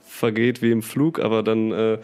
vergeht 0.00 0.62
wie 0.62 0.70
im 0.70 0.82
Flug, 0.82 1.18
aber 1.18 1.42
dann 1.42 1.72
äh, 1.72 1.98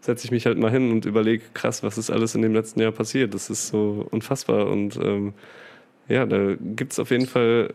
setze 0.00 0.24
ich 0.24 0.30
mich 0.30 0.46
halt 0.46 0.58
mal 0.58 0.70
hin 0.70 0.90
und 0.90 1.04
überlege, 1.04 1.44
krass, 1.54 1.82
was 1.82 1.98
ist 1.98 2.10
alles 2.10 2.34
in 2.34 2.42
dem 2.42 2.54
letzten 2.54 2.80
Jahr 2.80 2.92
passiert? 2.92 3.34
Das 3.34 3.50
ist 3.50 3.68
so 3.68 4.06
unfassbar 4.10 4.68
und 4.68 4.96
ähm, 4.96 5.34
ja, 6.08 6.26
da 6.26 6.56
gibt 6.58 6.92
es 6.92 6.98
auf 6.98 7.10
jeden 7.10 7.26
Fall 7.26 7.72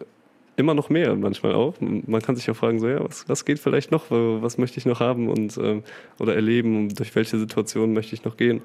immer 0.58 0.74
noch 0.74 0.89
mehr 0.89 1.16
manchmal 1.16 1.53
auch. 1.53 1.76
Man 1.80 2.22
kann 2.22 2.36
sich 2.36 2.49
auch 2.49 2.56
fragen, 2.56 2.80
so 2.80 2.88
ja, 2.88 3.03
was, 3.03 3.28
was 3.28 3.45
geht 3.45 3.60
vielleicht 3.60 3.91
noch, 3.91 4.06
was 4.10 4.58
möchte 4.58 4.78
ich 4.78 4.86
noch 4.86 4.99
haben 4.99 5.30
und 5.30 5.58
ähm, 5.58 5.84
oder 6.20 6.36
erleben, 6.36 6.93
durch 6.95 7.16
welche 7.16 7.38
Situationen 7.38 7.93
möchte 7.93 8.16
ich 8.16 8.24
noch 8.24 8.38
gehen. 8.38 8.62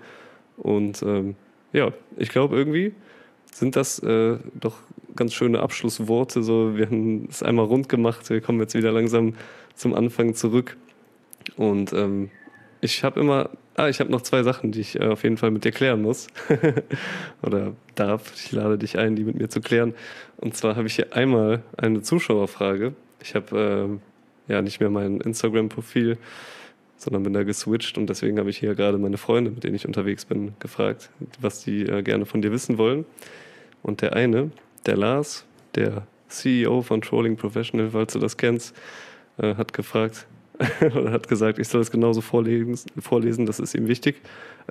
Und 0.56 1.02
ähm, 1.02 1.34
ja, 1.72 1.92
ich 2.16 2.28
glaube 2.28 2.56
irgendwie 2.56 2.92
sind 3.52 3.76
das 3.76 3.98
äh, 4.00 4.38
doch 4.54 4.76
ganz 5.16 5.34
schöne 5.34 5.60
Abschlussworte. 5.60 6.42
So, 6.42 6.76
wir 6.76 6.86
haben 6.86 7.26
es 7.28 7.42
einmal 7.42 7.66
rund 7.66 7.88
gemacht, 7.88 8.28
wir 8.30 8.40
kommen 8.40 8.60
jetzt 8.60 8.74
wieder 8.74 8.92
langsam 8.92 9.34
zum 9.74 9.94
Anfang 9.94 10.34
zurück. 10.34 10.76
Und 11.56 11.92
ähm, 11.92 12.30
ich 12.80 13.02
habe 13.02 13.20
immer, 13.20 13.50
ah, 13.80 13.88
ich 13.88 14.00
habe 14.00 14.10
noch 14.10 14.22
zwei 14.22 14.42
Sachen, 14.42 14.72
die 14.72 14.80
ich 14.80 15.00
äh, 15.00 15.06
auf 15.06 15.22
jeden 15.22 15.36
Fall 15.36 15.50
mit 15.50 15.64
dir 15.64 15.72
klären 15.72 16.02
muss. 16.02 16.28
Oder 17.42 17.72
darf. 17.94 18.32
Ich 18.34 18.52
lade 18.52 18.78
dich 18.78 18.98
ein, 18.98 19.16
die 19.16 19.24
mit 19.24 19.36
mir 19.36 19.48
zu 19.48 19.60
klären. 19.60 19.94
Und 20.36 20.56
zwar 20.56 20.76
habe 20.76 20.86
ich 20.86 20.96
hier 20.96 21.14
einmal 21.14 21.62
eine 21.76 22.02
Zuschauerfrage. 22.02 22.94
Ich 23.22 23.34
habe 23.34 24.00
äh, 24.48 24.52
ja 24.52 24.62
nicht 24.62 24.80
mehr 24.80 24.90
mein 24.90 25.20
Instagram-Profil, 25.20 26.18
sondern 26.96 27.22
bin 27.22 27.32
da 27.32 27.42
geswitcht 27.42 27.96
und 27.96 28.08
deswegen 28.08 28.38
habe 28.38 28.50
ich 28.50 28.58
hier 28.58 28.74
gerade 28.74 28.98
meine 28.98 29.16
Freunde, 29.16 29.50
mit 29.50 29.64
denen 29.64 29.74
ich 29.74 29.86
unterwegs 29.86 30.26
bin, 30.26 30.54
gefragt, 30.60 31.10
was 31.40 31.64
die 31.64 31.82
äh, 31.82 32.02
gerne 32.02 32.26
von 32.26 32.42
dir 32.42 32.52
wissen 32.52 32.76
wollen. 32.76 33.06
Und 33.82 34.02
der 34.02 34.14
eine, 34.14 34.50
der 34.84 34.96
Lars, 34.96 35.46
der 35.74 36.06
CEO 36.28 36.82
von 36.82 37.00
Trolling 37.00 37.36
Professional, 37.36 37.90
falls 37.90 38.12
du 38.12 38.18
das 38.18 38.36
kennst, 38.36 38.76
äh, 39.38 39.54
hat 39.54 39.72
gefragt, 39.72 40.26
oder 40.80 41.10
hat 41.12 41.28
gesagt, 41.28 41.58
ich 41.58 41.68
soll 41.68 41.80
das 41.80 41.90
genauso 41.90 42.20
vorlesen, 42.20 42.76
vorlesen 42.98 43.46
das 43.46 43.60
ist 43.60 43.74
ihm 43.74 43.88
wichtig. 43.88 44.20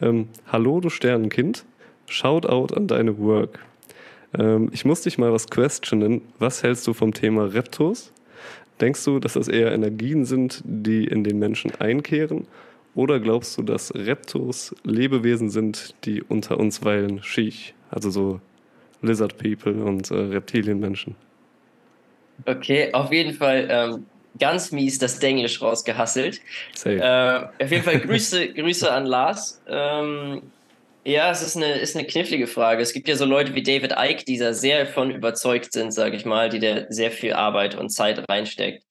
Ähm, 0.01 0.27
Hallo, 0.51 0.79
du 0.79 0.89
Sternenkind, 0.89 1.65
Shoutout 2.07 2.75
an 2.75 2.87
deine 2.87 3.17
Work. 3.19 3.59
Ähm, 4.37 4.69
ich 4.71 4.85
muss 4.85 5.01
dich 5.01 5.17
mal 5.17 5.31
was 5.31 5.49
questionen. 5.49 6.21
Was 6.37 6.63
hältst 6.63 6.85
du 6.87 6.93
vom 6.93 7.13
Thema 7.13 7.45
Reptos? 7.45 8.11
Denkst 8.81 9.03
du, 9.03 9.19
dass 9.19 9.33
das 9.33 9.47
eher 9.47 9.73
Energien 9.73 10.25
sind, 10.25 10.61
die 10.63 11.05
in 11.05 11.23
den 11.23 11.39
Menschen 11.39 11.71
einkehren? 11.79 12.47
Oder 12.95 13.19
glaubst 13.19 13.57
du, 13.57 13.61
dass 13.61 13.93
Reptos 13.93 14.75
Lebewesen 14.83 15.49
sind, 15.49 15.95
die 16.05 16.21
unter 16.21 16.59
uns 16.59 16.83
weilen? 16.83 17.21
Schiech, 17.23 17.73
also 17.89 18.09
so 18.09 18.41
Lizard 19.01 19.37
People 19.37 19.83
und 19.83 20.09
äh, 20.11 20.15
Reptilienmenschen. 20.15 21.15
Okay, 22.45 22.91
auf 22.93 23.11
jeden 23.11 23.33
Fall 23.33 23.67
ähm, 23.69 24.05
ganz 24.39 24.71
mies 24.71 24.99
das 24.99 25.19
Denglisch 25.19 25.61
rausgehasselt. 25.61 26.41
Äh, 26.85 27.63
auf 27.63 27.71
jeden 27.71 27.83
Fall 27.83 27.99
Grüße, 28.05 28.53
Grüße 28.53 28.91
an 28.91 29.05
Lars. 29.05 29.61
Ähm, 29.67 30.51
ja, 31.05 31.31
es 31.31 31.41
ist 31.41 31.55
eine, 31.55 31.79
ist 31.79 31.95
eine 31.95 32.05
knifflige 32.05 32.47
Frage. 32.47 32.81
Es 32.81 32.93
gibt 32.93 33.07
ja 33.07 33.15
so 33.15 33.25
Leute 33.25 33.55
wie 33.55 33.63
David 33.63 33.95
Icke, 33.97 34.25
die 34.25 34.37
da 34.37 34.53
sehr 34.53 34.85
von 34.85 35.11
überzeugt 35.11 35.73
sind, 35.73 35.93
sage 35.93 36.15
ich 36.17 36.25
mal, 36.25 36.49
die 36.49 36.59
da 36.59 36.85
sehr 36.89 37.11
viel 37.11 37.33
Arbeit 37.33 37.75
und 37.75 37.89
Zeit 37.89 38.23
reinsteckt. 38.29 38.83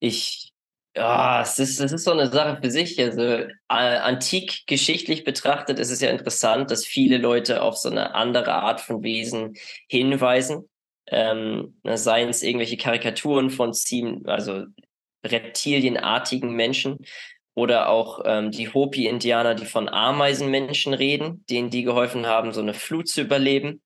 Ich, 0.00 0.52
ja, 0.96 1.42
es 1.42 1.58
ist, 1.58 1.80
es 1.80 1.92
ist 1.92 2.04
so 2.04 2.12
eine 2.12 2.30
Sache 2.30 2.58
für 2.62 2.70
sich. 2.70 2.98
Also 3.00 3.22
äh, 3.22 3.48
antik 3.68 4.66
geschichtlich 4.66 5.24
betrachtet 5.24 5.78
ist 5.78 5.90
es 5.90 6.00
ja 6.00 6.10
interessant, 6.10 6.70
dass 6.70 6.86
viele 6.86 7.18
Leute 7.18 7.62
auf 7.62 7.76
so 7.76 7.90
eine 7.90 8.14
andere 8.14 8.54
Art 8.54 8.80
von 8.80 9.02
Wesen 9.02 9.54
hinweisen 9.88 10.68
ähm, 11.08 11.80
seien 11.84 12.28
es 12.28 12.42
irgendwelche 12.42 12.76
Karikaturen 12.76 13.50
von 13.50 13.72
ziemlich, 13.72 14.26
also 14.26 14.64
reptilienartigen 15.24 16.52
Menschen 16.52 16.98
oder 17.54 17.88
auch 17.88 18.20
ähm, 18.24 18.50
die 18.50 18.72
Hopi-Indianer, 18.72 19.54
die 19.54 19.64
von 19.64 19.88
Ameisenmenschen 19.88 20.94
reden, 20.94 21.44
denen 21.48 21.70
die 21.70 21.82
geholfen 21.82 22.26
haben, 22.26 22.52
so 22.52 22.60
eine 22.60 22.74
Flut 22.74 23.08
zu 23.08 23.22
überleben. 23.22 23.82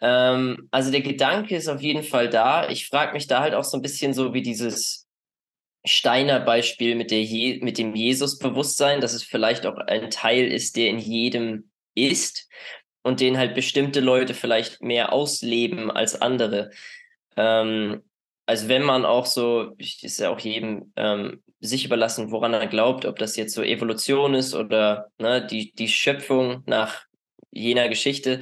Ähm, 0.00 0.68
also 0.70 0.90
der 0.90 1.02
Gedanke 1.02 1.56
ist 1.56 1.68
auf 1.68 1.80
jeden 1.80 2.02
Fall 2.02 2.28
da. 2.28 2.68
Ich 2.68 2.88
frage 2.88 3.12
mich 3.12 3.26
da 3.26 3.40
halt 3.40 3.54
auch 3.54 3.64
so 3.64 3.78
ein 3.78 3.82
bisschen 3.82 4.12
so 4.12 4.34
wie 4.34 4.42
dieses 4.42 5.06
Steiner 5.86 6.40
Beispiel 6.40 6.94
mit, 6.94 7.10
mit 7.10 7.78
dem 7.78 7.94
Jesus-Bewusstsein, 7.94 9.00
dass 9.00 9.12
es 9.12 9.22
vielleicht 9.22 9.66
auch 9.66 9.76
ein 9.76 10.10
Teil 10.10 10.50
ist, 10.50 10.76
der 10.76 10.88
in 10.88 10.98
jedem 10.98 11.70
ist 11.94 12.48
und 13.04 13.20
den 13.20 13.38
halt 13.38 13.54
bestimmte 13.54 14.00
Leute 14.00 14.34
vielleicht 14.34 14.82
mehr 14.82 15.12
ausleben 15.12 15.90
als 15.90 16.20
andere. 16.20 16.70
Ähm, 17.36 18.02
also 18.46 18.68
wenn 18.68 18.82
man 18.82 19.04
auch 19.04 19.26
so, 19.26 19.74
ist 19.78 20.18
ja 20.18 20.30
auch 20.30 20.40
jedem 20.40 20.92
ähm, 20.96 21.42
sich 21.60 21.84
überlassen, 21.84 22.30
woran 22.30 22.54
er 22.54 22.66
glaubt, 22.66 23.04
ob 23.04 23.18
das 23.18 23.36
jetzt 23.36 23.54
so 23.54 23.62
Evolution 23.62 24.34
ist 24.34 24.54
oder 24.54 25.10
ne, 25.18 25.46
die, 25.46 25.72
die 25.72 25.88
Schöpfung 25.88 26.62
nach 26.66 27.04
jener 27.50 27.88
Geschichte. 27.88 28.40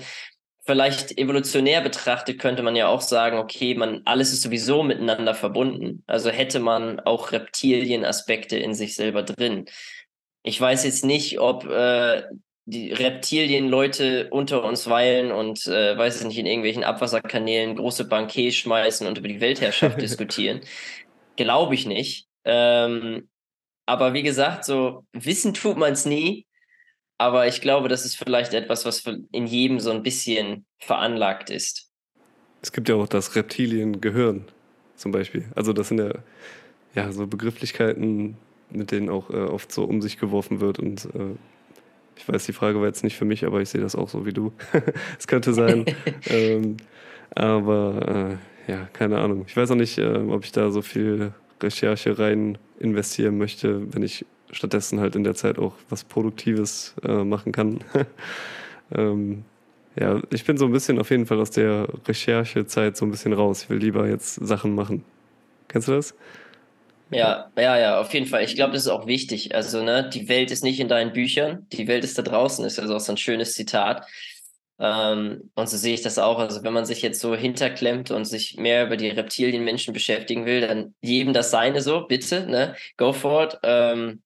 Vielleicht 0.65 1.19
evolutionär 1.19 1.81
betrachtet 1.81 2.39
könnte 2.39 2.63
man 2.63 2.77
ja 2.77 2.87
auch 2.87 3.01
sagen, 3.01 3.39
okay, 3.39 3.75
man, 3.75 4.03
alles 4.05 4.33
ist 4.33 4.43
sowieso 4.43 4.85
miteinander 4.85 5.35
verbunden. 5.35 6.05
Also 6.07 6.31
hätte 6.31 6.61
man 6.61 7.01
auch 7.01 7.33
Reptilienaspekte 7.33 8.57
in 8.57 8.75
sich 8.75 8.95
selber 8.95 9.25
drin. 9.25 9.67
Ich 10.45 10.61
weiß 10.61 10.85
jetzt 10.85 11.05
nicht, 11.05 11.41
ob 11.41 11.65
äh, 11.67 12.23
die 12.65 12.93
Reptilien-Leute 12.93 14.29
unter 14.31 14.65
uns 14.65 14.89
weilen 14.89 15.33
und, 15.33 15.67
äh, 15.67 15.97
weiß 15.97 16.21
ich 16.21 16.27
nicht, 16.27 16.39
in 16.39 16.47
irgendwelchen 16.47 16.85
Abwasserkanälen 16.85 17.77
große 17.77 18.05
Bankiers 18.05 18.55
schmeißen 18.55 19.07
und 19.07 19.19
über 19.19 19.29
die 19.29 19.41
Weltherrschaft 19.41 20.01
diskutieren. 20.01 20.61
Glaube 21.37 21.75
ich 21.75 21.87
nicht. 21.87 22.27
Ähm, 22.45 23.29
aber 23.87 24.15
wie 24.15 24.23
gesagt, 24.23 24.65
so 24.65 25.05
wissen 25.13 25.55
tut 25.55 25.77
man 25.77 25.93
es 25.93 26.07
nie. 26.07 26.47
Aber 27.19 27.47
ich 27.47 27.61
glaube, 27.61 27.89
das 27.89 28.05
ist 28.05 28.17
vielleicht 28.17 28.55
etwas, 28.55 28.85
was 28.85 29.05
in 29.33 29.47
jedem 29.47 29.81
so 29.81 29.91
ein 29.91 30.03
bisschen 30.03 30.65
veranlagt 30.79 31.51
ist. 31.51 31.89
Es 32.63 32.73
gibt 32.73 32.89
ja 32.89 32.95
auch 32.95 33.09
das 33.09 33.35
Reptiliengehirn 33.35 34.47
zum 34.97 35.13
Beispiel. 35.13 35.45
Also 35.55 35.73
das 35.73 35.89
sind 35.89 35.99
ja, 35.99 36.13
ja 36.95 37.13
so 37.13 37.27
Begrifflichkeiten, 37.27 38.37
mit 38.71 38.91
denen 38.91 39.09
auch 39.09 39.31
äh, 39.31 39.35
oft 39.35 39.73
so 39.73 39.85
um 39.85 40.01
sich 40.01 40.19
geworfen 40.19 40.61
wird 40.61 40.79
und 40.79 41.05
äh, 41.15 41.37
ich 42.17 42.29
weiß, 42.29 42.47
die 42.47 42.53
Frage 42.53 42.79
war 42.81 42.87
jetzt 42.87 43.05
nicht 43.05 43.17
für 43.17 43.25
mich, 43.25 43.45
aber 43.45 43.61
ich 43.61 43.69
sehe 43.69 43.81
das 43.81 43.97
auch 43.97 44.09
so 44.09 44.27
wie 44.27 44.33
du. 44.33 44.53
Es 45.19 45.27
könnte 45.27 45.53
sein. 45.53 45.87
ähm, 46.31 46.77
aber 47.35 48.39
äh, 48.69 48.73
ja, 48.73 48.89
keine 48.93 49.19
Ahnung. 49.19 49.45
Ich 49.47 49.57
weiß 49.57 49.71
auch 49.71 49.77
nicht, 49.77 49.99
äh, 49.99 50.17
ob 50.17 50.45
ich 50.45 50.53
da 50.53 50.71
so 50.71 50.83
viel 50.83 51.33
Recherche 51.63 52.19
rein 52.19 52.59
investieren 52.79 53.39
möchte, 53.39 53.93
wenn 53.95 54.03
ich 54.03 54.25
stattdessen 54.51 55.01
halt 55.01 55.17
in 55.17 55.25
der 55.25 55.35
Zeit 55.35 55.59
auch 55.59 55.75
was 55.89 56.05
Produktives 56.05 56.95
äh, 57.03 57.25
machen 57.25 57.53
kann. 57.53 57.81
ähm, 58.95 59.45
ja, 59.99 60.21
ich 60.31 60.45
bin 60.45 60.57
so 60.57 60.67
ein 60.67 60.73
bisschen 60.73 60.99
auf 60.99 61.11
jeden 61.11 61.27
Fall 61.27 61.41
aus 61.41 61.51
der 61.51 61.89
Recherchezeit 62.07 62.97
so 62.97 63.05
ein 63.05 63.11
bisschen 63.11 63.33
raus. 63.33 63.65
Ich 63.65 63.71
will 63.71 63.79
lieber 63.79 64.09
jetzt 64.09 64.35
Sachen 64.37 64.75
machen. 64.75 65.05
Kennst 65.69 65.89
du 65.89 65.93
das? 65.93 66.15
Ja, 67.15 67.53
ja, 67.59 67.79
ja, 67.79 68.01
auf 68.01 68.13
jeden 68.15 68.27
Fall. 68.27 68.43
Ich 68.43 68.55
glaube, 68.55 68.73
das 68.73 68.83
ist 68.85 68.89
auch 68.89 69.07
wichtig. 69.07 69.55
Also, 69.55 69.83
ne, 69.83 70.09
die 70.09 70.29
Welt 70.31 70.51
ist 70.51 70.65
nicht 70.65 70.81
in 70.81 70.89
deinen 70.89 71.13
Büchern, 71.13 71.67
die 71.71 71.87
Welt 71.87 72.05
ist 72.05 72.17
da 72.17 72.23
draußen, 72.23 72.65
ist 72.65 72.79
also 72.79 72.97
auch 72.97 73.01
so 73.01 73.13
ein 73.13 73.19
schönes 73.19 73.53
Zitat. 73.55 74.07
Ähm, 74.81 75.51
und 75.55 75.69
so 75.69 75.77
sehe 75.77 75.93
ich 75.95 76.01
das 76.03 76.19
auch. 76.19 76.39
Also, 76.39 76.65
wenn 76.65 76.73
man 76.73 76.87
sich 76.87 77.03
jetzt 77.03 77.21
so 77.21 77.35
hinterklemmt 77.37 78.11
und 78.11 78.25
sich 78.25 78.57
mehr 78.57 78.87
über 78.87 78.97
die 78.97 79.09
Reptilienmenschen 79.11 79.93
beschäftigen 79.93 80.47
will, 80.47 80.63
dann 80.63 80.95
jedem 81.03 81.35
das 81.35 81.51
seine 81.51 81.83
so, 81.83 82.07
bitte, 82.07 82.47
ne, 82.47 82.77
go 82.97 83.13
for 83.13 83.45
it. 83.45 83.59
Ähm, 83.63 84.23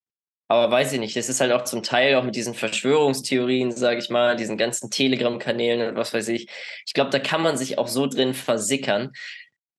aber 0.49 0.71
weiß 0.71 0.93
ich 0.93 1.01
nicht, 1.01 1.17
das 1.17 1.29
ist 1.29 1.41
halt 1.41 1.51
auch 1.53 1.65
zum 1.65 1.83
Teil 1.83 2.15
auch 2.15 2.23
mit 2.23 2.37
diesen 2.37 2.55
Verschwörungstheorien, 2.55 3.73
sage 3.73 3.99
ich 3.99 4.11
mal, 4.11 4.37
diesen 4.37 4.57
ganzen 4.57 4.91
Telegram-Kanälen 4.91 5.89
und 5.89 5.97
was 5.97 6.15
weiß 6.15 6.29
ich. 6.29 6.49
Ich 6.87 6.95
glaube, 6.95 7.11
da 7.11 7.19
kann 7.19 7.43
man 7.43 7.57
sich 7.57 7.79
auch 7.79 7.89
so 7.89 8.07
drin 8.07 8.33
versickern. 8.33 9.11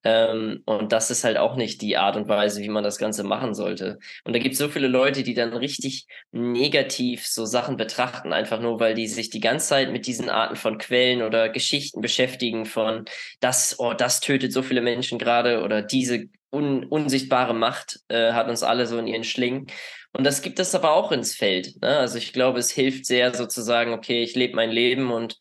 Ähm, 0.03 0.61
und 0.65 0.91
das 0.91 1.11
ist 1.11 1.23
halt 1.23 1.37
auch 1.37 1.55
nicht 1.55 1.81
die 1.81 1.97
Art 1.97 2.15
und 2.15 2.27
Weise, 2.27 2.61
wie 2.61 2.69
man 2.69 2.83
das 2.83 2.97
Ganze 2.97 3.23
machen 3.23 3.53
sollte. 3.53 3.99
Und 4.23 4.33
da 4.33 4.39
gibt 4.39 4.53
es 4.53 4.59
so 4.59 4.69
viele 4.69 4.87
Leute, 4.87 5.23
die 5.23 5.33
dann 5.33 5.53
richtig 5.53 6.07
negativ 6.31 7.27
so 7.27 7.45
Sachen 7.45 7.77
betrachten, 7.77 8.33
einfach 8.33 8.59
nur, 8.59 8.79
weil 8.79 8.93
die 8.93 9.07
sich 9.07 9.29
die 9.29 9.39
ganze 9.39 9.67
Zeit 9.67 9.91
mit 9.91 10.07
diesen 10.07 10.29
Arten 10.29 10.55
von 10.55 10.77
Quellen 10.77 11.21
oder 11.21 11.49
Geschichten 11.49 12.01
beschäftigen 12.01 12.65
von 12.65 13.05
das, 13.39 13.79
oh, 13.79 13.93
das 13.93 14.19
tötet 14.19 14.53
so 14.53 14.61
viele 14.61 14.81
Menschen 14.81 15.19
gerade 15.19 15.63
oder 15.63 15.81
diese 15.81 16.25
un 16.51 16.85
unsichtbare 16.85 17.53
Macht 17.53 17.99
äh, 18.07 18.31
hat 18.31 18.47
uns 18.47 18.63
alle 18.63 18.87
so 18.87 18.97
in 18.97 19.07
ihren 19.07 19.23
Schlingen. 19.23 19.67
Und 20.13 20.23
das 20.23 20.41
gibt 20.41 20.59
es 20.59 20.73
aber 20.73 20.93
auch 20.93 21.11
ins 21.11 21.35
Feld. 21.35 21.81
Ne? 21.81 21.97
Also 21.97 22.17
ich 22.17 22.33
glaube, 22.33 22.59
es 22.59 22.71
hilft 22.71 23.05
sehr 23.05 23.33
sozusagen, 23.35 23.93
okay, 23.93 24.23
ich 24.23 24.35
lebe 24.35 24.55
mein 24.55 24.71
Leben 24.71 25.11
und 25.11 25.37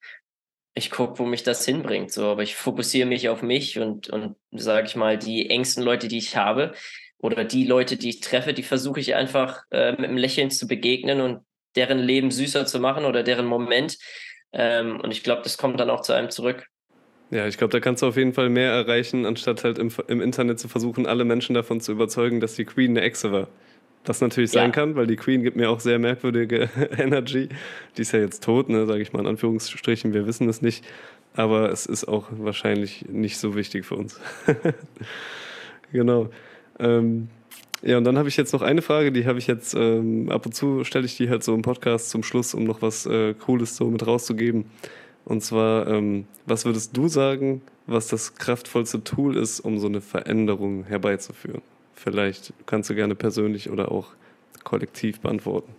ich 0.77 0.91
gucke, 0.91 1.19
wo 1.19 1.25
mich 1.25 1.43
das 1.43 1.65
hinbringt. 1.65 2.13
So, 2.13 2.27
aber 2.27 2.43
ich 2.43 2.55
fokussiere 2.55 3.09
mich 3.09 3.29
auf 3.31 3.43
mich 3.43 3.79
und, 3.79 4.11
und 4.11 4.37
sage 4.53 4.87
ich 4.87 4.95
mal, 4.95 5.17
die 5.17 5.49
engsten 5.49 5.83
Leute, 5.83 6.07
die 6.07 6.19
ich 6.19 6.37
habe 6.37 6.75
oder 7.19 7.45
die 7.45 7.65
Leute, 7.65 7.97
die 7.97 8.11
ich 8.11 8.21
treffe, 8.21 8.53
die 8.53 8.63
versuche 8.63 9.01
ich 9.01 9.15
einfach 9.15 9.63
äh, 9.71 9.93
mit 9.93 10.05
einem 10.05 10.19
Lächeln 10.19 10.51
zu 10.51 10.69
begegnen 10.69 11.23
und 11.23 11.41
deren 11.77 11.99
Leben 11.99 12.31
süßer 12.31 12.67
zu 12.67 12.79
machen 12.79 13.07
oder 13.07 13.23
deren 13.23 13.47
Moment. 13.47 13.97
Ähm, 14.53 15.01
und 15.01 15.11
ich 15.13 15.23
glaube, 15.23 15.41
das 15.43 15.57
kommt 15.57 15.81
dann 15.81 15.89
auch 15.89 16.03
zu 16.03 16.13
einem 16.13 16.29
zurück. 16.29 16.67
Ja, 17.31 17.47
ich 17.47 17.57
glaube, 17.57 17.73
da 17.73 17.81
kannst 17.81 18.03
du 18.03 18.07
auf 18.07 18.19
jeden 18.19 18.35
Fall 18.35 18.51
mehr 18.51 18.71
erreichen, 18.71 19.25
anstatt 19.25 19.65
halt 19.65 19.79
im, 19.79 19.91
im, 20.09 20.21
Internet 20.21 20.61
zu 20.61 20.69
versuchen, 20.69 21.07
alle 21.07 21.25
Menschen 21.25 21.55
davon 21.55 21.81
zu 21.81 21.91
überzeugen, 21.91 22.39
dass 22.41 22.55
die 22.55 22.67
Queen 22.67 22.91
eine 22.91 23.01
Echse 23.01 23.33
war. 23.33 23.49
Was 24.07 24.21
natürlich 24.21 24.53
sein 24.53 24.67
ja. 24.67 24.73
kann, 24.73 24.95
weil 24.95 25.07
die 25.07 25.17
Queen 25.17 25.43
gibt 25.43 25.57
mir 25.57 25.69
auch 25.69 25.81
sehr 25.81 25.99
merkwürdige 25.99 26.71
Energy. 26.99 27.49
Die 27.97 28.03
ist 28.03 28.13
ja 28.13 28.21
jetzt 28.21 28.43
tot, 28.43 28.69
ne, 28.69 28.87
sage 28.87 29.03
ich 29.03 29.13
mal 29.13 29.21
in 29.21 29.27
Anführungsstrichen, 29.27 30.15
wir 30.15 30.27
wissen 30.27 30.49
es 30.49 30.63
nicht. 30.63 30.85
Aber 31.35 31.71
es 31.71 31.85
ist 31.85 32.07
auch 32.07 32.29
wahrscheinlich 32.31 33.07
nicht 33.09 33.39
so 33.39 33.55
wichtig 33.57 33.85
für 33.85 33.97
uns. 33.97 34.19
genau. 35.93 36.31
Ähm, 36.79 37.29
ja, 37.83 37.99
und 37.99 38.05
dann 38.05 38.17
habe 38.17 38.29
ich 38.29 38.37
jetzt 38.37 38.53
noch 38.53 38.63
eine 38.63 38.81
Frage, 38.81 39.13
die 39.13 39.27
habe 39.27 39.39
ich 39.39 39.47
jetzt 39.47 39.75
ähm, 39.75 40.31
ab 40.31 40.47
und 40.47 40.53
zu 40.53 40.83
stelle 40.85 41.05
ich 41.05 41.17
die 41.17 41.29
halt 41.29 41.45
so 41.45 41.55
im 41.55 41.63
Podcast 41.63 42.11
zum 42.11 42.23
Schluss, 42.23 42.55
um 42.55 42.65
noch 42.65 42.81
was 42.81 43.07
äh, 43.07 43.35
Cooles 43.35 43.77
so 43.77 43.91
mit 43.91 44.07
rauszugeben. 44.07 44.65
Und 45.25 45.43
zwar, 45.43 45.89
ähm, 45.89 46.27
was 46.47 46.65
würdest 46.65 46.97
du 46.97 47.09
sagen, 47.09 47.61
was 47.87 48.09
das 48.09 48.37
kraftvollste 48.37 49.05
Tool 49.05 49.37
ist, 49.37 49.61
um 49.61 49.79
so 49.79 49.89
eine 49.89 50.01
Veränderung 50.01 50.85
herbeizuführen? 50.85 51.63
Vielleicht 51.97 52.53
kannst 52.67 52.91
du 52.91 52.95
gerne 52.95 53.15
persönlich 53.15 53.71
oder 53.71 53.91
auch 53.91 54.15
kollektiv 54.63 55.21
beantworten. 55.21 55.75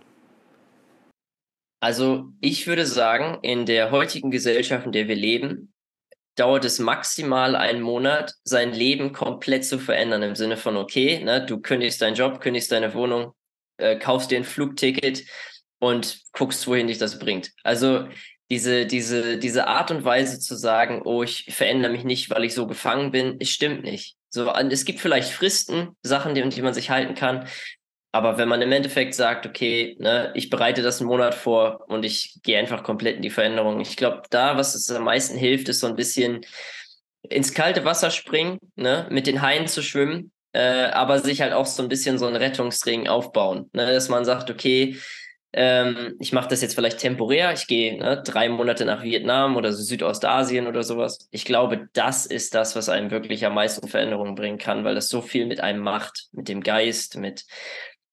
Also 1.80 2.32
ich 2.40 2.66
würde 2.66 2.86
sagen, 2.86 3.38
in 3.42 3.64
der 3.64 3.92
heutigen 3.92 4.30
Gesellschaft, 4.30 4.84
in 4.84 4.92
der 4.92 5.06
wir 5.06 5.14
leben, 5.14 5.72
dauert 6.34 6.64
es 6.64 6.80
maximal 6.80 7.54
einen 7.54 7.82
Monat, 7.82 8.34
sein 8.44 8.72
Leben 8.72 9.12
komplett 9.12 9.64
zu 9.64 9.78
verändern. 9.78 10.22
Im 10.22 10.34
Sinne 10.34 10.56
von, 10.56 10.76
okay, 10.76 11.22
ne, 11.22 11.44
du 11.46 11.60
kündigst 11.60 12.02
deinen 12.02 12.14
Job, 12.14 12.40
kündigst 12.40 12.72
deine 12.72 12.94
Wohnung, 12.94 13.32
äh, 13.76 13.96
kaufst 13.96 14.30
dir 14.30 14.38
ein 14.38 14.44
Flugticket 14.44 15.24
und 15.78 16.20
guckst, 16.32 16.66
wohin 16.66 16.88
dich 16.88 16.98
das 16.98 17.18
bringt. 17.20 17.52
Also 17.62 18.08
diese, 18.50 18.86
diese, 18.86 19.38
diese 19.38 19.68
Art 19.68 19.90
und 19.90 20.04
Weise 20.04 20.40
zu 20.40 20.56
sagen, 20.56 21.02
oh, 21.04 21.22
ich 21.22 21.46
verändere 21.48 21.92
mich 21.92 22.04
nicht, 22.04 22.30
weil 22.30 22.44
ich 22.44 22.54
so 22.54 22.66
gefangen 22.66 23.12
bin, 23.12 23.38
stimmt 23.44 23.84
nicht. 23.84 24.17
So, 24.38 24.52
es 24.52 24.84
gibt 24.84 25.00
vielleicht 25.00 25.30
Fristen, 25.30 25.96
Sachen, 26.02 26.34
die, 26.34 26.48
die 26.48 26.62
man 26.62 26.74
sich 26.74 26.90
halten 26.90 27.14
kann. 27.14 27.46
Aber 28.12 28.38
wenn 28.38 28.48
man 28.48 28.62
im 28.62 28.72
Endeffekt 28.72 29.14
sagt, 29.14 29.46
okay, 29.46 29.96
ne, 30.00 30.32
ich 30.34 30.48
bereite 30.48 30.82
das 30.82 31.00
einen 31.00 31.08
Monat 31.08 31.34
vor 31.34 31.84
und 31.88 32.04
ich 32.04 32.40
gehe 32.42 32.58
einfach 32.58 32.82
komplett 32.82 33.16
in 33.16 33.22
die 33.22 33.30
Veränderung. 33.30 33.80
Ich 33.80 33.96
glaube, 33.96 34.22
da, 34.30 34.56
was 34.56 34.74
es 34.74 34.90
am 34.90 35.04
meisten 35.04 35.36
hilft, 35.36 35.68
ist 35.68 35.80
so 35.80 35.86
ein 35.86 35.96
bisschen 35.96 36.40
ins 37.22 37.52
kalte 37.52 37.84
Wasser 37.84 38.10
springen, 38.10 38.58
ne, 38.76 39.06
mit 39.10 39.26
den 39.26 39.42
Haien 39.42 39.66
zu 39.66 39.82
schwimmen, 39.82 40.32
äh, 40.52 40.86
aber 40.86 41.18
sich 41.18 41.42
halt 41.42 41.52
auch 41.52 41.66
so 41.66 41.82
ein 41.82 41.88
bisschen 41.88 42.16
so 42.16 42.26
einen 42.26 42.36
Rettungsring 42.36 43.08
aufbauen. 43.08 43.68
Ne, 43.74 43.92
dass 43.92 44.08
man 44.08 44.24
sagt, 44.24 44.50
okay, 44.50 44.96
ähm, 45.52 46.16
ich 46.20 46.32
mache 46.32 46.48
das 46.48 46.60
jetzt 46.60 46.74
vielleicht 46.74 46.98
temporär, 46.98 47.52
ich 47.52 47.66
gehe 47.66 47.98
ne, 47.98 48.22
drei 48.22 48.48
Monate 48.48 48.84
nach 48.84 49.02
Vietnam 49.02 49.56
oder 49.56 49.72
so 49.72 49.82
Südostasien 49.82 50.66
oder 50.66 50.82
sowas. 50.82 51.28
Ich 51.30 51.44
glaube, 51.44 51.88
das 51.94 52.26
ist 52.26 52.54
das, 52.54 52.76
was 52.76 52.88
einem 52.88 53.10
wirklich 53.10 53.46
am 53.46 53.54
meisten 53.54 53.88
Veränderungen 53.88 54.34
bringen 54.34 54.58
kann, 54.58 54.84
weil 54.84 54.94
das 54.94 55.08
so 55.08 55.22
viel 55.22 55.46
mit 55.46 55.60
einem 55.60 55.80
macht, 55.80 56.28
mit 56.32 56.48
dem 56.48 56.62
Geist, 56.62 57.16
mit 57.16 57.46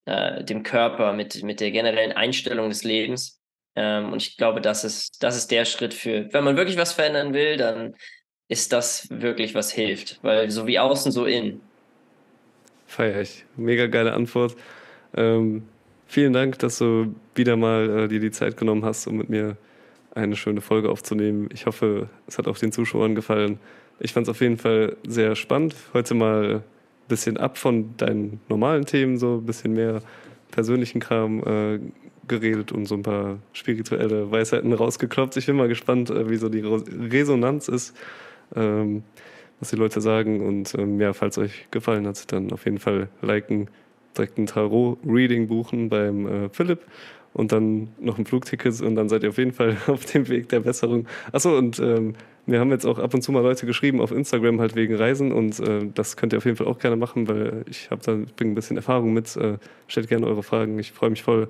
äh, 0.06 0.44
dem 0.46 0.64
Körper, 0.64 1.12
mit, 1.12 1.44
mit 1.44 1.60
der 1.60 1.72
generellen 1.72 2.14
Einstellung 2.14 2.70
des 2.70 2.84
Lebens. 2.84 3.42
Ähm, 3.76 4.14
und 4.14 4.22
ich 4.22 4.38
glaube, 4.38 4.62
das 4.62 4.86
ist, 4.86 5.22
das 5.22 5.36
ist 5.36 5.52
der 5.52 5.66
Schritt 5.66 5.94
für, 5.94 6.32
wenn 6.32 6.46
man 6.46 6.56
wirklich 6.56 6.78
was 6.78 6.94
verändern 6.94 7.34
will, 7.34 7.58
dann 7.58 7.96
ist 8.48 8.72
das 8.72 9.10
wirklich 9.10 9.56
was 9.56 9.72
hilft. 9.72 10.20
Weil 10.24 10.50
so 10.52 10.68
wie 10.68 10.80
außen, 10.80 11.12
so 11.12 11.26
innen. 11.26 11.62
Feier 12.86 13.20
ich. 13.20 13.44
Mega 13.58 13.88
geile 13.88 14.14
Antwort. 14.14 14.56
Ähm, 15.18 15.68
vielen 16.06 16.34
Dank, 16.34 16.60
dass 16.60 16.78
du 16.78 17.16
wieder 17.34 17.56
mal 17.56 17.90
äh, 17.90 18.08
dir 18.08 18.20
die 18.20 18.32
Zeit 18.32 18.58
genommen 18.58 18.86
hast, 18.86 19.08
um 19.08 19.18
mit 19.18 19.30
mir 19.30 19.58
eine 20.14 20.36
schöne 20.36 20.62
Folge 20.62 20.90
aufzunehmen. 20.90 21.50
Ich 21.54 21.66
hoffe, 21.66 22.10
es 22.28 22.38
hat 22.38 22.48
auch 22.48 22.58
den 22.58 22.72
Zuschauern 22.72 23.16
gefallen. 23.16 23.60
Ich 24.00 24.14
fand 24.14 24.28
es 24.28 24.32
auf 24.32 24.42
jeden 24.42 24.58
Fall 24.58 24.96
sehr 25.06 25.36
spannend, 25.36 25.76
heute 25.94 26.14
mal 26.14 26.64
bisschen 27.08 27.38
ab 27.38 27.58
von 27.58 27.96
deinen 27.98 28.40
normalen 28.50 28.86
Themen, 28.86 29.18
so 29.18 29.36
ein 29.38 29.46
bisschen 29.46 29.74
mehr 29.74 30.02
persönlichen 30.52 31.00
Kram 31.00 31.44
äh, 31.44 31.80
geredet 32.28 32.72
und 32.72 32.86
so 32.86 32.96
ein 32.96 33.04
paar 33.04 33.38
spirituelle 33.54 34.32
Weisheiten 34.32 34.74
rausgeklopft. 34.74 35.38
Ich 35.38 35.46
bin 35.46 35.56
mal 35.56 35.68
gespannt, 35.68 36.10
äh, 36.10 36.30
wie 36.30 36.38
so 36.38 36.50
die 36.50 36.62
Resonanz 36.62 37.68
ist, 37.68 37.96
ähm, 38.56 39.04
was 39.60 39.70
die 39.70 39.76
Leute 39.76 40.02
sagen. 40.02 40.46
Und 40.46 40.74
ähm, 40.76 41.00
ja, 41.00 41.14
falls 41.14 41.38
euch 41.38 41.68
gefallen 41.72 42.08
hat, 42.08 42.32
dann 42.32 42.52
auf 42.52 42.66
jeden 42.66 42.80
Fall 42.80 43.10
liken, 43.22 43.70
direkt 44.18 44.38
ein 44.38 44.46
Tarot-Reading 44.46 45.48
buchen 45.48 45.90
beim 45.90 46.28
äh, 46.28 46.50
Philipp 46.50 46.82
und 47.34 47.52
dann 47.52 47.90
noch 48.00 48.18
ein 48.18 48.26
Flugticket 48.26 48.82
und 48.82 48.96
dann 48.96 49.10
seid 49.10 49.24
ihr 49.24 49.30
auf 49.30 49.38
jeden 49.38 49.52
Fall 49.52 49.78
auf 49.88 50.06
dem 50.06 50.28
Weg 50.30 50.50
der 50.50 50.62
Besserung. 50.62 51.06
Achso, 51.32 51.58
und 51.58 51.80
ähm, 51.80 52.16
wir 52.46 52.60
haben 52.60 52.72
jetzt 52.72 52.86
auch 52.86 53.00
ab 53.00 53.14
und 53.14 53.22
zu 53.22 53.32
mal 53.32 53.42
Leute 53.42 53.66
geschrieben 53.66 54.00
auf 54.00 54.12
Instagram 54.12 54.62
halt 54.62 54.76
wegen 54.76 54.96
Reisen 54.96 55.32
und 55.32 55.60
äh, 55.60 55.88
das 55.94 56.16
könnt 56.16 56.34
ihr 56.34 56.38
auf 56.38 56.46
jeden 56.46 56.58
Fall 56.58 56.68
auch 56.68 56.80
gerne 56.80 56.96
machen, 56.96 57.28
weil 57.28 57.66
ich 57.70 57.90
habe 57.92 58.02
da 58.04 58.18
bringe 58.38 58.52
ein 58.52 58.56
bisschen 58.56 58.78
Erfahrung 58.78 59.14
mit. 59.14 59.36
Äh, 59.36 59.58
stellt 59.88 60.08
gerne 60.08 60.28
eure 60.28 60.44
Fragen. 60.44 60.80
Ich 60.80 60.92
freue 60.92 61.10
mich 61.10 61.24
voll, 61.24 61.48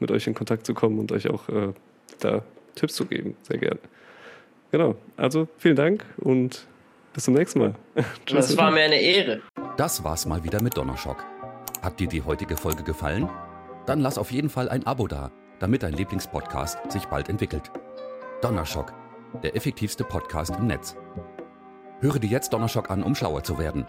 mit 0.00 0.10
euch 0.10 0.26
in 0.26 0.34
Kontakt 0.34 0.66
zu 0.66 0.74
kommen 0.74 0.98
und 0.98 1.12
euch 1.12 1.28
auch 1.30 1.48
äh, 1.48 1.72
da 2.18 2.42
Tipps 2.74 2.94
zu 2.94 3.04
geben. 3.04 3.36
Sehr 3.42 3.58
gerne. 3.58 3.78
Genau. 4.72 4.96
Also 5.16 5.46
vielen 5.58 5.76
Dank 5.76 6.04
und 6.16 6.66
bis 7.12 7.24
zum 7.24 7.34
nächsten 7.34 7.58
Mal. 7.60 7.74
das 8.30 8.56
war 8.56 8.70
mir 8.70 8.82
eine 8.82 9.00
Ehre. 9.00 9.42
Das 9.76 10.02
war's 10.02 10.26
mal 10.26 10.42
wieder 10.42 10.62
mit 10.62 10.76
Donnerschock. 10.76 11.24
Hat 11.82 11.98
dir 12.00 12.08
die 12.08 12.22
heutige 12.22 12.56
Folge 12.56 12.82
gefallen? 12.82 13.28
Dann 13.86 14.00
lass 14.00 14.18
auf 14.18 14.30
jeden 14.30 14.50
Fall 14.50 14.68
ein 14.68 14.86
Abo 14.86 15.06
da, 15.06 15.30
damit 15.58 15.82
dein 15.82 15.94
Lieblingspodcast 15.94 16.78
sich 16.90 17.06
bald 17.06 17.28
entwickelt. 17.28 17.70
Donnerschock 18.42 18.92
der 19.42 19.56
effektivste 19.56 20.04
Podcast 20.04 20.54
im 20.56 20.66
Netz. 20.66 20.96
Höre 22.00 22.18
dir 22.18 22.30
jetzt 22.30 22.52
Donnerschock 22.52 22.90
an, 22.90 23.02
um 23.02 23.14
schlauer 23.14 23.42
zu 23.42 23.58
werden. 23.58 23.86